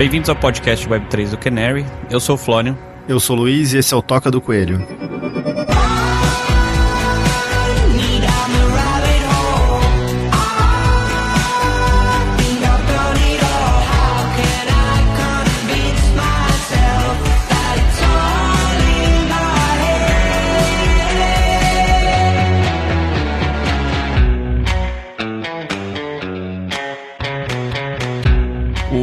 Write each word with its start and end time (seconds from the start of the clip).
Bem-vindos 0.00 0.30
ao 0.30 0.36
podcast 0.36 0.88
Web3 0.88 1.28
do 1.28 1.36
Canary. 1.36 1.84
Eu 2.10 2.18
sou 2.20 2.34
o 2.34 2.38
Flónio. 2.38 2.74
Eu 3.06 3.20
sou 3.20 3.36
o 3.36 3.40
Luiz 3.40 3.74
e 3.74 3.76
esse 3.76 3.92
é 3.92 3.96
o 3.98 4.00
Toca 4.00 4.30
do 4.30 4.40
Coelho. 4.40 4.78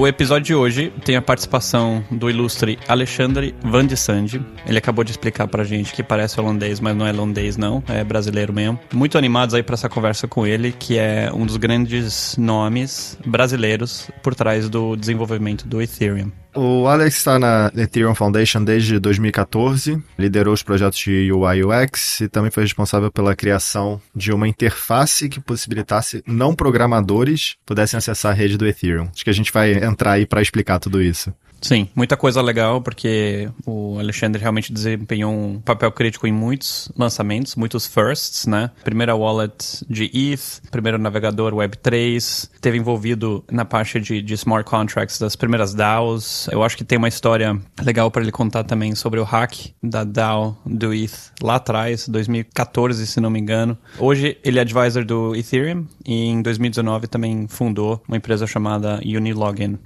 O 0.07 0.09
episódio 0.09 0.45
de 0.45 0.55
hoje 0.55 0.93
tem 1.03 1.17
a 1.17 1.21
participação 1.21 2.01
do 2.09 2.29
ilustre 2.29 2.79
Alexandre 2.87 3.53
Van 3.61 3.85
de 3.85 3.97
Sande. 3.97 4.41
Ele 4.65 4.77
acabou 4.77 5.03
de 5.03 5.11
explicar 5.11 5.49
pra 5.49 5.65
gente 5.65 5.91
que 5.93 6.01
parece 6.01 6.39
holandês, 6.39 6.79
mas 6.79 6.95
não 6.95 7.05
é 7.05 7.11
holandês 7.11 7.57
não, 7.57 7.83
é 7.89 8.05
brasileiro 8.05 8.53
mesmo. 8.53 8.79
Muito 8.93 9.17
animados 9.17 9.53
aí 9.53 9.61
para 9.61 9.73
essa 9.73 9.89
conversa 9.89 10.25
com 10.25 10.47
ele, 10.47 10.71
que 10.71 10.97
é 10.97 11.29
um 11.33 11.45
dos 11.45 11.57
grandes 11.57 12.37
nomes 12.37 13.19
brasileiros 13.25 14.09
por 14.23 14.33
trás 14.33 14.69
do 14.69 14.95
desenvolvimento 14.95 15.67
do 15.67 15.81
Ethereum. 15.81 16.31
O 16.59 16.87
Alex 16.87 17.17
está 17.17 17.37
na 17.37 17.71
Ethereum 17.77 18.15
Foundation 18.15 18.63
desde 18.63 18.97
2014, 18.97 20.01
liderou 20.17 20.55
os 20.55 20.63
projetos 20.63 20.97
de 20.97 21.31
UI 21.31 21.63
UX 21.63 22.21
e 22.21 22.27
também 22.27 22.49
foi 22.49 22.63
responsável 22.63 23.11
pela 23.11 23.35
criação 23.35 24.01
de 24.15 24.33
uma 24.33 24.47
interface 24.47 25.29
que 25.29 25.39
possibilitasse 25.39 26.23
não 26.25 26.55
programadores 26.55 27.57
pudessem 27.63 27.99
acessar 27.99 28.31
a 28.31 28.35
rede 28.35 28.57
do 28.57 28.65
Ethereum. 28.65 29.07
Acho 29.13 29.23
que 29.23 29.29
a 29.29 29.33
gente 29.33 29.53
vai 29.53 29.73
entrar 29.73 30.13
aí 30.13 30.25
para 30.25 30.41
explicar 30.41 30.79
tudo 30.79 30.99
isso. 30.99 31.31
Sim, 31.61 31.89
muita 31.95 32.15
coisa 32.15 32.41
legal, 32.41 32.81
porque 32.81 33.49
o 33.65 33.97
Alexandre 33.99 34.41
realmente 34.41 34.71
desempenhou 34.71 35.33
um 35.33 35.59
papel 35.59 35.91
crítico 35.91 36.27
em 36.27 36.31
muitos 36.31 36.91
lançamentos, 36.95 37.55
muitos 37.55 37.87
firsts, 37.87 38.45
né? 38.45 38.71
Primeira 38.83 39.15
wallet 39.15 39.85
de 39.89 40.09
ETH, 40.13 40.61
primeiro 40.69 40.97
navegador 40.97 41.53
Web3, 41.53 42.49
teve 42.61 42.77
envolvido 42.77 43.43
na 43.51 43.65
parte 43.65 43.99
de, 43.99 44.21
de 44.21 44.33
smart 44.35 44.69
contracts 44.69 45.19
das 45.19 45.35
primeiras 45.35 45.73
DAOs. 45.73 46.47
Eu 46.51 46.63
acho 46.63 46.77
que 46.77 46.83
tem 46.83 46.97
uma 46.97 47.07
história 47.07 47.59
legal 47.83 48.11
para 48.11 48.21
ele 48.21 48.31
contar 48.31 48.63
também 48.63 48.95
sobre 48.95 49.19
o 49.19 49.23
hack 49.23 49.71
da 49.81 50.03
DAO 50.03 50.57
do 50.65 50.93
ETH 50.93 51.31
lá 51.41 51.55
atrás, 51.55 52.07
2014, 52.07 53.05
se 53.07 53.19
não 53.19 53.29
me 53.29 53.39
engano. 53.39 53.77
Hoje 53.99 54.37
ele 54.43 54.59
é 54.59 54.61
advisor 54.61 55.03
do 55.03 55.35
Ethereum 55.35 55.85
e 56.05 56.25
em 56.25 56.41
2019 56.41 57.07
também 57.07 57.47
fundou 57.47 58.01
uma 58.07 58.17
empresa 58.17 58.45
chamada 58.45 58.99
Unilogin. 59.03 59.77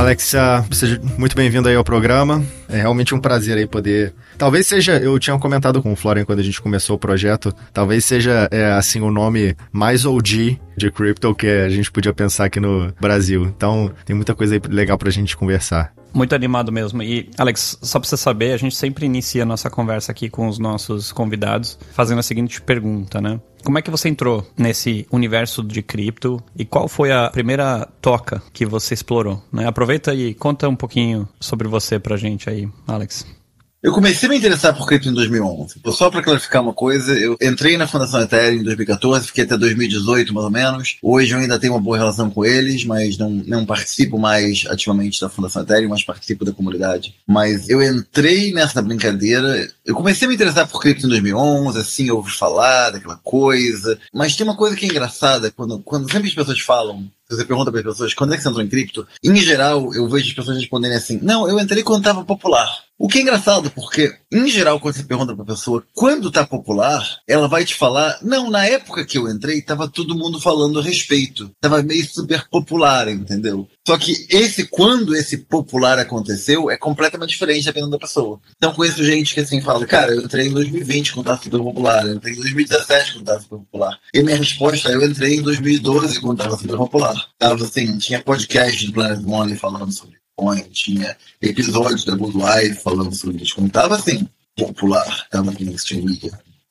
Bom, 0.00 0.04
Alex, 0.06 0.34
seja 0.72 0.98
muito 1.18 1.36
bem-vindo 1.36 1.68
aí 1.68 1.76
ao 1.76 1.84
programa. 1.84 2.42
É 2.70 2.78
realmente 2.78 3.14
um 3.14 3.20
prazer 3.20 3.58
aí 3.58 3.66
poder. 3.66 4.14
Talvez 4.38 4.66
seja, 4.66 4.96
eu 4.96 5.18
tinha 5.18 5.38
comentado 5.38 5.82
com 5.82 5.92
o 5.92 5.96
Florian 5.96 6.24
quando 6.24 6.38
a 6.38 6.42
gente 6.42 6.58
começou 6.58 6.96
o 6.96 6.98
projeto, 6.98 7.54
talvez 7.70 8.02
seja 8.06 8.48
é, 8.50 8.72
assim 8.72 9.02
o 9.02 9.10
nome 9.10 9.54
mais 9.70 10.06
OG 10.06 10.58
de 10.74 10.90
crypto 10.90 11.34
que 11.34 11.46
a 11.46 11.68
gente 11.68 11.92
podia 11.92 12.14
pensar 12.14 12.46
aqui 12.46 12.58
no 12.58 12.90
Brasil. 12.98 13.44
Então, 13.44 13.92
tem 14.06 14.16
muita 14.16 14.34
coisa 14.34 14.54
aí 14.54 14.60
legal 14.70 14.96
pra 14.96 15.10
gente 15.10 15.36
conversar. 15.36 15.92
Muito 16.14 16.34
animado 16.34 16.72
mesmo. 16.72 17.02
E, 17.02 17.28
Alex, 17.36 17.78
só 17.82 18.00
pra 18.00 18.08
você 18.08 18.16
saber, 18.16 18.52
a 18.52 18.56
gente 18.56 18.74
sempre 18.74 19.04
inicia 19.04 19.42
a 19.42 19.46
nossa 19.46 19.68
conversa 19.68 20.12
aqui 20.12 20.30
com 20.30 20.48
os 20.48 20.58
nossos 20.58 21.12
convidados 21.12 21.78
fazendo 21.92 22.20
a 22.20 22.22
seguinte 22.22 22.60
pergunta, 22.62 23.20
né? 23.20 23.38
Como 23.64 23.78
é 23.78 23.82
que 23.82 23.90
você 23.90 24.08
entrou 24.08 24.46
nesse 24.56 25.06
universo 25.10 25.62
de 25.62 25.82
cripto 25.82 26.42
e 26.56 26.64
qual 26.64 26.88
foi 26.88 27.12
a 27.12 27.30
primeira 27.30 27.88
toca 28.00 28.42
que 28.52 28.64
você 28.64 28.94
explorou? 28.94 29.42
Né? 29.52 29.66
Aproveita 29.66 30.14
e 30.14 30.34
conta 30.34 30.68
um 30.68 30.76
pouquinho 30.76 31.28
sobre 31.38 31.68
você 31.68 31.98
pra 31.98 32.16
gente 32.16 32.48
aí, 32.48 32.68
Alex. 32.86 33.39
Eu 33.82 33.94
comecei 33.94 34.28
a 34.28 34.30
me 34.30 34.36
interessar 34.36 34.76
por 34.76 34.86
cripto 34.86 35.08
em 35.08 35.14
2011. 35.14 35.80
Só 35.86 36.10
para 36.10 36.22
clarificar 36.22 36.60
uma 36.60 36.74
coisa, 36.74 37.18
eu 37.18 37.34
entrei 37.40 37.78
na 37.78 37.88
Fundação 37.88 38.20
Ethereum 38.20 38.60
em 38.60 38.62
2014, 38.62 39.28
fiquei 39.28 39.44
até 39.44 39.56
2018 39.56 40.34
mais 40.34 40.44
ou 40.44 40.50
menos. 40.50 40.98
Hoje 41.02 41.32
eu 41.32 41.38
ainda 41.38 41.58
tenho 41.58 41.72
uma 41.72 41.80
boa 41.80 41.96
relação 41.96 42.28
com 42.28 42.44
eles, 42.44 42.84
mas 42.84 43.16
não, 43.16 43.30
não 43.30 43.64
participo 43.64 44.18
mais 44.18 44.66
ativamente 44.68 45.18
da 45.18 45.30
Fundação 45.30 45.62
Ethereum, 45.62 45.88
mas 45.88 46.04
participo 46.04 46.44
da 46.44 46.52
comunidade. 46.52 47.14
Mas 47.26 47.70
eu 47.70 47.82
entrei 47.82 48.52
nessa 48.52 48.82
brincadeira. 48.82 49.66
Eu 49.82 49.94
comecei 49.94 50.26
a 50.26 50.28
me 50.28 50.34
interessar 50.34 50.68
por 50.68 50.82
cripto 50.82 51.06
em 51.06 51.08
2011, 51.08 51.78
assim, 51.78 52.08
eu 52.08 52.16
ouvi 52.16 52.32
falar 52.32 52.90
daquela 52.90 53.16
coisa. 53.16 53.98
Mas 54.12 54.36
tem 54.36 54.44
uma 54.44 54.56
coisa 54.56 54.76
que 54.76 54.84
é 54.84 54.88
engraçada, 54.90 55.50
quando, 55.50 55.78
quando 55.78 56.10
sempre 56.12 56.28
as 56.28 56.34
pessoas 56.34 56.60
falam 56.60 57.10
você 57.34 57.44
pergunta 57.44 57.70
para 57.70 57.80
as 57.80 57.86
pessoas 57.86 58.14
quando 58.14 58.34
é 58.34 58.36
que 58.36 58.42
você 58.42 58.48
entrou 58.48 58.64
em 58.64 58.68
cripto, 58.68 59.06
em 59.24 59.36
geral 59.36 59.94
eu 59.94 60.08
vejo 60.08 60.28
as 60.28 60.34
pessoas 60.34 60.58
responderem 60.58 60.96
assim: 60.96 61.18
não, 61.22 61.48
eu 61.48 61.58
entrei 61.58 61.82
quando 61.82 62.00
estava 62.00 62.24
popular. 62.24 62.68
O 63.02 63.08
que 63.08 63.16
é 63.16 63.22
engraçado, 63.22 63.70
porque, 63.70 64.12
em 64.30 64.46
geral, 64.46 64.78
quando 64.78 64.94
você 64.94 65.02
pergunta 65.02 65.34
pra 65.34 65.42
pessoa 65.42 65.82
quando 65.94 66.30
tá 66.30 66.46
popular, 66.46 67.02
ela 67.26 67.48
vai 67.48 67.64
te 67.64 67.74
falar, 67.74 68.18
não, 68.20 68.50
na 68.50 68.66
época 68.66 69.06
que 69.06 69.16
eu 69.16 69.26
entrei, 69.26 69.62
tava 69.62 69.88
todo 69.88 70.14
mundo 70.14 70.38
falando 70.38 70.78
a 70.78 70.82
respeito. 70.82 71.50
Tava 71.62 71.82
meio 71.82 72.06
super 72.06 72.46
popular, 72.50 73.08
entendeu? 73.08 73.66
Só 73.86 73.96
que 73.96 74.26
esse, 74.28 74.66
quando 74.66 75.16
esse 75.16 75.38
popular 75.38 75.98
aconteceu, 75.98 76.70
é 76.70 76.76
completamente 76.76 77.30
diferente 77.30 77.64
dependendo 77.64 77.92
da 77.92 77.98
pessoa. 77.98 78.38
Então 78.58 78.74
conheço 78.74 79.02
gente 79.02 79.32
que 79.32 79.40
assim 79.40 79.62
fala, 79.62 79.86
cara, 79.86 80.12
eu 80.14 80.20
entrei 80.20 80.48
em 80.48 80.52
2020 80.52 81.14
quando 81.14 81.26
tava 81.26 81.42
super 81.42 81.58
popular, 81.58 82.06
eu 82.06 82.16
entrei 82.16 82.34
em 82.34 82.36
2017 82.36 83.14
quando 83.14 83.24
tava 83.24 83.40
super 83.40 83.58
popular. 83.60 83.98
E 84.12 84.22
minha 84.22 84.36
resposta 84.36 84.92
é, 84.92 84.94
eu 84.94 85.02
entrei 85.02 85.36
em 85.36 85.42
2012 85.42 86.20
quando 86.20 86.38
tava 86.38 86.58
super 86.58 86.76
popular. 86.76 87.19
Tava 87.38 87.64
assim, 87.64 87.98
tinha 87.98 88.22
podcast 88.22 88.86
do 88.86 88.92
Planet 88.92 89.20
Money 89.22 89.56
falando 89.56 89.92
sobre 89.92 90.18
Bitcoin, 90.38 90.62
tinha 90.70 91.16
episódios 91.40 92.04
da 92.04 92.16
Budweiser 92.16 92.80
falando 92.80 93.14
sobre 93.14 93.38
Bitcoin, 93.38 93.68
tava 93.68 93.96
assim, 93.96 94.28
popular, 94.56 95.28
tava 95.30 95.50
aqui 95.50 95.64
no 95.64 95.72
stream. 95.72 96.06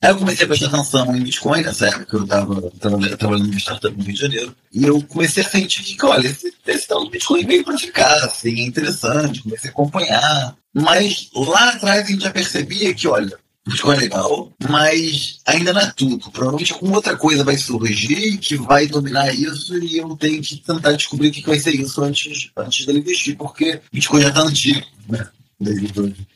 Aí 0.02 0.12
eu 0.12 0.18
comecei 0.18 0.46
a 0.46 0.48
prestar 0.48 0.68
atenção 0.68 1.16
em 1.16 1.24
Bitcoin 1.24 1.62
nessa 1.62 1.88
época, 1.88 2.18
eu 2.18 2.28
tava 2.28 2.72
trabalhando 3.18 3.54
em 3.54 3.58
startup 3.58 3.96
no 3.98 4.04
Rio 4.04 4.14
de 4.14 4.22
Janeiro, 4.22 4.56
e 4.72 4.86
eu 4.86 5.02
comecei 5.04 5.44
a 5.44 5.50
sentir 5.50 5.84
que, 5.84 6.06
olha, 6.06 6.28
esse, 6.28 6.54
esse 6.66 6.88
tal 6.88 7.04
do 7.04 7.10
Bitcoin 7.10 7.46
veio 7.46 7.66
pra 7.66 7.78
ficar, 7.78 8.24
assim, 8.24 8.62
é 8.62 8.66
interessante, 8.66 9.44
comecei 9.44 9.70
a 9.70 9.74
acompanhar. 9.74 10.56
Mas 10.74 11.30
lá 11.34 11.70
atrás 11.72 12.06
a 12.06 12.12
gente 12.12 12.24
já 12.24 12.32
percebia 12.32 12.94
que, 12.94 13.08
olha, 13.08 13.38
É 13.70 13.96
legal, 13.96 14.52
mas 14.70 15.40
ainda 15.46 15.74
não 15.74 15.82
é 15.82 15.94
tudo. 15.96 16.32
Provavelmente 16.32 16.74
alguma 16.74 16.96
outra 16.96 17.16
coisa 17.16 17.44
vai 17.44 17.58
surgir 17.58 18.38
que 18.38 18.56
vai 18.56 18.88
dominar 18.88 19.34
isso 19.34 19.78
e 19.78 19.98
eu 19.98 20.16
tenho 20.16 20.42
que 20.42 20.58
tentar 20.58 20.94
descobrir 20.94 21.30
o 21.30 21.32
que 21.32 21.46
vai 21.46 21.60
ser 21.60 21.76
isso 21.76 22.02
antes, 22.04 22.52
antes 22.58 22.86
dele 22.86 23.00
investir, 23.00 23.38
porque 23.38 23.82
Bitcoin 23.92 24.22
já 24.22 24.30
está 24.30 24.42
antigo, 24.42 24.86
né? 25.08 25.28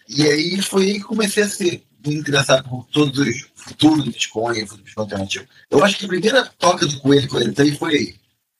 E 0.09 0.23
aí 0.23 0.61
foi 0.61 0.83
aí 0.83 0.93
que 0.95 1.05
comecei 1.05 1.43
a 1.43 1.49
ser 1.49 1.83
interessado 2.05 2.67
por 2.69 2.85
todos 2.91 3.17
os 3.17 3.45
futuros 3.55 4.03
do 4.03 4.11
Bitcoin, 4.11 4.59
futuro 4.61 4.83
Bitcoin 4.83 5.03
alternativo. 5.03 5.45
Eu 5.71 5.83
acho 5.83 5.97
que 5.97 6.05
a 6.05 6.09
primeira 6.09 6.45
toca 6.59 6.85
do 6.85 6.99
coelho 6.99 7.27
que 7.29 7.35
eu 7.35 7.41
entrei 7.41 7.75
foi 7.75 7.95
aí. 7.95 8.15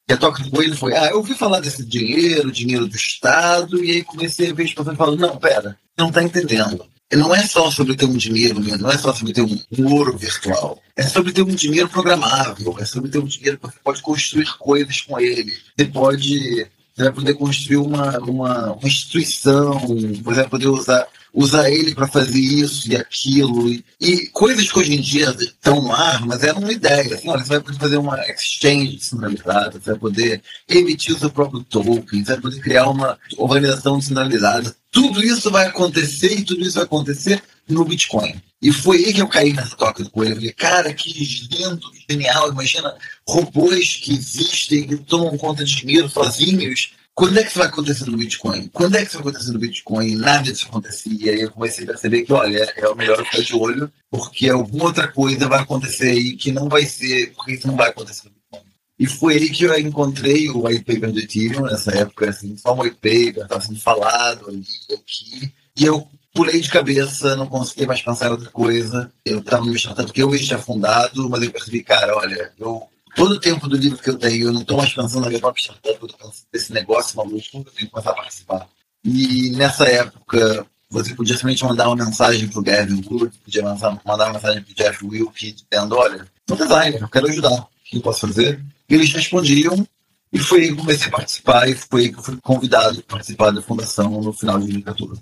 E 0.09 0.13
a 0.13 0.17
toca 0.17 0.43
do 0.43 0.49
coelho 0.49 0.75
foi, 0.75 0.95
ah, 0.95 1.09
eu 1.09 1.17
ouvi 1.17 1.33
falar 1.33 1.59
desse 1.59 1.85
dinheiro, 1.85 2.51
dinheiro 2.51 2.87
do 2.87 2.95
Estado, 2.95 3.83
e 3.83 3.91
aí 3.91 4.03
comecei 4.03 4.51
a 4.51 4.53
ver 4.53 4.63
as 4.63 4.73
pessoas 4.73 4.97
falando, 4.97 5.19
não, 5.19 5.37
pera, 5.37 5.77
não 5.97 6.07
está 6.07 6.23
entendendo 6.23 6.85
não 7.11 7.33
é 7.33 7.45
só 7.45 7.69
sobre 7.69 7.95
ter 7.95 8.05
um 8.05 8.17
dinheiro, 8.17 8.59
não 8.59 8.89
é 8.89 8.97
só 8.97 9.13
sobre 9.13 9.33
ter 9.33 9.41
um, 9.41 9.59
um, 9.77 9.93
ouro 9.93 10.17
virtual. 10.17 10.81
É 10.95 11.03
sobre 11.03 11.31
ter 11.31 11.41
um 11.41 11.55
dinheiro 11.55 11.89
programável, 11.89 12.75
é 12.79 12.85
sobre 12.85 13.09
ter 13.09 13.19
um 13.19 13.25
dinheiro 13.25 13.57
que 13.57 13.67
você 13.67 13.79
pode 13.83 14.01
construir 14.01 14.51
coisas 14.57 15.01
com 15.01 15.19
ele. 15.19 15.53
Você 15.77 15.85
pode 15.85 16.67
você 16.95 17.03
vai 17.03 17.11
poder 17.11 17.33
construir 17.33 17.77
uma, 17.77 18.19
uma, 18.19 18.73
uma 18.73 18.87
instituição, 18.87 19.79
você 19.79 20.21
vai 20.21 20.47
poder 20.47 20.67
usar, 20.67 21.07
usar 21.33 21.69
ele 21.71 21.95
para 21.95 22.07
fazer 22.07 22.39
isso 22.39 22.91
e 22.91 22.95
aquilo. 22.95 23.67
E, 23.67 23.83
e, 23.99 24.27
coisas 24.27 24.71
que 24.71 24.77
hoje 24.77 24.93
em 24.93 25.01
dia 25.01 25.35
estão 25.39 25.81
no 25.81 25.91
ar, 25.91 26.23
mas 26.23 26.43
é 26.43 26.53
uma 26.53 26.71
ideia. 26.71 27.15
Assim, 27.15 27.29
olha, 27.29 27.43
você 27.43 27.49
vai 27.49 27.61
poder 27.61 27.79
fazer 27.79 27.97
uma 27.97 28.19
exchange 28.29 28.97
descentralizada, 28.97 29.71
você 29.71 29.89
vai 29.89 29.99
poder 29.99 30.43
emitir 30.69 31.15
o 31.15 31.19
seu 31.19 31.31
próprio 31.31 31.63
token, 31.63 32.23
você 32.23 32.33
vai 32.33 32.41
poder 32.41 32.59
criar 32.61 32.87
uma 32.87 33.17
organização 33.37 33.97
descentralizada. 33.97 34.75
Tudo 34.91 35.23
isso 35.23 35.49
vai 35.49 35.65
acontecer 35.65 36.37
e 36.37 36.43
tudo 36.43 36.61
isso 36.61 36.75
vai 36.75 36.83
acontecer 36.83 37.41
no 37.67 37.85
Bitcoin. 37.85 38.41
E 38.61 38.71
foi 38.71 38.97
aí 38.97 39.13
que 39.13 39.21
eu 39.21 39.27
caí 39.27 39.51
nessa 39.53 39.75
toca 39.75 40.03
do 40.03 40.09
coelho. 40.09 40.31
Eu 40.31 40.35
falei, 40.37 40.53
cara, 40.53 40.93
que 40.93 41.11
lindo, 41.51 41.91
genial. 42.09 42.49
Imagina 42.49 42.95
robôs 43.27 43.97
que 43.97 44.13
existem, 44.13 44.87
que 44.87 44.97
tomam 44.97 45.37
conta 45.37 45.65
de 45.65 45.75
dinheiro 45.75 46.07
sozinhos. 46.07 46.93
Quando 47.15 47.37
é 47.37 47.43
que 47.43 47.49
isso 47.49 47.59
vai 47.59 47.67
acontecer 47.67 48.05
no 48.09 48.17
Bitcoin? 48.17 48.69
Quando 48.73 48.95
é 48.95 49.01
que 49.01 49.07
isso 49.07 49.17
vai 49.17 49.27
acontecer 49.27 49.51
no 49.51 49.59
Bitcoin? 49.59 50.15
Nada 50.15 50.51
disso 50.51 50.65
acontecia. 50.67 51.25
E 51.25 51.29
aí 51.29 51.41
eu 51.41 51.51
comecei 51.51 51.83
a 51.83 51.87
perceber 51.87 52.23
que, 52.23 52.33
olha, 52.33 52.73
é 52.75 52.87
o 52.87 52.95
melhor 52.95 53.23
ficar 53.23 53.43
de 53.43 53.55
olho, 53.55 53.91
porque 54.09 54.49
alguma 54.49 54.85
outra 54.85 55.07
coisa 55.07 55.47
vai 55.47 55.59
acontecer 55.59 56.09
aí 56.09 56.35
que 56.35 56.51
não 56.51 56.67
vai 56.67 56.85
ser, 56.85 57.33
porque 57.33 57.51
isso 57.51 57.67
não 57.67 57.75
vai 57.75 57.89
acontecer 57.89 58.23
no 58.25 58.31
Bitcoin. 58.31 58.73
E 58.97 59.05
foi 59.05 59.35
aí 59.35 59.49
que 59.49 59.65
eu 59.65 59.77
encontrei 59.77 60.49
o 60.49 60.65
white 60.65 60.85
paper 60.85 61.11
do 61.11 61.19
Ethereum, 61.19 61.63
nessa 61.63 61.91
época, 61.91 62.29
assim, 62.29 62.55
só 62.57 62.73
um 62.73 62.81
white 62.81 62.95
paper, 62.95 63.43
estava 63.43 63.61
sendo 63.61 63.79
falado 63.79 64.47
ali, 64.47 64.65
aqui. 64.91 65.53
E 65.77 65.85
eu 65.85 66.07
pulei 66.33 66.59
de 66.59 66.69
cabeça, 66.69 67.35
não 67.35 67.45
consegui 67.45 67.85
mais 67.85 68.01
pensar 68.01 68.31
outra 68.31 68.49
coisa. 68.49 69.11
Eu 69.23 69.39
estava 69.39 69.65
me 69.65 69.75
startup 69.75 70.11
que 70.11 70.21
eu 70.21 70.29
mesmo 70.29 70.47
tinha 70.47 70.59
fundado, 70.59 71.29
mas 71.29 71.43
eu 71.43 71.51
percebi, 71.51 71.83
cara, 71.83 72.17
olha, 72.17 72.51
eu 72.59 72.89
todo 73.15 73.33
o 73.33 73.39
tempo 73.39 73.67
do 73.67 73.77
livro 73.77 73.99
que 73.99 74.09
eu 74.09 74.17
tenho, 74.17 74.47
eu 74.47 74.53
não 74.53 74.61
estou 74.61 74.77
mais 74.77 74.91
pensando 74.91 75.21
na 75.21 75.27
minha 75.29 75.39
própria 75.39 75.61
startup, 75.61 75.97
eu 76.01 76.07
estou 76.07 76.17
pensando 76.17 76.47
nesse 76.51 76.73
negócio 76.73 77.15
maluco, 77.15 77.37
eu 77.53 77.63
tenho 77.63 77.73
que 77.73 77.87
começar 77.87 78.11
a 78.11 78.15
participar. 78.15 78.67
E 79.05 79.51
nessa 79.51 79.85
época, 79.85 80.65
você 80.89 81.13
podia 81.13 81.35
simplesmente 81.35 81.63
mandar 81.63 81.87
uma 81.87 82.05
mensagem 82.05 82.47
pro 82.47 82.63
Gavin 82.63 83.03
Wood, 83.09 83.37
podia 83.43 83.61
mandar, 83.61 83.99
uma 84.03 84.33
mensagem 84.33 84.63
pro 84.63 84.73
Jeff 84.73 85.05
Wilke, 85.05 85.53
dizendo, 85.53 85.95
olha, 85.95 86.27
sou 86.47 86.57
designer, 86.57 87.01
eu 87.01 87.09
quero 87.09 87.27
ajudar, 87.27 87.51
o 87.51 87.67
que 87.83 87.97
eu 87.97 88.01
posso 88.01 88.27
fazer? 88.27 88.63
E 88.89 88.95
eles 88.95 89.11
respondiam, 89.11 89.87
e 90.31 90.39
foi 90.39 90.61
aí 90.61 90.69
que 90.69 90.77
comecei 90.77 91.07
a 91.07 91.11
participar, 91.11 91.69
e 91.69 91.75
foi 91.75 92.01
aí 92.01 92.11
que 92.11 92.17
eu 92.17 92.23
fui 92.23 92.37
convidado 92.41 92.99
a 92.99 93.11
participar 93.11 93.51
da 93.51 93.61
fundação 93.61 94.09
no 94.21 94.33
final 94.33 94.57
de 94.59 94.65
2014. 94.65 95.21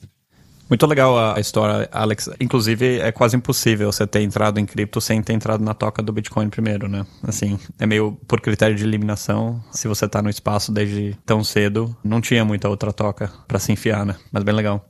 Muito 0.71 0.87
legal 0.87 1.35
a 1.35 1.37
história, 1.37 1.89
Alex. 1.91 2.29
Inclusive, 2.39 3.01
é 3.01 3.11
quase 3.11 3.35
impossível 3.35 3.91
você 3.91 4.07
ter 4.07 4.21
entrado 4.21 4.57
em 4.57 4.65
cripto 4.65 5.01
sem 5.01 5.21
ter 5.21 5.33
entrado 5.33 5.61
na 5.61 5.73
toca 5.73 6.01
do 6.01 6.13
Bitcoin 6.13 6.49
primeiro, 6.49 6.87
né? 6.87 7.05
Assim, 7.23 7.59
é 7.77 7.85
meio 7.85 8.17
por 8.25 8.39
critério 8.39 8.73
de 8.73 8.85
eliminação. 8.85 9.61
Se 9.69 9.89
você 9.89 10.07
tá 10.07 10.21
no 10.21 10.29
espaço 10.29 10.71
desde 10.71 11.17
tão 11.25 11.43
cedo, 11.43 11.93
não 12.01 12.21
tinha 12.21 12.45
muita 12.45 12.69
outra 12.69 12.93
toca 12.93 13.29
para 13.49 13.59
se 13.59 13.73
enfiar, 13.73 14.05
né? 14.05 14.15
Mas 14.31 14.43
bem 14.43 14.55
legal. 14.55 14.89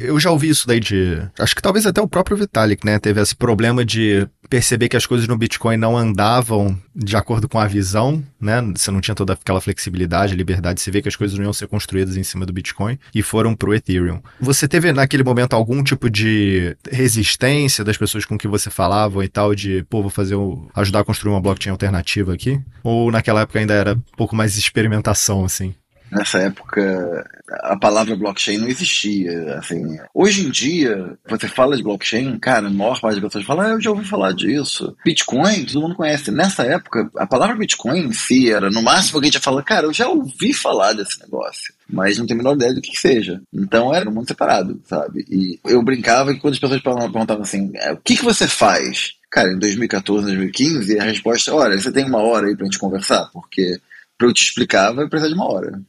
Eu 0.00 0.20
já 0.20 0.30
ouvi 0.30 0.48
isso 0.48 0.66
daí 0.66 0.78
de. 0.78 1.18
Acho 1.38 1.56
que 1.56 1.62
talvez 1.62 1.86
até 1.86 2.00
o 2.00 2.08
próprio 2.08 2.36
Vitalik, 2.36 2.84
né? 2.84 2.98
Teve 2.98 3.20
esse 3.20 3.34
problema 3.34 3.84
de 3.84 4.28
perceber 4.48 4.88
que 4.90 4.96
as 4.96 5.06
coisas 5.06 5.26
no 5.26 5.36
Bitcoin 5.36 5.78
não 5.78 5.96
andavam 5.96 6.78
de 6.94 7.16
acordo 7.16 7.48
com 7.48 7.58
a 7.58 7.66
visão, 7.66 8.22
né? 8.38 8.60
Você 8.76 8.90
não 8.90 9.00
tinha 9.00 9.14
toda 9.14 9.32
aquela 9.32 9.62
flexibilidade, 9.62 10.36
liberdade, 10.36 10.80
você 10.80 10.90
vê 10.90 11.00
que 11.00 11.08
as 11.08 11.16
coisas 11.16 11.38
não 11.38 11.46
iam 11.46 11.52
ser 11.54 11.66
construídas 11.68 12.18
em 12.18 12.22
cima 12.22 12.44
do 12.44 12.52
Bitcoin 12.52 12.98
e 13.14 13.22
foram 13.22 13.54
pro 13.54 13.74
Ethereum. 13.74 14.20
Você 14.38 14.68
teve 14.68 14.92
naquele 14.92 15.24
momento 15.24 15.54
algum 15.54 15.82
tipo 15.82 16.10
de 16.10 16.76
resistência 16.90 17.82
das 17.82 17.96
pessoas 17.96 18.26
com 18.26 18.36
que 18.36 18.46
você 18.46 18.68
falava 18.68 19.24
e 19.24 19.28
tal, 19.28 19.54
de, 19.54 19.86
pô, 19.88 20.02
vou 20.02 20.10
fazer 20.10 20.34
o, 20.34 20.68
ajudar 20.74 21.00
a 21.00 21.04
construir 21.04 21.32
uma 21.32 21.40
blockchain 21.40 21.72
alternativa 21.72 22.34
aqui? 22.34 22.60
Ou 22.82 23.10
naquela 23.10 23.40
época 23.40 23.58
ainda 23.58 23.72
era 23.72 23.94
um 23.94 24.16
pouco 24.18 24.36
mais 24.36 24.58
experimentação, 24.58 25.46
assim? 25.46 25.74
Nessa 26.12 26.38
época, 26.38 27.24
a 27.62 27.76
palavra 27.76 28.14
blockchain 28.14 28.58
não 28.58 28.68
existia. 28.68 29.56
Assim, 29.58 29.98
hoje 30.14 30.46
em 30.46 30.50
dia, 30.50 31.18
você 31.26 31.48
fala 31.48 31.76
de 31.76 31.82
blockchain, 31.82 32.38
cara, 32.38 32.66
a 32.66 32.70
maior 32.70 33.00
parte 33.00 33.14
das 33.14 33.24
pessoas 33.24 33.44
fala, 33.44 33.66
ah, 33.66 33.70
eu 33.70 33.80
já 33.80 33.90
ouvi 33.90 34.04
falar 34.04 34.32
disso. 34.32 34.94
Bitcoin, 35.04 35.64
todo 35.64 35.80
mundo 35.80 35.96
conhece. 35.96 36.30
Nessa 36.30 36.64
época, 36.64 37.10
a 37.16 37.26
palavra 37.26 37.56
Bitcoin 37.56 38.00
em 38.00 38.12
si 38.12 38.50
era, 38.50 38.70
no 38.70 38.82
máximo, 38.82 39.16
alguém 39.16 39.32
já 39.32 39.40
fala, 39.40 39.62
cara, 39.62 39.86
eu 39.86 39.92
já 39.92 40.06
ouvi 40.08 40.52
falar 40.52 40.92
desse 40.92 41.18
negócio 41.20 41.72
mas 41.92 42.16
não 42.16 42.26
tenho 42.26 42.40
a 42.40 42.42
menor 42.42 42.56
ideia 42.56 42.72
do 42.72 42.80
que, 42.80 42.90
que 42.90 42.98
seja. 42.98 43.42
Então 43.52 43.94
era 43.94 44.08
um 44.08 44.12
mundo 44.12 44.26
separado, 44.26 44.80
sabe? 44.86 45.26
E 45.28 45.60
eu 45.64 45.82
brincava 45.82 46.32
que 46.32 46.40
quando 46.40 46.54
as 46.54 46.58
pessoas 46.58 46.80
perguntavam 46.80 47.42
assim, 47.42 47.70
é, 47.74 47.92
o 47.92 47.98
que, 47.98 48.16
que 48.16 48.24
você 48.24 48.48
faz? 48.48 49.12
Cara, 49.30 49.52
em 49.52 49.58
2014, 49.58 50.26
2015, 50.26 50.98
a 50.98 51.04
resposta 51.04 51.50
é, 51.50 51.54
olha, 51.54 51.78
você 51.78 51.92
tem 51.92 52.04
uma 52.04 52.22
hora 52.22 52.46
aí 52.46 52.56
pra 52.56 52.64
gente 52.64 52.78
conversar, 52.78 53.28
porque 53.32 53.78
pra 54.16 54.26
eu 54.26 54.32
te 54.32 54.42
explicar 54.42 54.92
vai 54.92 55.06
precisar 55.08 55.28
de 55.28 55.34
uma 55.34 55.50
hora. 55.50 55.80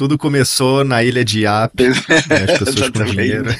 Tudo 0.00 0.16
começou 0.16 0.82
na 0.82 1.04
ilha 1.04 1.22
de 1.22 1.40
Yap, 1.40 1.78
né, 1.78 1.90
as 1.90 2.24
pessoas 2.58 2.88
com 2.88 3.04
dinheiro. 3.04 3.54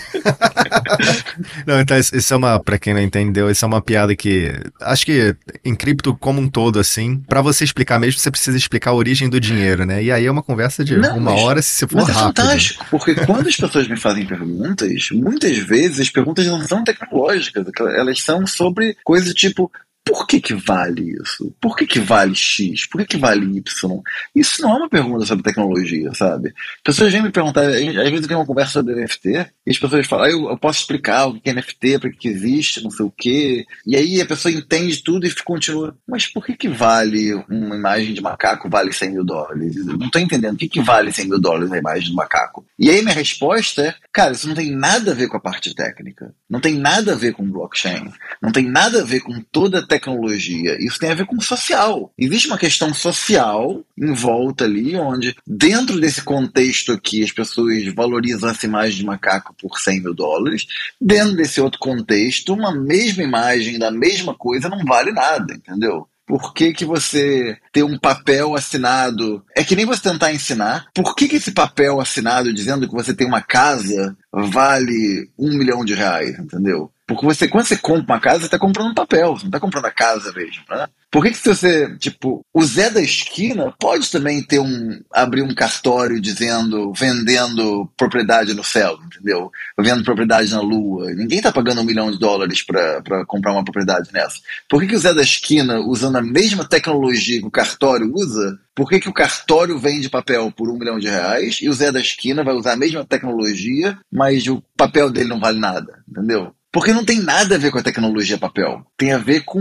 não, 1.67 1.79
então 1.79 1.99
isso 1.99 2.33
é 2.33 2.35
uma, 2.35 2.59
para 2.59 2.79
quem 2.79 2.95
não 2.95 3.03
entendeu, 3.03 3.51
isso 3.51 3.63
é 3.63 3.69
uma 3.69 3.83
piada 3.83 4.17
que 4.17 4.51
acho 4.81 5.05
que 5.05 5.37
em 5.63 5.75
cripto 5.75 6.17
como 6.17 6.41
um 6.41 6.49
todo 6.49 6.79
assim, 6.79 7.19
para 7.29 7.43
você 7.43 7.63
explicar 7.63 8.01
mesmo, 8.01 8.19
você 8.19 8.31
precisa 8.31 8.57
explicar 8.57 8.93
a 8.93 8.95
origem 8.95 9.29
do 9.29 9.39
dinheiro, 9.39 9.85
né? 9.85 10.03
E 10.03 10.11
aí 10.11 10.25
é 10.25 10.31
uma 10.31 10.43
conversa 10.43 10.83
de 10.83 10.97
não, 10.97 11.19
uma 11.19 11.33
mas, 11.33 11.43
hora 11.43 11.61
se 11.61 11.73
você 11.73 11.87
for 11.87 11.97
mas 11.97 12.09
é 12.09 12.13
rápido. 12.13 12.41
É 12.41 12.43
fantástico, 12.43 12.87
porque 12.91 13.15
quando 13.17 13.47
as 13.47 13.57
pessoas 13.57 13.87
me 13.87 13.99
fazem 13.99 14.25
perguntas, 14.25 15.11
muitas 15.13 15.59
vezes 15.59 16.01
as 16.01 16.09
perguntas 16.09 16.47
não 16.47 16.67
são 16.67 16.83
tecnológicas, 16.83 17.67
elas 17.99 18.23
são 18.23 18.47
sobre 18.47 18.97
coisas 19.05 19.35
tipo 19.35 19.71
por 20.05 20.27
que, 20.27 20.41
que 20.41 20.55
vale 20.55 21.17
isso? 21.23 21.55
Por 21.61 21.77
que, 21.77 21.87
que 21.87 22.01
vale 22.01 22.35
X? 22.35 22.87
Por 22.87 23.01
que, 23.01 23.07
que 23.07 23.17
vale 23.17 23.45
Y? 23.45 24.01
Isso 24.35 24.63
não 24.63 24.73
é 24.73 24.77
uma 24.79 24.89
pergunta 24.89 25.25
sobre 25.27 25.45
tecnologia, 25.45 26.13
sabe? 26.15 26.53
Pessoas 26.83 27.13
vêm 27.13 27.23
me 27.23 27.31
perguntar, 27.31 27.67
às 27.67 27.75
vezes 27.75 28.23
eu 28.23 28.29
tenho 28.29 28.41
uma 28.41 28.47
conversa 28.47 28.73
sobre 28.73 28.95
NFT, 28.95 29.29
e 29.67 29.71
as 29.71 29.79
pessoas 29.79 30.07
falam, 30.07 30.25
ah, 30.25 30.31
eu, 30.31 30.51
eu 30.51 30.59
posso 30.59 30.81
explicar 30.81 31.27
o 31.27 31.41
que 31.41 31.51
é 31.51 31.53
NFT, 31.53 31.99
para 31.99 32.11
que 32.11 32.29
existe, 32.29 32.83
não 32.83 32.91
sei 32.91 33.07
o 33.07 33.13
quê. 33.17 33.65
E 33.87 33.97
aí 33.97 34.21
a 34.21 34.27
pessoa 34.27 34.53
entende 34.53 35.03
tudo 35.03 35.27
e 35.27 35.35
continua, 35.43 35.97
mas 36.07 36.27
por 36.27 36.45
que, 36.45 36.57
que 36.57 36.69
vale 36.69 37.35
uma 37.49 37.77
imagem 37.77 38.15
de 38.15 38.21
macaco 38.21 38.69
vale 38.69 38.93
100 38.93 39.11
mil 39.11 39.25
dólares? 39.25 39.77
Eu 39.77 39.99
não 39.99 40.07
estou 40.07 40.21
entendendo. 40.21 40.55
O 40.55 40.59
que, 40.59 40.69
que 40.69 40.81
vale 40.81 41.13
100 41.13 41.29
mil 41.29 41.41
dólares 41.41 41.73
a 41.73 41.79
imagem 41.79 42.11
do 42.11 42.17
macaco? 42.17 42.65
E 42.79 42.91
aí 42.91 43.03
minha 43.03 43.15
resposta 43.15 43.81
é, 43.81 43.95
cara, 44.13 44.33
isso 44.33 44.49
não 44.49 44.55
tem 44.55 44.71
nada 44.71 45.13
a 45.13 45.15
ver 45.15 45.29
com 45.29 45.37
a 45.37 45.41
parte 45.41 45.75
técnica. 45.75 46.35
Não 46.49 46.61
tem 46.61 46.75
nada 46.75 47.13
a 47.13 47.17
ver 47.17 47.33
com 47.33 47.49
blockchain. 47.49 48.13
Não 48.43 48.53
tem 48.53 48.69
nada 48.69 49.01
a 49.01 49.05
ver 49.05 49.21
com 49.21 49.41
toda 49.41 49.81
a 49.81 49.87
tecnologia. 49.91 50.77
Isso 50.81 50.99
tem 50.99 51.11
a 51.11 51.15
ver 51.15 51.27
com 51.27 51.41
social. 51.41 52.13
Existe 52.17 52.47
uma 52.47 52.59
questão 52.59 52.95
social 52.95 53.83
em 53.99 54.15
volta 54.15 54.65
ali, 54.65 54.97
onde, 54.97 55.37
dentro 55.47 56.01
desse 56.01 56.23
contexto 56.23 56.93
aqui, 56.93 57.23
as 57.23 57.33
pessoas 57.33 57.87
valorizam 57.93 58.49
essa 58.49 58.67
imagem 58.67 58.99
de 58.99 59.05
macaco 59.05 59.55
por 59.61 59.79
100 59.79 60.03
mil 60.03 60.15
dólares. 60.15 60.67
Dentro 61.01 61.35
desse 61.35 61.61
outro 61.61 61.81
contexto, 61.81 62.55
uma 62.55 62.75
mesma 62.75 63.23
imagem 63.23 63.79
da 63.79 63.91
mesma 63.91 64.35
coisa 64.35 64.69
não 64.69 64.85
vale 64.85 65.13
nada, 65.13 65.55
entendeu? 65.55 66.07
Por 66.31 66.55
que, 66.55 66.73
que 66.73 66.85
você 66.85 67.59
ter 67.73 67.83
um 67.83 67.99
papel 67.99 68.55
assinado? 68.55 69.45
É 69.57 69.65
que 69.65 69.75
nem 69.75 69.85
você 69.85 70.01
tentar 70.01 70.33
ensinar. 70.33 70.87
Por 70.95 71.17
que, 71.17 71.27
que 71.27 71.37
esse 71.37 71.51
papel 71.51 72.01
assinado 72.01 72.55
dizendo 72.55 72.87
que 72.89 72.95
você 72.95 73.13
tem 73.13 73.27
uma 73.27 73.43
casa 73.43 74.17
vale 74.33 75.29
um 75.37 75.59
milhão 75.59 75.85
de 75.85 75.93
reais, 75.93 76.39
entendeu? 76.39 76.93
Porque 77.11 77.27
você, 77.27 77.49
quando 77.49 77.65
você 77.65 77.77
compra 77.77 78.15
uma 78.15 78.21
casa, 78.21 78.39
você 78.39 78.45
está 78.45 78.59
comprando 78.59 78.93
um 78.93 78.95
papel, 78.95 79.35
você 79.35 79.43
não 79.43 79.49
está 79.49 79.59
comprando 79.59 79.87
a 79.87 79.91
casa 79.91 80.33
mesmo, 80.33 80.63
né? 80.71 80.87
Por 81.11 81.25
que, 81.25 81.33
que 81.33 81.39
você, 81.39 81.97
tipo, 81.97 82.47
o 82.55 82.63
Zé 82.63 82.89
da 82.89 83.03
esquina 83.03 83.75
pode 83.81 84.09
também 84.09 84.41
ter 84.41 84.61
um, 84.61 85.01
abrir 85.13 85.43
um 85.43 85.53
cartório 85.53 86.21
dizendo, 86.21 86.93
vendendo 86.93 87.91
propriedade 87.97 88.55
no 88.55 88.63
céu, 88.63 88.97
entendeu? 89.05 89.51
Vendo 89.77 90.05
propriedade 90.05 90.53
na 90.53 90.61
lua. 90.61 91.11
Ninguém 91.13 91.43
tá 91.43 91.51
pagando 91.51 91.81
um 91.81 91.85
milhão 91.85 92.13
de 92.13 92.19
dólares 92.21 92.63
para 92.63 93.27
comprar 93.27 93.55
uma 93.55 93.65
propriedade 93.65 94.13
nessa. 94.13 94.37
Por 94.69 94.81
que, 94.81 94.87
que 94.87 94.95
o 94.95 95.01
Zé 95.01 95.13
da 95.13 95.23
esquina, 95.23 95.81
usando 95.81 96.15
a 96.15 96.23
mesma 96.23 96.65
tecnologia 96.65 97.41
que 97.41 97.47
o 97.47 97.51
cartório 97.51 98.09
usa, 98.15 98.57
por 98.73 98.89
que, 98.89 99.01
que 99.01 99.09
o 99.09 99.13
cartório 99.13 99.77
vende 99.81 100.09
papel 100.09 100.53
por 100.53 100.71
um 100.71 100.79
milhão 100.79 101.01
de 101.01 101.09
reais 101.09 101.59
e 101.61 101.69
o 101.69 101.73
Zé 101.73 101.91
da 101.91 101.99
esquina 101.99 102.45
vai 102.45 102.55
usar 102.55 102.75
a 102.75 102.77
mesma 102.77 103.05
tecnologia, 103.05 103.99
mas 104.13 104.47
o 104.47 104.63
papel 104.77 105.11
dele 105.11 105.29
não 105.29 105.41
vale 105.41 105.59
nada, 105.59 106.05
entendeu? 106.09 106.55
Porque 106.73 106.93
não 106.93 107.05
tem 107.05 107.21
nada 107.21 107.57
a 107.57 107.59
ver 107.59 107.71
com 107.71 107.79
a 107.79 107.83
tecnologia 107.83 108.39
papel. 108.39 108.85
Tem 108.97 109.13
a 109.13 109.19
ver 109.19 109.45
com 109.45 109.61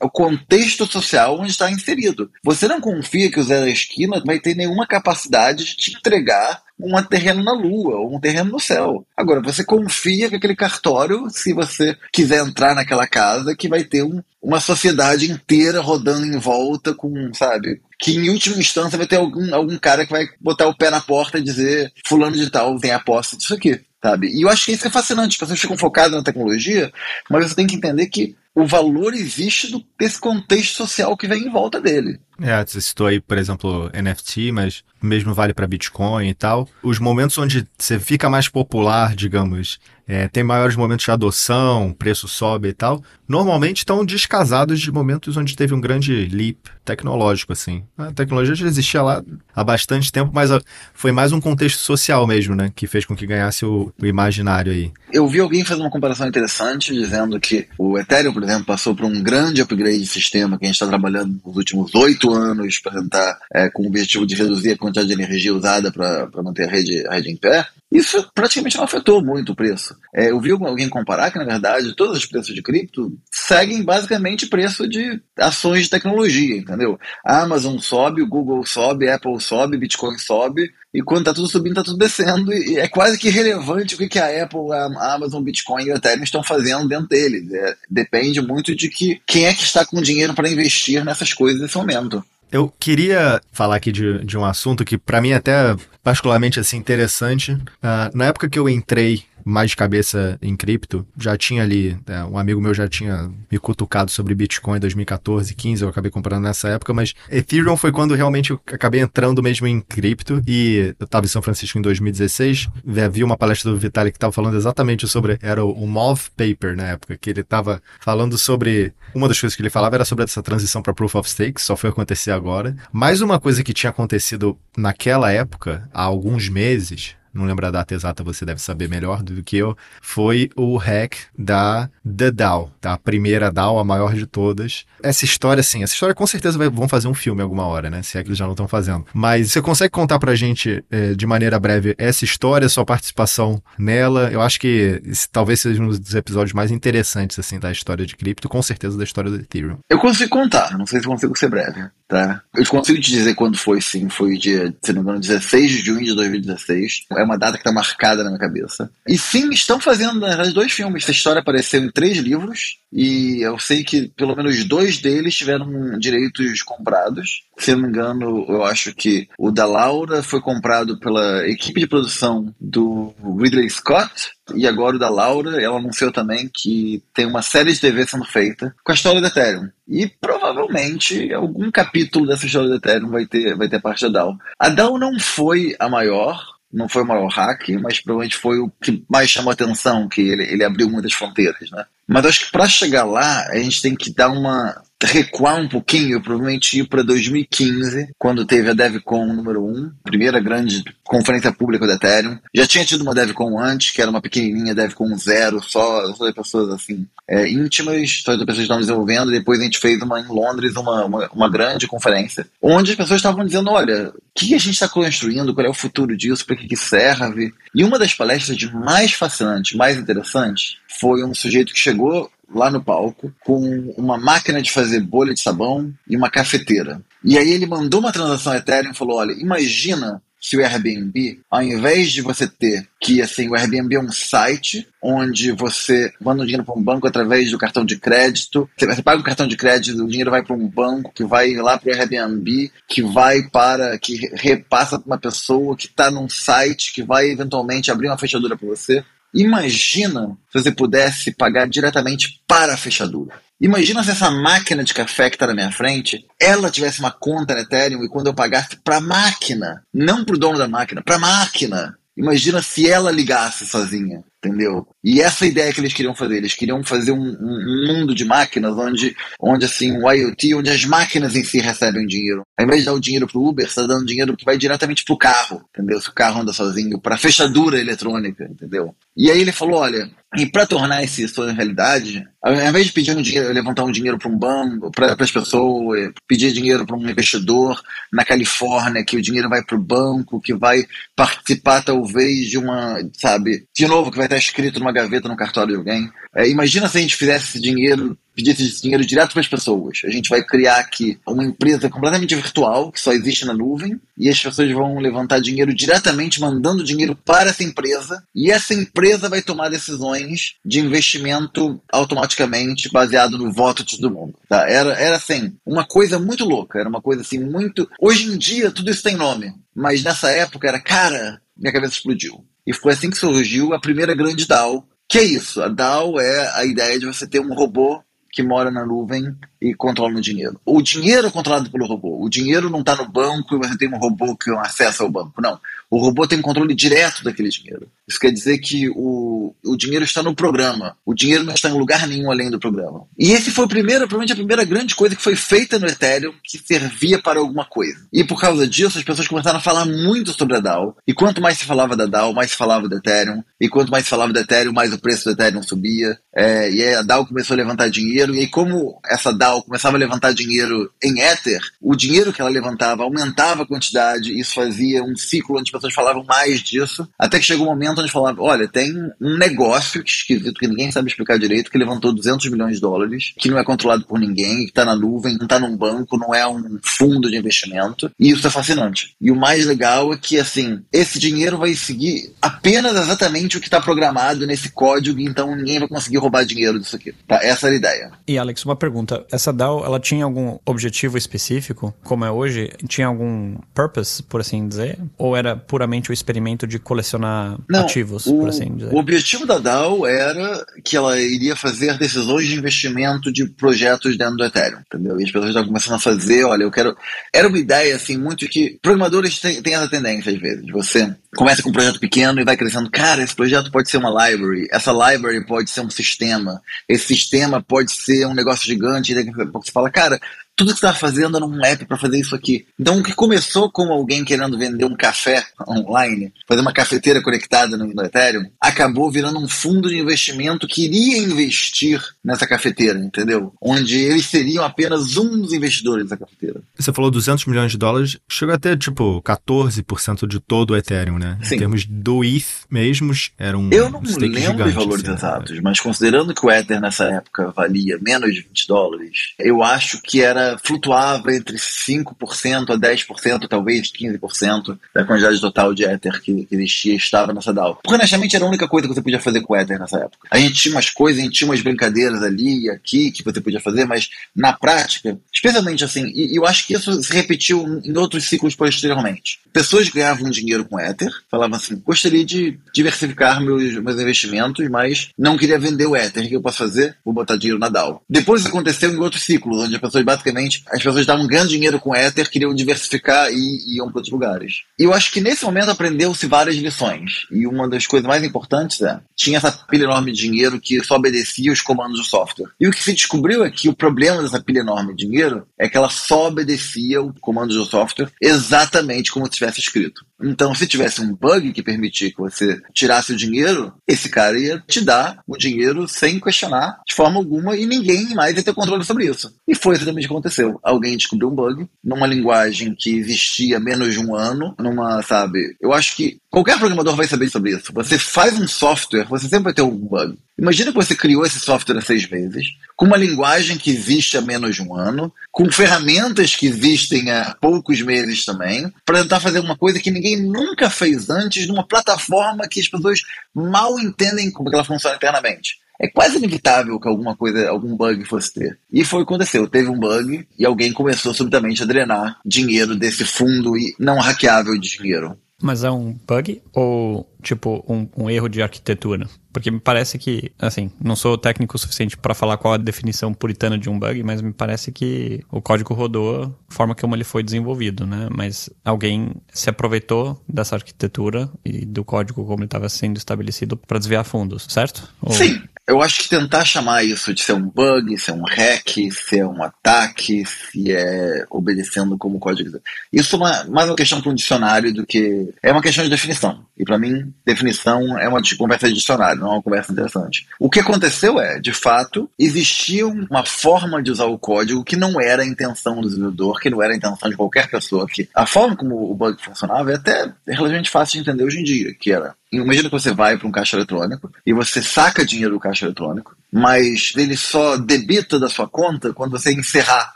o 0.00 0.10
contexto 0.10 0.86
social 0.86 1.38
onde 1.38 1.52
está 1.52 1.70
inserido. 1.70 2.30
Você 2.42 2.66
não 2.66 2.80
confia 2.80 3.30
que 3.30 3.38
o 3.38 3.42
Zé 3.42 3.60
da 3.60 3.70
Esquina 3.70 4.20
vai 4.26 4.40
ter 4.40 4.54
nenhuma 4.54 4.86
capacidade 4.86 5.64
de 5.64 5.76
te 5.76 5.96
entregar 5.96 6.62
um 6.80 7.02
terreno 7.02 7.42
na 7.42 7.52
Lua 7.52 7.96
ou 7.96 8.16
um 8.16 8.20
terreno 8.20 8.52
no 8.52 8.60
céu. 8.60 9.04
Agora, 9.16 9.42
você 9.42 9.64
confia 9.64 10.28
que 10.28 10.36
aquele 10.36 10.54
cartório, 10.54 11.28
se 11.28 11.52
você 11.52 11.96
quiser 12.12 12.44
entrar 12.44 12.74
naquela 12.74 13.06
casa, 13.06 13.56
que 13.56 13.68
vai 13.68 13.82
ter 13.82 14.04
um, 14.04 14.22
uma 14.40 14.60
sociedade 14.60 15.30
inteira 15.30 15.80
rodando 15.80 16.24
em 16.24 16.38
volta 16.38 16.94
com, 16.94 17.32
sabe, 17.34 17.80
que 17.98 18.12
em 18.12 18.30
última 18.30 18.58
instância 18.58 18.96
vai 18.96 19.06
ter 19.06 19.16
algum, 19.16 19.52
algum 19.52 19.76
cara 19.76 20.06
que 20.06 20.12
vai 20.12 20.28
botar 20.40 20.68
o 20.68 20.76
pé 20.76 20.88
na 20.88 21.00
porta 21.00 21.38
e 21.38 21.42
dizer 21.42 21.92
fulano 22.06 22.36
de 22.36 22.48
tal 22.48 22.78
tem 22.78 22.92
a 22.92 23.00
posse 23.00 23.36
disso 23.36 23.54
aqui 23.54 23.80
sabe? 24.08 24.28
E 24.28 24.42
eu 24.42 24.48
acho 24.48 24.64
que 24.64 24.72
isso 24.72 24.86
é 24.86 24.90
fascinante. 24.90 25.34
As 25.34 25.38
pessoas 25.38 25.60
ficam 25.60 25.76
focadas 25.76 26.12
na 26.12 26.22
tecnologia, 26.22 26.90
mas 27.30 27.48
você 27.48 27.54
tem 27.54 27.66
que 27.66 27.76
entender 27.76 28.06
que 28.06 28.36
o 28.54 28.66
valor 28.66 29.14
existe 29.14 29.70
do, 29.70 29.84
desse 29.98 30.18
contexto 30.18 30.76
social 30.76 31.16
que 31.16 31.28
vem 31.28 31.44
em 31.44 31.50
volta 31.50 31.80
dele. 31.80 32.18
É, 32.40 32.64
você 32.64 32.80
citou 32.80 33.06
aí, 33.06 33.20
por 33.20 33.38
exemplo, 33.38 33.90
NFT, 33.94 34.50
mas 34.52 34.82
mesmo 35.00 35.34
vale 35.34 35.54
para 35.54 35.66
Bitcoin 35.66 36.28
e 36.28 36.34
tal. 36.34 36.68
Os 36.82 36.98
momentos 36.98 37.38
onde 37.38 37.66
você 37.76 38.00
fica 38.00 38.28
mais 38.28 38.48
popular, 38.48 39.14
digamos, 39.14 39.78
é, 40.08 40.26
tem 40.26 40.42
maiores 40.42 40.74
momentos 40.74 41.04
de 41.04 41.10
adoção, 41.10 41.94
preço 41.96 42.26
sobe 42.26 42.68
e 42.68 42.72
tal, 42.72 43.02
normalmente 43.28 43.78
estão 43.78 44.04
descasados 44.04 44.80
de 44.80 44.90
momentos 44.90 45.36
onde 45.36 45.54
teve 45.54 45.74
um 45.74 45.80
grande 45.80 46.26
leap 46.26 46.56
tecnológico, 46.88 47.52
assim. 47.52 47.82
A 47.96 48.12
tecnologia 48.12 48.54
já 48.54 48.66
existia 48.66 49.02
lá 49.02 49.22
há 49.54 49.62
bastante 49.62 50.10
tempo, 50.10 50.30
mas 50.32 50.50
foi 50.94 51.12
mais 51.12 51.32
um 51.32 51.40
contexto 51.40 51.78
social 51.78 52.26
mesmo, 52.26 52.54
né, 52.54 52.72
que 52.74 52.86
fez 52.86 53.04
com 53.04 53.14
que 53.14 53.26
ganhasse 53.26 53.64
o, 53.64 53.92
o 54.00 54.06
imaginário 54.06 54.72
aí. 54.72 54.90
Eu 55.12 55.26
vi 55.28 55.40
alguém 55.40 55.64
fazer 55.64 55.80
uma 55.80 55.90
comparação 55.90 56.26
interessante, 56.26 56.92
dizendo 56.92 57.38
que 57.40 57.66
o 57.78 57.98
Ethereum, 57.98 58.32
por 58.32 58.42
exemplo, 58.42 58.64
passou 58.64 58.94
por 58.94 59.04
um 59.04 59.22
grande 59.22 59.60
upgrade 59.60 59.98
de 59.98 60.06
sistema 60.06 60.58
que 60.58 60.64
a 60.64 60.68
gente 60.68 60.76
está 60.76 60.86
trabalhando 60.86 61.40
nos 61.44 61.56
últimos 61.56 61.94
oito 61.94 62.32
anos 62.32 62.78
para 62.78 63.00
tentar, 63.00 63.38
é, 63.52 63.70
com 63.70 63.82
o 63.82 63.86
objetivo 63.86 64.26
de 64.26 64.34
reduzir 64.34 64.72
a 64.72 64.78
quantidade 64.78 65.08
de 65.08 65.14
energia 65.14 65.54
usada 65.54 65.90
para 65.90 66.28
manter 66.42 66.68
a 66.68 66.70
rede, 66.70 67.06
a 67.06 67.14
rede 67.14 67.30
em 67.30 67.36
pé. 67.36 67.66
Isso 67.90 68.30
praticamente 68.34 68.76
não 68.76 68.84
afetou 68.84 69.24
muito 69.24 69.52
o 69.52 69.56
preço. 69.56 69.96
É, 70.14 70.30
eu 70.30 70.38
vi 70.40 70.52
alguém 70.52 70.88
comparar 70.90 71.30
que, 71.30 71.38
na 71.38 71.44
verdade, 71.44 71.96
todos 71.96 72.18
os 72.18 72.26
preços 72.26 72.54
de 72.54 72.62
cripto 72.62 73.10
seguem 73.30 73.82
basicamente 73.82 74.46
preço 74.46 74.86
de 74.86 75.20
ações 75.38 75.84
de 75.84 75.90
tecnologia, 75.90 76.56
entendeu? 76.56 76.77
A 77.24 77.42
Amazon 77.42 77.78
sobe, 77.78 78.22
o 78.22 78.26
Google 78.26 78.64
sobe, 78.64 79.08
Apple 79.08 79.40
sobe, 79.40 79.78
Bitcoin 79.78 80.18
sobe, 80.18 80.70
e 80.92 81.02
quando 81.02 81.24
tá 81.24 81.34
tudo 81.34 81.48
subindo, 81.48 81.76
tá 81.76 81.84
tudo 81.84 81.98
descendo, 81.98 82.52
e 82.52 82.78
é 82.78 82.88
quase 82.88 83.18
que 83.18 83.28
irrelevante 83.28 83.94
o 83.94 83.98
que, 83.98 84.08
que 84.08 84.18
a 84.18 84.44
Apple, 84.44 84.72
a 84.72 85.14
Amazon, 85.14 85.42
Bitcoin 85.42 85.84
e 85.84 85.92
o 85.92 85.96
Ethereum 85.96 86.22
estão 86.22 86.42
fazendo 86.42 86.88
dentro 86.88 87.08
deles. 87.08 87.52
É, 87.52 87.76
depende 87.90 88.40
muito 88.40 88.74
de 88.74 88.88
que 88.88 89.20
quem 89.26 89.46
é 89.46 89.54
que 89.54 89.62
está 89.62 89.84
com 89.84 90.00
dinheiro 90.00 90.34
para 90.34 90.48
investir 90.48 91.04
nessas 91.04 91.32
coisas 91.32 91.60
nesse 91.60 91.76
momento. 91.76 92.24
Eu 92.50 92.72
queria 92.80 93.40
falar 93.52 93.76
aqui 93.76 93.92
de, 93.92 94.24
de 94.24 94.38
um 94.38 94.44
assunto 94.44 94.84
que 94.84 94.96
para 94.96 95.20
mim 95.20 95.30
é 95.30 95.34
até 95.34 95.76
particularmente 96.02 96.58
assim 96.58 96.78
interessante. 96.78 97.52
Uh, 97.52 98.10
na 98.14 98.26
época 98.26 98.48
que 98.48 98.58
eu 98.58 98.68
entrei 98.68 99.22
mais 99.48 99.70
de 99.70 99.76
cabeça 99.76 100.38
em 100.42 100.54
cripto, 100.54 101.06
já 101.16 101.36
tinha 101.36 101.62
ali, 101.62 101.98
é, 102.06 102.22
um 102.24 102.38
amigo 102.38 102.60
meu 102.60 102.74
já 102.74 102.86
tinha 102.86 103.30
me 103.50 103.58
cutucado 103.58 104.10
sobre 104.10 104.34
Bitcoin 104.34 104.76
em 104.76 104.80
2014, 104.80 105.54
15, 105.54 105.82
eu 105.82 105.88
acabei 105.88 106.10
comprando 106.10 106.42
nessa 106.42 106.68
época, 106.68 106.92
mas 106.92 107.14
Ethereum 107.30 107.76
foi 107.76 107.90
quando 107.90 108.14
realmente 108.14 108.50
eu 108.50 108.60
acabei 108.66 109.00
entrando 109.00 109.42
mesmo 109.42 109.66
em 109.66 109.80
cripto 109.80 110.42
e 110.46 110.94
eu 110.98 111.04
estava 111.04 111.24
em 111.24 111.28
São 111.28 111.40
Francisco 111.40 111.78
em 111.78 111.82
2016, 111.82 112.68
vi 113.10 113.24
uma 113.24 113.38
palestra 113.38 113.70
do 113.70 113.78
Vitalik 113.78 114.12
que 114.12 114.16
estava 114.18 114.32
falando 114.32 114.56
exatamente 114.56 115.08
sobre, 115.08 115.38
era 115.40 115.64
o, 115.64 115.72
o 115.72 115.86
MOV 115.86 116.28
Paper 116.36 116.76
na 116.76 116.84
época, 116.88 117.16
que 117.16 117.30
ele 117.30 117.40
estava 117.40 117.80
falando 118.00 118.36
sobre, 118.36 118.92
uma 119.14 119.28
das 119.28 119.40
coisas 119.40 119.56
que 119.56 119.62
ele 119.62 119.70
falava 119.70 119.96
era 119.96 120.04
sobre 120.04 120.24
essa 120.24 120.42
transição 120.42 120.82
para 120.82 120.92
Proof 120.92 121.14
of 121.14 121.30
Stake, 121.30 121.60
só 121.60 121.74
foi 121.74 121.88
acontecer 121.88 122.32
agora. 122.32 122.76
Mais 122.92 123.22
uma 123.22 123.40
coisa 123.40 123.64
que 123.64 123.72
tinha 123.72 123.90
acontecido 123.90 124.58
naquela 124.76 125.32
época, 125.32 125.88
há 125.92 126.02
alguns 126.02 126.50
meses, 126.50 127.16
não 127.32 127.44
lembro 127.44 127.66
a 127.66 127.70
data 127.70 127.94
exata, 127.94 128.22
você 128.22 128.44
deve 128.44 128.60
saber 128.60 128.88
melhor 128.88 129.22
do 129.22 129.42
que 129.42 129.56
eu, 129.56 129.76
foi 130.00 130.50
o 130.56 130.76
hack 130.76 131.14
da 131.36 131.90
The 132.04 132.30
DAO, 132.30 132.72
tá? 132.80 132.94
A 132.94 132.98
primeira 132.98 133.50
DAO, 133.50 133.78
a 133.78 133.84
maior 133.84 134.14
de 134.14 134.26
todas. 134.26 134.84
Essa 135.02 135.24
história, 135.24 135.62
sim, 135.62 135.82
essa 135.82 135.94
história 135.94 136.14
com 136.14 136.26
certeza 136.26 136.58
vai, 136.58 136.68
vão 136.68 136.88
fazer 136.88 137.08
um 137.08 137.14
filme 137.14 137.42
alguma 137.42 137.66
hora, 137.66 137.90
né? 137.90 138.02
Se 138.02 138.18
é 138.18 138.22
que 138.22 138.28
eles 138.28 138.38
já 138.38 138.44
não 138.44 138.52
estão 138.52 138.68
fazendo. 138.68 139.06
Mas 139.12 139.52
você 139.52 139.62
consegue 139.62 139.90
contar 139.90 140.18
pra 140.18 140.34
gente, 140.34 140.84
é, 140.90 141.14
de 141.14 141.26
maneira 141.26 141.58
breve, 141.58 141.94
essa 141.98 142.24
história, 142.24 142.68
sua 142.68 142.84
participação 142.84 143.62
nela? 143.78 144.30
Eu 144.30 144.40
acho 144.40 144.58
que 144.60 145.00
esse, 145.04 145.28
talvez 145.28 145.60
seja 145.60 145.82
um 145.82 145.88
dos 145.88 146.14
episódios 146.14 146.52
mais 146.52 146.70
interessantes, 146.70 147.38
assim, 147.38 147.58
da 147.58 147.70
história 147.70 148.06
de 148.06 148.16
cripto, 148.16 148.48
com 148.48 148.62
certeza 148.62 148.96
da 148.96 149.04
história 149.04 149.30
do 149.30 149.36
Ethereum. 149.36 149.78
Eu 149.88 149.98
consigo 149.98 150.30
contar, 150.30 150.76
não 150.76 150.86
sei 150.86 151.00
se 151.00 151.06
consigo 151.06 151.36
ser 151.38 151.48
breve, 151.48 151.88
tá? 152.06 152.42
Eu 152.54 152.64
consigo 152.66 153.00
te 153.00 153.10
dizer 153.10 153.34
quando 153.34 153.56
foi, 153.56 153.80
sim. 153.80 154.08
Foi 154.08 154.36
dia, 154.36 154.74
se 154.82 154.92
não 154.92 155.02
me 155.02 155.08
engano, 155.08 155.20
16 155.20 155.70
de 155.70 155.78
junho 155.78 156.04
de 156.04 156.14
2016. 156.14 157.06
É 157.18 157.24
uma 157.24 157.38
data 157.38 157.52
que 157.52 157.58
está 157.58 157.72
marcada 157.72 158.22
na 158.22 158.30
minha 158.30 158.40
cabeça. 158.40 158.90
E 159.06 159.18
sim, 159.18 159.50
estão 159.50 159.80
fazendo, 159.80 160.20
na 160.20 160.28
verdade, 160.28 160.52
dois 160.52 160.72
filmes. 160.72 161.02
Essa 161.02 161.12
história 161.12 161.40
apareceu 161.40 161.82
em 161.82 161.90
três 161.90 162.18
livros. 162.18 162.78
E 162.92 163.42
eu 163.42 163.58
sei 163.58 163.84
que 163.84 164.08
pelo 164.16 164.34
menos 164.34 164.64
dois 164.64 164.98
deles 164.98 165.36
tiveram 165.36 165.98
direitos 165.98 166.62
comprados. 166.62 167.42
Se 167.58 167.72
não 167.72 167.82
me 167.82 167.88
engano, 167.88 168.46
eu 168.48 168.64
acho 168.64 168.94
que 168.94 169.28
o 169.38 169.50
da 169.50 169.66
Laura 169.66 170.22
foi 170.22 170.40
comprado 170.40 170.98
pela 170.98 171.46
equipe 171.46 171.80
de 171.80 171.86
produção 171.86 172.54
do 172.58 173.14
Ridley 173.38 173.68
Scott. 173.68 174.30
E 174.54 174.66
agora 174.66 174.96
o 174.96 174.98
da 174.98 175.10
Laura, 175.10 175.62
ela 175.62 175.78
anunciou 175.78 176.10
também 176.10 176.48
que 176.52 177.02
tem 177.12 177.26
uma 177.26 177.42
série 177.42 177.72
de 177.72 177.80
TV 177.80 178.06
sendo 178.06 178.24
feita 178.24 178.74
com 178.82 178.92
a 178.92 178.94
história 178.94 179.20
do 179.20 179.26
Ethereum. 179.26 179.68
E 179.86 180.06
provavelmente 180.06 181.32
algum 181.32 181.70
capítulo 181.70 182.26
dessa 182.26 182.46
história 182.46 182.68
do 182.68 182.76
Ethereum 182.76 183.10
vai 183.10 183.26
ter, 183.26 183.54
vai 183.56 183.68
ter 183.68 183.80
parte 183.80 184.02
da 184.02 184.20
DAO. 184.20 184.38
A 184.58 184.68
DAO 184.70 184.98
não 184.98 185.18
foi 185.18 185.76
a 185.78 185.88
maior, 185.88 186.57
não 186.72 186.88
foi 186.88 187.02
o 187.02 187.06
maior 187.06 187.28
hack, 187.28 187.68
mas 187.80 188.00
provavelmente 188.00 188.36
foi 188.36 188.58
o 188.58 188.70
que 188.82 189.04
mais 189.08 189.30
chamou 189.30 189.52
atenção, 189.52 190.08
que 190.08 190.20
ele, 190.20 190.44
ele 190.44 190.64
abriu 190.64 190.88
muitas 190.90 191.12
fronteiras, 191.12 191.70
né? 191.70 191.84
Mas 192.06 192.26
acho 192.26 192.46
que 192.46 192.52
para 192.52 192.68
chegar 192.68 193.04
lá, 193.04 193.46
a 193.48 193.58
gente 193.58 193.82
tem 193.82 193.94
que 193.94 194.12
dar 194.12 194.30
uma 194.30 194.82
recuar 195.06 195.60
um 195.60 195.68
pouquinho, 195.68 196.20
provavelmente 196.20 196.80
ir 196.80 196.88
para 196.88 197.02
2015, 197.02 198.14
quando 198.18 198.44
teve 198.44 198.70
a 198.70 198.74
DevCon 198.74 199.26
número 199.26 199.64
1, 199.64 199.92
primeira 200.02 200.40
grande 200.40 200.82
conferência 201.04 201.52
pública 201.52 201.86
do 201.86 201.92
Ethereum. 201.92 202.38
Já 202.52 202.66
tinha 202.66 202.84
tido 202.84 203.02
uma 203.02 203.14
DevCon 203.14 203.58
antes, 203.60 203.92
que 203.92 204.02
era 204.02 204.10
uma 204.10 204.20
pequenininha 204.20 204.74
DevCon 204.74 205.16
zero, 205.16 205.62
só, 205.62 206.12
só 206.14 206.26
de 206.26 206.34
pessoas 206.34 206.68
assim 206.70 207.06
é, 207.28 207.48
íntimas, 207.48 208.22
só 208.24 208.34
de 208.34 208.44
pessoas 208.44 208.58
que 208.58 208.62
estavam 208.62 208.80
desenvolvendo. 208.80 209.30
Depois 209.30 209.60
a 209.60 209.64
gente 209.64 209.78
fez 209.78 210.00
uma 210.02 210.20
em 210.20 210.26
Londres, 210.26 210.74
uma, 210.76 211.04
uma, 211.04 211.28
uma 211.28 211.50
grande 211.50 211.86
conferência, 211.86 212.46
onde 212.60 212.90
as 212.90 212.96
pessoas 212.96 213.18
estavam 213.18 213.44
dizendo: 213.44 213.70
olha, 213.70 214.08
o 214.08 214.22
que 214.34 214.54
a 214.54 214.58
gente 214.58 214.74
está 214.74 214.88
construindo, 214.88 215.54
qual 215.54 215.66
é 215.66 215.70
o 215.70 215.74
futuro 215.74 216.16
disso, 216.16 216.44
para 216.44 216.56
que, 216.56 216.66
que 216.66 216.76
serve. 216.76 217.52
E 217.74 217.84
uma 217.84 217.98
das 217.98 218.14
palestras 218.14 218.58
mais 218.72 219.12
fascinantes, 219.12 219.76
mais 219.76 219.96
interessantes, 219.96 220.78
foi 221.00 221.24
um 221.24 221.34
sujeito 221.34 221.72
que 221.72 221.78
chegou 221.78 222.30
lá 222.52 222.70
no 222.70 222.82
palco 222.82 223.32
com 223.44 223.94
uma 223.96 224.16
máquina 224.16 224.62
de 224.62 224.70
fazer 224.70 225.00
bolha 225.00 225.34
de 225.34 225.40
sabão 225.40 225.92
e 226.08 226.16
uma 226.16 226.30
cafeteira. 226.30 227.02
E 227.24 227.36
aí 227.36 227.50
ele 227.50 227.66
mandou 227.66 228.00
uma 228.00 228.12
transação 228.12 228.54
Ethereum 228.54 228.92
e 228.92 228.96
falou: 228.96 229.18
olha, 229.18 229.32
imagina 229.32 230.22
se 230.40 230.56
o 230.56 230.64
Airbnb, 230.64 231.40
ao 231.50 231.62
invés 231.62 232.12
de 232.12 232.22
você 232.22 232.46
ter 232.46 232.88
que, 233.00 233.20
assim, 233.20 233.48
o 233.48 233.56
Airbnb 233.56 233.96
é 233.96 234.00
um 234.00 234.12
site 234.12 234.86
onde 235.02 235.50
você 235.52 236.12
manda 236.20 236.42
o 236.42 236.46
dinheiro 236.46 236.64
para 236.64 236.78
um 236.78 236.82
banco 236.82 237.06
através 237.06 237.50
do 237.50 237.58
cartão 237.58 237.84
de 237.84 237.98
crédito, 237.98 238.68
você 238.78 239.02
paga 239.02 239.20
o 239.20 239.24
cartão 239.24 239.46
de 239.46 239.56
crédito, 239.56 240.02
o 240.02 240.08
dinheiro 240.08 240.30
vai 240.30 240.42
para 240.42 240.54
um 240.54 240.68
banco, 240.68 241.12
que 241.12 241.24
vai 241.24 241.54
lá 241.54 241.76
para 241.76 241.90
o 241.90 241.94
Airbnb, 241.94 242.70
que 242.86 243.02
vai 243.02 243.42
para, 243.50 243.98
que 243.98 244.30
repassa 244.34 244.98
para 244.98 245.06
uma 245.06 245.18
pessoa 245.18 245.76
que 245.76 245.86
está 245.86 246.10
num 246.10 246.28
site, 246.28 246.92
que 246.92 247.02
vai 247.02 247.30
eventualmente 247.30 247.90
abrir 247.90 248.08
uma 248.08 248.18
fechadura 248.18 248.56
para 248.56 248.68
você. 248.68 249.04
Imagina 249.34 250.36
se 250.50 250.62
você 250.62 250.72
pudesse 250.72 251.32
pagar 251.32 251.68
diretamente 251.68 252.42
para 252.46 252.74
a 252.74 252.76
fechadura. 252.76 253.40
Imagina 253.60 254.04
se 254.04 254.10
essa 254.10 254.30
máquina 254.30 254.84
de 254.84 254.94
café 254.94 255.28
que 255.28 255.36
está 255.36 255.46
na 255.46 255.54
minha 255.54 255.72
frente, 255.72 256.24
ela 256.40 256.70
tivesse 256.70 257.00
uma 257.00 257.10
conta 257.10 257.54
na 257.54 257.62
Ethereum 257.62 258.04
e 258.04 258.08
quando 258.08 258.28
eu 258.28 258.34
pagasse 258.34 258.76
para 258.84 258.98
a 258.98 259.00
máquina, 259.00 259.82
não 259.92 260.24
para 260.24 260.36
o 260.36 260.38
dono 260.38 260.58
da 260.58 260.68
máquina, 260.68 261.02
para 261.02 261.16
a 261.16 261.18
máquina. 261.18 261.98
Imagina 262.16 262.62
se 262.62 262.88
ela 262.88 263.10
ligasse 263.10 263.66
sozinha 263.66 264.24
entendeu? 264.44 264.86
E 265.02 265.20
essa 265.20 265.46
ideia 265.46 265.72
que 265.72 265.80
eles 265.80 265.92
queriam 265.92 266.14
fazer, 266.14 266.36
eles 266.36 266.54
queriam 266.54 266.82
fazer 266.82 267.12
um, 267.12 267.18
um, 267.18 267.86
mundo 267.86 268.14
de 268.14 268.24
máquinas 268.24 268.76
onde, 268.76 269.14
onde 269.40 269.64
assim, 269.64 269.96
o 269.98 270.10
IoT, 270.10 270.54
onde 270.54 270.70
as 270.70 270.84
máquinas 270.84 271.34
em 271.34 271.44
si 271.44 271.58
recebem 271.58 272.06
dinheiro. 272.06 272.42
Ao 272.58 272.64
invés 272.64 272.80
de 272.80 272.86
dar 272.86 272.94
o 272.94 273.00
dinheiro 273.00 273.26
pro 273.26 273.42
Uber, 273.42 273.64
você 273.64 273.80
está 273.80 273.86
dando 273.86 274.06
dinheiro 274.06 274.36
que 274.36 274.44
vai 274.44 274.56
diretamente 274.56 275.04
pro 275.04 275.18
carro, 275.18 275.62
entendeu? 275.74 276.00
Se 276.00 276.08
o 276.08 276.14
carro 276.14 276.40
anda 276.40 276.52
sozinho, 276.52 277.00
para 277.00 277.16
fechadura 277.16 277.78
eletrônica, 277.78 278.44
entendeu? 278.44 278.94
E 279.16 279.30
aí 279.30 279.40
ele 279.40 279.52
falou, 279.52 279.80
olha, 279.80 280.10
e 280.36 280.44
para 280.44 280.66
tornar 280.66 281.02
esse 281.02 281.26
sonho 281.26 281.54
realidade, 281.54 282.22
ao 282.42 282.52
invés 282.52 282.86
de 282.86 282.92
pedir 282.92 283.16
um 283.16 283.22
dinheiro, 283.22 283.52
levantar 283.52 283.84
um 283.84 283.90
dinheiro 283.90 284.18
para 284.18 284.30
um 284.30 284.38
banco, 284.38 284.90
para 284.90 285.16
as 285.18 285.30
pessoas, 285.30 286.12
pedir 286.28 286.52
dinheiro 286.52 286.84
para 286.84 286.96
um 286.96 287.08
investidor 287.08 287.80
na 288.12 288.24
Califórnia, 288.26 289.04
que 289.04 289.16
o 289.16 289.22
dinheiro 289.22 289.48
vai 289.48 289.64
para 289.64 289.76
o 289.76 289.82
banco, 289.82 290.40
que 290.40 290.52
vai 290.52 290.86
participar 291.16 291.82
talvez 291.82 292.46
de 292.50 292.58
uma, 292.58 292.98
sabe, 293.14 293.64
de 293.74 293.86
novo, 293.86 294.10
que 294.10 294.18
vai 294.18 294.27
estar 294.28 294.38
escrito 294.38 294.78
numa 294.78 294.92
gaveta 294.92 295.28
no 295.28 295.36
cartório 295.36 295.72
de 295.72 295.78
alguém. 295.78 296.10
É, 296.34 296.48
imagina 296.48 296.88
se 296.88 296.98
a 296.98 297.00
gente 297.00 297.16
fizesse 297.16 297.48
esse 297.48 297.60
dinheiro 297.60 298.16
pedisse 298.38 298.62
esse 298.62 298.82
dinheiro 298.82 299.04
direto 299.04 299.32
para 299.32 299.40
as 299.40 299.48
pessoas. 299.48 300.00
A 300.04 300.10
gente 300.10 300.28
vai 300.28 300.44
criar 300.44 300.76
aqui 300.76 301.18
uma 301.26 301.44
empresa 301.44 301.90
completamente 301.90 302.36
virtual, 302.36 302.92
que 302.92 303.00
só 303.00 303.12
existe 303.12 303.44
na 303.44 303.52
nuvem, 303.52 304.00
e 304.16 304.28
as 304.28 304.40
pessoas 304.40 304.70
vão 304.70 305.00
levantar 305.00 305.40
dinheiro 305.40 305.74
diretamente, 305.74 306.40
mandando 306.40 306.84
dinheiro 306.84 307.16
para 307.16 307.50
essa 307.50 307.64
empresa, 307.64 308.22
e 308.32 308.48
essa 308.48 308.72
empresa 308.72 309.28
vai 309.28 309.42
tomar 309.42 309.68
decisões 309.68 310.54
de 310.64 310.78
investimento 310.78 311.80
automaticamente 311.92 312.88
baseado 312.92 313.36
no 313.36 313.52
voto 313.52 313.84
de 313.84 313.96
todo 313.96 314.14
mundo. 314.14 314.34
Tá? 314.48 314.68
Era, 314.70 314.92
era 314.92 315.16
assim, 315.16 315.56
uma 315.66 315.84
coisa 315.84 316.16
muito 316.16 316.44
louca, 316.44 316.78
era 316.78 316.88
uma 316.88 317.02
coisa 317.02 317.22
assim 317.22 317.40
muito. 317.40 317.90
Hoje 318.00 318.26
em 318.26 318.38
dia 318.38 318.70
tudo 318.70 318.90
isso 318.90 319.02
tem 319.02 319.16
nome, 319.16 319.52
mas 319.74 320.04
nessa 320.04 320.30
época 320.30 320.68
era, 320.68 320.78
cara, 320.78 321.40
minha 321.56 321.72
cabeça 321.72 321.94
explodiu. 321.94 322.44
E 322.68 322.74
foi 322.74 322.92
assim 322.92 323.08
que 323.08 323.16
surgiu 323.16 323.72
a 323.72 323.80
primeira 323.80 324.14
grande 324.14 324.46
DAO, 324.46 324.86
que 325.08 325.16
é 325.16 325.24
isso? 325.24 325.62
A 325.62 325.68
DAO 325.68 326.20
é 326.20 326.54
a 326.54 326.66
ideia 326.66 326.98
de 326.98 327.06
você 327.06 327.26
ter 327.26 327.40
um 327.40 327.54
robô 327.54 328.02
que 328.30 328.42
mora 328.42 328.70
na 328.70 328.84
nuvem 328.84 329.34
e 329.60 329.74
controla 329.74 330.18
o 330.18 330.20
dinheiro. 330.20 330.60
O 330.64 330.80
dinheiro 330.80 331.26
é 331.26 331.30
controlado 331.30 331.70
pelo 331.70 331.86
robô. 331.86 332.22
O 332.22 332.28
dinheiro 332.28 332.70
não 332.70 332.80
está 332.80 332.96
no 332.96 333.08
banco 333.08 333.54
e 333.54 333.58
você 333.58 333.76
tem 333.76 333.92
um 333.92 333.98
robô 333.98 334.36
que 334.36 334.50
acessa 334.50 335.04
o 335.04 335.10
banco. 335.10 335.40
Não. 335.40 335.58
O 335.90 335.98
robô 335.98 336.26
tem 336.26 336.40
controle 336.40 336.74
direto 336.74 337.24
daquele 337.24 337.48
dinheiro. 337.48 337.88
Isso 338.06 338.20
quer 338.20 338.30
dizer 338.30 338.58
que 338.58 338.88
o, 338.90 339.54
o 339.64 339.76
dinheiro 339.76 340.04
está 340.04 340.22
no 340.22 340.34
programa. 340.34 340.96
O 341.04 341.14
dinheiro 341.14 341.44
não 341.44 341.54
está 341.54 341.68
em 341.68 341.78
lugar 341.78 342.06
nenhum 342.06 342.30
além 342.30 342.50
do 342.50 342.58
programa. 342.58 343.06
E 343.18 343.32
esse 343.32 343.50
foi 343.50 343.64
o 343.64 343.68
primeiro, 343.68 344.00
provavelmente 344.00 344.32
a 344.32 344.36
primeira 344.36 344.64
grande 344.64 344.94
coisa 344.94 345.16
que 345.16 345.22
foi 345.22 345.34
feita 345.34 345.78
no 345.78 345.86
Ethereum 345.86 346.32
que 346.44 346.58
servia 346.58 347.18
para 347.18 347.40
alguma 347.40 347.64
coisa. 347.64 348.06
E 348.12 348.22
por 348.22 348.38
causa 348.40 348.66
disso, 348.66 348.98
as 348.98 349.04
pessoas 349.04 349.28
começaram 349.28 349.58
a 349.58 349.62
falar 349.62 349.86
muito 349.86 350.32
sobre 350.32 350.56
a 350.56 350.60
DAO. 350.60 350.96
E 351.06 351.14
quanto 351.14 351.40
mais 351.40 351.58
se 351.58 351.64
falava 351.64 351.96
da 351.96 352.06
DAO, 352.06 352.34
mais 352.34 352.50
se 352.50 352.56
falava 352.56 352.88
do 352.88 352.96
Ethereum. 352.96 353.42
E 353.58 353.68
quanto 353.68 353.90
mais 353.90 354.04
se 354.04 354.10
falava 354.10 354.32
do 354.32 354.38
Ethereum, 354.38 354.72
mais 354.72 354.92
o 354.92 354.98
preço 354.98 355.24
do 355.24 355.30
Ethereum 355.30 355.62
subia. 355.62 356.18
É, 356.34 356.70
e 356.70 356.94
a 356.94 357.02
DAO 357.02 357.26
começou 357.26 357.54
a 357.54 357.56
levantar 357.56 357.88
dinheiro, 357.88 358.34
e 358.34 358.40
aí 358.40 358.46
como 358.46 359.00
essa 359.04 359.32
DAO 359.32 359.47
começava 359.62 359.96
a 359.96 360.00
levantar 360.00 360.32
dinheiro 360.32 360.90
em 361.02 361.20
Ether, 361.20 361.60
o 361.80 361.96
dinheiro 361.96 362.32
que 362.32 362.40
ela 362.40 362.50
levantava 362.50 363.02
aumentava 363.02 363.62
a 363.62 363.66
quantidade, 363.66 364.38
isso 364.38 364.54
fazia 364.54 365.02
um 365.02 365.16
ciclo 365.16 365.56
onde 365.56 365.68
as 365.68 365.70
pessoas 365.70 365.94
falavam 365.94 366.24
mais 366.24 366.60
disso, 366.60 367.08
até 367.18 367.38
que 367.38 367.44
chegou 367.44 367.66
um 367.66 367.70
momento 367.70 368.00
onde 368.00 368.12
falavam, 368.12 368.44
olha, 368.44 368.68
tem 368.68 368.92
um 369.20 369.36
negócio 369.36 370.02
esquisito 370.04 370.58
que 370.58 370.68
ninguém 370.68 370.90
sabe 370.90 371.08
explicar 371.08 371.38
direito, 371.38 371.70
que 371.70 371.78
levantou 371.78 372.12
200 372.12 372.50
milhões 372.50 372.76
de 372.76 372.80
dólares, 372.80 373.32
que 373.38 373.50
não 373.50 373.58
é 373.58 373.64
controlado 373.64 374.04
por 374.04 374.18
ninguém, 374.18 374.64
que 374.64 374.70
está 374.70 374.84
na 374.84 374.96
nuvem, 374.96 375.36
não 375.36 375.44
está 375.44 375.58
num 375.58 375.76
banco, 375.76 376.18
não 376.18 376.34
é 376.34 376.46
um 376.46 376.78
fundo 376.82 377.30
de 377.30 377.36
investimento, 377.36 378.10
e 378.18 378.30
isso 378.30 378.46
é 378.46 378.50
fascinante. 378.50 379.14
E 379.20 379.30
o 379.30 379.36
mais 379.36 379.66
legal 379.66 380.12
é 380.12 380.16
que, 380.16 380.38
assim, 380.38 380.82
esse 380.92 381.18
dinheiro 381.18 381.58
vai 381.58 381.74
seguir 381.74 382.32
apenas 382.40 382.96
exatamente 382.96 383.56
o 383.56 383.60
que 383.60 383.66
está 383.66 383.80
programado 383.80 384.46
nesse 384.46 384.70
código, 384.70 385.20
então 385.20 385.54
ninguém 385.54 385.78
vai 385.78 385.88
conseguir 385.88 386.18
roubar 386.18 386.44
dinheiro 386.44 386.78
disso 386.78 386.96
aqui. 386.96 387.12
Tá? 387.26 387.40
Essa 387.42 387.66
era 387.66 387.74
a 387.74 387.78
ideia. 387.78 388.12
E 388.26 388.38
Alex, 388.38 388.64
uma 388.64 388.76
pergunta. 388.76 389.24
Essa 389.38 389.52
DAO, 389.52 389.84
ela 389.84 390.00
tinha 390.00 390.24
algum 390.24 390.58
objetivo 390.66 391.16
específico, 391.16 391.94
como 392.02 392.24
é 392.24 392.30
hoje? 392.30 392.72
Tinha 392.88 393.06
algum 393.06 393.54
purpose, 393.72 394.20
por 394.20 394.40
assim 394.40 394.66
dizer? 394.66 394.98
Ou 395.16 395.36
era 395.36 395.54
puramente 395.54 396.10
o 396.10 396.12
experimento 396.12 396.66
de 396.66 396.76
colecionar 396.80 397.56
Não, 397.70 397.82
ativos, 397.82 398.26
o, 398.26 398.36
por 398.36 398.48
assim 398.48 398.74
dizer? 398.74 398.92
O 398.92 398.98
objetivo 398.98 399.46
da 399.46 399.58
DAO 399.58 400.04
era 400.04 400.66
que 400.84 400.96
ela 400.96 401.16
iria 401.20 401.54
fazer 401.54 401.96
decisões 401.96 402.48
de 402.48 402.56
investimento 402.56 403.32
de 403.32 403.46
projetos 403.46 404.18
dentro 404.18 404.38
do 404.38 404.44
Ethereum, 404.44 404.80
entendeu? 404.80 405.20
E 405.20 405.22
as 405.22 405.30
pessoas 405.30 405.50
estavam 405.50 405.68
começando 405.68 405.94
a 405.94 406.00
fazer, 406.00 406.42
olha, 406.42 406.64
eu 406.64 406.70
quero... 406.72 406.96
Era 407.32 407.46
uma 407.46 407.58
ideia, 407.58 407.94
assim, 407.94 408.18
muito 408.18 408.44
que... 408.48 408.76
Programadores 408.82 409.38
têm, 409.38 409.62
têm 409.62 409.76
essa 409.76 409.88
tendência, 409.88 410.32
às 410.32 410.40
vezes. 410.40 410.66
Você 410.72 411.14
começa 411.36 411.62
com 411.62 411.70
um 411.70 411.72
projeto 411.72 412.00
pequeno 412.00 412.40
e 412.40 412.44
vai 412.44 412.56
crescendo. 412.56 412.90
Cara, 412.90 413.22
esse 413.22 413.34
projeto 413.34 413.70
pode 413.70 413.90
ser 413.90 413.98
uma 413.98 414.10
library, 414.10 414.66
essa 414.70 414.92
library 414.92 415.44
pode 415.44 415.70
ser 415.70 415.80
um 415.80 415.90
sistema, 415.90 416.60
esse 416.88 417.06
sistema 417.06 417.62
pode 417.62 417.92
ser 417.92 418.26
um 418.26 418.34
negócio 418.34 418.66
gigante, 418.66 419.12
e 419.12 419.14
daqui 419.14 419.30
a 419.30 419.46
pouco 419.46 419.66
você 419.66 419.72
fala, 419.72 419.90
cara, 419.90 420.20
tudo 420.58 420.74
que 420.74 420.80
você 420.80 420.86
está 420.86 420.92
fazendo 420.92 421.36
era 421.36 421.46
um 421.46 421.64
app 421.64 421.86
para 421.86 421.96
fazer 421.96 422.18
isso 422.18 422.34
aqui. 422.34 422.66
Então, 422.78 422.98
o 422.98 423.02
que 423.02 423.14
começou 423.14 423.70
com 423.70 423.92
alguém 423.92 424.24
querendo 424.24 424.58
vender 424.58 424.84
um 424.84 424.96
café 424.96 425.44
online, 425.68 426.32
fazer 426.48 426.60
uma 426.60 426.72
cafeteira 426.72 427.22
conectada 427.22 427.76
no, 427.76 427.86
no 427.86 428.04
Ethereum, 428.04 428.50
acabou 428.60 429.08
virando 429.08 429.38
um 429.38 429.46
fundo 429.46 429.88
de 429.88 429.96
investimento 429.96 430.66
que 430.66 430.84
iria 430.84 431.18
investir 431.18 432.02
nessa 432.24 432.44
cafeteira, 432.44 432.98
entendeu? 432.98 433.54
Onde 433.62 433.96
eles 433.98 434.26
seriam 434.26 434.64
apenas 434.64 435.16
um 435.16 435.40
dos 435.40 435.52
investidores 435.52 436.08
da 436.08 436.16
cafeteira. 436.16 436.60
Você 436.76 436.92
falou 436.92 437.08
200 437.08 437.46
milhões 437.46 437.70
de 437.70 437.78
dólares, 437.78 438.18
chegou 438.28 438.52
até 438.52 438.76
tipo 438.76 439.22
14% 439.22 440.26
de 440.26 440.40
todo 440.40 440.72
o 440.72 440.76
Ethereum, 440.76 441.18
né? 441.18 441.38
Sim. 441.44 441.54
Em 441.54 441.58
termos 441.58 441.86
do 441.86 442.24
ETH 442.24 442.66
mesmos, 442.68 443.30
era 443.38 443.56
um 443.56 443.70
Eu 443.70 443.88
não 443.90 444.00
lembro 444.00 444.66
os 444.66 444.74
valores 444.74 445.04
assim, 445.04 445.12
exatos, 445.12 445.54
né? 445.54 445.60
mas 445.62 445.78
considerando 445.78 446.34
que 446.34 446.44
o 446.44 446.50
Ether 446.50 446.80
nessa 446.80 447.04
época 447.04 447.52
valia 447.54 447.96
menos 448.00 448.34
de 448.34 448.40
20 448.40 448.66
dólares, 448.66 449.34
eu 449.38 449.62
acho 449.62 450.02
que 450.02 450.20
era 450.20 450.47
flutuava 450.62 451.34
entre 451.34 451.56
5% 451.56 452.70
a 452.70 452.78
10%, 452.78 453.48
talvez 453.48 453.92
15% 453.92 454.78
da 454.94 455.04
quantidade 455.04 455.40
total 455.40 455.74
de 455.74 455.84
Ether 455.84 456.20
que, 456.20 456.44
que 456.46 456.54
existia 456.54 456.94
estava 456.94 457.32
nessa 457.32 457.52
DAO. 457.52 457.78
Porque 457.82 457.94
honestamente 457.94 458.36
era 458.36 458.44
a 458.44 458.48
única 458.48 458.68
coisa 458.68 458.86
que 458.86 458.94
você 458.94 459.02
podia 459.02 459.20
fazer 459.20 459.40
com 459.42 459.56
Ether 459.56 459.78
nessa 459.78 459.98
época. 459.98 460.28
A 460.30 460.38
gente 460.38 460.54
tinha 460.54 460.74
umas 460.74 460.90
coisas, 460.90 461.20
a 461.20 461.24
gente 461.24 461.34
tinha 461.34 461.48
umas 461.48 461.60
brincadeiras 461.60 462.22
ali 462.22 462.64
e 462.64 462.70
aqui 462.70 463.10
que 463.10 463.24
você 463.24 463.40
podia 463.40 463.60
fazer, 463.60 463.84
mas 463.84 464.08
na 464.34 464.52
prática, 464.52 465.18
especialmente 465.32 465.84
assim, 465.84 466.06
e, 466.14 466.34
e 466.34 466.36
eu 466.36 466.46
acho 466.46 466.66
que 466.66 466.74
isso 466.74 467.02
se 467.02 467.12
repetiu 467.12 467.80
em 467.84 467.96
outros 467.96 468.24
ciclos 468.24 468.54
posteriormente. 468.54 469.40
Pessoas 469.52 469.88
ganhavam 469.88 470.30
dinheiro 470.30 470.64
com 470.64 470.78
Ether, 470.78 471.10
falavam 471.30 471.56
assim: 471.56 471.82
gostaria 471.84 472.24
de 472.24 472.58
diversificar 472.72 473.40
meus, 473.40 473.74
meus 473.74 474.00
investimentos, 474.00 474.68
mas 474.68 475.08
não 475.18 475.36
queria 475.36 475.58
vender 475.58 475.86
o 475.86 475.96
Ether. 475.96 476.24
O 476.24 476.28
que 476.28 476.36
eu 476.36 476.42
posso 476.42 476.58
fazer? 476.58 476.96
Vou 477.04 477.14
botar 477.14 477.36
dinheiro 477.36 477.58
na 477.58 477.68
DAO. 477.68 478.02
Depois 478.08 478.40
isso 478.40 478.50
aconteceu 478.50 478.92
em 478.92 478.96
outros 478.96 479.22
ciclos, 479.22 479.64
onde 479.64 479.74
as 479.74 479.80
pessoas 479.80 480.04
basicamente 480.04 480.37
as 480.46 480.78
pessoas 480.78 481.00
estavam 481.00 481.26
ganhando 481.26 481.48
dinheiro 481.48 481.80
com 481.80 481.94
Ether, 481.94 482.30
queriam 482.30 482.54
diversificar 482.54 483.30
e 483.30 483.76
iam 483.76 483.88
para 483.88 483.98
outros 483.98 484.12
lugares. 484.12 484.62
E 484.78 484.84
eu 484.84 484.92
acho 484.92 485.10
que 485.12 485.20
nesse 485.20 485.44
momento 485.44 485.70
aprendeu-se 485.70 486.26
várias 486.26 486.56
lições. 486.56 487.26
E 487.30 487.46
uma 487.46 487.68
das 487.68 487.86
coisas 487.86 488.06
mais 488.06 488.22
importantes 488.22 488.80
é, 488.82 489.00
tinha 489.16 489.38
essa 489.38 489.52
pilha 489.52 489.84
enorme 489.84 490.12
de 490.12 490.18
dinheiro 490.18 490.60
que 490.60 490.82
só 490.84 490.96
obedecia 490.96 491.52
os 491.52 491.60
comandos 491.60 491.98
do 491.98 492.04
software. 492.04 492.50
E 492.60 492.68
o 492.68 492.70
que 492.70 492.82
se 492.82 492.92
descobriu 492.92 493.44
é 493.44 493.50
que 493.50 493.68
o 493.68 493.74
problema 493.74 494.22
dessa 494.22 494.40
pilha 494.40 494.60
enorme 494.60 494.94
de 494.94 495.06
dinheiro 495.06 495.46
é 495.58 495.68
que 495.68 495.76
ela 495.76 495.90
só 495.90 496.28
obedecia 496.28 497.00
o 497.00 497.12
comando 497.20 497.54
do 497.54 497.64
software 497.64 498.10
exatamente 498.20 499.10
como 499.10 499.28
tivesse 499.28 499.60
escrito. 499.60 500.04
Então, 500.20 500.54
se 500.54 500.66
tivesse 500.66 501.00
um 501.00 501.14
bug 501.14 501.52
que 501.52 501.62
permitia 501.62 502.10
que 502.10 502.18
você 502.18 502.60
tirasse 502.72 503.12
o 503.12 503.16
dinheiro, 503.16 503.72
esse 503.86 504.08
cara 504.08 504.38
ia 504.38 504.62
te 504.66 504.80
dar 504.80 505.22
o 505.26 505.36
dinheiro 505.36 505.86
sem 505.86 506.18
questionar 506.18 506.80
de 506.86 506.94
forma 506.94 507.18
alguma 507.18 507.56
e 507.56 507.66
ninguém 507.66 508.14
mais 508.14 508.36
ia 508.36 508.42
ter 508.42 508.54
controle 508.54 508.84
sobre 508.84 509.06
isso. 509.06 509.32
E 509.46 509.54
foi 509.54 509.76
exatamente 509.76 510.04
o 510.04 510.08
que 510.08 510.14
aconteceu. 510.14 510.58
Alguém 510.62 510.96
descobriu 510.96 511.28
um 511.28 511.34
bug 511.34 511.68
numa 511.82 512.06
linguagem 512.06 512.74
que 512.76 512.96
existia 512.96 513.60
menos 513.60 513.94
de 513.94 514.00
um 514.00 514.14
ano, 514.14 514.54
numa, 514.58 515.02
sabe? 515.02 515.56
Eu 515.60 515.72
acho 515.72 515.96
que 515.96 516.18
qualquer 516.30 516.58
programador 516.58 516.94
vai 516.94 517.06
saber 517.06 517.28
sobre 517.28 517.52
isso. 517.52 517.72
Você 517.72 517.98
faz 517.98 518.38
um 518.38 518.46
software, 518.46 519.06
você 519.08 519.28
sempre 519.28 519.44
vai 519.44 519.54
ter 519.54 519.62
algum 519.62 519.86
bug. 519.86 520.18
Imagina 520.38 520.70
que 520.70 520.76
você 520.76 520.94
criou 520.94 521.24
esse 521.24 521.40
software 521.40 521.78
há 521.78 521.80
seis 521.80 522.08
meses, 522.08 522.46
com 522.76 522.86
uma 522.86 522.96
linguagem 522.96 523.58
que 523.58 523.70
existe 523.70 524.16
há 524.16 524.20
menos 524.20 524.54
de 524.54 524.62
um 524.62 524.74
ano, 524.74 525.12
com 525.32 525.50
ferramentas 525.50 526.36
que 526.36 526.46
existem 526.46 527.10
há 527.10 527.36
poucos 527.40 527.80
meses 527.82 528.24
também, 528.24 528.72
para 528.84 529.02
tentar 529.02 529.20
fazer 529.20 529.40
uma 529.40 529.56
coisa 529.56 529.80
que 529.80 529.90
ninguém 529.90 530.16
nunca 530.20 530.70
fez 530.70 531.10
antes 531.10 531.46
numa 531.46 531.66
plataforma 531.66 532.48
que 532.48 532.60
as 532.60 532.68
pessoas 532.68 533.00
mal 533.34 533.78
entendem 533.80 534.30
como 534.30 534.48
ela 534.52 534.64
funciona 534.64 534.96
internamente. 534.96 535.58
É 535.80 535.86
quase 535.86 536.18
inevitável 536.18 536.78
que 536.80 536.88
alguma 536.88 537.16
coisa, 537.16 537.48
algum 537.48 537.76
bug 537.76 538.04
fosse 538.04 538.34
ter. 538.34 538.58
E 538.72 538.84
foi 538.84 539.02
o 539.02 539.06
que 539.06 539.12
aconteceu. 539.12 539.46
Teve 539.46 539.68
um 539.68 539.78
bug 539.78 540.26
e 540.36 540.44
alguém 540.44 540.72
começou 540.72 541.14
subitamente 541.14 541.62
a 541.62 541.66
drenar 541.66 542.18
dinheiro 542.26 542.74
desse 542.74 543.04
fundo 543.04 543.52
não 543.78 544.00
hackeável 544.00 544.58
de 544.58 544.76
dinheiro. 544.76 545.16
Mas 545.40 545.62
é 545.62 545.70
um 545.70 545.96
bug 546.06 546.42
ou, 546.52 547.08
tipo, 547.22 547.64
um, 547.68 547.88
um, 547.96 548.10
erro 548.10 548.28
de 548.28 548.42
arquitetura? 548.42 549.08
Porque 549.32 549.52
me 549.52 549.60
parece 549.60 549.96
que, 549.96 550.32
assim, 550.36 550.70
não 550.82 550.96
sou 550.96 551.16
técnico 551.16 551.54
o 551.54 551.58
suficiente 551.58 551.96
para 551.96 552.12
falar 552.12 552.36
qual 552.38 552.54
a 552.54 552.56
definição 552.56 553.14
puritana 553.14 553.56
de 553.56 553.70
um 553.70 553.78
bug, 553.78 554.02
mas 554.02 554.20
me 554.20 554.32
parece 554.32 554.72
que 554.72 555.24
o 555.30 555.40
código 555.40 555.74
rodou 555.74 556.34
forma 556.48 556.74
como 556.74 556.96
ele 556.96 557.04
foi 557.04 557.22
desenvolvido, 557.22 557.86
né? 557.86 558.08
Mas 558.10 558.50
alguém 558.64 559.12
se 559.32 559.48
aproveitou 559.48 560.20
dessa 560.28 560.56
arquitetura 560.56 561.30
e 561.44 561.64
do 561.64 561.84
código 561.84 562.24
como 562.24 562.40
ele 562.40 562.46
estava 562.46 562.68
sendo 562.68 562.96
estabelecido 562.96 563.56
para 563.56 563.78
desviar 563.78 564.04
fundos, 564.04 564.44
certo? 564.48 564.92
Ou... 565.00 565.12
Sim, 565.12 565.40
eu 565.68 565.82
acho 565.82 566.00
que 566.00 566.08
tentar 566.08 566.46
chamar 566.46 566.82
isso 566.82 567.12
de 567.12 567.20
ser 567.20 567.34
um 567.34 567.42
bug, 567.42 567.96
ser 567.98 568.12
um 568.12 568.24
hack, 568.24 568.90
ser 568.90 569.26
um 569.26 569.42
ataque, 569.42 570.24
se 570.24 570.72
é 570.72 571.26
obedecendo 571.28 571.98
como 571.98 572.18
código. 572.18 572.58
Isso 572.90 573.16
é 573.16 573.18
uma, 573.18 573.44
mais 573.44 573.68
uma 573.68 573.76
questão 573.76 574.00
para 574.00 574.10
um 574.10 574.14
dicionário 574.14 574.72
do 574.72 574.86
que. 574.86 575.28
É 575.42 575.52
uma 575.52 575.60
questão 575.60 575.84
de 575.84 575.90
definição. 575.90 576.42
E 576.56 576.64
para 576.64 576.78
mim, 576.78 577.12
definição 577.24 577.98
é 577.98 578.08
uma 578.08 578.22
conversa 578.38 578.66
de 578.68 578.74
dicionário, 578.74 579.20
não 579.20 579.28
é 579.28 579.32
uma 579.32 579.42
conversa 579.42 579.70
interessante. 579.70 580.26
O 580.40 580.48
que 580.48 580.60
aconteceu 580.60 581.20
é, 581.20 581.38
de 581.38 581.52
fato, 581.52 582.10
existia 582.18 582.86
uma 582.86 583.24
forma 583.26 583.82
de 583.82 583.90
usar 583.90 584.06
o 584.06 584.18
código 584.18 584.64
que 584.64 584.74
não 584.74 584.98
era 584.98 585.22
a 585.22 585.26
intenção 585.26 585.82
do 585.82 585.88
desenvolvedor, 585.88 586.40
que 586.40 586.48
não 586.48 586.62
era 586.62 586.72
a 586.72 586.76
intenção 586.76 587.10
de 587.10 587.16
qualquer 587.16 587.48
pessoa. 587.50 587.86
Que 587.86 588.08
a 588.14 588.24
forma 588.24 588.56
como 588.56 588.90
o 588.90 588.94
bug 588.94 589.22
funcionava 589.22 589.70
é 589.70 589.74
até 589.74 590.10
relativamente 590.26 590.70
fácil 590.70 590.94
de 590.94 591.08
entender 591.08 591.24
hoje 591.24 591.40
em 591.40 591.44
dia, 591.44 591.74
que 591.74 591.92
era 591.92 592.14
Imagina 592.30 592.68
que 592.68 592.78
você 592.78 592.92
vai 592.92 593.16
para 593.16 593.26
um 593.26 593.32
caixa 593.32 593.56
eletrônico 593.56 594.12
e 594.26 594.34
você 594.34 594.60
saca 594.60 595.04
dinheiro 595.04 595.34
do 595.34 595.40
caixa 595.40 595.64
eletrônico, 595.64 596.14
mas 596.30 596.92
ele 596.96 597.16
só 597.16 597.56
debita 597.56 598.18
da 598.18 598.28
sua 598.28 598.46
conta 598.46 598.92
quando 598.92 599.12
você 599.12 599.32
encerrar 599.32 599.94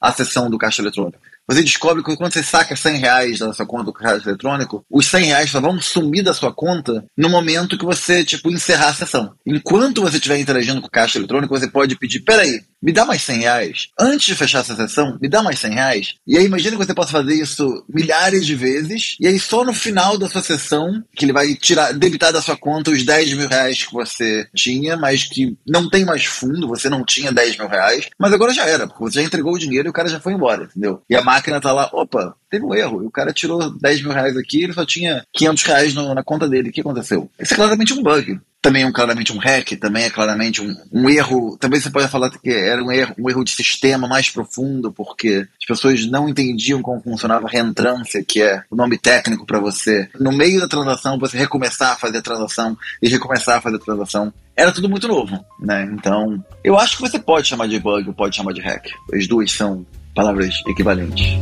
a 0.00 0.12
sessão 0.12 0.50
do 0.50 0.58
caixa 0.58 0.82
eletrônico. 0.82 1.20
Você 1.48 1.62
descobre 1.62 2.02
que 2.02 2.16
quando 2.16 2.32
você 2.32 2.42
saca 2.42 2.74
100 2.74 2.98
reais 2.98 3.38
da 3.38 3.52
sua 3.52 3.64
conta 3.64 3.84
do 3.84 3.92
caixa 3.92 4.28
eletrônico, 4.28 4.84
os 4.90 5.06
100 5.06 5.26
reais 5.26 5.50
só 5.50 5.60
vão 5.60 5.80
sumir 5.80 6.24
da 6.24 6.34
sua 6.34 6.52
conta 6.52 7.04
no 7.16 7.28
momento 7.28 7.78
que 7.78 7.84
você, 7.84 8.24
tipo, 8.24 8.50
encerrar 8.50 8.88
a 8.88 8.94
sessão. 8.94 9.32
Enquanto 9.46 10.02
você 10.02 10.16
estiver 10.16 10.38
interagindo 10.38 10.80
com 10.80 10.88
o 10.88 10.90
caixa 10.90 11.18
eletrônico, 11.18 11.56
você 11.56 11.68
pode 11.68 11.96
pedir, 11.96 12.20
peraí, 12.20 12.62
me 12.86 12.92
dá 12.92 13.04
mais 13.04 13.22
100 13.22 13.40
reais. 13.40 13.88
Antes 13.98 14.26
de 14.26 14.36
fechar 14.36 14.60
essa 14.60 14.76
sessão, 14.76 15.18
me 15.20 15.28
dá 15.28 15.42
mais 15.42 15.58
100 15.58 15.72
reais. 15.72 16.14
E 16.24 16.38
aí 16.38 16.44
imagina 16.44 16.76
que 16.76 16.86
você 16.86 16.94
possa 16.94 17.10
fazer 17.10 17.34
isso 17.34 17.84
milhares 17.92 18.46
de 18.46 18.54
vezes, 18.54 19.16
e 19.18 19.26
aí 19.26 19.40
só 19.40 19.64
no 19.64 19.74
final 19.74 20.16
da 20.16 20.28
sua 20.28 20.40
sessão, 20.40 21.02
que 21.16 21.24
ele 21.24 21.32
vai 21.32 21.56
tirar, 21.56 21.92
debitar 21.92 22.32
da 22.32 22.40
sua 22.40 22.56
conta 22.56 22.92
os 22.92 23.02
10 23.02 23.32
mil 23.32 23.48
reais 23.48 23.82
que 23.82 23.92
você 23.92 24.46
tinha, 24.54 24.96
mas 24.96 25.24
que 25.24 25.56
não 25.66 25.90
tem 25.90 26.04
mais 26.04 26.24
fundo, 26.24 26.68
você 26.68 26.88
não 26.88 27.04
tinha 27.04 27.32
10 27.32 27.58
mil 27.58 27.66
reais, 27.66 28.08
mas 28.16 28.32
agora 28.32 28.54
já 28.54 28.64
era, 28.64 28.86
porque 28.86 29.02
você 29.02 29.20
já 29.20 29.26
entregou 29.26 29.54
o 29.54 29.58
dinheiro 29.58 29.88
e 29.88 29.90
o 29.90 29.92
cara 29.92 30.08
já 30.08 30.20
foi 30.20 30.34
embora, 30.34 30.64
entendeu? 30.64 31.02
E 31.10 31.16
a 31.16 31.22
máquina 31.22 31.60
tá 31.60 31.72
lá, 31.72 31.90
opa, 31.92 32.36
teve 32.48 32.64
um 32.64 32.72
erro, 32.72 33.02
e 33.02 33.06
o 33.06 33.10
cara 33.10 33.32
tirou 33.32 33.76
10 33.80 34.02
mil 34.02 34.12
reais 34.12 34.36
aqui, 34.36 34.62
ele 34.62 34.72
só 34.72 34.86
tinha 34.86 35.24
500 35.32 35.62
reais 35.64 35.94
no, 35.94 36.14
na 36.14 36.22
conta 36.22 36.48
dele, 36.48 36.68
o 36.68 36.72
que 36.72 36.82
aconteceu? 36.82 37.28
Isso 37.40 37.52
é 37.52 37.56
claramente 37.56 37.92
um 37.92 38.02
bug. 38.02 38.38
Também 38.66 38.82
é 38.82 38.86
um, 38.86 38.92
claramente 38.92 39.32
um 39.32 39.38
hack, 39.38 39.76
também 39.76 40.04
é 40.04 40.10
claramente 40.10 40.60
um, 40.60 40.76
um, 40.92 41.08
erro. 41.08 41.56
Também 41.56 41.80
você 41.80 41.88
pode 41.88 42.08
falar 42.08 42.30
que 42.30 42.50
era 42.50 42.82
um 42.82 42.90
erro, 42.90 43.14
um 43.16 43.30
erro 43.30 43.44
de 43.44 43.52
sistema 43.52 44.08
mais 44.08 44.28
profundo, 44.28 44.92
porque 44.92 45.46
as 45.60 45.66
pessoas 45.66 46.04
não 46.06 46.28
entendiam 46.28 46.82
como 46.82 47.00
funcionava 47.00 47.46
a 47.46 47.50
reentrância, 47.50 48.24
que 48.24 48.42
é 48.42 48.64
o 48.68 48.74
nome 48.74 48.98
técnico 48.98 49.46
para 49.46 49.60
você, 49.60 50.08
no 50.18 50.32
meio 50.32 50.60
da 50.60 50.66
transação, 50.66 51.16
você 51.16 51.38
recomeçar 51.38 51.92
a 51.92 51.96
fazer 51.96 52.18
a 52.18 52.22
transação 52.22 52.76
e 53.00 53.08
recomeçar 53.08 53.58
a 53.58 53.60
fazer 53.60 53.76
a 53.76 53.80
transação. 53.80 54.34
Era 54.56 54.72
tudo 54.72 54.88
muito 54.88 55.06
novo, 55.06 55.38
né? 55.60 55.88
Então, 55.92 56.42
eu 56.64 56.76
acho 56.76 56.96
que 56.96 57.02
você 57.02 57.20
pode 57.20 57.46
chamar 57.46 57.68
de 57.68 57.78
bug 57.78 58.08
ou 58.08 58.14
pode 58.14 58.34
chamar 58.34 58.52
de 58.52 58.62
hack. 58.62 58.88
As 59.14 59.28
duas 59.28 59.52
são 59.52 59.86
palavras 60.12 60.60
equivalentes. 60.66 61.38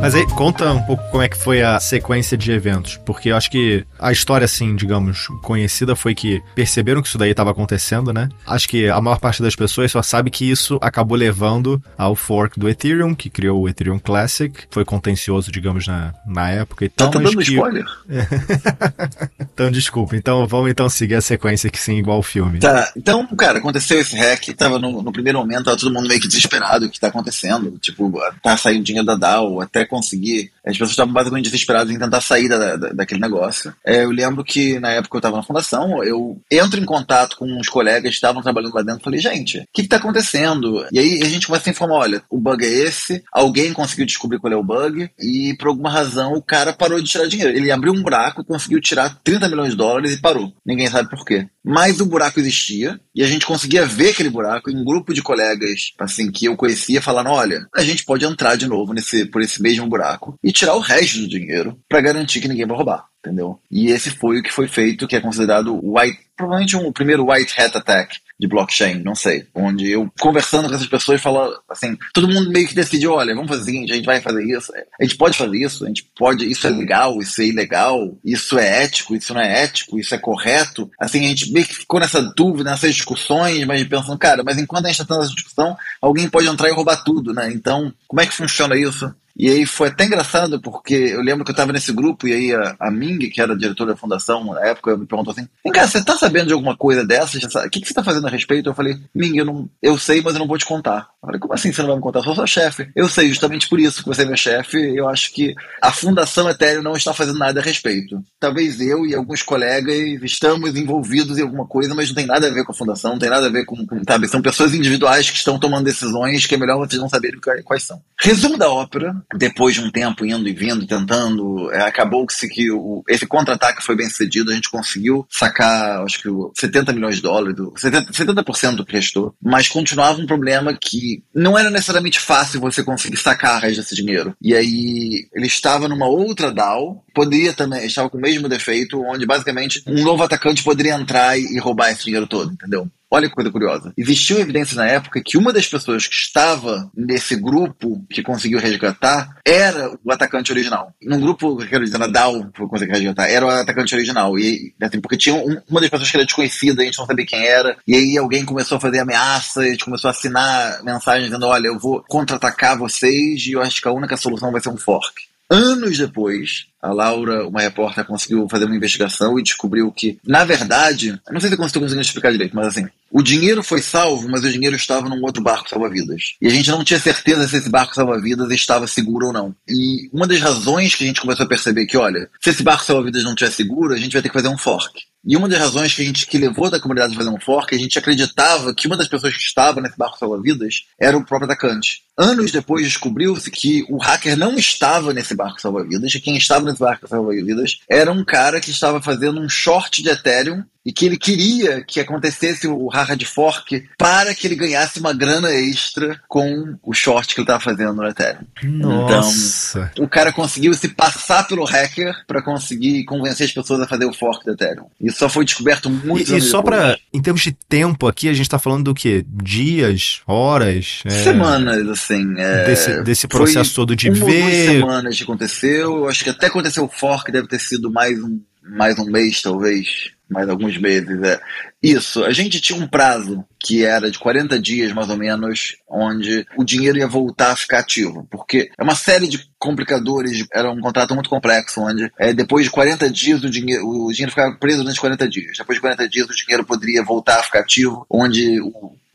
Mas 0.00 0.14
aí, 0.14 0.24
conta 0.28 0.72
um 0.72 0.80
pouco 0.82 1.02
como 1.10 1.22
é 1.22 1.28
que 1.28 1.36
foi 1.36 1.60
a 1.60 1.80
sequência 1.80 2.38
de 2.38 2.52
eventos, 2.52 2.96
porque 3.04 3.30
eu 3.30 3.36
acho 3.36 3.50
que 3.50 3.84
a 3.98 4.12
história, 4.12 4.44
assim, 4.44 4.76
digamos, 4.76 5.26
conhecida 5.42 5.96
foi 5.96 6.14
que 6.14 6.40
perceberam 6.54 7.02
que 7.02 7.08
isso 7.08 7.18
daí 7.18 7.32
estava 7.32 7.50
acontecendo, 7.50 8.12
né? 8.12 8.28
Acho 8.46 8.68
que 8.68 8.88
a 8.88 9.00
maior 9.00 9.18
parte 9.18 9.42
das 9.42 9.56
pessoas 9.56 9.90
só 9.90 10.00
sabe 10.00 10.30
que 10.30 10.48
isso 10.48 10.78
acabou 10.80 11.16
levando 11.16 11.82
ao 11.98 12.14
fork 12.14 12.60
do 12.60 12.68
Ethereum, 12.68 13.12
que 13.12 13.28
criou 13.28 13.60
o 13.60 13.68
Ethereum 13.68 13.98
Classic, 13.98 14.54
foi 14.70 14.84
contencioso, 14.84 15.50
digamos, 15.50 15.86
na, 15.88 16.14
na 16.24 16.48
época 16.48 16.84
e 16.84 16.88
tal. 16.88 17.10
Tá 17.10 17.18
dando 17.18 17.36
que... 17.36 17.50
spoiler? 17.50 17.84
então, 19.40 19.70
desculpa. 19.70 20.14
Então, 20.16 20.46
vamos 20.46 20.70
então 20.70 20.88
seguir 20.88 21.16
a 21.16 21.20
sequência 21.20 21.66
aqui, 21.66 21.78
sim, 21.78 21.98
igual 21.98 22.20
o 22.20 22.22
filme. 22.22 22.60
Tá, 22.60 22.92
então, 22.96 23.26
cara, 23.36 23.58
aconteceu 23.58 24.00
esse 24.00 24.16
hack, 24.16 24.46
tava 24.56 24.78
no, 24.78 25.02
no 25.02 25.12
primeiro 25.12 25.40
momento, 25.40 25.64
tava 25.64 25.76
todo 25.76 25.92
mundo 25.92 26.08
meio 26.08 26.20
que 26.20 26.28
desesperado, 26.28 26.86
o 26.86 26.88
que 26.88 27.00
tá 27.00 27.08
acontecendo? 27.08 27.76
Tipo, 27.78 28.12
tá 28.40 28.56
saindo 28.56 28.84
dinheiro 28.84 29.04
da 29.04 29.16
DAO, 29.16 29.60
até 29.60 29.87
conseguir. 29.88 30.52
As 30.68 30.74
pessoas 30.74 30.90
estavam 30.90 31.12
basicamente 31.12 31.46
desesperadas 31.46 31.92
em 31.92 31.98
tentar 31.98 32.20
sair 32.20 32.48
da, 32.48 32.76
da, 32.76 32.88
daquele 32.90 33.20
negócio. 33.20 33.74
É, 33.84 34.04
eu 34.04 34.10
lembro 34.10 34.44
que 34.44 34.78
na 34.78 34.90
época 34.90 35.16
eu 35.16 35.18
estava 35.18 35.36
na 35.36 35.42
fundação, 35.42 36.02
eu 36.04 36.40
entro 36.50 36.80
em 36.80 36.84
contato 36.84 37.36
com 37.36 37.46
uns 37.46 37.68
colegas 37.68 38.10
que 38.10 38.14
estavam 38.14 38.42
trabalhando 38.42 38.74
lá 38.74 38.82
dentro 38.82 39.00
e 39.00 39.04
falei, 39.04 39.20
gente, 39.20 39.58
o 39.58 39.64
que 39.72 39.82
está 39.82 39.96
acontecendo? 39.96 40.86
E 40.92 40.98
aí 40.98 41.22
a 41.22 41.26
gente 41.26 41.46
começa 41.46 41.68
a 41.68 41.72
informar: 41.72 41.96
olha, 41.96 42.22
o 42.30 42.38
bug 42.38 42.64
é 42.64 42.68
esse, 42.68 43.22
alguém 43.32 43.72
conseguiu 43.72 44.06
descobrir 44.06 44.38
qual 44.38 44.52
é 44.52 44.56
o 44.56 44.64
bug, 44.64 45.10
e 45.18 45.54
por 45.58 45.68
alguma 45.68 45.90
razão 45.90 46.34
o 46.34 46.42
cara 46.42 46.72
parou 46.72 47.00
de 47.00 47.08
tirar 47.08 47.26
dinheiro. 47.26 47.56
Ele 47.56 47.70
abriu 47.70 47.92
um 47.92 48.02
buraco, 48.02 48.44
conseguiu 48.44 48.80
tirar 48.80 49.18
30 49.24 49.48
milhões 49.48 49.70
de 49.70 49.76
dólares 49.76 50.12
e 50.12 50.20
parou. 50.20 50.52
Ninguém 50.64 50.88
sabe 50.88 51.08
por 51.08 51.24
quê. 51.24 51.46
Mas 51.64 52.00
o 52.00 52.06
buraco 52.06 52.40
existia, 52.40 52.98
e 53.14 53.22
a 53.22 53.26
gente 53.26 53.44
conseguia 53.44 53.84
ver 53.84 54.10
aquele 54.10 54.30
buraco 54.30 54.70
em 54.70 54.76
um 54.76 54.84
grupo 54.84 55.12
de 55.12 55.22
colegas, 55.22 55.92
assim, 55.98 56.30
que 56.30 56.46
eu 56.46 56.56
conhecia, 56.56 57.02
falando: 57.02 57.30
olha, 57.30 57.66
a 57.74 57.82
gente 57.82 58.04
pode 58.04 58.24
entrar 58.24 58.56
de 58.56 58.66
novo 58.66 58.92
nesse, 58.92 59.26
por 59.26 59.42
esse 59.42 59.60
mesmo 59.60 59.86
buraco 59.86 60.38
e 60.42 60.52
tirar 60.58 60.74
o 60.74 60.80
resto 60.80 61.20
do 61.20 61.28
dinheiro 61.28 61.78
para 61.88 62.00
garantir 62.00 62.40
que 62.40 62.48
ninguém 62.48 62.66
vai 62.66 62.76
roubar, 62.76 63.06
entendeu? 63.20 63.60
E 63.70 63.90
esse 63.90 64.10
foi 64.10 64.38
o 64.38 64.42
que 64.42 64.52
foi 64.52 64.66
feito, 64.66 65.06
que 65.06 65.16
é 65.16 65.20
considerado 65.20 65.78
white, 65.82 66.27
provavelmente 66.38 66.76
um, 66.76 66.92
primeiro 66.92 67.30
white 67.30 67.60
hat 67.60 67.76
attack 67.76 68.20
de 68.38 68.46
blockchain, 68.46 69.02
não 69.02 69.16
sei. 69.16 69.46
Onde 69.52 69.90
eu, 69.90 70.08
conversando 70.20 70.68
com 70.68 70.74
essas 70.76 70.86
pessoas, 70.86 71.20
falo 71.20 71.52
assim, 71.68 71.98
todo 72.14 72.28
mundo 72.28 72.50
meio 72.50 72.68
que 72.68 72.74
decidiu, 72.74 73.12
olha, 73.12 73.34
vamos 73.34 73.48
fazer 73.50 73.62
o 73.62 73.64
seguinte, 73.64 73.92
a 73.92 73.96
gente 73.96 74.06
vai 74.06 74.20
fazer 74.20 74.44
isso, 74.44 74.72
a 74.98 75.02
gente 75.02 75.16
pode 75.16 75.36
fazer 75.36 75.58
isso, 75.58 75.84
a 75.84 75.88
gente 75.88 76.08
pode, 76.16 76.48
isso 76.48 76.66
é 76.68 76.70
legal, 76.70 77.18
isso 77.20 77.42
é 77.42 77.46
ilegal, 77.46 78.16
isso 78.24 78.56
é 78.56 78.84
ético, 78.84 79.16
isso 79.16 79.34
não 79.34 79.40
é 79.40 79.64
ético, 79.64 79.98
isso 79.98 80.14
é 80.14 80.18
correto. 80.18 80.88
Assim, 81.00 81.24
a 81.24 81.28
gente 81.28 81.52
meio 81.52 81.66
que 81.66 81.74
ficou 81.74 81.98
nessa 81.98 82.22
dúvida, 82.22 82.70
nessas 82.70 82.94
discussões, 82.94 83.66
mas 83.66 83.84
pensando, 83.88 84.16
cara, 84.16 84.44
mas 84.44 84.56
enquanto 84.56 84.86
a 84.86 84.88
gente 84.88 85.00
está 85.00 85.14
tendo 85.14 85.24
essa 85.24 85.34
discussão, 85.34 85.76
alguém 86.00 86.28
pode 86.28 86.46
entrar 86.46 86.68
e 86.68 86.72
roubar 86.72 87.02
tudo, 87.02 87.34
né? 87.34 87.50
Então, 87.52 87.92
como 88.06 88.20
é 88.20 88.26
que 88.26 88.34
funciona 88.34 88.76
isso? 88.76 89.12
E 89.38 89.48
aí 89.48 89.64
foi 89.64 89.86
até 89.86 90.04
engraçado, 90.04 90.60
porque 90.60 90.94
eu 90.94 91.22
lembro 91.22 91.44
que 91.44 91.50
eu 91.50 91.52
estava 91.52 91.72
nesse 91.72 91.92
grupo 91.92 92.26
e 92.26 92.32
aí 92.32 92.52
a, 92.52 92.74
a 92.80 92.90
Ming, 92.90 93.30
que 93.30 93.40
era 93.40 93.56
diretora 93.56 93.92
da 93.92 93.96
fundação 93.96 94.44
na 94.52 94.66
época, 94.66 94.96
me 94.96 95.06
perguntou 95.06 95.30
assim: 95.30 95.46
Vem 95.62 95.72
cá, 95.72 95.86
você 95.86 96.04
tá 96.04 96.16
sabendo 96.16 96.27
de 96.30 96.52
alguma 96.52 96.76
coisa 96.76 97.04
dessas? 97.04 97.42
O 97.42 97.70
que, 97.70 97.80
que 97.80 97.88
você 97.88 97.94
tá 97.94 98.04
fazendo 98.04 98.26
a 98.26 98.30
respeito? 98.30 98.68
Eu 98.68 98.74
falei: 98.74 98.98
Ming, 99.14 99.36
eu, 99.36 99.68
eu 99.82 99.98
sei, 99.98 100.20
mas 100.20 100.34
eu 100.34 100.40
não 100.40 100.46
vou 100.46 100.58
te 100.58 100.64
contar. 100.64 101.08
Eu 101.22 101.26
falei: 101.26 101.40
Como 101.40 101.54
assim 101.54 101.72
você 101.72 101.80
não 101.82 101.88
vai 101.88 101.96
me 101.96 102.02
contar? 102.02 102.20
Eu 102.20 102.24
sou 102.24 102.34
sua 102.34 102.46
chefe. 102.46 102.90
Eu 102.94 103.08
sei, 103.08 103.28
justamente 103.28 103.68
por 103.68 103.80
isso 103.80 104.02
que 104.02 104.08
você 104.08 104.22
é 104.22 104.24
minha 104.24 104.36
chefe. 104.36 104.76
Eu 104.76 105.08
acho 105.08 105.32
que 105.32 105.54
a 105.82 105.92
Fundação 105.92 106.48
Ethereum 106.48 106.82
não 106.82 106.96
está 106.96 107.12
fazendo 107.12 107.38
nada 107.38 107.60
a 107.60 107.62
respeito. 107.62 108.22
Talvez 108.40 108.80
eu 108.80 109.06
e 109.06 109.14
alguns 109.14 109.42
colegas 109.42 109.96
estamos 110.22 110.76
envolvidos 110.76 111.38
em 111.38 111.42
alguma 111.42 111.66
coisa, 111.66 111.94
mas 111.94 112.08
não 112.08 112.14
tem 112.14 112.26
nada 112.26 112.46
a 112.46 112.50
ver 112.50 112.64
com 112.64 112.72
a 112.72 112.74
fundação, 112.74 113.12
não 113.12 113.18
tem 113.18 113.30
nada 113.30 113.46
a 113.46 113.50
ver 113.50 113.64
com, 113.64 113.86
com 113.86 114.02
sabe? 114.06 114.28
São 114.28 114.42
pessoas 114.42 114.74
individuais 114.74 115.30
que 115.30 115.36
estão 115.36 115.58
tomando 115.58 115.84
decisões 115.84 116.46
que 116.46 116.54
é 116.54 116.58
melhor 116.58 116.78
vocês 116.78 117.00
não 117.00 117.08
saberem 117.08 117.40
quais 117.64 117.82
são. 117.82 118.00
Resumo 118.20 118.56
da 118.56 118.70
ópera 118.70 119.14
depois 119.36 119.74
de 119.74 119.80
um 119.80 119.90
tempo 119.90 120.24
indo 120.24 120.48
e 120.48 120.52
vindo, 120.52 120.86
tentando, 120.86 121.70
é, 121.72 121.82
acabou 121.82 122.26
que, 122.26 122.34
se, 122.34 122.48
que 122.48 122.70
o, 122.70 123.02
esse 123.08 123.26
contra-ataque 123.26 123.84
foi 123.84 123.96
bem 123.96 124.08
sucedido, 124.08 124.50
a 124.50 124.54
gente 124.54 124.70
conseguiu 124.70 125.26
sacar, 125.30 126.02
acho 126.18 126.52
que 126.52 126.60
70 126.60 126.92
milhões 126.92 127.16
de 127.16 127.22
dólares, 127.22 127.56
70%, 127.56 128.14
70 128.14 128.72
do 128.76 128.84
que 128.84 128.96
restou, 128.96 129.34
mas 129.42 129.68
continuava 129.68 130.20
um 130.20 130.26
problema 130.26 130.76
que 130.78 131.22
não 131.34 131.58
era 131.58 131.70
necessariamente 131.70 132.20
fácil 132.20 132.60
você 132.60 132.82
conseguir 132.82 133.16
sacar 133.16 133.56
a 133.56 133.58
resto 133.58 133.80
desse 133.80 133.94
dinheiro. 133.94 134.34
E 134.40 134.54
aí 134.54 135.28
ele 135.34 135.46
estava 135.46 135.88
numa 135.88 136.06
outra 136.06 136.52
DAO, 136.52 137.04
poderia 137.14 137.52
também, 137.52 137.84
estava 137.86 138.10
com 138.10 138.18
o 138.18 138.20
mesmo 138.20 138.48
defeito, 138.48 139.00
onde 139.02 139.26
basicamente 139.26 139.82
um 139.86 140.02
novo 140.02 140.22
atacante 140.22 140.62
poderia 140.62 140.94
entrar 140.94 141.38
e, 141.38 141.42
e 141.42 141.58
roubar 141.58 141.90
esse 141.90 142.04
dinheiro 142.04 142.26
todo, 142.26 142.52
entendeu? 142.52 142.90
Olha 143.10 143.28
que 143.28 143.34
coisa 143.34 143.50
curiosa. 143.50 143.92
Existiam 143.96 144.38
evidências 144.38 144.76
na 144.76 144.86
época 144.86 145.22
que 145.24 145.38
uma 145.38 145.52
das 145.52 145.66
pessoas 145.66 146.06
que 146.06 146.14
estava 146.14 146.90
nesse 146.94 147.36
grupo 147.36 148.04
que 148.10 148.22
conseguiu 148.22 148.58
resgatar 148.58 149.40
era 149.44 149.90
o 150.04 150.12
atacante 150.12 150.52
original. 150.52 150.92
Num 151.02 151.20
grupo, 151.20 151.56
quero 151.66 151.84
dizer, 151.84 151.96
na 151.96 152.06
DAO, 152.06 152.50
que 152.52 152.66
conseguiu 152.66 152.94
resgatar, 152.94 153.28
era 153.28 153.46
o 153.46 153.48
atacante 153.48 153.94
original. 153.94 154.38
E, 154.38 154.74
assim, 154.82 155.00
porque 155.00 155.16
tinha 155.16 155.34
um, 155.34 155.58
uma 155.68 155.80
das 155.80 155.88
pessoas 155.88 156.10
que 156.10 156.16
era 156.18 156.26
desconhecida, 156.26 156.82
a 156.82 156.84
gente 156.84 156.98
não 156.98 157.06
sabia 157.06 157.24
quem 157.24 157.46
era. 157.46 157.78
E 157.86 157.94
aí 157.94 158.18
alguém 158.18 158.44
começou 158.44 158.76
a 158.76 158.80
fazer 158.80 158.98
ameaças, 158.98 159.64
a 159.64 159.70
gente 159.70 159.84
começou 159.84 160.08
a 160.08 160.10
assinar 160.10 160.82
mensagens 160.84 161.28
dizendo: 161.28 161.46
olha, 161.46 161.68
eu 161.68 161.78
vou 161.78 162.04
contra-atacar 162.06 162.76
vocês 162.76 163.46
e 163.46 163.52
eu 163.52 163.62
acho 163.62 163.80
que 163.80 163.88
a 163.88 163.92
única 163.92 164.18
solução 164.18 164.52
vai 164.52 164.60
ser 164.60 164.68
um 164.68 164.76
fork. 164.76 165.27
Anos 165.50 165.96
depois, 165.96 166.66
a 166.80 166.92
Laura, 166.92 167.48
uma 167.48 167.62
repórter, 167.62 168.04
conseguiu 168.04 168.46
fazer 168.50 168.66
uma 168.66 168.76
investigação 168.76 169.38
e 169.38 169.42
descobriu 169.42 169.90
que, 169.90 170.18
na 170.26 170.44
verdade, 170.44 171.18
não 171.30 171.40
sei 171.40 171.48
se 171.48 171.54
eu 171.54 171.58
conseguindo 171.58 172.00
explicar 172.00 172.30
direito, 172.30 172.54
mas 172.54 172.66
assim, 172.66 172.86
o 173.10 173.22
dinheiro 173.22 173.62
foi 173.62 173.80
salvo, 173.80 174.28
mas 174.28 174.44
o 174.44 174.52
dinheiro 174.52 174.76
estava 174.76 175.08
num 175.08 175.22
outro 175.22 175.42
barco 175.42 175.68
salva-vidas. 175.68 176.36
E 176.40 176.46
a 176.46 176.50
gente 176.50 176.70
não 176.70 176.84
tinha 176.84 177.00
certeza 177.00 177.48
se 177.48 177.56
esse 177.56 177.70
barco 177.70 177.94
salva-vidas 177.94 178.50
estava 178.50 178.86
seguro 178.86 179.28
ou 179.28 179.32
não. 179.32 179.54
E 179.66 180.10
uma 180.12 180.26
das 180.26 180.40
razões 180.40 180.94
que 180.94 181.04
a 181.04 181.06
gente 181.06 181.22
começou 181.22 181.46
a 181.46 181.48
perceber 181.48 181.86
que, 181.86 181.96
olha, 181.96 182.28
se 182.40 182.50
esse 182.50 182.62
barco 182.62 182.84
salva-vidas 182.84 183.24
não 183.24 183.32
estiver 183.32 183.50
seguro, 183.50 183.94
a 183.94 183.98
gente 183.98 184.12
vai 184.12 184.20
ter 184.20 184.28
que 184.28 184.34
fazer 184.34 184.48
um 184.48 184.58
fork. 184.58 185.00
E 185.28 185.36
uma 185.36 185.46
das 185.46 185.58
razões 185.58 185.94
que 185.94 186.00
a 186.00 186.04
gente 186.06 186.26
que 186.26 186.38
levou 186.38 186.70
da 186.70 186.80
comunidade 186.80 187.12
a 187.12 187.16
fazer 187.18 187.28
um 187.28 187.38
fork, 187.38 187.74
a 187.74 187.78
gente 187.78 187.98
acreditava 187.98 188.74
que 188.74 188.86
uma 188.86 188.96
das 188.96 189.06
pessoas 189.06 189.34
que 189.34 189.42
estava 189.42 189.78
nesse 189.78 189.98
barco 189.98 190.18
salva-vidas 190.18 190.86
era 190.98 191.18
o 191.18 191.22
próprio 191.22 191.44
atacante. 191.44 192.00
Anos 192.16 192.50
depois 192.50 192.86
descobriu-se 192.86 193.50
que 193.50 193.84
o 193.90 193.98
hacker 193.98 194.38
não 194.38 194.54
estava 194.54 195.12
nesse 195.12 195.34
barco 195.34 195.60
salva-vidas, 195.60 196.14
e 196.14 196.20
quem 196.20 196.38
estava 196.38 196.64
nesse 196.64 196.80
barco 196.80 197.06
salva-vidas 197.06 197.78
era 197.90 198.10
um 198.10 198.24
cara 198.24 198.58
que 198.58 198.70
estava 198.70 199.02
fazendo 199.02 199.38
um 199.38 199.50
short 199.50 200.02
de 200.02 200.08
Ethereum 200.08 200.64
e 200.88 200.92
que 200.92 201.04
ele 201.04 201.18
queria 201.18 201.84
que 201.84 202.00
acontecesse 202.00 202.66
o 202.66 202.88
hard 202.88 203.22
fork 203.24 203.86
para 203.98 204.34
que 204.34 204.46
ele 204.46 204.54
ganhasse 204.54 204.98
uma 204.98 205.12
grana 205.12 205.50
extra 205.50 206.18
com 206.26 206.78
o 206.82 206.94
short 206.94 207.34
que 207.34 207.42
ele 207.42 207.44
estava 207.44 207.60
fazendo 207.60 207.92
no 207.92 208.08
Ethereum. 208.08 208.46
Nossa. 208.62 209.90
Então, 209.92 210.06
o 210.06 210.08
cara 210.08 210.32
conseguiu 210.32 210.72
se 210.72 210.88
passar 210.88 211.46
pelo 211.46 211.62
hacker 211.66 212.14
para 212.26 212.40
conseguir 212.40 213.04
convencer 213.04 213.44
as 213.44 213.52
pessoas 213.52 213.82
a 213.82 213.86
fazer 213.86 214.06
o 214.06 214.14
fork 214.14 214.46
do 214.46 214.52
Ethereum. 214.52 214.86
Isso 214.98 215.18
só 215.18 215.28
foi 215.28 215.44
descoberto 215.44 215.90
muito 215.90 216.32
E, 216.32 216.38
e 216.38 216.40
só 216.40 216.62
para 216.62 216.98
em 217.12 217.20
termos 217.20 217.42
de 217.42 217.52
tempo 217.52 218.08
aqui, 218.08 218.26
a 218.26 218.32
gente 218.32 218.46
está 218.46 218.58
falando 218.58 218.84
do 218.84 218.94
quê? 218.94 219.22
Dias, 219.28 220.22
horas, 220.26 221.02
é... 221.04 221.10
semanas, 221.10 221.86
assim. 221.86 222.32
É... 222.38 222.64
Desse, 222.64 223.02
desse 223.02 223.28
processo 223.28 223.74
todo 223.74 223.94
de 223.94 224.08
uma 224.08 224.24
ver. 224.24 224.40
Duas 224.40 224.54
semanas 224.54 225.16
que 225.18 225.22
aconteceu. 225.22 226.08
Acho 226.08 226.24
que 226.24 226.30
até 226.30 226.46
aconteceu 226.46 226.84
o 226.84 226.88
fork 226.88 227.30
deve 227.30 227.46
ter 227.46 227.58
sido 227.58 227.92
mais 227.92 228.18
um 228.22 228.40
mais 228.70 228.98
um 228.98 229.06
mês, 229.06 229.40
talvez 229.40 230.17
mais 230.28 230.48
alguns 230.48 230.76
meses. 230.76 231.22
É. 231.22 231.40
Isso, 231.82 232.24
a 232.24 232.32
gente 232.32 232.60
tinha 232.60 232.78
um 232.78 232.86
prazo 232.86 233.44
que 233.60 233.84
era 233.84 234.10
de 234.10 234.18
40 234.18 234.58
dias, 234.58 234.92
mais 234.92 235.08
ou 235.08 235.16
menos, 235.16 235.76
onde 235.88 236.46
o 236.56 236.64
dinheiro 236.64 236.98
ia 236.98 237.06
voltar 237.06 237.52
a 237.52 237.56
ficar 237.56 237.80
ativo. 237.80 238.26
Porque 238.30 238.70
é 238.78 238.82
uma 238.82 238.94
série 238.94 239.26
de 239.26 239.48
complicadores, 239.58 240.46
era 240.52 240.70
um 240.70 240.80
contrato 240.80 241.14
muito 241.14 241.30
complexo, 241.30 241.80
onde 241.80 242.10
é, 242.18 242.32
depois 242.32 242.64
de 242.64 242.70
40 242.70 243.10
dias 243.10 243.42
o 243.42 243.50
dinheiro, 243.50 243.86
o 243.86 244.12
dinheiro 244.12 244.30
ficava 244.30 244.54
preso 244.56 244.82
durante 244.82 245.00
40 245.00 245.28
dias. 245.28 245.58
Depois 245.58 245.76
de 245.76 245.80
40 245.80 246.08
dias 246.08 246.28
o 246.28 246.34
dinheiro 246.34 246.64
poderia 246.64 247.02
voltar 247.02 247.40
a 247.40 247.42
ficar 247.42 247.60
ativo, 247.60 248.06
onde 248.10 248.60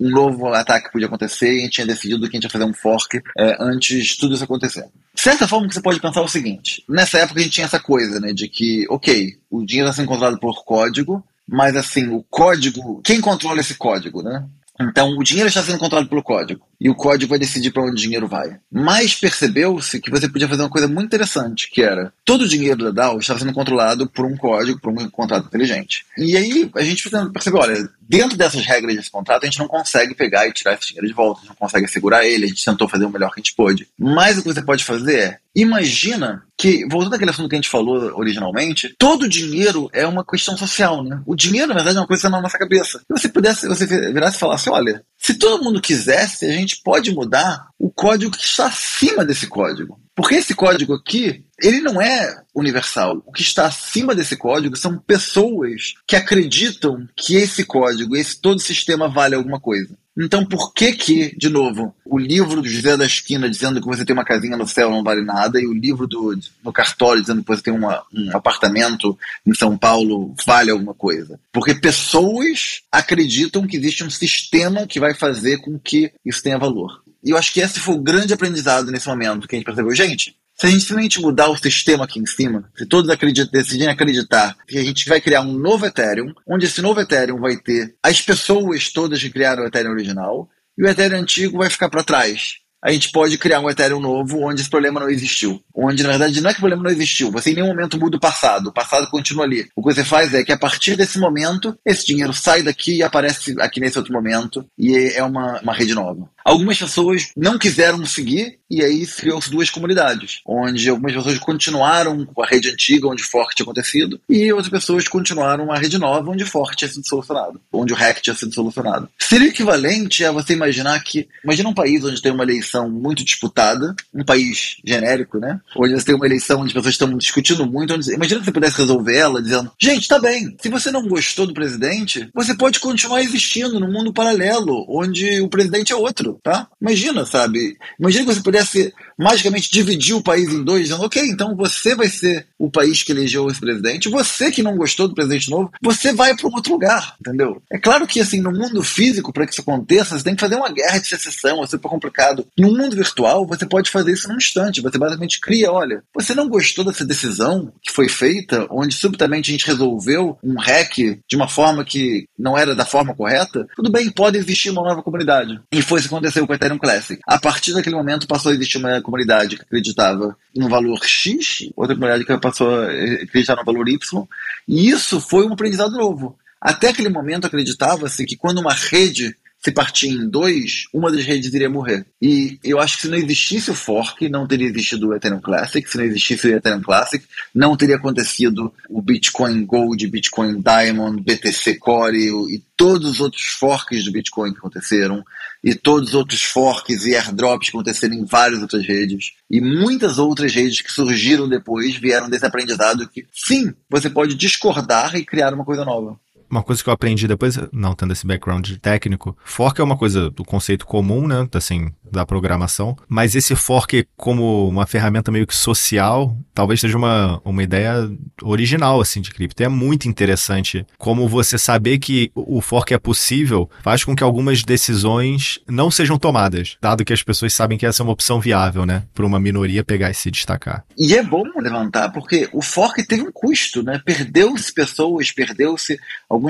um 0.03 0.09
novo 0.09 0.47
ataque 0.47 0.91
podia 0.91 1.07
acontecer 1.07 1.47
e 1.47 1.59
a 1.59 1.61
gente 1.61 1.71
tinha 1.71 1.87
decidido 1.87 2.29
que 2.29 2.35
a 2.35 2.37
gente 2.37 2.43
ia 2.43 2.49
fazer 2.49 2.65
um 2.65 2.73
fork 2.73 3.21
é, 3.37 3.57
antes 3.59 4.05
de 4.05 4.17
tudo 4.17 4.33
isso 4.33 4.43
acontecer. 4.43 4.85
De 5.13 5.21
certa 5.21 5.47
forma 5.47 5.67
que 5.67 5.73
você 5.73 5.81
pode 5.81 6.01
pensar 6.01 6.21
o 6.21 6.27
seguinte, 6.27 6.83
nessa 6.89 7.19
época 7.19 7.39
a 7.39 7.43
gente 7.43 7.53
tinha 7.53 7.65
essa 7.65 7.79
coisa, 7.79 8.19
né, 8.19 8.33
de 8.33 8.49
que, 8.49 8.85
ok, 8.89 9.37
o 9.49 9.65
dinheiro 9.65 9.89
está 9.89 10.01
sendo 10.01 10.09
controlado 10.09 10.39
por 10.39 10.65
código, 10.65 11.23
mas 11.47 11.75
assim, 11.75 12.09
o 12.09 12.23
código, 12.29 13.01
quem 13.03 13.21
controla 13.21 13.61
esse 13.61 13.75
código, 13.75 14.21
né? 14.21 14.45
Então, 14.81 15.15
o 15.17 15.23
dinheiro 15.23 15.47
está 15.47 15.61
sendo 15.61 15.77
controlado 15.77 16.09
pelo 16.09 16.23
código. 16.23 16.65
E 16.81 16.89
o 16.89 16.95
código 16.95 17.29
vai 17.29 17.39
decidir 17.39 17.71
para 17.71 17.83
onde 17.83 17.93
o 17.93 18.03
dinheiro 18.03 18.27
vai. 18.27 18.57
Mas 18.71 19.13
percebeu-se 19.13 20.01
que 20.01 20.09
você 20.09 20.27
podia 20.27 20.47
fazer 20.47 20.63
uma 20.63 20.69
coisa 20.69 20.87
muito 20.87 21.05
interessante, 21.05 21.69
que 21.69 21.81
era 21.81 22.11
todo 22.25 22.41
o 22.41 22.47
dinheiro 22.47 22.83
da 22.85 22.91
DAO 22.91 23.19
estava 23.19 23.39
sendo 23.39 23.53
controlado 23.53 24.07
por 24.07 24.25
um 24.25 24.35
código, 24.35 24.79
por 24.79 24.91
um 24.91 25.09
contrato 25.09 25.45
inteligente. 25.45 26.05
E 26.17 26.35
aí 26.35 26.69
a 26.75 26.83
gente 26.83 27.07
percebeu, 27.31 27.59
olha, 27.61 27.89
dentro 28.13 28.38
dessas 28.38 28.63
regras 28.63 28.95
desse 28.95 29.10
contrato, 29.10 29.41
a 29.41 29.45
gente 29.47 29.58
não 29.58 29.67
consegue 29.67 30.13
pegar 30.13 30.47
e 30.47 30.54
tirar 30.54 30.76
esse 30.76 30.89
dinheiro 30.89 31.08
de 31.08 31.13
volta, 31.13 31.39
a 31.39 31.41
gente 31.41 31.49
não 31.49 31.56
consegue 31.56 31.88
segurar 31.88 32.23
ele, 32.23 32.45
a 32.45 32.47
gente 32.47 32.63
tentou 32.63 32.88
fazer 32.88 33.06
o 33.06 33.10
melhor 33.10 33.30
que 33.30 33.39
a 33.39 33.43
gente 33.43 33.56
pôde. 33.56 33.88
Mas 33.97 34.38
o 34.38 34.43
que 34.43 34.54
você 34.54 34.62
pode 34.62 34.84
fazer 34.84 35.19
é, 35.19 35.38
imagina 35.56 36.43
que, 36.56 36.86
voltando 36.88 37.15
àquele 37.15 37.32
assunto 37.32 37.49
que 37.49 37.56
a 37.56 37.58
gente 37.58 37.69
falou 37.69 38.15
originalmente, 38.15 38.93
todo 38.99 39.28
dinheiro 39.28 39.89
é 39.91 40.06
uma 40.06 40.23
questão 40.23 40.56
social, 40.56 41.04
né? 41.04 41.23
O 41.26 41.36
dinheiro, 41.36 41.69
na 41.69 41.73
verdade, 41.73 41.97
é 41.97 42.02
uma 42.02 42.08
coisa 42.08 42.30
na 42.30 42.39
nossa 42.39 42.60
cabeça. 42.60 42.99
Se 42.99 43.06
você 43.10 43.30
pudesse, 43.30 43.67
você 43.67 43.88
virasse 43.88 44.38
e 44.38 44.39
falasse, 44.39 44.69
olha, 44.69 45.04
se 45.17 45.34
todo 45.34 45.63
mundo 45.63 45.82
quisesse, 45.82 46.45
a 46.45 46.52
gente 46.54 46.82
pode 46.84 47.12
mudar 47.12 47.67
o 47.80 47.89
código 47.89 48.38
que 48.38 48.45
está 48.45 48.67
acima 48.67 49.26
desse 49.26 49.47
código. 49.47 49.99
Porque 50.15 50.36
esse 50.36 50.54
código 50.54 50.93
aqui, 50.93 51.43
ele 51.60 51.82
não 51.82 52.02
é 52.02 52.43
universal. 52.54 53.21
O 53.26 53.32
que 53.32 53.41
está 53.41 53.65
acima 53.65 54.13
desse 54.13 54.38
código 54.38 54.76
são 54.76 54.97
pessoas 54.97 55.95
que 56.06 56.15
acreditam 56.15 57.08
que 57.15 57.36
esse 57.36 57.65
código, 57.65 58.15
esse 58.15 58.39
todo 58.39 58.60
sistema 58.60 59.08
vale 59.08 59.36
alguma 59.36 59.60
coisa. 59.60 59.97
Então, 60.15 60.45
por 60.45 60.73
que 60.73 60.93
que, 60.93 61.36
de 61.36 61.49
novo, 61.49 61.95
o 62.06 62.19
livro 62.19 62.62
do 62.62 62.69
José 62.69 62.95
da 62.95 63.06
Esquina 63.06 63.49
dizendo 63.49 63.82
que 63.82 63.88
você 63.88 64.06
tem 64.06 64.13
uma 64.13 64.23
casinha 64.23 64.56
no 64.56 64.67
céu 64.67 64.91
não 64.91 65.04
vale 65.04 65.23
nada 65.23 65.60
e 65.60 65.65
o 65.65 65.73
livro 65.73 66.06
do, 66.06 66.38
no 66.63 66.71
cartório 66.71 67.21
dizendo 67.21 67.41
que 67.41 67.47
você 67.47 67.63
tem 67.63 67.73
uma, 67.73 68.04
um 68.13 68.30
apartamento 68.38 69.17
em 69.45 69.56
São 69.56 69.76
Paulo 69.76 70.36
vale 70.45 70.69
alguma 70.69 70.93
coisa? 70.93 71.39
Porque 71.52 71.73
pessoas 71.73 72.84
acreditam 72.91 73.65
que 73.65 73.76
existe 73.76 74.04
um 74.04 74.10
sistema 74.10 74.86
que 74.86 74.99
vai 74.99 75.15
fazer 75.15 75.58
com 75.58 75.80
que 75.80 76.12
isso 76.23 76.43
tenha 76.43 76.60
valor. 76.60 77.02
E 77.23 77.29
eu 77.31 77.38
acho 77.38 77.53
que 77.53 77.62
esse 77.62 77.79
foi 77.79 77.95
o 77.95 78.01
grande 78.01 78.33
aprendizado 78.33 78.91
nesse 78.91 79.07
momento 79.07 79.47
que 79.47 79.55
a 79.55 79.57
gente 79.57 79.65
percebeu. 79.65 79.95
Gente, 79.95 80.36
se 80.55 80.67
a 80.67 80.69
gente 80.69 80.81
simplesmente 80.81 81.21
mudar 81.21 81.49
o 81.49 81.57
sistema 81.57 82.03
aqui 82.03 82.19
em 82.19 82.25
cima, 82.25 82.69
se 82.75 82.86
todos 82.86 83.09
acreditam, 83.09 83.51
decidirem 83.51 83.91
acreditar 83.91 84.55
que 84.67 84.77
a 84.77 84.83
gente 84.83 85.07
vai 85.07 85.19
criar 85.19 85.41
um 85.41 85.53
novo 85.53 85.86
Ethereum, 85.86 86.33
onde 86.47 86.65
esse 86.65 86.81
novo 86.81 86.99
Ethereum 86.99 87.39
vai 87.39 87.57
ter 87.57 87.95
as 88.03 88.21
pessoas 88.21 88.91
todas 88.91 89.21
que 89.21 89.29
criaram 89.29 89.63
o 89.63 89.67
Ethereum 89.67 89.91
original, 89.91 90.49
e 90.77 90.83
o 90.83 90.88
Ethereum 90.88 91.21
antigo 91.21 91.57
vai 91.57 91.69
ficar 91.69 91.89
para 91.89 92.03
trás 92.03 92.63
a 92.83 92.91
gente 92.91 93.12
pode 93.12 93.38
criar 93.38 93.62
um 93.62 93.69
Ethereum 93.69 94.01
novo 94.01 94.41
onde 94.41 94.59
esse 94.59 94.69
problema 94.69 94.99
não 94.99 95.09
existiu. 95.09 95.63
Onde, 95.73 96.03
na 96.03 96.09
verdade, 96.09 96.41
não 96.41 96.49
é 96.49 96.53
que 96.53 96.59
o 96.59 96.62
problema 96.62 96.83
não 96.83 96.91
existiu, 96.91 97.31
você 97.31 97.51
em 97.51 97.55
nenhum 97.55 97.67
momento 97.67 97.97
muda 97.97 98.17
o 98.17 98.19
passado, 98.19 98.67
o 98.67 98.73
passado 98.73 99.07
continua 99.09 99.45
ali. 99.45 99.69
O 99.73 99.81
que 99.81 99.93
você 99.93 100.03
faz 100.03 100.33
é 100.33 100.43
que 100.43 100.51
a 100.51 100.57
partir 100.57 100.97
desse 100.97 101.17
momento, 101.17 101.77
esse 101.86 102.05
dinheiro 102.05 102.33
sai 102.33 102.62
daqui 102.62 102.97
e 102.97 103.03
aparece 103.03 103.55
aqui 103.62 103.79
nesse 103.79 103.97
outro 103.97 104.12
momento, 104.12 104.65
e 104.77 105.13
é 105.15 105.23
uma, 105.23 105.62
uma 105.62 105.73
rede 105.73 105.95
nova. 105.95 106.29
Algumas 106.43 106.77
pessoas 106.77 107.29
não 107.36 107.58
quiseram 107.58 108.06
seguir, 108.06 108.60
e 108.69 108.82
aí 108.82 109.06
criou-se 109.06 109.49
duas 109.49 109.69
comunidades, 109.69 110.41
onde 110.45 110.89
algumas 110.89 111.13
pessoas 111.13 111.38
continuaram 111.39 112.25
com 112.25 112.43
a 112.43 112.47
rede 112.47 112.69
antiga, 112.69 113.08
onde 113.08 113.23
fork 113.23 113.56
tinha 113.56 113.63
acontecido, 113.63 114.19
e 114.29 114.51
outras 114.51 114.69
pessoas 114.69 115.08
continuaram 115.08 115.71
a 115.71 115.77
rede 115.77 115.97
nova, 115.97 116.32
onde 116.32 116.43
fork 116.43 116.75
tinha 116.75 116.89
sido 116.89 117.08
solucionado, 117.08 117.62
onde 117.71 117.93
o 117.93 117.95
hack 117.95 118.19
tinha 118.21 118.36
sido 118.36 118.53
solucionado. 118.53 119.08
Seria 119.19 119.47
equivalente 119.47 120.25
a 120.25 120.32
você 120.32 120.53
imaginar 120.53 121.01
que, 121.03 121.27
imagina 121.43 121.69
um 121.69 121.73
país 121.73 122.03
onde 122.03 122.21
tem 122.21 122.32
uma 122.32 122.43
eleição 122.43 122.89
muito 122.89 123.23
disputada, 123.23 123.95
um 124.13 124.23
país 124.23 124.77
genérico, 124.86 125.38
né? 125.38 125.60
Onde 125.75 125.93
você 125.93 126.06
tem 126.06 126.15
uma 126.15 126.25
eleição 126.25 126.62
onde 126.62 126.69
as 126.69 126.73
pessoas 126.73 126.93
estão 126.93 127.17
discutindo 127.17 127.65
muito. 127.65 127.93
Onde... 127.93 128.12
Imagina 128.13 128.39
que 128.39 128.45
você 128.45 128.51
pudesse 128.51 128.77
resolver 128.77 129.15
ela 129.15 129.41
dizendo: 129.41 129.71
gente, 129.79 130.08
tá 130.08 130.19
bem, 130.19 130.56
se 130.62 130.69
você 130.69 130.91
não 130.91 131.08
gostou 131.08 131.47
do 131.47 131.53
presidente, 131.53 132.29
você 132.34 132.56
pode 132.56 132.79
continuar 132.79 133.21
existindo 133.21 133.79
num 133.79 133.91
mundo 133.91 134.13
paralelo, 134.13 134.86
onde 134.89 135.41
o 135.41 135.47
presidente 135.47 135.93
é 135.93 135.95
outro, 135.95 136.33
tá? 136.41 136.67
Imagina, 136.82 137.26
sabe? 137.26 137.78
Imagina 138.00 138.26
que 138.26 138.34
você 138.34 138.41
pudesse 138.41 138.93
magicamente 139.17 139.72
dividir 139.72 140.15
o 140.15 140.24
país 140.24 140.50
em 140.50 140.63
dois, 140.63 140.84
dizendo: 140.84 141.04
ok, 141.04 141.22
então 141.24 141.56
você 141.56 141.96
vai 141.96 142.08
ser 142.08 142.48
o 142.58 142.69
país 142.69 143.04
que 143.04 143.12
elegeu 143.12 143.48
esse 143.50 143.60
presidente, 143.60 144.10
você 144.10 144.52
que 144.52 144.63
não 144.63 144.78
gostou 144.78 145.08
do 145.08 145.15
presidente 145.15 145.50
novo, 145.50 145.72
você 145.82 146.13
vai 146.13 146.36
para 146.36 146.48
um 146.48 146.54
outro 146.54 146.74
lugar, 146.74 147.15
entendeu? 147.19 147.62
É 147.72 147.78
claro 147.78 148.08
que, 148.08 148.19
assim, 148.19 148.39
no 148.39 148.52
mundo 148.52 148.82
físico, 148.84 149.34
para 149.34 149.46
que 149.46 149.52
isso 149.52 149.62
aconteça, 149.62 150.17
você 150.17 150.24
tem 150.24 150.36
que 150.36 150.41
fazer 150.41 150.56
uma 150.56 150.72
guerra 150.72 151.00
de 151.00 151.08
secessão, 151.08 151.63
é 151.63 151.67
super 151.67 151.89
complicado. 151.89 152.46
No 152.58 152.69
mundo 152.69 152.96
virtual, 152.96 153.46
você 153.46 153.65
pode 153.65 153.89
fazer 153.89 154.13
isso 154.13 154.28
num 154.28 154.38
instante. 154.38 154.82
Você 154.82 154.98
basicamente 154.98 155.39
cria, 155.39 155.72
olha, 155.72 156.04
você 156.13 156.34
não 156.34 156.48
gostou 156.48 156.86
dessa 156.86 157.06
decisão 157.06 157.74
que 157.82 157.91
foi 157.91 158.08
feita, 158.08 158.67
onde 158.69 158.96
subitamente 158.96 159.50
a 159.50 159.54
gente 159.54 159.67
resolveu 159.67 160.38
um 160.43 160.56
hack 160.60 160.98
de 161.28 161.36
uma 161.36 161.48
forma 161.48 161.84
que 161.84 162.28
não 162.38 162.58
era 162.58 162.76
da 162.76 162.86
forma 162.86 163.15
correta? 163.15 163.67
Tudo 163.76 163.91
bem, 163.91 164.10
pode 164.10 164.38
existir 164.38 164.69
uma 164.69 164.84
nova 164.84 165.04
comunidade. 165.04 165.60
E 165.72 165.82
foi 165.82 166.00
isso 166.00 166.10
aconteceu 166.23 166.47
com 166.47 166.53
o 166.53 166.55
Ethereum 166.55 166.77
Classic. 166.77 167.21
A 167.27 167.39
partir 167.39 167.73
daquele 167.73 167.95
momento 167.95 168.27
passou 168.27 168.51
a 168.51 168.55
existir 168.55 168.77
uma 168.77 169.01
comunidade 169.01 169.57
que 169.57 169.63
acreditava 169.63 170.36
no 170.55 170.69
valor 170.69 171.03
X, 171.03 171.69
outra 171.75 171.95
comunidade 171.95 172.25
que 172.25 172.38
passou 172.38 172.79
a 172.79 172.86
acreditar 173.21 173.55
no 173.55 173.65
valor 173.65 173.88
Y, 173.89 174.27
e 174.67 174.89
isso 174.89 175.19
foi 175.19 175.45
um 175.45 175.53
aprendizado 175.53 175.91
novo. 175.91 176.38
Até 176.62 176.89
aquele 176.89 177.09
momento 177.09 177.45
acreditava-se 177.45 178.25
que 178.25 178.38
quando 178.38 178.59
uma 178.59 178.73
rede 178.73 179.36
se 179.63 179.71
partir 179.71 180.10
em 180.10 180.30
dois, 180.30 180.88
uma 180.93 181.10
das 181.10 181.23
redes 181.23 181.54
iria 181.54 181.69
morrer. 181.69 182.06
E 182.21 182.60
eu 182.63 182.82
acho 182.82 182.97
que 182.97 183.04
se 183.04 183.08
não 183.08 183.17
existisse 183.17 183.71
o 183.71 183.76
fork, 183.76 184.28
não 184.28 184.45
teria 184.45 184.67
existido 184.67 185.08
o 185.08 185.15
Ethereum 185.15 185.39
Classic. 185.39 185.89
Se 185.89 185.97
não 185.97 186.04
existisse 186.04 186.47
o 186.47 186.56
Ethereum 186.56 186.82
Classic, 186.82 187.26
não 187.56 187.78
teria 187.78 187.95
acontecido 187.95 188.73
o 188.89 189.02
Bitcoin 189.02 189.65
Gold, 189.65 190.06
Bitcoin 190.08 190.62
Diamond, 190.62 191.23
BTC 191.23 191.76
Core 191.76 192.28
e 192.54 192.62
todos 192.76 193.10
os 193.10 193.21
outros 193.21 193.43
forks 193.58 194.04
do 194.04 194.12
Bitcoin 194.12 194.52
que 194.52 194.58
aconteceram, 194.58 195.23
e 195.63 195.73
todos 195.73 196.10
os 196.10 196.15
outros 196.15 196.41
forks 196.41 197.06
e 197.06 197.15
airdrops 197.15 197.69
que 197.69 197.78
aconteceram 197.78 198.15
em 198.15 198.26
várias 198.26 198.62
outras 198.62 198.86
redes, 198.86 199.32
e 199.49 199.62
muitas 199.62 200.17
outras 200.17 200.54
redes 200.54 200.82
que 200.82 200.91
surgiram 200.91 201.47
depois 201.47 201.95
vieram 201.95 202.30
desse 202.30 202.45
aprendizado 202.45 203.08
que, 203.08 203.26
sim, 203.32 203.73
você 203.89 204.10
pode 204.10 204.36
discordar 204.36 205.15
e 205.15 205.23
criar 205.23 205.54
uma 205.54 205.63
coisa 205.63 205.86
nova 205.86 206.19
uma 206.53 206.63
coisa 206.63 206.83
que 206.83 206.89
eu 206.89 206.93
aprendi 206.93 207.27
depois, 207.27 207.57
não 207.71 207.95
tendo 207.95 208.13
esse 208.13 208.25
background 208.25 208.69
técnico, 208.81 209.35
fork 209.43 209.81
é 209.81 209.83
uma 209.83 209.97
coisa 209.97 210.29
do 210.29 210.45
conceito 210.45 210.85
comum, 210.85 211.27
né, 211.27 211.47
assim, 211.53 211.91
da 212.11 212.25
programação, 212.25 212.95
mas 213.09 213.35
esse 213.35 213.55
fork 213.55 214.05
como 214.15 214.69
uma 214.69 214.85
ferramenta 214.85 215.31
meio 215.31 215.47
que 215.47 215.55
social, 215.55 216.37
talvez 216.53 216.79
seja 216.79 216.97
uma, 216.97 217.41
uma 217.43 217.63
ideia 217.63 218.09
original, 218.41 219.01
assim, 219.01 219.19
de 219.19 219.31
cripto. 219.31 219.63
É 219.63 219.67
muito 219.67 220.07
interessante 220.07 220.85
como 220.97 221.27
você 221.27 221.57
saber 221.57 221.97
que 221.97 222.31
o 222.35 222.61
fork 222.61 222.93
é 222.93 222.99
possível 222.99 223.69
faz 223.81 224.03
com 224.03 224.15
que 224.15 224.23
algumas 224.23 224.63
decisões 224.63 225.59
não 225.67 225.89
sejam 225.89 226.17
tomadas, 226.17 226.77
dado 226.79 227.03
que 227.03 227.13
as 227.13 227.23
pessoas 227.23 227.53
sabem 227.53 227.77
que 227.77 227.85
essa 227.85 228.01
é 228.01 228.05
uma 228.05 228.13
opção 228.13 228.39
viável, 228.39 228.85
né, 228.85 229.03
para 229.13 229.25
uma 229.25 229.39
minoria 229.39 229.83
pegar 229.83 230.11
e 230.11 230.13
se 230.13 230.29
destacar. 230.29 230.85
E 230.97 231.15
é 231.15 231.23
bom 231.23 231.43
levantar, 231.57 232.11
porque 232.11 232.47
o 232.53 232.61
fork 232.61 233.03
teve 233.03 233.23
um 233.23 233.31
custo, 233.31 233.81
né, 233.81 233.99
perdeu-se 234.05 234.71
pessoas, 234.71 235.31
perdeu-se 235.31 235.97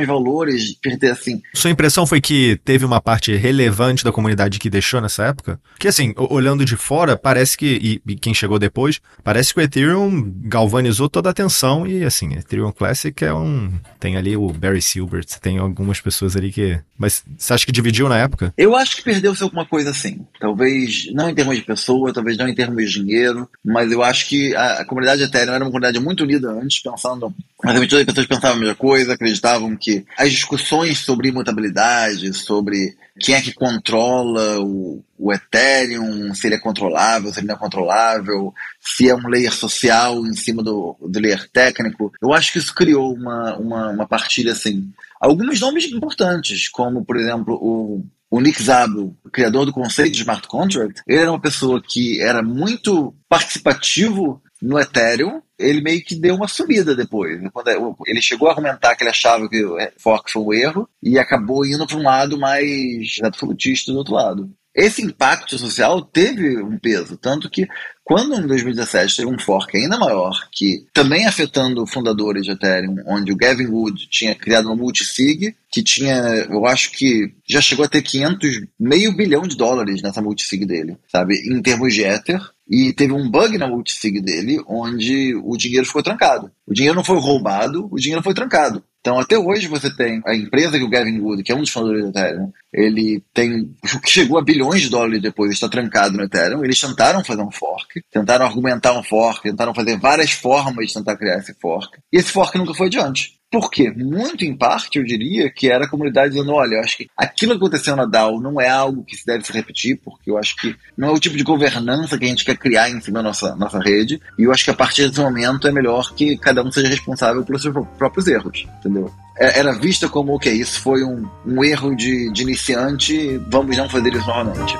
valores, 0.05 0.73
perder 0.81 1.11
assim. 1.11 1.41
Sua 1.53 1.69
impressão 1.69 2.05
foi 2.05 2.19
que 2.19 2.59
teve 2.65 2.85
uma 2.85 3.01
parte 3.01 3.35
relevante 3.35 4.03
da 4.03 4.11
comunidade 4.11 4.59
que 4.59 4.69
deixou 4.69 4.99
nessa 4.99 5.25
época? 5.25 5.59
Que 5.79 5.87
assim, 5.87 6.13
olhando 6.17 6.65
de 6.65 6.75
fora, 6.75 7.15
parece 7.15 7.57
que, 7.57 8.01
e, 8.05 8.11
e, 8.11 8.15
quem 8.15 8.33
chegou 8.33 8.57
depois, 8.57 8.99
parece 9.23 9.53
que 9.53 9.59
o 9.59 9.63
Ethereum 9.63 10.33
galvanizou 10.43 11.07
toda 11.09 11.29
a 11.29 11.31
atenção 11.31 11.85
e 11.85 12.03
assim, 12.03 12.33
Ethereum 12.33 12.71
Classic 12.71 13.23
é 13.23 13.33
um. 13.33 13.71
Tem 13.99 14.17
ali 14.17 14.35
o 14.35 14.49
Barry 14.49 14.81
Silbert, 14.81 15.25
tem 15.41 15.57
algumas 15.57 16.01
pessoas 16.01 16.35
ali 16.35 16.51
que. 16.51 16.79
Mas 16.97 17.23
você 17.37 17.53
acha 17.53 17.65
que 17.65 17.71
dividiu 17.71 18.07
na 18.09 18.17
época? 18.17 18.53
Eu 18.57 18.75
acho 18.75 18.95
que 18.95 19.03
perdeu-se 19.03 19.43
alguma 19.43 19.65
coisa 19.65 19.91
assim. 19.91 20.25
Talvez 20.39 21.11
não 21.13 21.29
em 21.29 21.35
termos 21.35 21.55
de 21.55 21.63
pessoa, 21.63 22.13
talvez 22.13 22.37
não 22.37 22.47
em 22.47 22.55
termos 22.55 22.83
de 22.83 22.99
dinheiro, 22.99 23.49
mas 23.63 23.91
eu 23.91 24.01
acho 24.01 24.27
que 24.27 24.55
a, 24.55 24.81
a 24.81 24.85
comunidade 24.85 25.23
Ethereum 25.23 25.53
era 25.53 25.63
uma 25.63 25.71
comunidade 25.71 25.99
muito 25.99 26.23
unida 26.23 26.51
antes, 26.51 26.81
pensando. 26.81 27.33
Mas 27.63 27.79
todas 27.87 27.99
as 27.99 28.05
pessoas 28.05 28.27
pensavam 28.27 28.57
a 28.57 28.59
mesma 28.59 28.75
coisa, 28.75 29.13
acreditavam 29.13 29.72
que 29.77 30.05
as 30.17 30.31
discussões 30.31 30.99
sobre 30.99 31.29
imutabilidade, 31.29 32.33
sobre 32.33 32.95
quem 33.19 33.35
é 33.35 33.41
que 33.41 33.53
controla 33.53 34.59
o, 34.59 35.03
o 35.17 35.33
Ethereum, 35.33 36.33
se 36.33 36.47
ele 36.47 36.55
é 36.55 36.59
controlável, 36.59 37.31
se 37.31 37.39
ele 37.39 37.47
não 37.47 37.55
é 37.55 37.59
controlável, 37.59 38.53
se 38.79 39.09
é 39.09 39.15
um 39.15 39.27
layer 39.27 39.53
social 39.53 40.25
em 40.25 40.33
cima 40.33 40.63
do, 40.63 40.97
do 41.01 41.19
layer 41.19 41.49
técnico. 41.51 42.11
Eu 42.21 42.33
acho 42.33 42.51
que 42.51 42.59
isso 42.59 42.73
criou 42.73 43.13
uma, 43.13 43.55
uma, 43.57 43.89
uma 43.89 44.07
partilha 44.07 44.53
assim. 44.53 44.91
Alguns 45.19 45.59
nomes 45.59 45.85
importantes, 45.85 46.67
como 46.69 47.05
por 47.05 47.17
exemplo 47.17 47.55
o 47.55 48.03
o 48.33 48.41
Nick 48.41 48.63
Szabo, 48.63 49.15
criador 49.31 49.63
do 49.63 49.71
conceito 49.71 50.13
de 50.13 50.21
smart 50.21 50.47
contract, 50.47 51.03
ele 51.07 51.19
era 51.19 51.29
uma 51.29 51.39
pessoa 51.39 51.79
que 51.79 52.19
era 52.19 52.41
muito 52.41 53.13
participativo 53.29 54.41
no 54.63 54.79
Ethereum, 54.79 55.41
ele 55.59 55.81
meio 55.81 56.01
que 56.01 56.15
deu 56.15 56.35
uma 56.35 56.47
subida 56.47 56.95
depois. 56.95 57.37
Quando 57.51 57.67
é, 57.67 57.75
ele 58.07 58.21
chegou 58.21 58.47
a 58.47 58.51
argumentar 58.51 58.95
que 58.95 59.03
ele 59.03 59.09
achava 59.09 59.49
que 59.49 59.63
o 59.63 59.77
fork 59.97 60.31
foi 60.31 60.41
um 60.41 60.53
erro 60.53 60.89
e 61.01 61.19
acabou 61.19 61.65
indo 61.65 61.85
para 61.85 61.97
um 61.97 62.03
lado 62.03 62.39
mais 62.39 63.17
absolutista 63.21 63.91
do 63.91 63.97
outro 63.97 64.13
lado. 64.13 64.49
Esse 64.75 65.01
impacto 65.01 65.57
social 65.57 66.01
teve 66.01 66.61
um 66.61 66.77
peso, 66.79 67.15
tanto 67.17 67.49
que 67.49 67.67
quando 68.03 68.35
em 68.35 68.45
2017 68.45 69.17
teve 69.17 69.29
um 69.29 69.39
fork 69.39 69.77
ainda 69.77 69.97
maior, 69.97 70.49
que 70.51 70.85
também 70.91 71.25
afetando 71.25 71.87
fundadores 71.87 72.43
de 72.43 72.51
Ethereum, 72.51 72.95
onde 73.07 73.31
o 73.31 73.35
Gavin 73.35 73.67
Wood 73.67 74.07
tinha 74.09 74.35
criado 74.35 74.65
uma 74.65 74.75
multisig, 74.75 75.55
que 75.71 75.81
tinha, 75.81 76.13
eu 76.49 76.65
acho 76.65 76.91
que 76.91 77.33
já 77.47 77.61
chegou 77.61 77.85
a 77.85 77.87
ter 77.87 78.01
500, 78.01 78.61
meio 78.79 79.15
bilhão 79.15 79.43
de 79.43 79.55
dólares 79.55 80.01
nessa 80.01 80.21
multisig 80.21 80.65
dele, 80.65 80.97
sabe, 81.07 81.35
em 81.49 81.61
termos 81.61 81.93
de 81.93 82.03
Ether, 82.03 82.41
e 82.67 82.91
teve 82.93 83.13
um 83.13 83.29
bug 83.29 83.57
na 83.57 83.67
multisig 83.67 84.21
dele, 84.21 84.61
onde 84.67 85.35
o 85.35 85.55
dinheiro 85.55 85.85
ficou 85.85 86.03
trancado. 86.03 86.51
O 86.67 86.73
dinheiro 86.73 86.95
não 86.95 87.03
foi 87.03 87.19
roubado, 87.19 87.87
o 87.91 87.97
dinheiro 87.97 88.23
foi 88.23 88.33
trancado. 88.33 88.83
Então, 89.03 89.19
até 89.19 89.37
hoje 89.37 89.67
você 89.67 89.93
tem 89.93 90.21
a 90.25 90.33
empresa 90.33 90.77
que 90.77 90.83
o 90.85 90.89
Gavin 90.89 91.19
Wood, 91.19 91.43
que 91.43 91.51
é 91.51 91.55
um 91.55 91.59
dos 91.59 91.69
fundadores 91.69 92.03
do 92.03 92.09
Ethereum, 92.11 92.53
ele 92.73 93.21
tem 93.33 93.75
chegou 94.07 94.37
a 94.37 94.41
bilhões 94.41 94.81
de 94.81 94.89
dólares 94.89 95.21
depois, 95.21 95.51
está 95.51 95.67
trancado 95.67 96.15
no 96.15 96.23
Ethereum. 96.23 96.63
Eles 96.63 96.79
tentaram 96.79 97.21
fazer 97.21 97.41
um 97.41 97.51
fork, 97.51 98.01
tentaram 98.09 98.45
argumentar 98.45 98.97
um 98.97 99.03
fork, 99.03 99.43
tentaram 99.43 99.73
fazer 99.75 99.99
várias 99.99 100.31
formas 100.31 100.87
de 100.87 100.93
tentar 100.93 101.17
criar 101.17 101.37
esse 101.37 101.53
fork. 101.59 101.99
E 102.13 102.17
esse 102.17 102.31
fork 102.31 102.57
nunca 102.57 102.73
foi 102.73 102.87
adiante. 102.87 103.37
Por 103.53 103.69
quê? 103.69 103.93
Muito 103.95 104.43
em 104.43 104.57
parte, 104.57 104.97
eu 104.97 105.05
diria, 105.05 105.47
que 105.47 105.69
era 105.69 105.85
a 105.85 105.87
comunidade 105.87 106.33
dizendo, 106.33 106.53
olha, 106.53 106.73
eu 106.73 106.79
acho 106.79 106.97
que 106.97 107.07
aquilo 107.15 107.51
que 107.51 107.57
aconteceu 107.57 107.95
na 107.95 108.03
DAO 108.03 108.41
não 108.41 108.59
é 108.59 108.67
algo 108.67 109.03
que 109.03 109.15
se 109.15 109.23
deve 109.23 109.45
se 109.45 109.53
repetir, 109.53 110.01
porque 110.03 110.31
eu 110.31 110.39
acho 110.39 110.55
que 110.55 110.75
não 110.97 111.09
é 111.09 111.11
o 111.11 111.19
tipo 111.19 111.37
de 111.37 111.43
governança 111.43 112.17
que 112.17 112.25
a 112.25 112.27
gente 112.27 112.43
quer 112.43 112.57
criar 112.57 112.89
em 112.89 112.99
cima 112.99 113.19
da 113.19 113.29
nossa, 113.29 113.55
nossa 113.55 113.77
rede, 113.79 114.19
e 114.39 114.43
eu 114.45 114.51
acho 114.51 114.63
que 114.63 114.71
a 114.71 114.73
partir 114.73 115.07
desse 115.07 115.21
momento 115.21 115.67
é 115.67 115.71
melhor 115.71 116.15
que 116.15 116.35
cada 116.35 116.63
um 116.63 116.71
seja 116.71 116.87
responsável 116.87 117.43
pelos 117.45 117.61
seus 117.61 117.75
próprios 117.95 118.27
erros, 118.27 118.67
entendeu? 118.79 119.13
É, 119.37 119.59
era 119.59 119.71
vista 119.71 120.09
como, 120.09 120.33
ok, 120.33 120.51
isso 120.51 120.81
foi 120.81 121.03
um, 121.03 121.23
um 121.45 121.63
erro 121.63 121.95
de, 121.95 122.33
de 122.33 122.41
iniciante, 122.41 123.39
vamos 123.51 123.77
não 123.77 123.87
fazer 123.87 124.11
isso 124.15 124.25
novamente. 124.25 124.75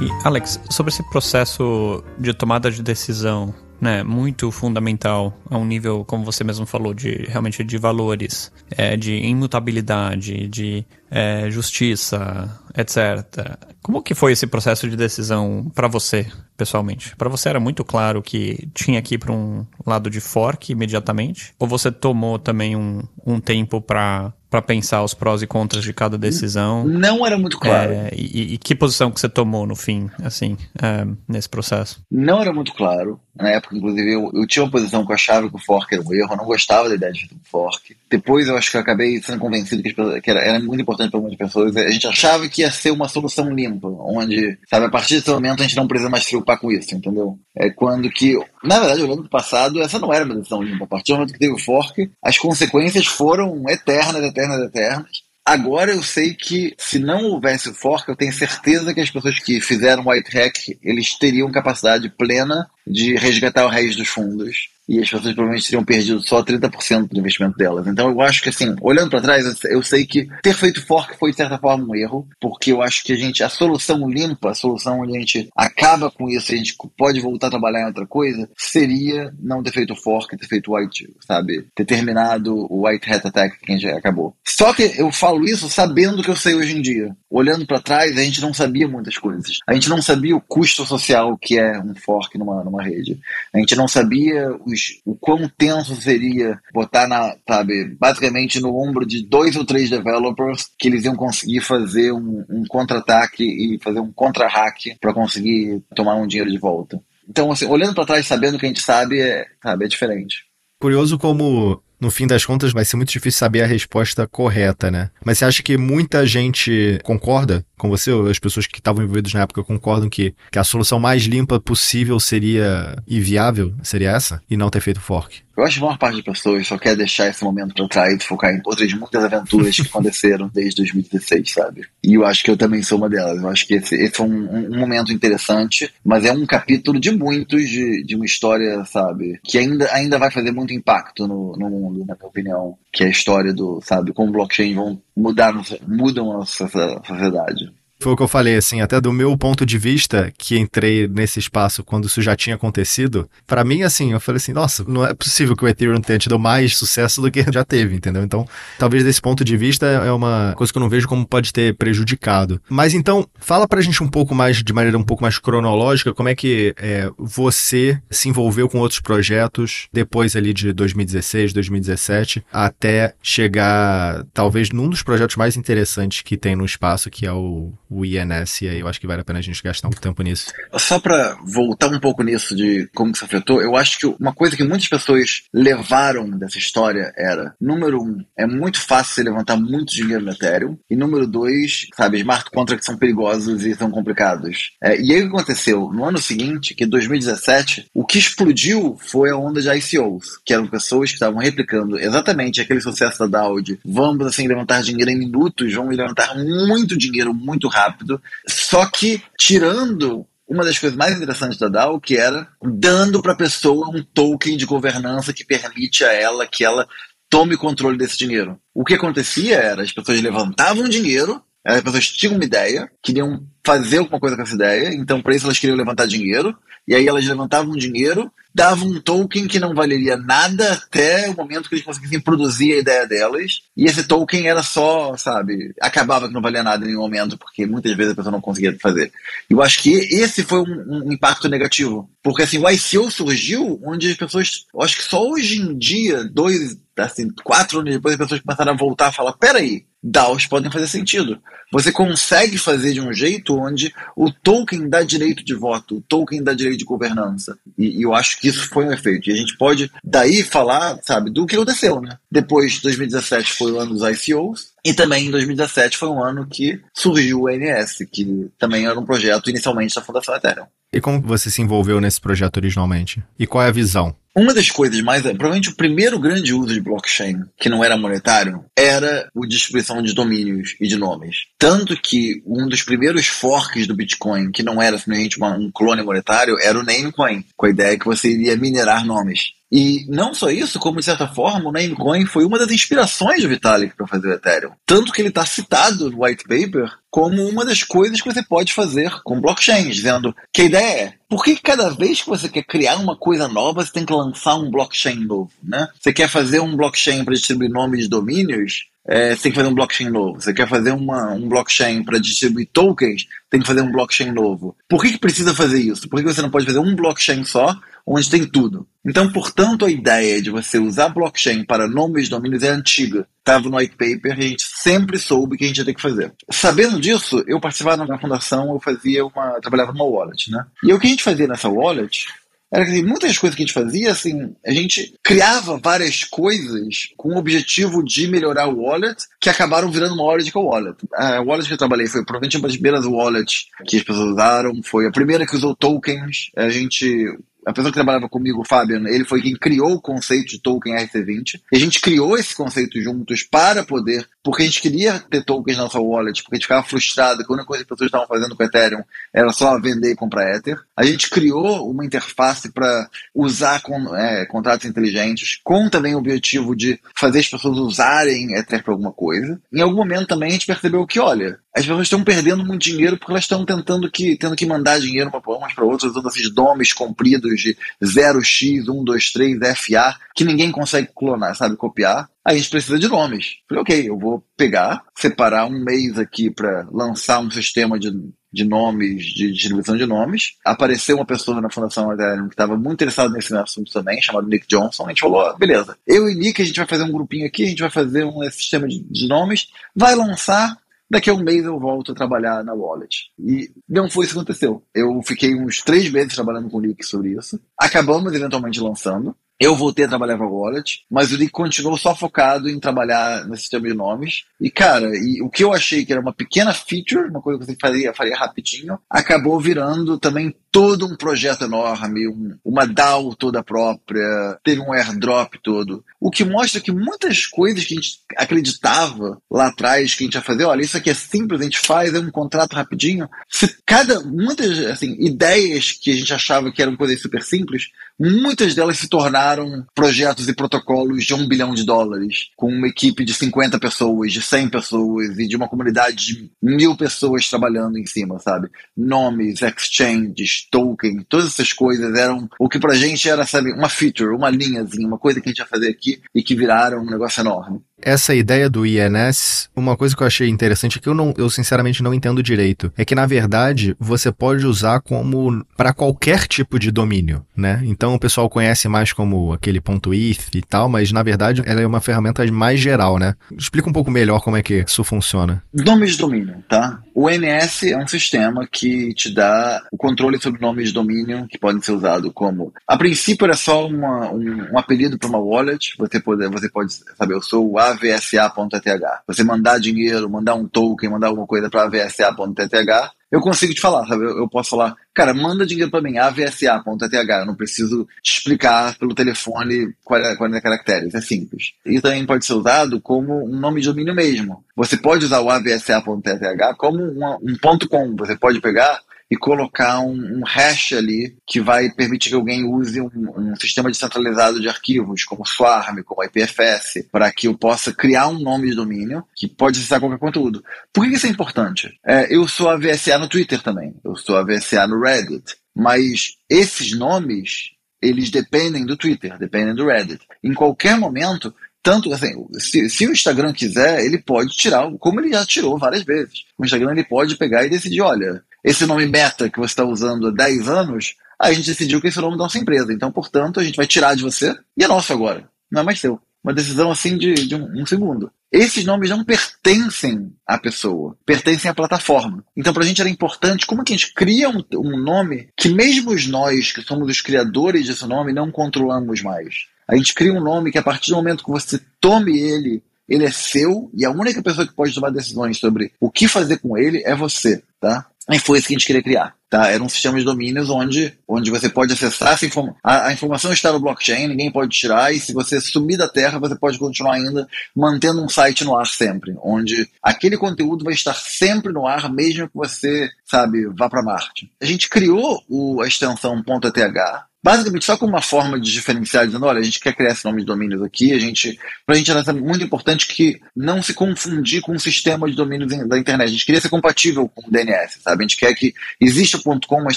E, 0.00 0.08
Alex, 0.24 0.60
sobre 0.70 0.92
esse 0.92 1.02
processo 1.10 2.04
de 2.20 2.32
tomada 2.32 2.70
de 2.70 2.84
decisão 2.84 3.52
né, 3.80 4.02
muito 4.02 4.50
fundamental 4.50 5.36
a 5.50 5.58
um 5.58 5.64
nível, 5.64 6.04
como 6.04 6.24
você 6.24 6.42
mesmo 6.42 6.66
falou, 6.66 6.94
de 6.94 7.26
realmente 7.28 7.62
de 7.62 7.78
valores, 7.78 8.52
é, 8.70 8.96
de 8.96 9.14
imutabilidade, 9.14 10.48
de 10.48 10.84
é, 11.10 11.50
justiça, 11.50 12.60
etc. 12.76 13.58
Como 13.82 14.02
que 14.02 14.14
foi 14.14 14.32
esse 14.32 14.46
processo 14.46 14.88
de 14.88 14.96
decisão 14.96 15.70
para 15.74 15.88
você, 15.88 16.26
pessoalmente? 16.56 17.14
Para 17.16 17.28
você 17.28 17.48
era 17.48 17.60
muito 17.60 17.84
claro 17.84 18.22
que 18.22 18.68
tinha 18.74 19.00
que 19.00 19.14
ir 19.14 19.18
para 19.18 19.32
um 19.32 19.64
lado 19.86 20.10
de 20.10 20.20
fork 20.20 20.72
imediatamente? 20.72 21.54
Ou 21.58 21.68
você 21.68 21.92
tomou 21.92 22.38
também 22.38 22.74
um, 22.74 23.02
um 23.24 23.40
tempo 23.40 23.80
para 23.80 24.32
para 24.48 24.62
pensar 24.62 25.02
os 25.02 25.12
prós 25.12 25.42
e 25.42 25.46
contras 25.46 25.82
de 25.82 25.92
cada 25.92 26.16
decisão? 26.16 26.84
Não 26.84 27.26
era 27.26 27.36
muito 27.36 27.58
claro. 27.58 27.92
É, 27.92 28.10
e, 28.16 28.54
e, 28.54 28.58
que 28.58 28.74
posição 28.74 29.10
que 29.10 29.20
você 29.20 29.28
tomou 29.28 29.66
no 29.66 29.74
fim, 29.74 30.08
assim, 30.22 30.56
é, 30.80 31.06
nesse 31.28 31.48
processo? 31.48 32.00
Não 32.10 32.40
era 32.40 32.52
muito 32.52 32.72
claro. 32.72 33.20
Na 33.38 33.50
época, 33.50 33.76
inclusive, 33.76 34.12
eu, 34.12 34.30
eu 34.34 34.46
tinha 34.46 34.64
uma 34.64 34.70
posição 34.70 35.04
que 35.04 35.12
eu 35.12 35.14
achava 35.14 35.48
que 35.48 35.56
o 35.56 35.58
fork 35.58 35.92
era 35.92 36.02
um 36.02 36.14
erro, 36.14 36.32
eu 36.32 36.36
não 36.36 36.44
gostava 36.44 36.88
da 36.88 36.94
ideia 36.94 37.12
de 37.12 37.24
um 37.26 37.38
fork. 37.44 37.96
Depois 38.08 38.48
eu 38.48 38.56
acho 38.56 38.70
que 38.70 38.76
eu 38.76 38.80
acabei 38.80 39.20
sendo 39.20 39.38
convencido 39.38 39.82
que, 39.82 39.92
que 39.92 40.30
era, 40.30 40.40
era, 40.40 40.58
muito 40.58 40.80
importante 40.80 41.10
para 41.10 41.20
muitas 41.20 41.38
pessoas. 41.38 41.76
A 41.76 41.90
gente 41.90 42.06
achava 42.06 42.48
que 42.48 42.62
ia 42.62 42.70
ser 42.70 42.90
uma 42.90 43.08
solução 43.08 43.50
limpa, 43.50 43.88
onde, 43.88 44.58
sabe, 44.68 44.86
a 44.86 44.90
partir 44.90 45.16
desse 45.16 45.30
momento 45.30 45.60
a 45.60 45.62
gente 45.64 45.76
não 45.76 45.86
precisa 45.86 46.08
mais 46.08 46.24
se 46.24 46.30
preocupar 46.30 46.58
com 46.58 46.72
isso, 46.72 46.94
entendeu? 46.94 47.38
É 47.54 47.70
quando 47.70 48.10
que, 48.10 48.38
na 48.64 48.80
verdade, 48.80 49.02
olhando 49.02 49.18
para 49.18 49.26
o 49.26 49.30
passado, 49.30 49.82
essa 49.82 49.98
não 49.98 50.12
era 50.12 50.24
uma 50.24 50.36
decisão 50.36 50.62
limpa. 50.62 50.84
A 50.84 50.88
partir 50.88 51.12
do 51.12 51.16
momento 51.16 51.32
que 51.32 51.38
teve 51.38 51.52
o 51.52 51.58
fork, 51.58 52.10
as 52.22 52.38
consequências 52.38 53.06
foram 53.06 53.62
eternas, 53.68 54.22
eternas, 54.22 54.60
eternas. 54.62 55.25
Agora 55.48 55.92
eu 55.92 56.02
sei 56.02 56.34
que 56.34 56.74
se 56.76 56.98
não 56.98 57.26
houvesse 57.26 57.68
o 57.68 57.74
fork, 57.74 58.08
eu 58.08 58.16
tenho 58.16 58.32
certeza 58.32 58.92
que 58.92 59.00
as 59.00 59.10
pessoas 59.10 59.38
que 59.38 59.60
fizeram 59.60 60.02
o 60.04 60.10
white 60.10 60.36
hack, 60.36 60.56
eles 60.82 61.16
teriam 61.16 61.52
capacidade 61.52 62.10
plena 62.10 62.68
de 62.84 63.14
resgatar 63.14 63.64
o 63.64 63.68
raiz 63.68 63.94
dos 63.94 64.08
fundos 64.08 64.75
e 64.88 64.98
as 64.98 65.10
pessoas 65.10 65.34
provavelmente 65.34 65.66
teriam 65.66 65.84
perdido 65.84 66.20
só 66.20 66.42
30% 66.42 67.08
do 67.08 67.18
investimento 67.18 67.56
delas. 67.56 67.86
Então 67.86 68.10
eu 68.10 68.20
acho 68.20 68.42
que 68.42 68.48
assim, 68.48 68.74
olhando 68.80 69.10
para 69.10 69.20
trás, 69.20 69.44
eu 69.64 69.82
sei 69.82 70.06
que 70.06 70.28
ter 70.42 70.54
feito 70.54 70.84
fork 70.84 71.18
foi 71.18 71.30
de 71.30 71.36
certa 71.36 71.58
forma 71.58 71.84
um 71.84 71.94
erro, 71.94 72.26
porque 72.40 72.72
eu 72.72 72.82
acho 72.82 73.02
que 73.02 73.12
a 73.12 73.16
gente 73.16 73.42
a 73.42 73.48
solução 73.48 74.08
limpa, 74.08 74.50
a 74.50 74.54
solução 74.54 75.00
onde 75.00 75.16
a 75.16 75.20
gente 75.20 75.48
acaba 75.56 76.10
com 76.10 76.28
isso, 76.28 76.52
a 76.52 76.56
gente 76.56 76.76
pode 76.96 77.20
voltar 77.20 77.48
a 77.48 77.50
trabalhar 77.50 77.82
em 77.82 77.86
outra 77.86 78.06
coisa, 78.06 78.48
seria 78.56 79.32
não 79.40 79.62
ter 79.62 79.72
feito 79.72 79.94
fork, 79.96 80.36
ter 80.36 80.46
feito 80.46 80.74
white, 80.74 81.12
sabe, 81.26 81.66
ter 81.74 81.84
terminado 81.84 82.54
o 82.70 82.86
white 82.86 83.10
hat 83.10 83.26
attack 83.26 83.58
que 83.58 83.72
a 83.72 83.76
gente 83.76 83.88
acabou. 83.88 84.34
Só 84.46 84.72
que 84.72 84.94
eu 84.96 85.10
falo 85.10 85.44
isso 85.44 85.68
sabendo 85.68 86.22
que 86.22 86.30
eu 86.30 86.36
sei 86.36 86.54
hoje 86.54 86.76
em 86.76 86.82
dia. 86.82 87.16
Olhando 87.28 87.66
para 87.66 87.80
trás, 87.80 88.16
a 88.16 88.22
gente 88.22 88.40
não 88.40 88.54
sabia 88.54 88.88
muitas 88.88 89.18
coisas. 89.18 89.58
A 89.66 89.74
gente 89.74 89.88
não 89.88 90.00
sabia 90.00 90.36
o 90.36 90.40
custo 90.40 90.84
social 90.84 91.36
que 91.36 91.58
é 91.58 91.78
um 91.78 91.94
fork 91.94 92.38
numa, 92.38 92.62
numa 92.64 92.82
rede. 92.82 93.18
A 93.52 93.58
gente 93.58 93.74
não 93.74 93.88
sabia 93.88 94.48
os 94.64 94.75
os, 94.76 95.00
o 95.04 95.16
quão 95.16 95.50
tenso 95.56 95.96
seria 95.96 96.60
botar 96.72 97.08
na, 97.08 97.34
sabe, 97.48 97.96
basicamente 97.98 98.60
no 98.60 98.76
ombro 98.76 99.06
de 99.06 99.26
dois 99.26 99.56
ou 99.56 99.64
três 99.64 99.90
developers 99.90 100.68
que 100.78 100.88
eles 100.88 101.04
iam 101.04 101.16
conseguir 101.16 101.60
fazer 101.60 102.12
um, 102.12 102.44
um 102.48 102.64
contra-ataque 102.68 103.42
e 103.42 103.78
fazer 103.82 104.00
um 104.00 104.12
contra-hack 104.12 104.96
para 105.00 105.14
conseguir 105.14 105.82
tomar 105.94 106.14
um 106.16 106.26
dinheiro 106.26 106.50
de 106.50 106.58
volta. 106.58 107.00
Então, 107.28 107.50
assim, 107.50 107.66
olhando 107.66 107.94
para 107.94 108.06
trás, 108.06 108.26
sabendo 108.26 108.56
o 108.56 108.58
que 108.58 108.66
a 108.66 108.68
gente 108.68 108.82
sabe, 108.82 109.20
é, 109.20 109.44
sabe, 109.62 109.84
é 109.84 109.88
diferente. 109.88 110.44
Curioso 110.78 111.18
como 111.18 111.82
no 111.98 112.10
fim 112.10 112.26
das 112.26 112.44
contas 112.44 112.72
vai 112.72 112.84
ser 112.84 112.96
muito 112.96 113.10
difícil 113.10 113.38
saber 113.38 113.62
a 113.62 113.66
resposta 113.66 114.26
correta, 114.26 114.90
né? 114.90 115.10
Mas 115.24 115.38
você 115.38 115.44
acha 115.46 115.62
que 115.62 115.76
muita 115.76 116.26
gente 116.26 117.00
concorda 117.02 117.64
com 117.76 117.88
você? 117.88 118.10
Ou 118.10 118.28
as 118.28 118.38
pessoas 118.38 118.66
que 118.66 118.78
estavam 118.78 119.02
envolvidas 119.02 119.32
na 119.32 119.42
época 119.42 119.62
concordam 119.62 120.08
que, 120.08 120.34
que 120.50 120.58
a 120.58 120.64
solução 120.64 120.98
mais 120.98 121.24
limpa 121.24 121.60
possível 121.60 122.18
seria 122.18 122.96
e 123.06 123.20
viável 123.20 123.74
seria 123.82 124.10
essa? 124.10 124.40
E 124.48 124.56
não 124.56 124.70
ter 124.70 124.80
feito 124.80 125.00
fork? 125.00 125.46
Eu 125.56 125.64
acho 125.64 125.78
que 125.78 125.82
a 125.82 125.86
maior 125.86 125.98
parte 125.98 126.16
das 126.16 126.24
pessoas 126.24 126.66
só 126.66 126.76
quer 126.76 126.94
deixar 126.94 127.28
esse 127.28 127.42
momento 127.42 127.74
para 127.74 127.88
trás 127.88 128.14
e 128.14 128.26
focar 128.26 128.52
em 128.52 128.60
outras 128.64 128.92
muitas 128.92 129.24
aventuras 129.24 129.74
que 129.74 129.82
aconteceram 129.88 130.50
desde 130.52 130.82
2016, 130.82 131.50
sabe? 131.50 131.82
E 132.04 132.14
eu 132.14 132.26
acho 132.26 132.44
que 132.44 132.50
eu 132.50 132.58
também 132.58 132.82
sou 132.82 132.98
uma 132.98 133.08
delas. 133.08 133.42
Eu 133.42 133.48
acho 133.48 133.66
que 133.66 133.74
esse, 133.74 133.94
esse 133.94 134.16
foi 134.16 134.26
um, 134.26 134.74
um, 134.74 134.78
momento 134.78 135.12
interessante, 135.12 135.90
mas 136.04 136.26
é 136.26 136.32
um 136.32 136.44
capítulo 136.44 137.00
de 137.00 137.10
muitos 137.10 137.68
de, 137.70 138.04
de 138.04 138.14
uma 138.14 138.26
história, 138.26 138.84
sabe? 138.84 139.40
Que 139.42 139.56
ainda, 139.56 139.90
ainda 139.94 140.18
vai 140.18 140.30
fazer 140.30 140.50
muito 140.50 140.74
impacto 140.74 141.26
no, 141.26 141.56
no 141.56 141.70
mundo, 141.70 142.00
na 142.00 142.14
minha 142.14 142.28
opinião. 142.28 142.76
Que 142.92 143.04
é 143.04 143.06
a 143.06 143.10
história 143.10 143.54
do, 143.54 143.80
sabe, 143.82 144.12
como 144.12 144.32
blockchain 144.32 144.74
vão 144.74 145.00
mudar, 145.16 145.54
mudam 145.86 146.30
a 146.30 146.34
nossa 146.38 146.68
sociedade. 146.68 147.72
Foi 147.98 148.12
o 148.12 148.16
que 148.16 148.22
eu 148.22 148.28
falei, 148.28 148.56
assim, 148.56 148.80
até 148.80 149.00
do 149.00 149.12
meu 149.12 149.36
ponto 149.36 149.64
de 149.64 149.78
vista, 149.78 150.32
que 150.36 150.58
entrei 150.58 151.08
nesse 151.08 151.38
espaço 151.38 151.82
quando 151.82 152.06
isso 152.06 152.20
já 152.20 152.36
tinha 152.36 152.56
acontecido, 152.56 153.28
para 153.46 153.64
mim, 153.64 153.82
assim, 153.82 154.12
eu 154.12 154.20
falei 154.20 154.36
assim, 154.36 154.52
nossa, 154.52 154.84
não 154.86 155.04
é 155.04 155.14
possível 155.14 155.56
que 155.56 155.64
o 155.64 155.68
Ethereum 155.68 156.00
tenha 156.00 156.18
tido 156.18 156.38
mais 156.38 156.76
sucesso 156.76 157.20
do 157.20 157.30
que 157.30 157.44
já 157.50 157.64
teve, 157.64 157.96
entendeu? 157.96 158.22
Então, 158.22 158.46
talvez 158.78 159.02
desse 159.02 159.20
ponto 159.20 159.44
de 159.44 159.56
vista 159.56 159.86
é 159.86 160.12
uma 160.12 160.54
coisa 160.56 160.72
que 160.72 160.78
eu 160.78 160.80
não 160.80 160.88
vejo 160.88 161.08
como 161.08 161.26
pode 161.26 161.52
ter 161.52 161.74
prejudicado. 161.74 162.60
Mas 162.68 162.94
então, 162.94 163.26
fala 163.38 163.66
pra 163.66 163.80
gente 163.80 164.02
um 164.02 164.08
pouco 164.08 164.34
mais, 164.34 164.62
de 164.62 164.72
maneira 164.72 164.98
um 164.98 165.02
pouco 165.02 165.22
mais 165.22 165.38
cronológica, 165.38 166.12
como 166.12 166.28
é 166.28 166.34
que 166.34 166.74
é, 166.76 167.10
você 167.18 168.00
se 168.10 168.28
envolveu 168.28 168.68
com 168.68 168.78
outros 168.78 169.00
projetos 169.00 169.88
depois 169.92 170.36
ali 170.36 170.52
de 170.52 170.72
2016, 170.72 171.52
2017, 171.52 172.44
até 172.52 173.14
chegar, 173.22 174.24
talvez, 174.34 174.70
num 174.70 174.88
dos 174.88 175.02
projetos 175.02 175.36
mais 175.36 175.56
interessantes 175.56 176.22
que 176.22 176.36
tem 176.36 176.54
no 176.54 176.64
espaço, 176.64 177.10
que 177.10 177.26
é 177.26 177.32
o 177.32 177.72
o 177.90 178.04
INS, 178.04 178.62
e 178.62 178.68
aí 178.68 178.80
eu 178.80 178.88
acho 178.88 179.00
que 179.00 179.06
vale 179.06 179.20
a 179.20 179.24
pena 179.24 179.38
a 179.38 179.42
gente 179.42 179.62
gastar 179.62 179.88
um 179.88 179.92
tempo 179.92 180.22
nisso. 180.22 180.52
Só 180.78 180.98
para 180.98 181.36
voltar 181.44 181.88
um 181.88 182.00
pouco 182.00 182.22
nisso 182.22 182.54
de 182.54 182.88
como 182.94 183.12
que 183.12 183.18
se 183.18 183.24
afetou, 183.24 183.60
eu 183.60 183.76
acho 183.76 183.98
que 183.98 184.06
uma 184.06 184.32
coisa 184.32 184.56
que 184.56 184.64
muitas 184.64 184.88
pessoas 184.88 185.42
levaram 185.52 186.30
dessa 186.30 186.58
história 186.58 187.12
era, 187.16 187.54
número 187.60 188.00
um, 188.00 188.24
é 188.36 188.46
muito 188.46 188.80
fácil 188.80 189.14
você 189.14 189.22
levantar 189.22 189.56
muito 189.56 189.92
dinheiro 189.92 190.24
no 190.24 190.32
Ethereum, 190.32 190.76
e 190.90 190.96
número 190.96 191.26
dois, 191.26 191.86
sabe, 191.94 192.18
smart 192.18 192.50
contracts 192.50 192.86
são 192.86 192.96
perigosos 192.96 193.64
e 193.64 193.74
são 193.74 193.90
complicados. 193.90 194.70
É, 194.82 195.00
e 195.00 195.12
aí 195.12 195.22
o 195.22 195.30
que 195.30 195.36
aconteceu? 195.36 195.90
No 195.92 196.04
ano 196.04 196.18
seguinte, 196.18 196.74
que 196.74 196.86
2017, 196.86 197.86
o 197.94 198.04
que 198.04 198.18
explodiu 198.18 198.96
foi 199.00 199.30
a 199.30 199.36
onda 199.36 199.60
de 199.60 199.68
ICOs, 199.68 200.38
que 200.44 200.52
eram 200.52 200.66
pessoas 200.66 201.10
que 201.10 201.16
estavam 201.16 201.40
replicando 201.40 201.98
exatamente 201.98 202.60
aquele 202.60 202.80
sucesso 202.80 203.18
da 203.18 203.40
DAO 203.40 203.56
vamos 203.84 204.26
assim 204.26 204.46
levantar 204.46 204.82
dinheiro 204.82 205.10
em 205.10 205.18
minutos, 205.18 205.72
vamos 205.72 205.96
levantar 205.96 206.34
muito 206.36 206.96
dinheiro 206.96 207.32
muito 207.32 207.68
rápido. 207.76 208.20
Só 208.48 208.86
que 208.86 209.22
tirando 209.38 210.26
uma 210.48 210.64
das 210.64 210.78
coisas 210.78 210.96
mais 210.96 211.16
interessantes 211.16 211.58
da 211.58 211.68
DAO, 211.68 212.00
que 212.00 212.16
era 212.16 212.48
dando 212.62 213.20
para 213.20 213.32
a 213.32 213.36
pessoa 213.36 213.88
um 213.88 214.02
token 214.02 214.56
de 214.56 214.64
governança 214.64 215.32
que 215.32 215.44
permite 215.44 216.04
a 216.04 216.12
ela 216.12 216.46
que 216.46 216.64
ela 216.64 216.88
tome 217.28 217.56
controle 217.56 217.98
desse 217.98 218.16
dinheiro. 218.16 218.58
O 218.72 218.84
que 218.84 218.94
acontecia 218.94 219.56
era 219.56 219.82
as 219.82 219.92
pessoas 219.92 220.20
levantavam 220.22 220.88
dinheiro 220.88 221.42
As 221.64 221.80
pessoas 221.80 222.08
tinham 222.08 222.34
uma 222.36 222.44
ideia, 222.44 222.88
queriam 223.02 223.44
fazer 223.66 223.98
alguma 223.98 224.20
coisa 224.20 224.36
com 224.36 224.42
essa 224.42 224.54
ideia, 224.54 224.94
então 224.94 225.20
para 225.20 225.34
isso 225.34 225.44
elas 225.44 225.58
queriam 225.58 225.76
levantar 225.76 226.06
dinheiro, 226.06 226.56
e 226.86 226.94
aí 226.94 227.08
elas 227.08 227.26
levantavam 227.26 227.74
dinheiro, 227.74 228.30
davam 228.54 228.88
um 228.88 229.00
token 229.00 229.48
que 229.48 229.58
não 229.58 229.74
valeria 229.74 230.16
nada 230.16 230.72
até 230.72 231.28
o 231.28 231.34
momento 231.34 231.68
que 231.68 231.74
eles 231.74 231.84
conseguissem 231.84 232.20
produzir 232.20 232.74
a 232.74 232.78
ideia 232.78 233.06
delas, 233.08 233.62
e 233.76 233.84
esse 233.84 234.04
token 234.04 234.46
era 234.46 234.62
só, 234.62 235.16
sabe, 235.16 235.74
acabava 235.80 236.28
que 236.28 236.32
não 236.32 236.40
valia 236.40 236.62
nada 236.62 236.84
em 236.84 236.88
nenhum 236.88 237.00
momento, 237.00 237.36
porque 237.36 237.66
muitas 237.66 237.94
vezes 237.96 238.12
a 238.12 238.14
pessoa 238.14 238.30
não 238.30 238.40
conseguia 238.40 238.74
fazer. 238.80 239.12
Eu 239.50 239.60
acho 239.60 239.82
que 239.82 239.90
esse 239.90 240.44
foi 240.44 240.60
um, 240.60 241.04
um 241.08 241.12
impacto 241.12 241.48
negativo, 241.48 242.08
porque 242.22 242.44
assim, 242.44 242.58
o 242.58 242.70
ICO 242.70 243.10
surgiu 243.10 243.80
onde 243.84 244.08
as 244.08 244.16
pessoas, 244.16 244.64
eu 244.72 244.80
acho 244.80 244.96
que 244.96 245.02
só 245.02 245.28
hoje 245.28 245.60
em 245.60 245.76
dia, 245.76 246.22
dois, 246.22 246.78
assim, 246.96 247.28
quatro 247.42 247.80
anos 247.80 247.92
depois, 247.92 248.14
as 248.14 248.20
pessoas 248.20 248.40
começaram 248.40 248.72
a 248.72 248.76
voltar 248.76 249.08
a 249.08 249.12
falar, 249.12 249.32
peraí, 249.32 249.84
DAOs 250.02 250.46
podem 250.46 250.70
fazer 250.70 250.86
sentido. 250.86 251.40
Você 251.72 251.90
consegue 251.90 252.56
fazer 252.56 252.92
de 252.92 253.00
um 253.00 253.12
jeito 253.12 253.55
onde 253.56 253.92
o 254.14 254.30
token 254.30 254.88
dá 254.88 255.02
direito 255.02 255.44
de 255.44 255.54
voto, 255.54 255.96
o 255.96 256.00
token 256.00 256.42
dá 256.42 256.52
direito 256.52 256.78
de 256.78 256.84
governança. 256.84 257.58
E, 257.78 257.98
e, 257.98 258.02
eu 258.02 258.14
acho 258.14 258.40
que 258.40 258.48
isso 258.48 258.68
foi 258.68 258.84
um 258.84 258.92
efeito. 258.92 259.28
E 259.28 259.32
a 259.32 259.36
gente 259.36 259.56
pode 259.56 259.90
daí 260.04 260.42
falar, 260.42 260.98
sabe, 261.02 261.30
do 261.30 261.46
que 261.46 261.56
aconteceu, 261.56 262.00
né? 262.00 262.18
Depois, 262.30 262.80
2017 262.80 263.52
foi 263.52 263.72
o 263.72 263.78
ano 263.78 263.94
dos 263.94 264.02
ICOs, 264.02 264.76
e 264.84 264.94
também 264.94 265.26
em 265.26 265.30
2017 265.30 265.96
foi 265.96 266.08
um 266.08 266.22
ano 266.22 266.46
que 266.46 266.80
surgiu 266.94 267.42
o 267.42 267.48
NS, 267.48 268.06
que 268.10 268.50
também 268.58 268.86
era 268.86 268.98
um 268.98 269.04
projeto 269.04 269.50
inicialmente 269.50 269.94
da 269.94 270.02
Fundação 270.02 270.36
Ethereum. 270.36 270.66
E 270.96 271.00
como 271.00 271.20
você 271.20 271.50
se 271.50 271.60
envolveu 271.60 272.00
nesse 272.00 272.18
projeto 272.18 272.56
originalmente? 272.56 273.22
E 273.38 273.46
qual 273.46 273.62
é 273.62 273.68
a 273.68 273.70
visão? 273.72 274.16
Uma 274.34 274.54
das 274.54 274.70
coisas 274.70 274.98
mais. 275.02 275.20
Provavelmente 275.20 275.68
o 275.68 275.76
primeiro 275.76 276.18
grande 276.18 276.54
uso 276.54 276.72
de 276.72 276.80
blockchain, 276.80 277.42
que 277.58 277.68
não 277.68 277.84
era 277.84 277.98
monetário, 277.98 278.64
era 278.74 279.30
a 279.34 279.46
distribuição 279.46 280.02
de 280.02 280.14
domínios 280.14 280.74
e 280.80 280.88
de 280.88 280.96
nomes. 280.96 281.46
Tanto 281.58 281.94
que 282.00 282.42
um 282.46 282.66
dos 282.66 282.82
primeiros 282.82 283.26
forks 283.26 283.86
do 283.86 283.94
Bitcoin, 283.94 284.50
que 284.50 284.62
não 284.62 284.80
era 284.80 284.98
simplesmente 284.98 285.42
um 285.42 285.70
clone 285.70 286.02
monetário, 286.02 286.56
era 286.62 286.78
o 286.78 286.82
Namecoin, 286.82 287.44
com 287.54 287.66
a 287.66 287.70
ideia 287.70 287.98
que 287.98 288.06
você 288.06 288.30
iria 288.30 288.56
minerar 288.56 289.04
nomes. 289.04 289.52
E 289.70 290.06
não 290.08 290.32
só 290.32 290.48
isso, 290.50 290.78
como 290.78 291.00
de 291.00 291.04
certa 291.04 291.26
forma 291.26 291.68
o 291.68 291.72
Namecoin 291.72 292.24
foi 292.24 292.44
uma 292.44 292.58
das 292.58 292.70
inspirações 292.70 293.42
do 293.42 293.48
Vitalik 293.48 293.96
para 293.96 294.06
fazer 294.06 294.28
o 294.28 294.32
Ethereum. 294.32 294.72
Tanto 294.86 295.12
que 295.12 295.20
ele 295.20 295.28
está 295.28 295.44
citado 295.44 296.10
no 296.10 296.24
white 296.24 296.44
paper 296.44 296.90
como 297.10 297.42
uma 297.48 297.64
das 297.64 297.82
coisas 297.82 298.20
que 298.20 298.32
você 298.32 298.42
pode 298.42 298.72
fazer 298.72 299.10
com 299.24 299.40
blockchain, 299.40 299.88
dizendo 299.88 300.34
que 300.52 300.62
a 300.62 300.66
ideia 300.66 301.00
é 301.00 301.14
por 301.28 301.42
que 301.42 301.56
cada 301.56 301.90
vez 301.90 302.22
que 302.22 302.28
você 302.28 302.48
quer 302.48 302.62
criar 302.62 302.96
uma 302.96 303.16
coisa 303.16 303.48
nova, 303.48 303.84
você 303.84 303.92
tem 303.92 304.04
que 304.06 304.12
lançar 304.12 304.54
um 304.54 304.70
blockchain 304.70 305.24
novo, 305.24 305.50
né? 305.62 305.88
Você 306.00 306.12
quer 306.12 306.28
fazer 306.28 306.60
um 306.60 306.76
blockchain 306.76 307.24
para 307.24 307.34
distribuir 307.34 307.70
nomes 307.70 308.02
de 308.02 308.08
domínios, 308.08 308.86
é, 309.08 309.34
você 309.34 309.44
tem 309.44 309.52
que 309.52 309.56
fazer 309.56 309.68
um 309.68 309.74
blockchain 309.74 310.10
novo. 310.10 310.40
Você 310.40 310.52
quer 310.52 310.68
fazer 310.68 310.92
uma, 310.92 311.32
um 311.32 311.48
blockchain 311.48 312.02
para 312.02 312.18
distribuir 312.18 312.68
tokens, 312.72 313.26
tem 313.48 313.60
que 313.60 313.66
fazer 313.66 313.80
um 313.80 313.90
blockchain 313.90 314.32
novo. 314.32 314.76
Por 314.88 315.00
que, 315.00 315.12
que 315.12 315.18
precisa 315.18 315.54
fazer 315.54 315.80
isso? 315.80 316.08
Por 316.08 316.20
que 316.20 316.26
você 316.26 316.42
não 316.42 316.50
pode 316.50 316.66
fazer 316.66 316.80
um 316.80 316.94
blockchain 316.94 317.44
só, 317.44 317.74
onde 318.06 318.30
tem 318.30 318.46
tudo? 318.46 318.86
Então, 319.04 319.30
portanto, 319.32 319.84
a 319.84 319.90
ideia 319.90 320.40
de 320.40 320.50
você 320.50 320.78
usar 320.78 321.08
blockchain 321.08 321.64
para 321.64 321.88
nomes 321.88 322.24
de 322.24 322.30
domínios 322.30 322.62
é 322.62 322.68
antiga. 322.68 323.26
Estava 323.38 323.68
no 323.68 323.76
white 323.76 323.96
paper 323.96 324.38
e 324.38 324.44
a 324.44 324.48
gente 324.48 324.62
sempre 324.62 325.18
soube 325.18 325.56
que 325.56 325.64
a 325.64 325.66
gente 325.66 325.78
ia 325.78 325.84
ter 325.84 325.94
que 325.94 326.02
fazer. 326.02 326.32
Sabendo 326.50 327.00
disso, 327.00 327.42
eu 327.46 327.60
participava 327.60 328.04
na 328.04 328.18
fundação, 328.18 328.72
eu 328.72 328.80
fazia 328.80 329.24
uma. 329.24 329.60
trabalhava 329.60 329.92
numa 329.92 330.04
wallet, 330.04 330.50
né? 330.50 330.64
E 330.82 330.92
o 330.92 330.98
que 330.98 331.06
a 331.06 331.10
gente 331.10 331.22
fazia 331.22 331.46
nessa 331.46 331.68
wallet 331.68 332.26
era 332.72 332.84
que 332.84 332.90
assim, 332.90 333.02
muitas 333.04 333.38
coisas 333.38 333.56
que 333.56 333.62
a 333.62 333.66
gente 333.66 333.72
fazia, 333.72 334.10
assim, 334.10 334.54
a 334.66 334.72
gente 334.72 335.14
criava 335.22 335.78
várias 335.78 336.24
coisas 336.24 337.08
com 337.16 337.30
o 337.30 337.38
objetivo 337.38 338.02
de 338.04 338.26
melhorar 338.26 338.68
o 338.68 338.82
wallet, 338.82 339.16
que 339.40 339.48
acabaram 339.48 339.90
virando 339.90 340.14
uma 340.14 340.24
wallet 340.24 340.50
com 340.50 340.66
wallet. 340.66 340.96
A 341.14 341.40
wallet 341.40 341.68
que 341.68 341.74
eu 341.74 341.78
trabalhei 341.78 342.08
foi 342.08 342.24
provavelmente 342.24 342.56
uma 342.56 342.66
das 342.66 342.76
primeiras 342.76 343.06
wallets 343.06 343.66
que 343.86 343.96
as 343.96 344.02
pessoas 344.02 344.32
usaram, 344.32 344.82
foi 344.82 345.06
a 345.06 345.12
primeira 345.12 345.46
que 345.46 345.54
usou 345.54 345.76
tokens. 345.76 346.50
A 346.56 346.68
gente 346.68 347.38
a 347.66 347.72
pessoa 347.72 347.90
que 347.90 347.96
trabalhava 347.96 348.28
comigo, 348.28 348.60
o 348.60 348.64
Fabian, 348.64 349.02
ele 349.08 349.24
foi 349.24 349.42
quem 349.42 349.56
criou 349.56 349.94
o 349.94 350.00
conceito 350.00 350.50
de 350.50 350.60
token 350.60 350.94
RC20. 350.94 351.60
E 351.72 351.76
a 351.76 351.80
gente 351.80 352.00
criou 352.00 352.38
esse 352.38 352.54
conceito 352.54 353.02
juntos 353.02 353.42
para 353.42 353.84
poder, 353.84 354.24
porque 354.40 354.62
a 354.62 354.66
gente 354.66 354.80
queria 354.80 355.18
ter 355.18 355.44
tokens 355.44 355.76
na 355.76 355.82
nossa 355.82 355.98
wallet, 355.98 356.44
porque 356.44 356.54
a 356.54 356.58
gente 356.58 356.64
ficava 356.66 356.86
frustrado 356.86 357.44
que 357.44 357.52
a 357.52 357.54
única 357.54 357.66
coisa 357.66 357.84
que 357.84 357.92
as 357.92 357.96
pessoas 357.96 358.06
estavam 358.06 358.28
fazendo 358.28 358.54
com 358.54 358.62
o 358.62 358.66
Ethereum 358.66 359.02
era 359.34 359.50
só 359.50 359.80
vender 359.80 360.12
e 360.12 360.16
comprar 360.16 360.54
Ether. 360.54 360.78
A 360.96 361.04
gente 361.04 361.28
criou 361.28 361.90
uma 361.90 362.06
interface 362.06 362.70
para 362.70 363.10
usar 363.34 363.82
com, 363.82 364.14
é, 364.14 364.46
contratos 364.46 364.86
inteligentes, 364.86 365.58
com 365.64 365.90
também 365.90 366.14
o 366.14 366.18
objetivo 366.18 366.76
de 366.76 367.00
fazer 367.18 367.40
as 367.40 367.48
pessoas 367.48 367.78
usarem 367.78 368.54
Ether 368.54 368.84
para 368.84 368.94
alguma 368.94 369.12
coisa. 369.12 369.60
Em 369.72 369.80
algum 369.80 369.96
momento 369.96 370.28
também 370.28 370.50
a 370.50 370.52
gente 370.52 370.66
percebeu 370.66 371.04
que, 371.04 371.18
olha, 371.18 371.58
as 371.74 371.84
pessoas 371.84 372.04
estão 372.04 372.22
perdendo 372.22 372.64
muito 372.64 372.82
dinheiro 372.82 373.18
porque 373.18 373.32
elas 373.32 373.44
estão 373.44 373.64
tentando 373.64 374.10
que, 374.10 374.36
tendo 374.36 374.54
que 374.54 374.64
mandar 374.64 375.00
dinheiro 375.00 375.30
umas 375.46 375.74
para 375.74 375.84
outras, 375.84 376.12
usando 376.12 376.28
esses 376.28 376.54
nomes 376.54 376.92
compridos 376.92 377.55
de 377.60 377.76
0x, 378.02 378.88
1, 378.88 379.04
2, 379.04 379.32
3, 379.32 379.58
FA, 379.76 380.16
que 380.34 380.44
ninguém 380.44 380.70
consegue 380.70 381.08
clonar, 381.14 381.54
sabe, 381.54 381.76
copiar. 381.76 382.28
Aí 382.44 382.54
a 382.54 382.58
gente 382.58 382.70
precisa 382.70 382.98
de 382.98 383.08
nomes. 383.08 383.56
Falei, 383.68 383.82
ok, 383.82 384.08
eu 384.08 384.18
vou 384.18 384.44
pegar, 384.56 385.02
separar 385.18 385.66
um 385.66 385.84
mês 385.84 386.18
aqui 386.18 386.50
para 386.50 386.86
lançar 386.92 387.40
um 387.40 387.50
sistema 387.50 387.98
de, 387.98 388.12
de 388.52 388.64
nomes, 388.64 389.24
de 389.24 389.52
distribuição 389.52 389.96
de 389.96 390.06
nomes. 390.06 390.52
Apareceu 390.64 391.16
uma 391.16 391.26
pessoa 391.26 391.60
na 391.60 391.70
Fundação 391.70 392.12
Ethereum 392.12 392.48
que 392.48 392.54
estava 392.54 392.76
muito 392.76 392.94
interessado 392.94 393.32
nesse 393.32 393.54
assunto 393.56 393.92
também, 393.92 394.22
chamado 394.22 394.46
Nick 394.46 394.66
Johnson. 394.68 395.06
A 395.06 395.08
gente 395.08 395.20
falou, 395.20 395.56
beleza, 395.58 395.96
eu 396.06 396.28
e 396.28 396.34
Nick, 396.34 396.62
a 396.62 396.64
gente 396.64 396.76
vai 396.78 396.86
fazer 396.86 397.02
um 397.02 397.12
grupinho 397.12 397.46
aqui, 397.46 397.64
a 397.64 397.68
gente 397.68 397.80
vai 397.80 397.90
fazer 397.90 398.24
um 398.24 398.42
sistema 398.50 398.86
de, 398.86 399.02
de 399.02 399.26
nomes, 399.26 399.66
vai 399.94 400.14
lançar, 400.14 400.76
Daqui 401.08 401.30
a 401.30 401.34
um 401.34 401.42
mês 401.42 401.64
eu 401.64 401.78
volto 401.78 402.12
a 402.12 402.14
trabalhar 402.14 402.64
na 402.64 402.74
Wallet. 402.74 403.30
E 403.38 403.70
não 403.88 404.10
foi 404.10 404.24
isso 404.24 404.34
que 404.34 404.40
aconteceu. 404.40 404.82
Eu 404.94 405.20
fiquei 405.22 405.54
uns 405.54 405.82
três 405.82 406.10
meses 406.10 406.34
trabalhando 406.34 406.68
com 406.68 406.78
o 406.78 406.80
Nick 406.80 407.04
sobre 407.04 407.32
isso. 407.32 407.60
Acabamos 407.78 408.32
eventualmente 408.32 408.80
lançando. 408.80 409.36
Eu 409.58 409.74
voltei 409.74 410.04
a 410.04 410.08
trabalhar 410.08 410.36
com 410.36 410.44
a 410.44 410.48
Wallet, 410.48 411.04
mas 411.10 411.32
o 411.32 411.38
Nick 411.38 411.50
continuou 411.50 411.96
só 411.96 412.14
focado 412.14 412.68
em 412.68 412.78
trabalhar 412.78 413.46
no 413.46 413.56
sistema 413.56 413.88
de 413.88 413.94
nomes. 413.94 414.44
E, 414.60 414.70
cara, 414.70 415.10
e 415.14 415.40
o 415.42 415.48
que 415.48 415.64
eu 415.64 415.72
achei 415.72 416.04
que 416.04 416.12
era 416.12 416.20
uma 416.20 416.32
pequena 416.32 416.74
feature, 416.74 417.30
uma 417.30 417.40
coisa 417.40 417.58
que 417.60 417.64
você 417.64 417.76
faria, 417.80 418.12
faria 418.12 418.36
rapidinho, 418.36 418.98
acabou 419.08 419.58
virando 419.58 420.18
também 420.18 420.54
todo 420.70 421.06
um 421.06 421.16
projeto 421.16 421.64
enorme, 421.64 422.28
um, 422.28 422.58
uma 422.62 422.86
DAO 422.86 423.34
toda 423.34 423.62
própria, 423.62 424.58
teve 424.62 424.82
um 424.82 424.92
airdrop 424.92 425.54
todo. 425.62 426.04
O 426.20 426.30
que 426.30 426.44
mostra 426.44 426.80
que 426.82 426.92
muitas 426.92 427.46
coisas 427.46 427.82
que 427.82 427.94
a 427.94 427.96
gente 427.96 428.18
acreditava 428.36 429.40
lá 429.50 429.68
atrás 429.68 430.14
que 430.14 430.24
a 430.24 430.26
gente 430.26 430.34
ia 430.34 430.42
fazer, 430.42 430.64
olha, 430.64 430.82
isso 430.82 430.98
aqui 430.98 431.08
é 431.08 431.14
simples, 431.14 431.62
a 431.62 431.64
gente 431.64 431.78
faz, 431.78 432.12
é 432.12 432.20
um 432.20 432.30
contrato 432.30 432.74
rapidinho. 432.74 433.26
Se 433.48 433.74
cada, 433.86 434.20
muitas, 434.20 434.78
assim, 434.80 435.16
ideias 435.18 435.92
que 435.92 436.10
a 436.10 436.14
gente 436.14 436.34
achava 436.34 436.70
que 436.70 436.82
eram 436.82 436.94
coisas 436.94 437.22
super 437.22 437.42
simples, 437.42 437.88
muitas 438.20 438.74
delas 438.74 438.98
se 438.98 439.08
tornaram 439.08 439.45
projetos 439.94 440.48
e 440.48 440.54
protocolos 440.54 441.24
de 441.24 441.34
um 441.34 441.46
bilhão 441.46 441.74
de 441.74 441.84
dólares, 441.84 442.50
com 442.56 442.68
uma 442.68 442.88
equipe 442.88 443.24
de 443.24 443.34
50 443.34 443.78
pessoas, 443.78 444.32
de 444.32 444.42
100 444.42 444.68
pessoas 444.68 445.38
e 445.38 445.46
de 445.46 445.56
uma 445.56 445.68
comunidade 445.68 446.16
de 446.16 446.50
mil 446.62 446.96
pessoas 446.96 447.48
trabalhando 447.48 447.98
em 447.98 448.06
cima, 448.06 448.38
sabe? 448.38 448.68
Nomes, 448.96 449.62
exchanges, 449.62 450.66
token, 450.70 451.24
todas 451.28 451.46
essas 451.46 451.72
coisas 451.72 452.14
eram 452.14 452.48
o 452.58 452.68
que 452.68 452.78
pra 452.78 452.94
gente 452.94 453.28
era, 453.28 453.44
sabe, 453.46 453.72
uma 453.72 453.88
feature, 453.88 454.34
uma 454.34 454.50
linhazinha, 454.50 455.06
uma 455.06 455.18
coisa 455.18 455.40
que 455.40 455.48
a 455.48 455.50
gente 455.50 455.58
ia 455.58 455.66
fazer 455.66 455.90
aqui 455.90 456.20
e 456.34 456.42
que 456.42 456.54
viraram 456.54 457.02
um 457.02 457.10
negócio 457.10 457.40
enorme. 457.40 457.80
Essa 458.02 458.34
ideia 458.34 458.68
do 458.68 458.84
INS, 458.84 459.70
uma 459.74 459.96
coisa 459.96 460.14
que 460.14 460.22
eu 460.22 460.26
achei 460.26 460.48
interessante 460.48 461.00
que 461.00 461.08
eu 461.08 461.14
não, 461.14 461.32
eu 461.38 461.48
sinceramente 461.48 462.02
não 462.02 462.12
entendo 462.12 462.42
direito, 462.42 462.92
é 462.96 463.04
que 463.04 463.14
na 463.14 463.24
verdade 463.24 463.96
você 463.98 464.30
pode 464.30 464.66
usar 464.66 465.00
como 465.00 465.64
para 465.76 465.94
qualquer 465.94 466.46
tipo 466.46 466.78
de 466.78 466.90
domínio, 466.90 467.44
né? 467.56 467.80
Então 467.84 468.14
o 468.14 468.18
pessoal 468.18 468.50
conhece 468.50 468.86
mais 468.86 469.14
como 469.14 469.52
aquele 469.52 469.80
ponto 469.80 470.12
.eth 470.12 470.54
e 470.54 470.60
tal, 470.60 470.90
mas 470.90 471.10
na 471.10 471.22
verdade 471.22 471.62
ela 471.64 471.80
é 471.80 471.86
uma 471.86 472.00
ferramenta 472.00 472.46
mais 472.52 472.78
geral, 472.78 473.18
né? 473.18 473.34
Explica 473.56 473.88
um 473.88 473.92
pouco 473.94 474.10
melhor 474.10 474.40
como 474.42 474.58
é 474.58 474.62
que 474.62 474.84
isso 474.86 475.02
funciona. 475.02 475.62
Nomes 475.72 476.12
de 476.12 476.18
domínio, 476.18 476.62
tá? 476.68 477.00
O 477.14 477.30
INS 477.30 477.84
é 477.84 477.96
um 477.96 478.06
sistema 478.06 478.68
que 478.70 479.14
te 479.14 479.32
dá 479.32 479.82
o 479.90 479.96
controle 479.96 480.38
sobre 480.38 480.60
nomes 480.60 480.88
de 480.88 480.94
domínio 480.94 481.46
que 481.48 481.58
podem 481.58 481.80
ser 481.80 481.92
usados 481.92 482.30
como. 482.34 482.74
A 482.86 482.96
princípio 482.98 483.46
era 483.46 483.56
só 483.56 483.86
uma, 483.86 484.30
um, 484.30 484.72
um 484.72 484.78
apelido 484.78 485.18
para 485.18 485.30
uma 485.30 485.38
wallet. 485.38 485.94
Você 485.98 486.20
pode, 486.20 486.46
você 486.48 486.68
pode 486.68 486.92
saber, 486.92 487.32
eu 487.32 487.40
sou 487.40 487.70
o 487.70 487.78
avsa.eth. 487.90 489.22
Você 489.26 489.44
mandar 489.44 489.78
dinheiro, 489.78 490.28
mandar 490.28 490.54
um 490.54 490.66
token, 490.66 491.10
mandar 491.10 491.28
alguma 491.28 491.46
coisa 491.46 491.68
para 491.68 491.84
avsa.eth, 491.84 493.12
eu 493.30 493.40
consigo 493.40 493.74
te 493.74 493.80
falar, 493.80 494.06
sabe? 494.06 494.24
Eu, 494.24 494.38
eu 494.38 494.48
posso 494.48 494.70
falar, 494.70 494.94
cara, 495.12 495.34
manda 495.34 495.66
dinheiro 495.66 495.90
para 495.90 496.00
mim, 496.00 496.16
avsa.eth. 496.16 497.12
Eu 497.12 497.46
não 497.46 497.56
preciso 497.56 498.06
te 498.22 498.38
explicar 498.38 498.96
pelo 498.98 499.14
telefone 499.14 499.92
40, 500.04 500.36
40 500.36 500.60
caracteres, 500.60 501.14
é 501.14 501.20
simples. 501.20 501.72
E 501.84 502.00
também 502.00 502.24
pode 502.24 502.46
ser 502.46 502.54
usado 502.54 503.00
como 503.00 503.44
um 503.44 503.58
nome 503.58 503.80
de 503.80 503.88
domínio 503.88 504.14
mesmo. 504.14 504.64
Você 504.76 504.96
pode 504.96 505.24
usar 505.24 505.40
o 505.40 505.50
avsa.eth 505.50 506.76
como 506.78 507.02
um, 507.02 507.36
um 507.42 507.56
ponto 507.60 507.88
com. 507.88 508.14
Você 508.16 508.36
pode 508.36 508.60
pegar 508.60 509.00
e 509.30 509.36
colocar 509.36 510.00
um, 510.00 510.38
um 510.38 510.42
hash 510.44 510.92
ali 510.92 511.36
que 511.46 511.60
vai 511.60 511.90
permitir 511.90 512.30
que 512.30 512.34
alguém 512.34 512.64
use 512.64 513.00
um, 513.00 513.10
um 513.36 513.56
sistema 513.56 513.90
descentralizado 513.90 514.60
de 514.60 514.68
arquivos, 514.68 515.24
como 515.24 515.46
Swarm, 515.46 516.02
como 516.04 516.22
IPFS, 516.24 517.08
para 517.10 517.30
que 517.32 517.48
eu 517.48 517.56
possa 517.56 517.92
criar 517.92 518.28
um 518.28 518.38
nome 518.38 518.70
de 518.70 518.76
domínio 518.76 519.24
que 519.34 519.48
pode 519.48 519.78
acessar 519.78 520.00
qualquer 520.00 520.18
conteúdo. 520.18 520.62
Por 520.92 521.04
que 521.04 521.14
isso 521.14 521.26
é 521.26 521.30
importante? 521.30 521.98
É, 522.06 522.34
eu 522.34 522.46
sou 522.46 522.68
a 522.68 522.76
VSA 522.76 523.18
no 523.18 523.28
Twitter 523.28 523.60
também, 523.62 523.94
eu 524.04 524.14
sou 524.16 524.36
a 524.36 524.44
VSA 524.44 524.86
no 524.86 525.00
Reddit, 525.00 525.56
mas 525.74 526.36
esses 526.48 526.96
nomes 526.96 527.76
eles 528.00 528.30
dependem 528.30 528.84
do 528.84 528.96
Twitter, 528.96 529.36
dependem 529.38 529.74
do 529.74 529.86
Reddit. 529.86 530.24
Em 530.42 530.54
qualquer 530.54 530.96
momento, 530.98 531.52
tanto 531.82 532.12
assim, 532.12 532.32
se, 532.58 532.88
se, 532.88 533.06
o 533.06 533.12
Instagram 533.12 533.52
quiser, 533.52 534.04
ele 534.04 534.18
pode 534.18 534.56
tirar, 534.56 534.90
como 534.98 535.20
ele 535.20 535.30
já 535.30 535.46
tirou 535.46 535.78
várias 535.78 536.02
vezes. 536.02 536.44
O 536.58 536.64
Instagram 536.64 536.92
ele 536.92 537.04
pode 537.04 537.36
pegar 537.36 537.64
e 537.64 537.70
decidir, 537.70 538.00
olha, 538.00 538.42
esse 538.64 538.84
nome 538.86 539.06
meta 539.06 539.48
que 539.48 539.58
você 539.58 539.72
está 539.72 539.84
usando 539.84 540.28
há 540.28 540.30
10 540.32 540.68
anos, 540.68 541.14
a 541.38 541.52
gente 541.52 541.66
decidiu 541.66 542.00
que 542.00 542.08
esse 542.08 542.18
é 542.18 542.20
o 542.20 542.24
nome 542.24 542.36
da 542.36 542.44
nossa 542.44 542.58
empresa. 542.58 542.92
Então, 542.92 543.12
portanto, 543.12 543.60
a 543.60 543.64
gente 543.64 543.76
vai 543.76 543.86
tirar 543.86 544.16
de 544.16 544.22
você 544.22 544.56
e 544.76 544.82
é 544.82 544.88
nosso 544.88 545.12
agora. 545.12 545.48
Não 545.70 545.82
é 545.82 545.84
mais 545.84 546.00
seu. 546.00 546.20
Uma 546.42 546.54
decisão 546.54 546.90
assim 546.90 547.16
de, 547.16 547.34
de 547.34 547.54
um, 547.54 547.82
um 547.82 547.86
segundo. 547.86 548.30
Esses 548.50 548.84
nomes 548.84 549.10
não 549.10 549.24
pertencem 549.24 550.32
à 550.46 550.56
pessoa, 550.56 551.16
pertencem 551.26 551.70
à 551.70 551.74
plataforma. 551.74 552.44
Então, 552.56 552.72
para 552.72 552.84
a 552.84 552.86
gente 552.86 553.00
era 553.00 553.10
importante 553.10 553.66
como 553.66 553.82
que 553.82 553.92
a 553.92 553.96
gente 553.96 554.14
cria 554.14 554.48
um, 554.48 554.64
um 554.74 554.96
nome 554.96 555.48
que 555.56 555.68
mesmo 555.68 556.14
nós, 556.28 556.72
que 556.72 556.82
somos 556.82 557.08
os 557.08 557.20
criadores 557.20 557.86
desse 557.86 558.06
nome, 558.06 558.32
não 558.32 558.50
controlamos 558.50 559.22
mais. 559.22 559.66
A 559.88 559.96
gente 559.96 560.14
cria 560.14 560.32
um 560.32 560.42
nome 560.42 560.70
que 560.70 560.78
a 560.78 560.82
partir 560.82 561.10
do 561.10 561.16
momento 561.16 561.44
que 561.44 561.50
você 561.50 561.80
tome 562.00 562.38
ele, 562.38 562.82
ele 563.08 563.24
é 563.24 563.30
seu 563.30 563.90
e 563.94 564.04
a 564.04 564.10
única 564.10 564.42
pessoa 564.42 564.66
que 564.66 564.74
pode 564.74 564.94
tomar 564.94 565.10
decisões 565.10 565.58
sobre 565.58 565.92
o 566.00 566.10
que 566.10 566.26
fazer 566.26 566.58
com 566.58 566.76
ele 566.76 567.02
é 567.04 567.14
você, 567.14 567.62
tá? 567.80 568.06
E 568.28 568.38
foi 568.40 568.58
isso 568.58 568.66
que 568.66 568.74
a 568.74 568.78
gente 568.78 568.86
queria 568.86 569.02
criar. 569.02 569.36
Tá? 569.48 569.70
Era 569.70 569.82
um 569.82 569.88
sistema 569.88 570.18
de 570.18 570.24
domínios 570.24 570.68
onde, 570.68 571.16
onde 571.28 571.52
você 571.52 571.68
pode 571.68 571.92
acessar 571.92 572.32
essa 572.32 572.44
informação. 572.44 572.76
A, 572.82 573.06
a, 573.06 573.12
informação 573.12 573.52
está 573.52 573.72
no 573.72 573.78
blockchain, 573.78 574.26
ninguém 574.26 574.50
pode 574.50 574.76
tirar, 574.76 575.14
e 575.14 575.20
se 575.20 575.32
você 575.32 575.60
sumir 575.60 575.96
da 575.96 576.08
Terra, 576.08 576.40
você 576.40 576.56
pode 576.56 576.76
continuar 576.76 577.14
ainda 577.14 577.46
mantendo 577.74 578.20
um 578.20 578.28
site 578.28 578.64
no 578.64 578.76
ar 578.76 578.88
sempre, 578.88 579.36
onde 579.40 579.88
aquele 580.02 580.36
conteúdo 580.36 580.84
vai 580.84 580.94
estar 580.94 581.14
sempre 581.14 581.72
no 581.72 581.86
ar, 581.86 582.12
mesmo 582.12 582.48
que 582.48 582.56
você, 582.56 583.08
sabe, 583.24 583.66
vá 583.68 583.88
para 583.88 584.02
Marte. 584.02 584.50
A 584.60 584.64
gente 584.64 584.88
criou 584.88 585.44
o, 585.48 585.80
a 585.80 585.86
extensão 585.86 586.42
.eth 586.44 587.24
basicamente 587.46 587.84
só 587.84 587.96
como 587.96 588.12
uma 588.12 588.20
forma 588.20 588.58
de 588.58 588.72
diferenciar, 588.72 589.24
dizendo, 589.24 589.46
olha, 589.46 589.60
a 589.60 589.62
gente 589.62 589.78
quer 589.78 589.94
criar 589.94 590.10
esse 590.10 590.24
nome 590.24 590.40
de 590.40 590.46
domínios 590.46 590.82
aqui, 590.82 591.12
a 591.12 591.18
gente, 591.20 591.56
pra 591.86 591.94
gente 591.94 592.10
era 592.10 592.32
muito 592.32 592.64
importante 592.64 593.06
que 593.06 593.40
não 593.54 593.80
se 593.80 593.94
confundir 593.94 594.60
com 594.60 594.72
o 594.72 594.80
sistema 594.80 595.30
de 595.30 595.36
domínios 595.36 595.70
da 595.86 595.96
internet. 595.96 596.28
A 596.28 596.32
gente 596.32 596.44
queria 596.44 596.60
ser 596.60 596.68
compatível 596.68 597.28
com 597.28 597.46
o 597.46 597.50
DNS, 597.52 598.00
sabe? 598.02 598.24
A 598.24 598.26
gente 598.26 598.36
quer 598.36 598.52
que 598.52 598.74
exista 599.00 599.38
o 599.38 599.60
.com, 599.60 599.84
mas 599.84 599.96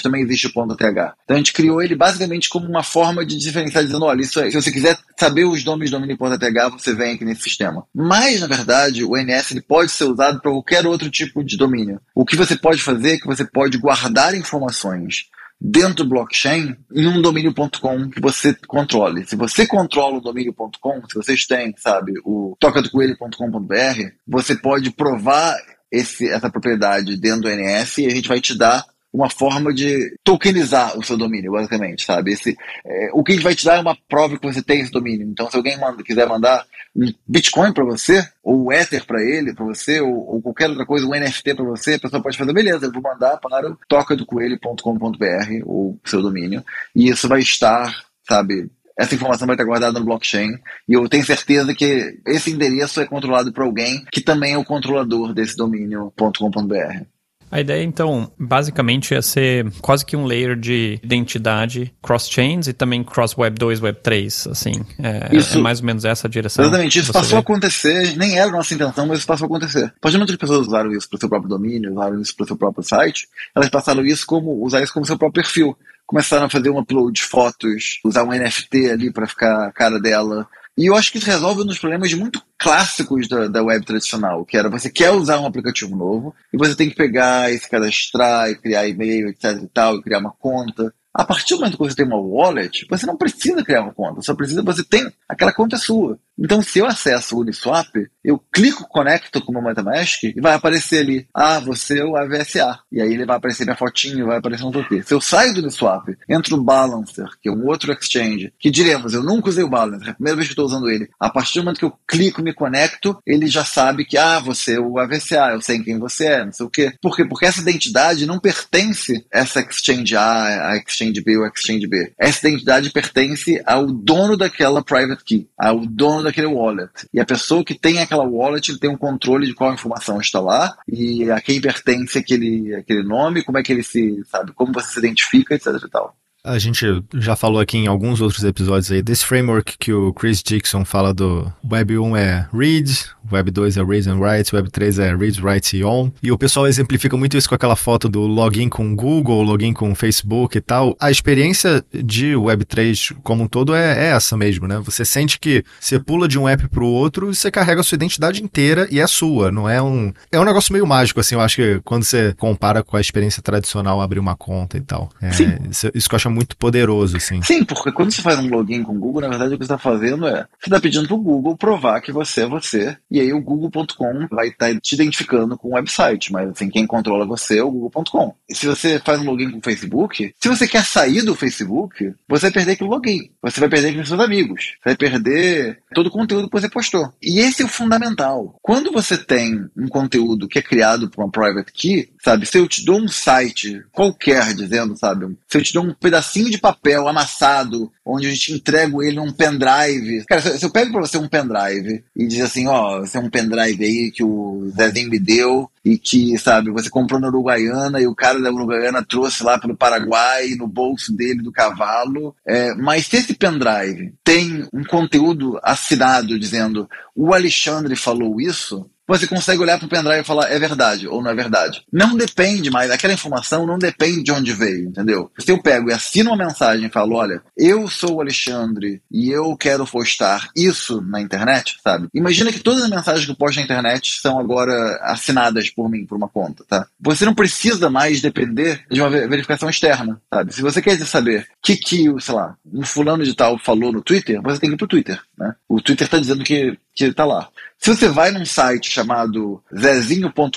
também 0.00 0.22
existe 0.22 0.46
o 0.46 0.52
.th. 0.52 0.84
Então 1.24 1.34
a 1.34 1.36
gente 1.38 1.52
criou 1.52 1.82
ele 1.82 1.96
basicamente 1.96 2.48
como 2.48 2.68
uma 2.68 2.84
forma 2.84 3.26
de 3.26 3.36
diferenciar, 3.36 3.82
dizendo, 3.82 4.04
olha, 4.04 4.20
isso 4.20 4.38
é, 4.38 4.48
se 4.48 4.54
você 4.54 4.70
quiser 4.70 4.96
saber 5.18 5.44
os 5.44 5.64
nomes 5.64 5.90
de 5.90 5.96
domínio 5.96 6.16
.th, 6.16 6.70
você 6.70 6.94
vem 6.94 7.14
aqui 7.14 7.24
nesse 7.24 7.42
sistema. 7.42 7.84
Mas, 7.92 8.42
na 8.42 8.46
verdade, 8.46 9.02
o 9.02 9.16
NS 9.16 9.50
ele 9.50 9.60
pode 9.60 9.90
ser 9.90 10.04
usado 10.04 10.40
para 10.40 10.52
qualquer 10.52 10.86
outro 10.86 11.10
tipo 11.10 11.42
de 11.42 11.56
domínio. 11.56 12.00
O 12.14 12.24
que 12.24 12.36
você 12.36 12.54
pode 12.54 12.80
fazer 12.80 13.14
é 13.14 13.18
que 13.18 13.26
você 13.26 13.44
pode 13.44 13.76
guardar 13.76 14.36
informações 14.36 15.24
dentro 15.60 16.04
do 16.04 16.10
blockchain 16.10 16.74
em 16.94 17.06
um 17.06 17.20
domínio.com 17.20 18.08
que 18.08 18.20
você 18.20 18.54
controle. 18.66 19.26
Se 19.26 19.36
você 19.36 19.66
controla 19.66 20.16
o 20.16 20.20
domínio.com, 20.20 21.02
se 21.06 21.14
vocês 21.14 21.46
têm, 21.46 21.74
sabe, 21.76 22.14
o 22.24 22.56
tocadocoelho.com.br, 22.58 24.12
você 24.26 24.56
pode 24.56 24.90
provar 24.92 25.54
esse, 25.92 26.28
essa 26.28 26.50
propriedade 26.50 27.20
dentro 27.20 27.42
do 27.42 27.50
NS 27.50 27.98
e 27.98 28.06
a 28.06 28.10
gente 28.10 28.28
vai 28.28 28.40
te 28.40 28.56
dar 28.56 28.84
uma 29.12 29.28
forma 29.28 29.74
de 29.74 30.16
tokenizar 30.22 30.96
o 30.96 31.02
seu 31.02 31.16
domínio, 31.16 31.52
basicamente, 31.52 32.04
sabe? 32.04 32.32
Esse, 32.32 32.56
é, 32.84 33.10
o 33.12 33.24
que 33.24 33.32
gente 33.32 33.42
vai 33.42 33.54
te 33.54 33.64
dar 33.64 33.76
é 33.76 33.80
uma 33.80 33.96
prova 34.08 34.38
que 34.38 34.46
você 34.46 34.62
tem 34.62 34.80
esse 34.80 34.92
domínio. 34.92 35.26
Então, 35.26 35.50
se 35.50 35.56
alguém 35.56 35.76
manda, 35.78 36.02
quiser 36.02 36.28
mandar 36.28 36.64
um 36.94 37.12
Bitcoin 37.26 37.72
para 37.72 37.84
você, 37.84 38.26
ou 38.42 38.66
o 38.66 38.72
Ether 38.72 39.04
para 39.04 39.20
ele, 39.22 39.54
para 39.54 39.64
você, 39.64 40.00
ou, 40.00 40.34
ou, 40.34 40.42
qualquer 40.42 40.68
outra 40.68 40.86
coisa, 40.86 41.06
um 41.06 41.10
NFT 41.10 41.54
para 41.54 41.64
você, 41.64 41.94
a 41.94 41.98
pessoa 41.98 42.22
pode 42.22 42.38
fazer, 42.38 42.52
beleza, 42.52 42.86
eu 42.86 42.92
vou 42.92 43.02
mandar 43.02 43.36
para 43.38 43.76
tocadocoelho.com.br, 43.88 45.62
ou 45.64 45.98
seu 46.04 46.22
domínio, 46.22 46.64
e 46.94 47.08
isso 47.08 47.28
vai 47.28 47.40
estar, 47.40 48.04
sabe, 48.28 48.70
essa 48.98 49.14
informação 49.14 49.46
vai 49.46 49.54
estar 49.54 49.64
guardada 49.64 49.98
no 49.98 50.04
blockchain 50.04 50.58
e 50.86 50.92
eu 50.92 51.08
tenho 51.08 51.24
certeza 51.24 51.74
que 51.74 52.20
esse 52.26 52.50
endereço 52.50 53.00
é 53.00 53.06
controlado 53.06 53.50
por 53.50 53.64
alguém 53.64 54.04
que 54.12 54.20
também 54.20 54.52
é 54.52 54.58
o 54.58 54.64
controlador 54.64 55.32
desse 55.32 55.56
domínio.com.br. 55.56 57.06
A 57.50 57.60
ideia, 57.60 57.82
então, 57.82 58.30
basicamente 58.38 59.14
é 59.14 59.20
ser 59.20 59.70
quase 59.80 60.06
que 60.06 60.16
um 60.16 60.24
layer 60.24 60.56
de 60.56 61.00
identidade 61.02 61.92
cross-chains 62.00 62.68
e 62.68 62.72
também 62.72 63.02
cross-web 63.02 63.58
2, 63.58 63.80
web 63.80 63.98
3, 64.02 64.46
assim. 64.48 64.84
É, 65.02 65.34
isso, 65.34 65.58
é 65.58 65.60
mais 65.60 65.80
ou 65.80 65.86
menos 65.86 66.04
essa 66.04 66.26
a 66.26 66.30
direção. 66.30 66.64
Exatamente, 66.64 66.98
isso 66.98 67.12
passou 67.12 67.30
vê. 67.30 67.36
a 67.36 67.40
acontecer, 67.40 68.16
nem 68.16 68.38
era 68.38 68.50
nossa 68.50 68.72
intenção, 68.72 69.06
mas 69.06 69.18
isso 69.18 69.26
passou 69.26 69.46
a 69.46 69.48
acontecer. 69.48 69.86
A 69.86 70.00
partir 70.00 70.16
do 70.16 70.20
momento 70.20 70.28
que 70.28 70.34
as 70.34 70.48
pessoas 70.48 70.66
usaram 70.68 70.92
isso 70.92 71.08
para 71.08 71.16
o 71.16 71.20
seu 71.20 71.28
próprio 71.28 71.48
domínio, 71.48 71.92
usaram 71.92 72.20
isso 72.20 72.36
para 72.36 72.44
o 72.44 72.46
seu 72.46 72.56
próprio 72.56 72.84
site, 72.84 73.28
elas 73.54 73.68
passaram 73.68 74.04
isso 74.04 74.24
como, 74.26 74.62
usar 74.64 74.82
isso 74.82 74.92
como 74.92 75.04
seu 75.04 75.18
próprio 75.18 75.42
perfil 75.42 75.76
começaram 76.10 76.46
a 76.46 76.50
fazer 76.50 76.70
um 76.70 76.78
upload 76.80 77.12
de 77.12 77.22
fotos, 77.22 78.00
usar 78.04 78.24
um 78.24 78.32
NFT 78.32 78.90
ali 78.90 79.12
para 79.12 79.28
ficar 79.28 79.68
a 79.68 79.72
cara 79.72 80.00
dela, 80.00 80.48
e 80.76 80.86
eu 80.86 80.94
acho 80.94 81.12
que 81.12 81.18
isso 81.18 81.26
resolve 81.26 81.62
um 81.62 81.66
dos 81.66 81.78
problemas 81.78 82.12
muito 82.14 82.42
clássicos 82.58 83.28
da, 83.28 83.48
da 83.48 83.62
web 83.62 83.84
tradicional, 83.84 84.44
que 84.44 84.56
era 84.56 84.70
você 84.70 84.90
quer 84.90 85.10
usar 85.10 85.40
um 85.40 85.46
aplicativo 85.46 85.96
novo 85.96 86.34
e 86.52 86.56
você 86.56 86.74
tem 86.74 86.88
que 86.88 86.96
pegar 86.96 87.52
e 87.52 87.58
se 87.58 87.68
cadastrar 87.68 88.50
e 88.50 88.56
criar 88.56 88.88
e-mail, 88.88 89.28
etc 89.28 89.62
e 89.62 89.68
tal, 89.68 89.96
e 89.96 90.02
criar 90.02 90.18
uma 90.18 90.32
conta. 90.32 90.94
A 91.12 91.24
partir 91.24 91.54
do 91.54 91.60
momento 91.60 91.76
que 91.76 91.82
você 91.82 91.96
tem 91.96 92.06
uma 92.06 92.20
wallet, 92.20 92.86
você 92.88 93.04
não 93.04 93.16
precisa 93.16 93.64
criar 93.64 93.82
uma 93.82 93.92
conta, 93.92 94.22
só 94.22 94.34
precisa 94.34 94.62
você 94.62 94.84
tem 94.84 95.12
aquela 95.28 95.52
conta 95.52 95.76
é 95.76 95.78
sua. 95.78 96.18
Então, 96.40 96.62
se 96.62 96.78
eu 96.78 96.86
acesso 96.86 97.36
o 97.36 97.40
Uniswap, 97.40 97.88
eu 98.24 98.42
clico 98.52 98.88
conecto 98.88 99.42
com 99.42 99.52
o 99.52 99.54
meu 99.54 99.62
MetaMask 99.62 100.24
e 100.24 100.40
vai 100.40 100.54
aparecer 100.54 101.00
ali, 101.00 101.26
ah, 101.34 101.60
você 101.60 101.98
é 101.98 102.04
o 102.04 102.16
AVSA. 102.16 102.78
E 102.90 103.00
aí 103.00 103.12
ele 103.12 103.26
vai 103.26 103.36
aparecer 103.36 103.64
minha 103.64 103.76
fotinho, 103.76 104.26
vai 104.26 104.38
aparecer 104.38 104.64
um 104.64 104.70
TP. 104.70 105.02
Se 105.02 105.12
eu 105.12 105.20
saio 105.20 105.52
do 105.52 105.60
Uniswap, 105.60 106.08
entro 106.28 106.56
no 106.56 106.64
Balancer, 106.64 107.26
que 107.42 107.48
é 107.50 107.52
um 107.52 107.66
outro 107.66 107.92
exchange, 107.92 108.52
que 108.58 108.70
diremos, 108.70 109.12
eu 109.12 109.22
nunca 109.22 109.50
usei 109.50 109.62
o 109.62 109.68
Balancer, 109.68 110.08
é 110.08 110.10
a 110.12 110.14
primeira 110.14 110.36
vez 110.36 110.48
que 110.48 110.52
estou 110.52 110.64
usando 110.64 110.88
ele. 110.88 111.10
A 111.20 111.28
partir 111.28 111.58
do 111.58 111.64
momento 111.64 111.78
que 111.78 111.84
eu 111.84 111.92
clico, 112.08 112.42
me 112.42 112.54
conecto, 112.54 113.18
ele 113.26 113.46
já 113.46 113.64
sabe 113.64 114.06
que, 114.06 114.16
ah, 114.16 114.38
você 114.38 114.76
é 114.76 114.80
o 114.80 114.98
AVSA, 114.98 115.50
eu 115.52 115.60
sei 115.60 115.82
quem 115.82 115.98
você 115.98 116.26
é, 116.26 116.44
não 116.44 116.52
sei 116.52 116.66
o 116.66 116.70
quê. 116.70 116.94
Por 117.02 117.14
quê? 117.14 117.24
Porque 117.24 117.44
essa 117.44 117.60
identidade 117.60 118.24
não 118.24 118.38
pertence 118.38 119.26
a 119.32 119.40
essa 119.40 119.60
exchange 119.60 120.16
A, 120.16 120.70
a 120.70 120.76
exchange 120.76 121.20
B 121.20 121.36
ou 121.36 121.46
exchange 121.46 121.86
B. 121.86 122.12
Essa 122.18 122.48
identidade 122.48 122.90
pertence 122.90 123.60
ao 123.66 123.86
dono 123.86 124.36
daquela 124.36 124.82
private 124.82 125.22
key, 125.24 125.48
ao 125.58 125.80
dono 125.84 126.29
daquele 126.30 126.46
wallet. 126.46 126.90
E 127.12 127.20
a 127.20 127.24
pessoa 127.26 127.64
que 127.64 127.78
tem 127.78 127.98
aquela 127.98 128.24
wallet 128.24 128.78
tem 128.78 128.90
um 128.90 128.96
controle 128.96 129.46
de 129.46 129.54
qual 129.54 129.72
informação 129.72 130.20
está 130.20 130.40
lá 130.40 130.76
e 130.88 131.30
a 131.30 131.40
quem 131.40 131.60
pertence 131.60 132.18
aquele, 132.18 132.74
aquele 132.74 133.02
nome, 133.02 133.44
como 133.44 133.58
é 133.58 133.62
que 133.62 133.72
ele 133.72 133.82
se, 133.82 134.22
sabe, 134.30 134.52
como 134.52 134.72
você 134.72 134.92
se 134.92 134.98
identifica, 134.98 135.54
etc 135.54 135.66
e 135.84 135.90
tal. 135.90 136.16
A 136.42 136.58
gente 136.58 136.86
já 137.14 137.36
falou 137.36 137.60
aqui 137.60 137.76
em 137.76 137.86
alguns 137.86 138.22
outros 138.22 138.42
episódios 138.44 138.90
aí 138.90 139.02
desse 139.02 139.26
framework 139.26 139.76
que 139.78 139.92
o 139.92 140.10
Chris 140.14 140.42
Dixon 140.42 140.86
fala 140.86 141.12
do 141.12 141.52
Web 141.70 141.98
1 141.98 142.16
é 142.16 142.48
read, 142.50 142.90
Web 143.30 143.50
2 143.50 143.76
é 143.76 143.84
read 143.84 144.08
and 144.08 144.18
write, 144.18 144.54
Web 144.54 144.70
3 144.70 144.98
é 145.00 145.14
read, 145.14 145.38
write 145.42 145.76
e 145.76 145.84
on. 145.84 146.10
E 146.22 146.32
o 146.32 146.38
pessoal 146.38 146.66
exemplifica 146.66 147.14
muito 147.14 147.36
isso 147.36 147.46
com 147.46 147.54
aquela 147.54 147.76
foto 147.76 148.08
do 148.08 148.22
login 148.22 148.70
com 148.70 148.96
Google, 148.96 149.42
login 149.42 149.74
com 149.74 149.94
Facebook 149.94 150.56
e 150.56 150.60
tal. 150.62 150.96
A 150.98 151.10
experiência 151.10 151.84
de 151.92 152.34
Web 152.34 152.64
3 152.64 153.12
como 153.22 153.44
um 153.44 153.46
todo 153.46 153.74
é, 153.74 154.06
é 154.06 154.10
essa 154.12 154.34
mesmo, 154.34 154.66
né? 154.66 154.80
Você 154.82 155.04
sente 155.04 155.38
que 155.38 155.62
você 155.78 155.98
pula 155.98 156.26
de 156.26 156.38
um 156.38 156.48
app 156.48 156.66
para 156.68 156.82
o 156.82 156.86
outro 156.86 157.30
e 157.30 157.34
você 157.34 157.50
carrega 157.50 157.82
a 157.82 157.84
sua 157.84 157.96
identidade 157.96 158.42
inteira 158.42 158.88
e 158.90 158.98
é 158.98 159.06
sua, 159.06 159.52
não 159.52 159.68
é 159.68 159.82
um... 159.82 160.10
É 160.32 160.40
um 160.40 160.44
negócio 160.44 160.72
meio 160.72 160.86
mágico, 160.86 161.20
assim, 161.20 161.34
eu 161.34 161.42
acho 161.42 161.56
que 161.56 161.80
quando 161.84 162.04
você 162.04 162.34
compara 162.38 162.82
com 162.82 162.96
a 162.96 163.00
experiência 163.00 163.42
tradicional, 163.42 164.00
abrir 164.00 164.18
uma 164.18 164.34
conta 164.34 164.78
e 164.78 164.80
tal. 164.80 165.10
É, 165.20 165.32
Sim. 165.32 165.58
Isso, 165.70 165.90
isso 165.94 166.08
que 166.08 166.14
eu 166.14 166.16
acho 166.16 166.29
muito 166.30 166.56
poderoso, 166.56 167.16
assim. 167.16 167.42
Sim, 167.42 167.64
porque 167.64 167.92
quando 167.92 168.10
você 168.10 168.22
faz 168.22 168.38
um 168.38 168.48
login 168.48 168.82
com 168.82 168.94
o 168.94 168.98
Google, 168.98 169.22
na 169.22 169.28
verdade 169.28 169.54
o 169.54 169.58
que 169.58 169.64
você 169.64 169.72
está 169.72 169.78
fazendo 169.78 170.26
é, 170.26 170.46
você 170.58 170.66
está 170.66 170.80
pedindo 170.80 171.06
para 171.06 171.16
o 171.16 171.20
Google 171.20 171.56
provar 171.56 172.00
que 172.00 172.12
você 172.12 172.42
é 172.42 172.46
você, 172.46 172.96
e 173.10 173.20
aí 173.20 173.32
o 173.32 173.40
google.com 173.40 174.26
vai 174.30 174.48
estar 174.48 174.72
tá 174.72 174.80
te 174.80 174.94
identificando 174.94 175.56
com 175.56 175.68
o 175.68 175.74
website, 175.74 176.32
mas 176.32 176.50
assim, 176.50 176.68
quem 176.68 176.86
controla 176.86 177.26
você 177.26 177.58
é 177.58 177.62
o 177.62 177.70
google.com. 177.70 178.34
E 178.48 178.54
se 178.54 178.66
você 178.66 178.98
faz 178.98 179.20
um 179.20 179.24
login 179.24 179.50
com 179.50 179.58
o 179.58 179.62
Facebook, 179.62 180.34
se 180.38 180.48
você 180.48 180.66
quer 180.66 180.84
sair 180.84 181.22
do 181.22 181.34
Facebook, 181.34 182.12
você 182.28 182.46
vai 182.46 182.52
perder 182.52 182.72
aquele 182.72 182.90
login, 182.90 183.30
você 183.42 183.60
vai 183.60 183.68
perder 183.68 183.88
aqueles 183.88 184.08
seus 184.08 184.20
amigos, 184.20 184.74
você 184.82 184.90
vai 184.90 184.96
perder 184.96 185.78
todo 185.94 186.06
o 186.06 186.10
conteúdo 186.10 186.48
que 186.48 186.60
você 186.60 186.68
postou. 186.68 187.12
E 187.22 187.40
esse 187.40 187.62
é 187.62 187.64
o 187.64 187.68
fundamental. 187.68 188.56
Quando 188.62 188.92
você 188.92 189.16
tem 189.16 189.68
um 189.76 189.88
conteúdo 189.88 190.48
que 190.48 190.58
é 190.58 190.62
criado 190.62 191.08
por 191.10 191.24
uma 191.24 191.30
private 191.30 191.72
key, 191.72 192.10
sabe? 192.22 192.46
Se 192.46 192.58
eu 192.58 192.68
te 192.68 192.84
dou 192.84 193.00
um 193.00 193.08
site 193.08 193.82
qualquer 193.92 194.54
dizendo, 194.54 194.96
sabe? 194.96 195.36
Se 195.48 195.58
eu 195.58 195.62
te 195.62 195.72
dou 195.72 195.84
um 195.84 195.94
pedacinho 195.94 196.50
de 196.50 196.58
papel 196.58 197.08
amassado, 197.08 197.90
onde 198.04 198.26
a 198.26 198.30
gente 198.30 198.52
entrega 198.52 198.96
ele 199.02 199.16
num 199.16 199.32
pendrive. 199.32 200.24
Cara, 200.26 200.40
se 200.40 200.64
eu 200.64 200.70
pego 200.70 200.92
pra 200.92 201.00
você 201.00 201.16
um 201.16 201.28
pendrive 201.28 202.04
e 202.14 202.26
diz 202.26 202.40
assim, 202.40 202.66
ó, 202.66 203.02
esse 203.02 203.16
é 203.16 203.20
um 203.20 203.30
pendrive 203.30 203.84
aí 203.84 204.10
que 204.10 204.24
o 204.24 204.70
Zezinho 204.76 205.10
me 205.10 205.18
deu 205.18 205.70
e 205.84 205.96
que, 205.96 206.36
sabe, 206.38 206.70
você 206.70 206.90
comprou 206.90 207.20
na 207.20 207.28
Uruguaiana 207.28 208.00
e 208.00 208.06
o 208.06 208.14
cara 208.14 208.40
da 208.40 208.52
Uruguaiana 208.52 209.04
trouxe 209.04 209.42
lá 209.42 209.58
pelo 209.58 209.76
Paraguai 209.76 210.50
no 210.50 210.66
bolso 210.66 211.14
dele 211.14 211.42
do 211.42 211.52
cavalo. 211.52 212.34
É, 212.46 212.74
mas 212.74 213.06
se 213.06 213.16
esse 213.16 213.34
pendrive 213.34 214.12
tem 214.22 214.66
um 214.72 214.84
conteúdo 214.84 215.58
assinado 215.62 216.38
dizendo 216.38 216.88
o 217.14 217.32
Alexandre 217.32 217.96
falou 217.96 218.40
isso, 218.40 218.88
você 219.10 219.26
consegue 219.26 219.60
olhar 219.60 219.76
para 219.76 219.86
o 219.86 219.88
pendrive 219.88 220.20
e 220.20 220.24
falar 220.24 220.50
é 220.50 220.58
verdade 220.58 221.08
ou 221.08 221.20
não 221.20 221.30
é 221.30 221.34
verdade. 221.34 221.82
Não 221.92 222.16
depende 222.16 222.70
mais, 222.70 222.90
aquela 222.90 223.12
informação 223.12 223.66
não 223.66 223.76
depende 223.76 224.22
de 224.22 224.30
onde 224.30 224.52
veio, 224.52 224.88
entendeu? 224.88 225.30
Se 225.38 225.50
eu 225.50 225.60
pego 225.60 225.90
e 225.90 225.92
assino 225.92 226.30
uma 226.30 226.44
mensagem 226.44 226.86
e 226.86 226.92
falo, 226.92 227.16
olha, 227.16 227.42
eu 227.56 227.88
sou 227.88 228.16
o 228.16 228.20
Alexandre 228.20 229.02
e 229.10 229.30
eu 229.30 229.56
quero 229.56 229.84
postar 229.84 230.48
isso 230.56 231.00
na 231.00 231.20
internet, 231.20 231.76
sabe? 231.82 232.08
Imagina 232.14 232.52
que 232.52 232.60
todas 232.60 232.82
as 232.82 232.90
mensagens 232.90 233.24
que 233.24 233.32
eu 233.32 233.36
posto 233.36 233.56
na 233.56 233.64
internet 233.64 234.20
são 234.20 234.38
agora 234.38 235.00
assinadas 235.02 235.70
por 235.70 235.90
mim, 235.90 236.06
por 236.06 236.16
uma 236.16 236.28
conta, 236.28 236.64
tá? 236.68 236.86
Você 237.00 237.24
não 237.24 237.34
precisa 237.34 237.90
mais 237.90 238.20
depender 238.20 238.84
de 238.90 239.00
uma 239.00 239.10
verificação 239.10 239.68
externa, 239.68 240.20
sabe? 240.32 240.54
Se 240.54 240.62
você 240.62 240.80
quer 240.80 240.96
saber 241.00 241.48
que, 241.60 241.76
que, 241.76 242.06
sei 242.20 242.34
lá, 242.34 242.54
um 242.72 242.82
fulano 242.82 243.24
de 243.24 243.34
tal 243.34 243.58
falou 243.58 243.92
no 243.92 244.02
Twitter, 244.02 244.40
você 244.42 244.60
tem 244.60 244.70
que 244.70 244.74
ir 244.74 244.78
pro 244.78 244.86
Twitter, 244.86 245.20
né? 245.36 245.54
O 245.68 245.80
Twitter 245.80 246.06
está 246.06 246.18
dizendo 246.18 246.44
que, 246.44 246.78
que 247.08 247.14
tá 247.14 247.24
lá. 247.24 247.48
Se 247.78 247.88
você 247.88 248.08
vai 248.08 248.30
num 248.30 248.44
site 248.44 248.90
chamado 248.90 249.62
zezinho.com.br 249.74 250.50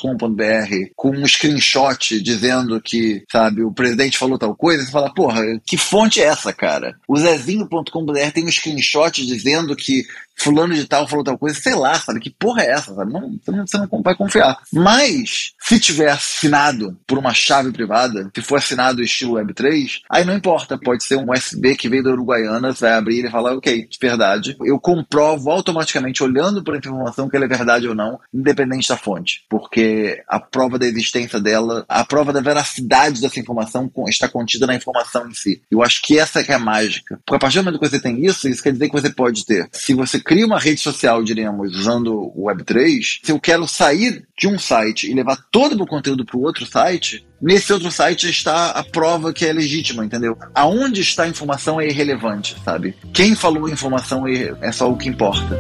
com 0.94 1.12
um 1.12 1.26
screenshot 1.26 2.22
dizendo 2.22 2.82
que, 2.82 3.24
sabe, 3.32 3.64
o 3.64 3.72
presidente 3.72 4.18
falou 4.18 4.38
tal 4.38 4.54
coisa, 4.54 4.84
você 4.84 4.92
fala, 4.92 5.14
porra, 5.14 5.42
que 5.66 5.78
fonte 5.78 6.22
é 6.22 6.26
essa, 6.26 6.52
cara? 6.52 6.98
O 7.08 7.18
zezinho.com.br 7.18 8.32
tem 8.34 8.46
um 8.46 8.52
screenshot 8.52 9.26
dizendo 9.26 9.74
que 9.74 10.04
fulano 10.36 10.74
de 10.74 10.86
tal 10.86 11.08
falou 11.08 11.24
tal 11.24 11.38
coisa, 11.38 11.60
sei 11.60 11.76
lá, 11.76 11.96
sabe? 11.96 12.20
Que 12.20 12.30
porra 12.30 12.64
é 12.64 12.72
essa, 12.72 12.94
sabe? 12.94 13.14
Não, 13.14 13.40
você, 13.66 13.78
não, 13.78 14.02
vai 14.02 14.16
confiar. 14.16 14.58
Mas, 14.72 15.54
se 15.62 15.80
tiver 15.80 16.10
assinado 16.10 16.98
por 17.08 17.18
uma 17.18 17.34
chave 17.34 17.72
privada, 17.72 18.30
se 18.34 18.42
for 18.42 18.58
assinado 18.58 19.02
estilo 19.02 19.36
Web3, 19.36 20.02
aí 20.10 20.26
não 20.26 20.36
importa, 20.36 20.78
pode 20.78 21.04
ser 21.04 21.18
um 21.18 21.32
USB 21.32 21.76
que 21.76 21.90
veio 21.90 22.04
da 22.04 22.12
Uruguaiana, 22.12 22.74
você 22.74 22.86
vai 22.86 22.94
abrir 22.94 23.26
e 23.26 23.32
falar, 23.32 23.56
ok, 23.56 23.88
de 23.88 23.98
verdade. 24.00 24.56
Eu 24.62 24.80
comprovo 24.80 25.52
automaticamente, 25.52 26.24
olhando 26.24 26.64
por 26.64 26.76
informação, 26.76 27.30
que 27.30 27.36
ela 27.36 27.46
é 27.46 27.48
verdade 27.48 27.88
ou 27.88 27.96
não, 27.96 28.20
independente 28.34 28.90
da 28.90 28.98
fonte. 28.98 29.44
Porque 29.50 30.22
a 30.28 30.40
prova 30.40 30.78
da 30.78 30.86
existência 30.86 31.40
dela, 31.40 31.86
a 31.88 32.04
prova 32.04 32.34
da 32.34 32.42
veracidade 32.42 33.22
dessa 33.22 33.40
informação 33.40 33.92
está 34.08 34.28
contida 34.28 34.68
na 34.68 34.76
informação 34.76 35.30
em 35.30 35.34
si. 35.34 35.62
Eu 35.72 35.84
acho 35.84 36.02
que 36.02 36.20
essa 36.20 36.40
é 36.40 36.44
que 36.44 36.52
é 36.52 36.56
a 36.56 36.60
mágica. 36.60 37.20
Porque 37.26 37.38
a 37.38 37.40
partir 37.40 37.60
do 37.60 37.66
momento 37.66 37.80
que 37.80 37.90
você 37.90 38.00
tem 38.00 38.26
isso, 38.26 38.48
isso 38.48 38.64
quer 38.64 38.74
dizer 38.74 38.88
que 38.88 39.02
você 39.02 39.10
pode 39.10 39.46
ter. 39.46 39.70
Se 39.72 39.94
você 39.94 40.20
cria 40.24 40.46
uma 40.46 40.60
rede 40.60 40.80
social, 40.80 41.24
diríamos, 41.24 41.76
usando 41.76 42.32
o 42.36 42.46
Web3, 42.48 43.20
se 43.24 43.32
eu 43.32 43.40
quero 43.40 43.68
sair 43.68 44.26
de 44.38 44.48
um 44.48 44.58
site 44.58 45.10
e 45.10 45.14
levar 45.14 45.38
todo 45.52 45.74
o 45.74 45.78
meu 45.78 45.88
conteúdo 45.88 46.26
para 46.26 46.38
o 46.38 46.44
outro 46.44 46.66
site, 46.66 47.26
nesse 47.42 47.72
outro 47.74 47.92
site 47.92 48.30
está 48.30 48.72
a 48.72 48.84
prova 48.84 49.34
que 49.34 49.46
é 49.46 49.54
legítima, 49.54 50.06
entendeu? 50.06 50.38
Aonde 50.56 51.02
está 51.02 51.24
a 51.24 51.28
informação 51.28 51.80
é 51.80 51.88
irrelevante, 51.88 52.56
sabe? 52.64 52.96
Quem 53.14 53.36
falou 53.36 53.66
a 53.66 53.72
informação 53.72 54.28
é, 54.28 54.56
é 54.62 54.72
só 54.72 54.92
o 54.92 54.98
que 54.98 55.10
importa. 55.10 55.58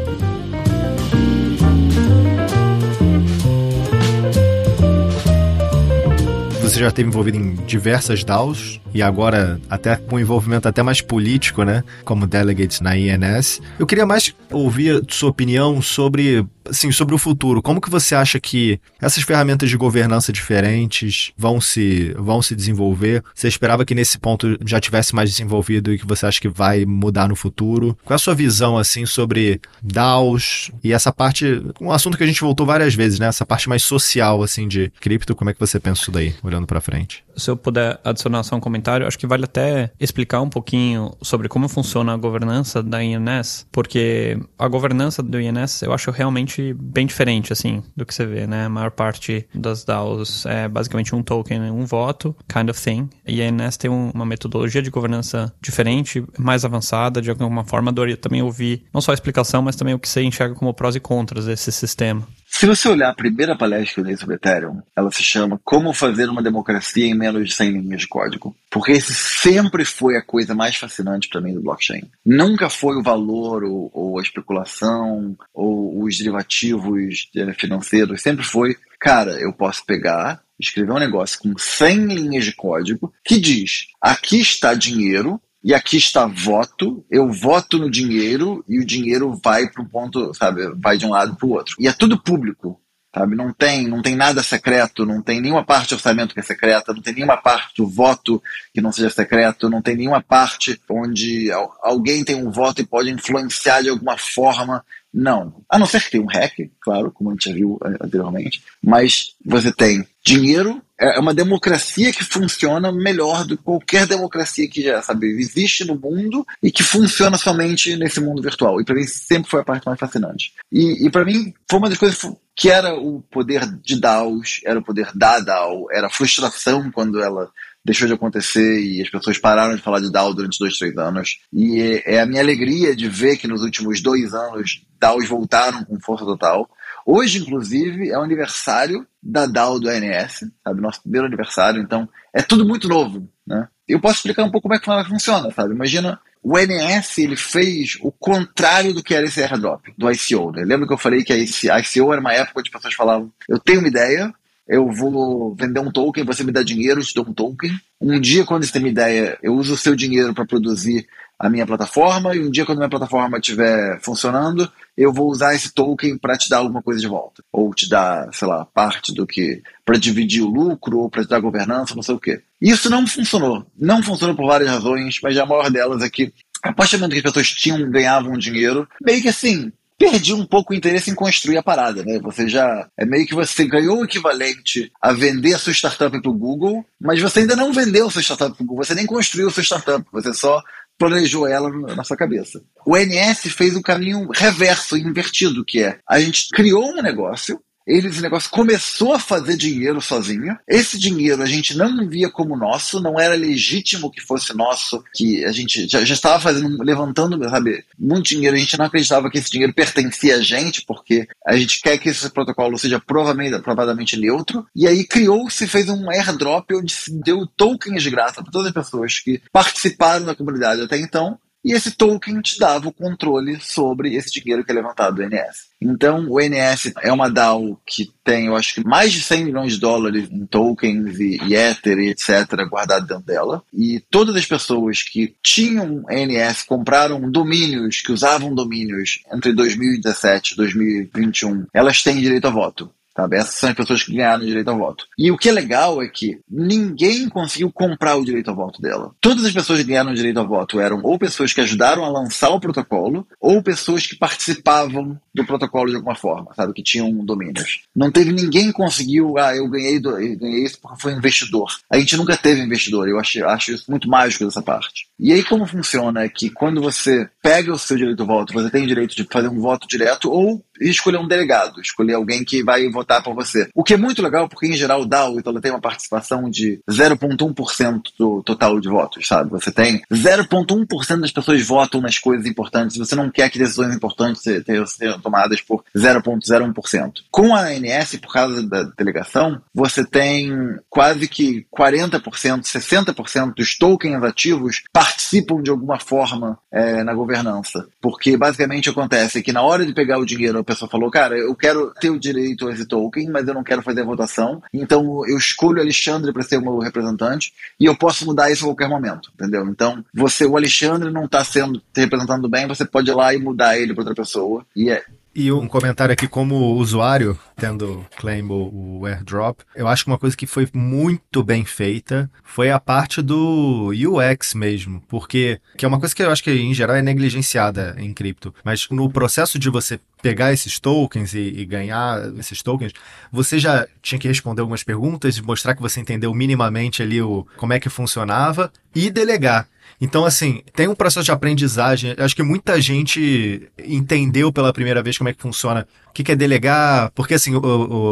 Você 6.74 6.80
já 6.80 6.88
esteve 6.88 7.08
envolvido 7.08 7.38
em 7.38 7.54
diversas 7.68 8.24
DAOs 8.24 8.82
e 8.96 9.04
agora 9.04 9.62
até 9.70 9.96
com 9.96 10.20
envolvimento 10.20 10.68
até 10.68 10.82
mais 10.82 11.02
político, 11.02 11.62
né? 11.64 11.84
Como 12.04 12.26
delegates 12.26 12.82
na 12.82 12.98
INS. 12.98 13.62
Eu 13.78 13.86
queria 13.86 14.08
mais 14.08 14.34
ouvir 14.52 15.04
sua 15.08 15.30
opinião 15.30 15.84
sobre 15.84 16.44
assim, 16.70 16.91
sobre 16.91 17.16
o 17.16 17.18
futuro, 17.18 17.61
como 17.61 17.82
que 17.82 17.89
você 17.89 18.16
acha 18.16 18.39
que 18.39 18.80
essas 19.01 19.24
ferramentas 19.24 19.70
de 19.70 19.78
governança 19.78 20.32
diferentes 20.32 21.32
vão 21.38 21.59
se, 21.59 22.14
vão 22.18 22.41
se 22.41 22.55
desenvolver? 22.55 23.24
Você 23.34 23.47
esperava 23.47 23.86
que 23.86 23.95
nesse 23.95 24.18
ponto 24.18 24.57
já 24.66 24.80
tivesse 24.80 25.16
mais 25.16 25.30
desenvolvido 25.30 25.93
e 25.93 25.99
que 25.99 26.07
você 26.07 26.26
acha 26.26 26.39
que 26.39 26.49
vai 26.49 26.86
mudar 26.86 27.28
no 27.28 27.36
futuro? 27.36 27.97
Qual 28.03 28.14
é 28.14 28.16
a 28.16 28.20
sua 28.20 28.36
visão, 28.36 28.78
assim, 28.78 29.05
sobre 29.05 29.61
DAOs 29.82 30.72
e 30.84 30.93
essa 30.93 31.11
parte, 31.11 31.61
um 31.80 31.91
assunto 31.91 32.18
que 32.18 32.24
a 32.24 32.28
gente 32.28 32.41
voltou 32.41 32.66
várias 32.66 32.95
vezes, 32.95 33.20
né? 33.20 33.28
Essa 33.28 33.45
parte 33.45 33.70
mais 33.70 33.84
social, 33.84 34.43
assim, 34.43 34.68
de 34.68 34.91
cripto, 34.99 35.36
como 35.36 35.49
é 35.49 35.53
que 35.53 35.59
você 35.59 35.80
pensa 35.80 36.01
isso 36.01 36.11
daí, 36.11 36.36
olhando 36.43 36.68
para 36.68 36.82
frente? 36.82 37.24
Se 37.36 37.50
eu 37.50 37.58
puder 37.58 38.00
adicionar 38.04 38.44
só 38.44 38.56
um 38.56 38.60
comentário, 38.60 39.08
acho 39.08 39.18
que 39.18 39.28
vale 39.28 39.46
até 39.46 39.92
explicar 40.00 40.42
um 40.42 40.50
pouquinho 40.50 41.12
sobre 41.22 41.48
como 41.48 41.68
funciona 41.68 42.14
a 42.14 42.18
governança 42.18 42.82
da 42.82 43.04
INS, 43.04 43.66
porque 43.72 44.38
a 44.58 44.68
governança 44.68 45.22
do 45.24 45.40
INS 45.40 45.82
eu 45.82 45.94
acho 45.94 46.12
realmente 46.12 46.74
bem 46.74 47.06
diferente, 47.06 47.52
assim, 47.52 47.84
do 47.96 48.06
que 48.06 48.14
você 48.14 48.26
vê, 48.26 48.48
né? 48.48 48.66
A 48.66 48.70
maior 48.70 48.92
parte 48.92 49.48
das 49.54 49.84
DAOs 49.84 50.46
é 50.46 50.68
basicamente 50.68 51.16
um 51.16 51.24
token, 51.24 51.72
um 51.72 51.86
voto, 51.86 52.36
kind 52.48 52.70
of 52.70 52.82
thing. 52.82 53.10
E 53.26 53.42
a 53.42 53.48
INS 53.48 53.78
tem 53.78 53.90
um, 53.90 54.12
uma 54.14 54.26
metodologia 54.26 54.82
de 54.82 54.90
governança 54.90 55.54
diferente, 55.62 56.24
mais 56.38 56.66
avançada, 56.66 57.22
de 57.22 57.30
alguma 57.30 57.64
forma. 57.64 57.92
Adoraria 57.92 58.18
também 58.18 58.42
ouvir 58.42 58.84
não 58.94 59.02
só 59.02 59.12
a 59.12 59.14
explicação, 59.14 59.62
mas 59.62 59.76
também 59.76 59.94
o 59.94 60.00
que 60.00 60.10
você 60.10 60.24
enxerga 60.24 60.56
como 60.56 60.74
prós 60.74 60.96
e 60.96 61.00
contras 61.00 61.46
desse 61.46 61.72
sistema. 61.72 62.28
Se 62.56 62.68
você 62.68 62.88
olhar 62.88 63.10
a 63.10 63.16
primeira 63.16 63.58
palestra 63.58 63.95
que 63.95 63.99
eu 63.99 64.04
dei 64.04 64.16
sobre 64.16 64.36
Ethereum, 64.36 64.80
ela 64.95 65.12
se 65.12 65.24
chama 65.24 65.60
Como 65.64 65.91
Fazer 65.91 66.30
uma 66.30 66.41
Democracia 66.41 67.04
em 67.04 67.16
Menos 67.16 67.49
de 67.49 67.56
100 67.56 67.72
Linhas 67.82 68.01
de 68.01 68.08
Código. 68.08 68.56
Porque 68.70 68.91
esse 68.91 69.12
sempre 69.12 69.84
foi 69.84 70.16
a 70.16 70.22
coisa 70.22 70.54
mais 70.54 70.76
fascinante 70.76 71.28
para 71.28 71.41
mim 71.41 71.56
do 71.56 71.62
blockchain. 71.62 72.04
Nunca 72.24 72.70
foi 72.70 72.95
o 72.95 73.01
valor 73.01 73.64
ou, 73.64 73.89
ou 73.91 74.20
a 74.20 74.22
especulação 74.22 75.36
ou 75.51 76.04
os 76.04 76.16
derivativos 76.20 77.28
eh, 77.36 77.54
financeiros. 77.54 78.22
Sempre 78.22 78.45
foi, 78.45 78.78
cara, 78.99 79.32
eu 79.32 79.51
posso 79.51 79.84
pegar, 79.84 80.39
escrever 80.60 80.91
um 80.91 80.99
negócio 80.99 81.39
com 81.39 81.58
100 81.58 82.06
linhas 82.06 82.45
de 82.45 82.56
código 82.56 83.12
que 83.26 83.39
diz: 83.39 83.88
aqui 83.99 84.39
está 84.39 84.76
dinheiro, 84.76 85.41
e 85.64 85.74
aqui 85.74 85.97
está 85.97 86.26
voto, 86.26 87.05
eu 87.09 87.32
voto 87.32 87.78
no 87.78 87.89
dinheiro 87.89 88.64
e 88.68 88.80
o 88.80 88.86
dinheiro 88.86 89.39
vai 89.43 89.70
para 89.70 89.82
o 89.82 89.88
ponto, 89.88 90.34
sabe, 90.34 90.61
vai 90.76 90.97
de 90.97 91.05
um 91.05 91.11
lado 91.11 91.36
para 91.36 91.47
o 91.47 91.51
outro. 91.51 91.76
E 91.80 91.88
é 91.88 91.93
tudo 91.93 92.22
público, 92.22 92.82
sabe? 93.16 93.36
Não 93.36 93.53
tem, 93.53 93.88
não 93.88 94.01
tem 94.01 94.14
nada 94.14 94.43
secreto, 94.43 95.05
não 95.05 95.22
tem 95.22 95.39
nenhuma 95.39 95.64
parte 95.64 95.89
do 95.89 95.95
orçamento 95.95 96.34
que 96.34 96.41
é 96.41 96.43
secreta, 96.43 96.93
não 96.93 97.01
tem 97.01 97.14
nenhuma 97.14 97.38
parte 97.38 97.74
do 97.78 97.88
voto 97.88 98.43
que 98.74 98.82
não 98.82 98.91
seja 98.91 99.09
secreto, 99.09 99.70
não 99.70 99.82
tem 99.82 99.95
nenhuma 99.95 100.22
parte 100.22 100.80
onde 100.89 101.49
alguém 101.82 102.26
tem 102.26 102.36
um 102.36 102.51
voto 102.51 102.82
e 102.82 102.86
pode 102.86 103.09
influenciar 103.09 103.82
de 103.82 103.89
alguma 103.89 104.18
forma. 104.18 104.84
Não. 105.14 105.64
A 105.70 105.80
não 105.80 105.86
ser 105.86 106.03
que 106.03 106.11
tenha 106.11 106.24
um 106.24 106.28
hack, 106.28 106.55
claro, 106.82 107.11
como 107.11 107.30
a 107.30 107.34
gente 107.34 107.47
já 107.47 107.55
viu 107.55 107.80
anteriormente, 108.01 108.64
mas 108.84 109.36
você 109.45 109.72
tem 109.72 110.05
dinheiro 110.26 110.82
é, 111.04 111.18
é 111.18 111.20
uma 111.20 111.34
democracia 111.34 112.14
que 112.14 112.24
funciona 112.24 112.91
melhor 112.91 113.45
do 113.45 113.58
que 113.58 113.64
qualquer 113.64 114.08
democracia 114.08 114.70
que 114.70 114.82
já 114.82 115.01
sabe, 115.01 115.28
existe 115.28 115.84
no 115.84 115.95
mundo 115.95 116.45
e 116.62 116.72
que 116.72 116.82
funciona 116.82 117.38
somente 117.38 117.97
nesse 117.97 118.22
mundo 118.22 118.41
virtual. 118.41 118.80
E 118.80 118.86
para 118.86 118.95
mim 118.95 119.06
sempre 119.06 119.49
foi 119.49 119.60
a 119.60 119.66
parte 119.66 119.86
mais 119.86 119.99
fascinante. 119.99 120.54
E, 120.72 121.06
e 121.06 121.12
para 121.12 121.26
mim 121.26 121.54
foi 121.70 121.80
uma 121.80 121.89
das 121.89 121.97
coisas 121.97 122.20
que 122.56 122.70
era 122.70 122.95
o 122.95 123.22
poder 123.32 123.66
de 123.82 123.99
DAOs, 123.99 124.62
era 124.64 124.80
o 124.80 124.84
poder 124.84 125.12
da 125.14 125.39
DAO, 125.39 125.88
era 125.91 126.08
a 126.08 126.12
frustração 126.12 126.89
quando 126.91 127.22
ela 127.22 127.51
deixou 127.84 128.08
de 128.08 128.14
acontecer 128.14 128.80
e 128.80 129.01
as 129.01 129.10
pessoas 129.10 129.38
pararam 129.38 129.76
de 129.76 129.82
falar 129.82 129.99
de 129.99 130.12
DAO 130.12 130.34
durante 130.34 130.58
dois, 130.58 130.78
três 130.78 130.95
anos. 130.97 131.39
E 131.51 131.82
é, 131.82 132.16
é 132.16 132.22
a 132.22 132.26
minha 132.26 132.41
alegria 132.41 132.95
de 132.95 133.10
ver 133.10 133.38
que 133.38 133.47
nos 133.47 133.62
últimos 133.62 134.01
dois 134.01 134.34
anos 134.34 134.86
DAOs 134.99 135.28
voltaram 135.28 135.84
com 135.84 135.99
força 135.99 136.24
total. 136.24 136.70
Hoje, 137.06 137.39
inclusive, 137.39 138.10
é 138.10 138.18
o 138.18 138.24
aniversário 138.24 139.06
da 139.22 139.45
DAO 139.45 139.80
do 139.80 139.89
ANS, 139.89 140.45
sabe? 140.64 140.82
Nosso 140.82 141.01
primeiro 141.01 141.28
aniversário, 141.28 141.82
então 141.82 142.08
é 142.34 142.41
tudo 142.41 142.66
muito 142.66 142.88
novo, 142.88 143.28
né? 143.45 143.68
Eu 143.88 143.99
posso 143.99 144.16
explicar 144.16 144.43
um 144.43 144.51
pouco 144.51 144.68
como 144.68 144.76
é 144.76 145.04
que 145.04 145.10
funciona, 145.10 145.51
sabe? 145.51 145.74
Imagina, 145.74 146.20
o 146.41 146.58
NS 146.58 147.18
ele 147.20 147.36
fez 147.36 147.97
o 148.01 148.12
contrário 148.12 148.93
do 148.93 149.04
que 149.04 149.14
era 149.14 149.26
esse 149.26 149.41
airdrop, 149.41 149.86
do 149.97 150.10
ICO, 150.12 150.51
né? 150.51 150.64
Lembra 150.66 150.88
que 150.88 150.93
eu 150.93 150.97
falei 150.97 151.24
que 151.24 151.34
a 151.34 151.38
ICO 151.80 152.12
era 152.12 152.22
uma 152.22 152.34
época 152.34 152.60
onde 152.60 152.70
as 152.70 152.74
pessoas 152.74 152.93
falavam, 152.93 153.32
eu 153.47 153.60
tenho 153.60 153.80
uma 153.80 153.88
ideia, 153.88 154.34
eu 154.68 154.89
vou 154.91 155.55
vender 155.55 155.80
um 155.80 155.91
token, 155.91 156.24
você 156.24 156.43
me 156.43 156.51
dá 156.51 156.64
dinheiro, 156.64 157.01
eu 157.01 157.05
te 157.05 157.14
dou 157.14 157.28
um 157.28 157.34
token. 157.34 157.72
Um 157.99 158.20
dia, 158.20 158.45
quando 158.45 158.64
você 158.64 158.72
tem 158.72 158.82
uma 158.82 158.89
ideia, 158.89 159.38
eu 159.41 159.53
uso 159.55 159.74
o 159.74 159.78
seu 159.78 159.95
dinheiro 159.95 160.34
para 160.34 160.45
produzir 160.45 161.05
a 161.38 161.49
minha 161.49 161.66
plataforma 161.66 162.34
e 162.36 162.39
um 162.39 162.49
dia 162.49 162.66
quando 162.66 162.78
a 162.78 162.82
minha 162.82 162.89
plataforma 162.89 163.38
estiver 163.38 163.99
funcionando, 164.01 164.72
eu 164.95 165.11
vou 165.11 165.30
usar 165.30 165.53
esse 165.53 165.74
token 165.74 166.18
para 166.18 166.38
te 166.38 166.47
dar 166.47 166.59
alguma 166.59 166.82
coisa 166.82 167.01
de 167.01 167.07
volta. 167.07 167.43
Ou 167.51 167.74
te 167.74 167.89
dar, 167.89 168.30
sei 168.34 168.47
lá, 168.47 168.66
parte 168.66 169.14
do 169.14 169.28
que. 169.28 169.61
para 169.84 169.97
dividir 169.97 170.41
o 170.41 170.49
lucro, 170.49 170.99
ou 170.99 171.09
para 171.09 171.24
te 171.24 171.30
dar 171.30 171.39
governança, 171.39 171.95
não 171.95 172.03
sei 172.03 172.16
o 172.16 172.20
quê. 172.20 172.41
Isso 172.61 172.89
não 172.89 173.05
funcionou. 173.05 173.66
Não 173.78 174.01
funcionou 174.01 174.36
por 174.36 174.47
várias 174.47 174.70
razões, 174.70 175.20
mas 175.22 175.38
a 175.38 175.45
maior 175.45 175.70
delas 175.70 176.01
é 176.01 176.09
que, 176.09 176.34
a 176.64 176.72
partir 176.72 176.95
do 176.95 177.01
momento 177.01 177.14
que 177.14 177.28
as 177.28 177.34
pessoas 177.34 177.49
tinham, 177.49 177.91
ganhavam 177.91 178.38
dinheiro, 178.38 178.88
meio 179.01 179.22
que 179.22 179.28
assim, 179.28 179.72
perdi 180.12 180.34
um 180.34 180.45
pouco 180.45 180.74
o 180.74 180.76
interesse 180.76 181.10
em 181.10 181.16
construir 181.16 181.58
a 181.58 181.64
parada, 181.64 182.04
né? 182.04 182.20
Você 182.20 182.47
já. 182.47 182.88
É 182.97 183.06
meio 183.06 183.26
que 183.26 183.34
você 183.34 183.66
ganhou 183.66 183.99
o 183.99 184.06
equivalente 184.06 184.91
a 185.01 185.14
vender 185.14 185.54
a 185.54 185.60
sua 185.60 185.74
startup 185.74 186.22
para 186.22 186.32
o 186.32 186.38
Google, 186.38 186.86
mas 186.99 187.22
você 187.22 187.39
ainda 187.39 187.56
não 187.56 187.72
vendeu 187.72 188.08
a 188.08 188.12
sua 188.12 188.22
startup 188.22 188.56
para 188.56 188.64
o 188.64 188.68
Google, 188.68 188.84
você 188.84 188.95
nem 188.95 189.06
construiu 189.06 189.47
a 189.47 189.51
sua 189.51 189.64
startup, 189.64 190.06
você 190.12 190.34
só 190.34 190.62
planejou 190.97 191.47
ela 191.47 191.70
na 191.95 192.04
sua 192.04 192.18
cabeça. 192.18 192.62
O 192.86 192.97
NS 192.97 193.51
fez 193.54 193.76
o 193.76 193.82
caminho 193.82 194.28
reverso, 194.32 194.97
invertido, 194.97 195.66
que 195.66 195.82
é 195.82 195.97
a 196.08 196.20
gente 196.20 196.49
criou 196.49 196.86
um 196.86 197.01
negócio, 197.01 197.60
ele, 197.86 198.08
esse 198.08 198.22
negócio 198.22 198.50
começou 198.50 199.14
a 199.14 199.20
fazer 199.20 199.58
dinheiro 199.58 200.02
sozinho. 200.02 200.58
Esse 200.68 200.98
dinheiro 200.98 201.42
a 201.42 201.46
gente 201.46 201.76
não 201.76 202.08
via 202.08 202.30
como 202.30 202.58
nosso, 202.58 203.02
não 203.02 203.20
era 203.20 203.36
legítimo 203.36 204.12
que 204.12 204.22
fosse 204.22 204.56
nosso, 204.56 205.04
que 205.14 205.44
a 205.46 205.52
gente 205.52 205.88
já, 205.88 206.04
já 206.04 206.14
estava 206.14 206.40
fazendo, 206.40 206.82
levantando, 206.82 207.42
sabe, 207.50 207.84
muito 207.98 208.30
dinheiro. 208.30 208.56
A 208.56 208.60
gente 208.60 208.78
não 208.78 208.86
acreditava 208.86 209.30
que 209.30 209.38
esse 209.38 209.52
dinheiro 209.52 209.74
pertencia 209.74 210.38
a 210.38 210.42
gente, 210.42 210.86
porque 210.86 211.28
a 211.46 211.56
gente 211.56 211.82
quer 211.82 211.98
que 211.98 212.10
esse 212.10 212.30
protocolo 212.30 212.78
seja 212.78 213.00
provavelmente, 213.00 213.60
provavelmente 213.62 214.18
neutro. 214.18 214.66
E 214.76 214.88
aí 214.88 215.06
criou-se, 215.06 215.68
fez 215.68 215.90
um 215.90 216.10
airdrop 216.10 216.72
onde 216.74 216.94
se 216.94 217.12
deu 217.22 217.46
tokens 217.46 218.04
de 218.04 218.10
graça 218.10 218.42
para 218.42 218.52
todas 218.52 218.68
as 218.68 218.74
pessoas 218.74 219.20
que 219.20 219.42
participaram 219.52 220.26
da 220.26 220.36
comunidade 220.36 220.82
até 220.82 220.98
então 220.98 221.38
e 221.64 221.72
esse 221.74 221.91
token 221.91 222.41
te 222.41 222.59
dava 222.59 222.89
o 222.89 222.93
controle 222.93 223.59
sobre 223.59 224.16
esse 224.16 224.32
dinheiro 224.32 224.64
que 224.64 224.72
é 224.72 224.76
levantado 224.76 225.16
do 225.16 225.24
INS. 225.24 225.72
Então, 225.82 226.28
o 226.30 226.39
INS 226.39 226.93
é 227.01 227.11
uma 227.11 227.30
DAO 227.30 227.80
que 227.86 228.11
tem, 228.24 228.47
eu 228.47 228.55
acho 228.55 228.76
que 228.76 228.84
mais 228.84 229.11
de 229.11 229.22
100 229.22 229.45
milhões 229.45 229.74
de 229.74 229.80
dólares 229.80 230.30
em 230.32 230.45
tokens 230.45 231.20
e, 231.20 231.38
e 231.43 231.55
Ether 231.55 231.97
e 231.99 232.09
etc. 232.09 232.47
guardado 232.70 233.07
dentro 233.07 233.24
dela. 233.24 233.64
E 233.74 234.01
todas 234.09 234.36
as 234.36 234.45
pessoas 234.45 235.03
que 235.03 235.36
tinham 235.41 236.03
INS, 236.09 236.64
compraram 236.64 237.30
domínios, 237.30 238.01
que 238.01 238.11
usavam 238.11 238.53
domínios 238.53 239.22
entre 239.34 239.53
2017 239.53 240.53
e 240.53 240.57
2021, 240.57 241.66
elas 241.74 242.01
têm 242.01 242.20
direito 242.20 242.47
a 242.47 242.51
voto. 242.51 242.89
Sabe? 243.16 243.38
Essas 243.38 243.55
são 243.55 243.70
as 243.70 243.76
pessoas 243.76 244.03
que 244.03 244.14
ganharam 244.14 244.43
o 244.43 244.45
direito 244.45 244.70
ao 244.70 244.78
voto. 244.78 245.05
E 245.18 245.32
o 245.32 245.38
que 245.38 245.49
é 245.49 245.51
legal 245.51 246.01
é 246.01 246.07
que 246.07 246.39
ninguém 246.49 247.30
conseguiu 247.30 247.72
comprar 247.72 248.16
o 248.16 248.26
direito 248.26 248.49
ao 248.49 248.55
voto 248.55 248.82
dela. 248.82 249.14
Todas 249.22 249.45
as 249.45 249.51
pessoas 249.51 249.80
que 249.80 249.86
ganharam 249.86 250.11
o 250.11 250.16
direito 250.16 250.39
ao 250.39 250.47
voto 250.47 250.80
eram 250.80 250.99
ou 251.03 251.20
pessoas 251.20 251.53
que 251.53 251.61
ajudaram 251.61 252.03
a 252.03 252.09
lançar 252.09 252.49
o 252.49 252.59
protocolo, 252.59 253.28
ou 253.39 253.61
pessoas 253.61 254.07
que 254.07 254.16
participavam 254.16 255.20
do 255.34 255.45
protocolo 255.45 255.89
de 255.89 255.95
alguma 255.95 256.16
forma, 256.16 256.53
sabe? 256.55 256.74
Que 256.74 256.84
tinham 256.84 257.11
domínios. 257.26 257.84
Não 257.95 258.11
teve 258.11 258.32
ninguém 258.32 258.68
que 258.68 258.74
conseguiu, 258.74 259.38
ah, 259.38 259.55
eu 259.55 259.68
ganhei, 259.68 259.99
do, 259.99 260.11
eu 260.20 260.38
ganhei 260.38 260.64
isso 260.64 260.80
porque 260.82 261.01
foi 261.01 261.14
investidor. 261.14 261.68
A 261.89 261.97
gente 261.99 262.18
nunca 262.18 262.36
teve 262.36 262.61
investidor. 262.61 263.07
Eu 263.07 263.20
acho, 263.20 263.43
acho 263.45 263.72
isso 263.72 263.89
muito 263.89 264.09
mágico 264.09 264.45
dessa 264.45 264.61
parte. 264.61 265.07
E 265.20 265.32
aí 265.32 265.43
como 265.43 265.66
funciona 265.66 266.24
é 266.24 266.30
que 266.30 266.49
quando 266.49 266.82
você 266.82 267.30
pega 267.41 267.72
o 267.72 267.80
seu 267.80 267.97
direito 267.97 268.22
ao 268.22 268.28
voto, 268.28 268.53
você 268.53 268.70
tem 268.70 268.84
o 268.84 268.88
direito 268.88 269.16
de 269.16 269.24
fazer 269.24 269.47
um 269.47 269.59
voto 269.59 269.88
direto 269.88 270.32
ou 270.32 270.64
escolher 270.80 271.18
um 271.18 271.28
delegado, 271.28 271.82
escolher 271.82 272.14
alguém 272.14 272.44
que 272.44 272.64
vai 272.64 272.88
votar 272.90 273.24
por 273.24 273.34
você. 273.34 273.70
O 273.74 273.84
que 273.84 273.94
é 273.94 273.98
muito 273.98 274.22
legal, 274.22 274.48
porque 274.48 274.68
em 274.68 274.74
geral 274.74 275.02
o 275.02 275.06
DAO 275.06 275.40
então, 275.40 275.54
tem 275.60 275.72
uma 275.72 275.82
participação 275.82 276.50
de 276.50 276.80
0,1% 276.90 278.02
do 278.18 278.44
total 278.44 278.80
de 278.80 278.90
votos, 278.90 279.28
sabe? 279.28 279.50
Você 279.52 279.72
tem 279.72 280.02
0,1% 280.12 281.20
das 281.20 281.32
pessoas 281.32 281.66
votam 281.66 282.02
nas 282.02 282.18
coisas 282.20 282.46
importantes, 282.46 282.98
você 282.98 283.16
não 283.16 283.30
quer 283.30 283.50
que 283.50 283.60
decisões 283.60 283.96
importantes 283.96 284.42
sejam 284.42 285.20
tomadas 285.22 285.62
por 285.62 285.84
0,01%. 285.96 287.14
Com 287.32 287.56
a 287.56 287.62
ANS, 287.68 288.16
por 288.16 288.34
causa 288.34 288.68
da 288.68 288.84
delegação, 288.98 289.62
você 289.74 290.06
tem 290.06 290.52
quase 290.90 291.28
que 291.28 291.66
40%, 291.76 292.22
60% 292.62 293.56
dos 293.56 293.78
tokens 293.78 294.24
ativos 294.24 294.84
participam 294.92 295.62
de 295.62 295.70
alguma 295.70 296.00
forma 296.00 296.58
é, 296.72 297.04
na 297.04 297.14
governança. 297.14 297.88
Porque 298.02 298.38
basicamente 298.38 298.90
acontece 298.90 299.42
que 299.42 299.52
na 299.52 299.62
hora 299.62 299.86
de 299.86 299.94
pegar 299.94 300.20
o 300.20 300.26
dinheiro 300.26 300.62
a 300.64 300.66
pessoa 300.66 300.89
falou, 300.89 301.11
cara, 301.11 301.38
eu 301.38 301.55
quero 301.55 301.93
ter 301.99 302.09
o 302.09 302.20
direito 302.20 302.68
a 302.68 302.72
esse 302.72 302.88
token, 302.88 303.30
mas 303.30 303.47
eu 303.47 303.53
não 303.53 303.64
quero 303.64 303.82
fazer 303.82 304.01
a 304.01 304.05
votação, 304.05 304.61
então 304.74 305.22
eu 305.28 305.38
escolho 305.38 305.78
o 305.78 305.82
Alexandre 305.82 306.34
para 306.34 306.43
ser 306.43 306.57
o 306.57 306.61
meu 306.61 306.80
representante 306.80 307.53
e 307.80 307.86
eu 307.86 307.95
posso 307.95 308.26
mudar 308.26 308.51
isso 308.51 308.64
a 308.64 308.70
qualquer 308.70 308.89
momento, 308.89 309.32
entendeu? 309.36 309.68
Então, 309.68 310.03
você, 310.14 310.45
o 310.45 310.57
Alexandre 310.57 311.11
não 311.11 311.26
está 311.26 311.43
sendo 311.43 311.82
representando 311.95 312.49
bem, 312.49 312.68
você 312.68 312.86
pode 312.86 313.09
ir 313.09 313.14
lá 313.14 313.34
e 313.34 313.39
mudar 313.39 313.78
ele 313.78 313.93
para 313.93 314.01
outra 314.01 314.16
pessoa. 314.16 314.66
E 314.76 314.89
é, 314.89 315.03
e 315.36 315.52
um 315.52 315.68
comentário 315.68 316.14
aqui 316.14 316.28
como 316.28 316.76
usuário, 316.76 317.38
tendo 317.56 318.06
claim 318.18 318.44
o, 318.44 319.06
airdrop, 319.06 319.62
eu 319.76 319.88
acho 319.88 320.06
que 320.06 320.12
uma 320.12 320.18
coisa 320.18 320.36
que 320.36 320.46
foi 320.46 320.68
muito 320.74 321.44
bem 321.44 321.66
feita 321.66 322.30
foi 322.44 322.70
a 322.72 322.80
parte 322.80 323.22
do 323.22 323.92
UX 323.92 324.54
mesmo, 324.54 325.02
porque 325.08 325.60
que 325.78 325.86
é 325.86 325.88
uma 325.88 326.00
coisa 326.00 326.16
que 326.16 326.22
eu 326.22 326.32
acho 326.32 326.44
que 326.44 326.52
em 326.52 326.74
geral 326.74 326.96
é 326.96 327.02
negligenciada 327.02 327.96
em 327.98 328.14
cripto, 328.14 328.54
mas 328.64 328.88
no 328.90 329.10
processo 329.10 329.58
de 329.58 329.70
você 329.70 330.00
pegar 330.22 330.54
esses 330.54 330.80
tokens 330.80 331.34
e, 331.34 331.40
e, 331.40 331.66
ganhar 331.66 332.34
esses 332.40 332.62
tokens, 332.62 332.94
você 333.30 333.60
já 333.60 333.86
tinha 334.02 334.18
que 334.18 334.28
responder 334.28 334.62
algumas 334.62 334.84
perguntas, 334.84 335.38
mostrar 335.40 335.76
que 335.76 335.82
você 335.82 336.00
entendeu 336.00 336.34
minimamente 336.34 337.04
ali 337.04 337.22
o 337.22 337.46
como 337.58 337.74
é 337.74 337.80
que 337.80 337.90
funcionava 337.90 338.72
e 338.96 339.10
delegar. 339.10 339.68
Então, 340.04 340.26
assim, 340.26 340.62
tem 340.76 340.89
um 340.89 340.93
processo 340.93 341.24
de 341.24 341.32
aprendizagem. 341.32 342.14
Acho 342.18 342.36
que 342.36 342.43
muita 342.43 342.80
gente 342.82 343.72
entendeu 343.80 344.51
pela 344.51 344.74
primeira 344.74 345.01
vez 345.01 345.18
como 345.18 345.30
é 345.30 345.34
que 345.34 345.41
funciona, 345.41 345.88
o 346.10 346.12
que, 346.12 346.30
é 346.30 346.36
delegar, 346.36 347.10
porque, 347.16 347.36
assim, 347.36 347.54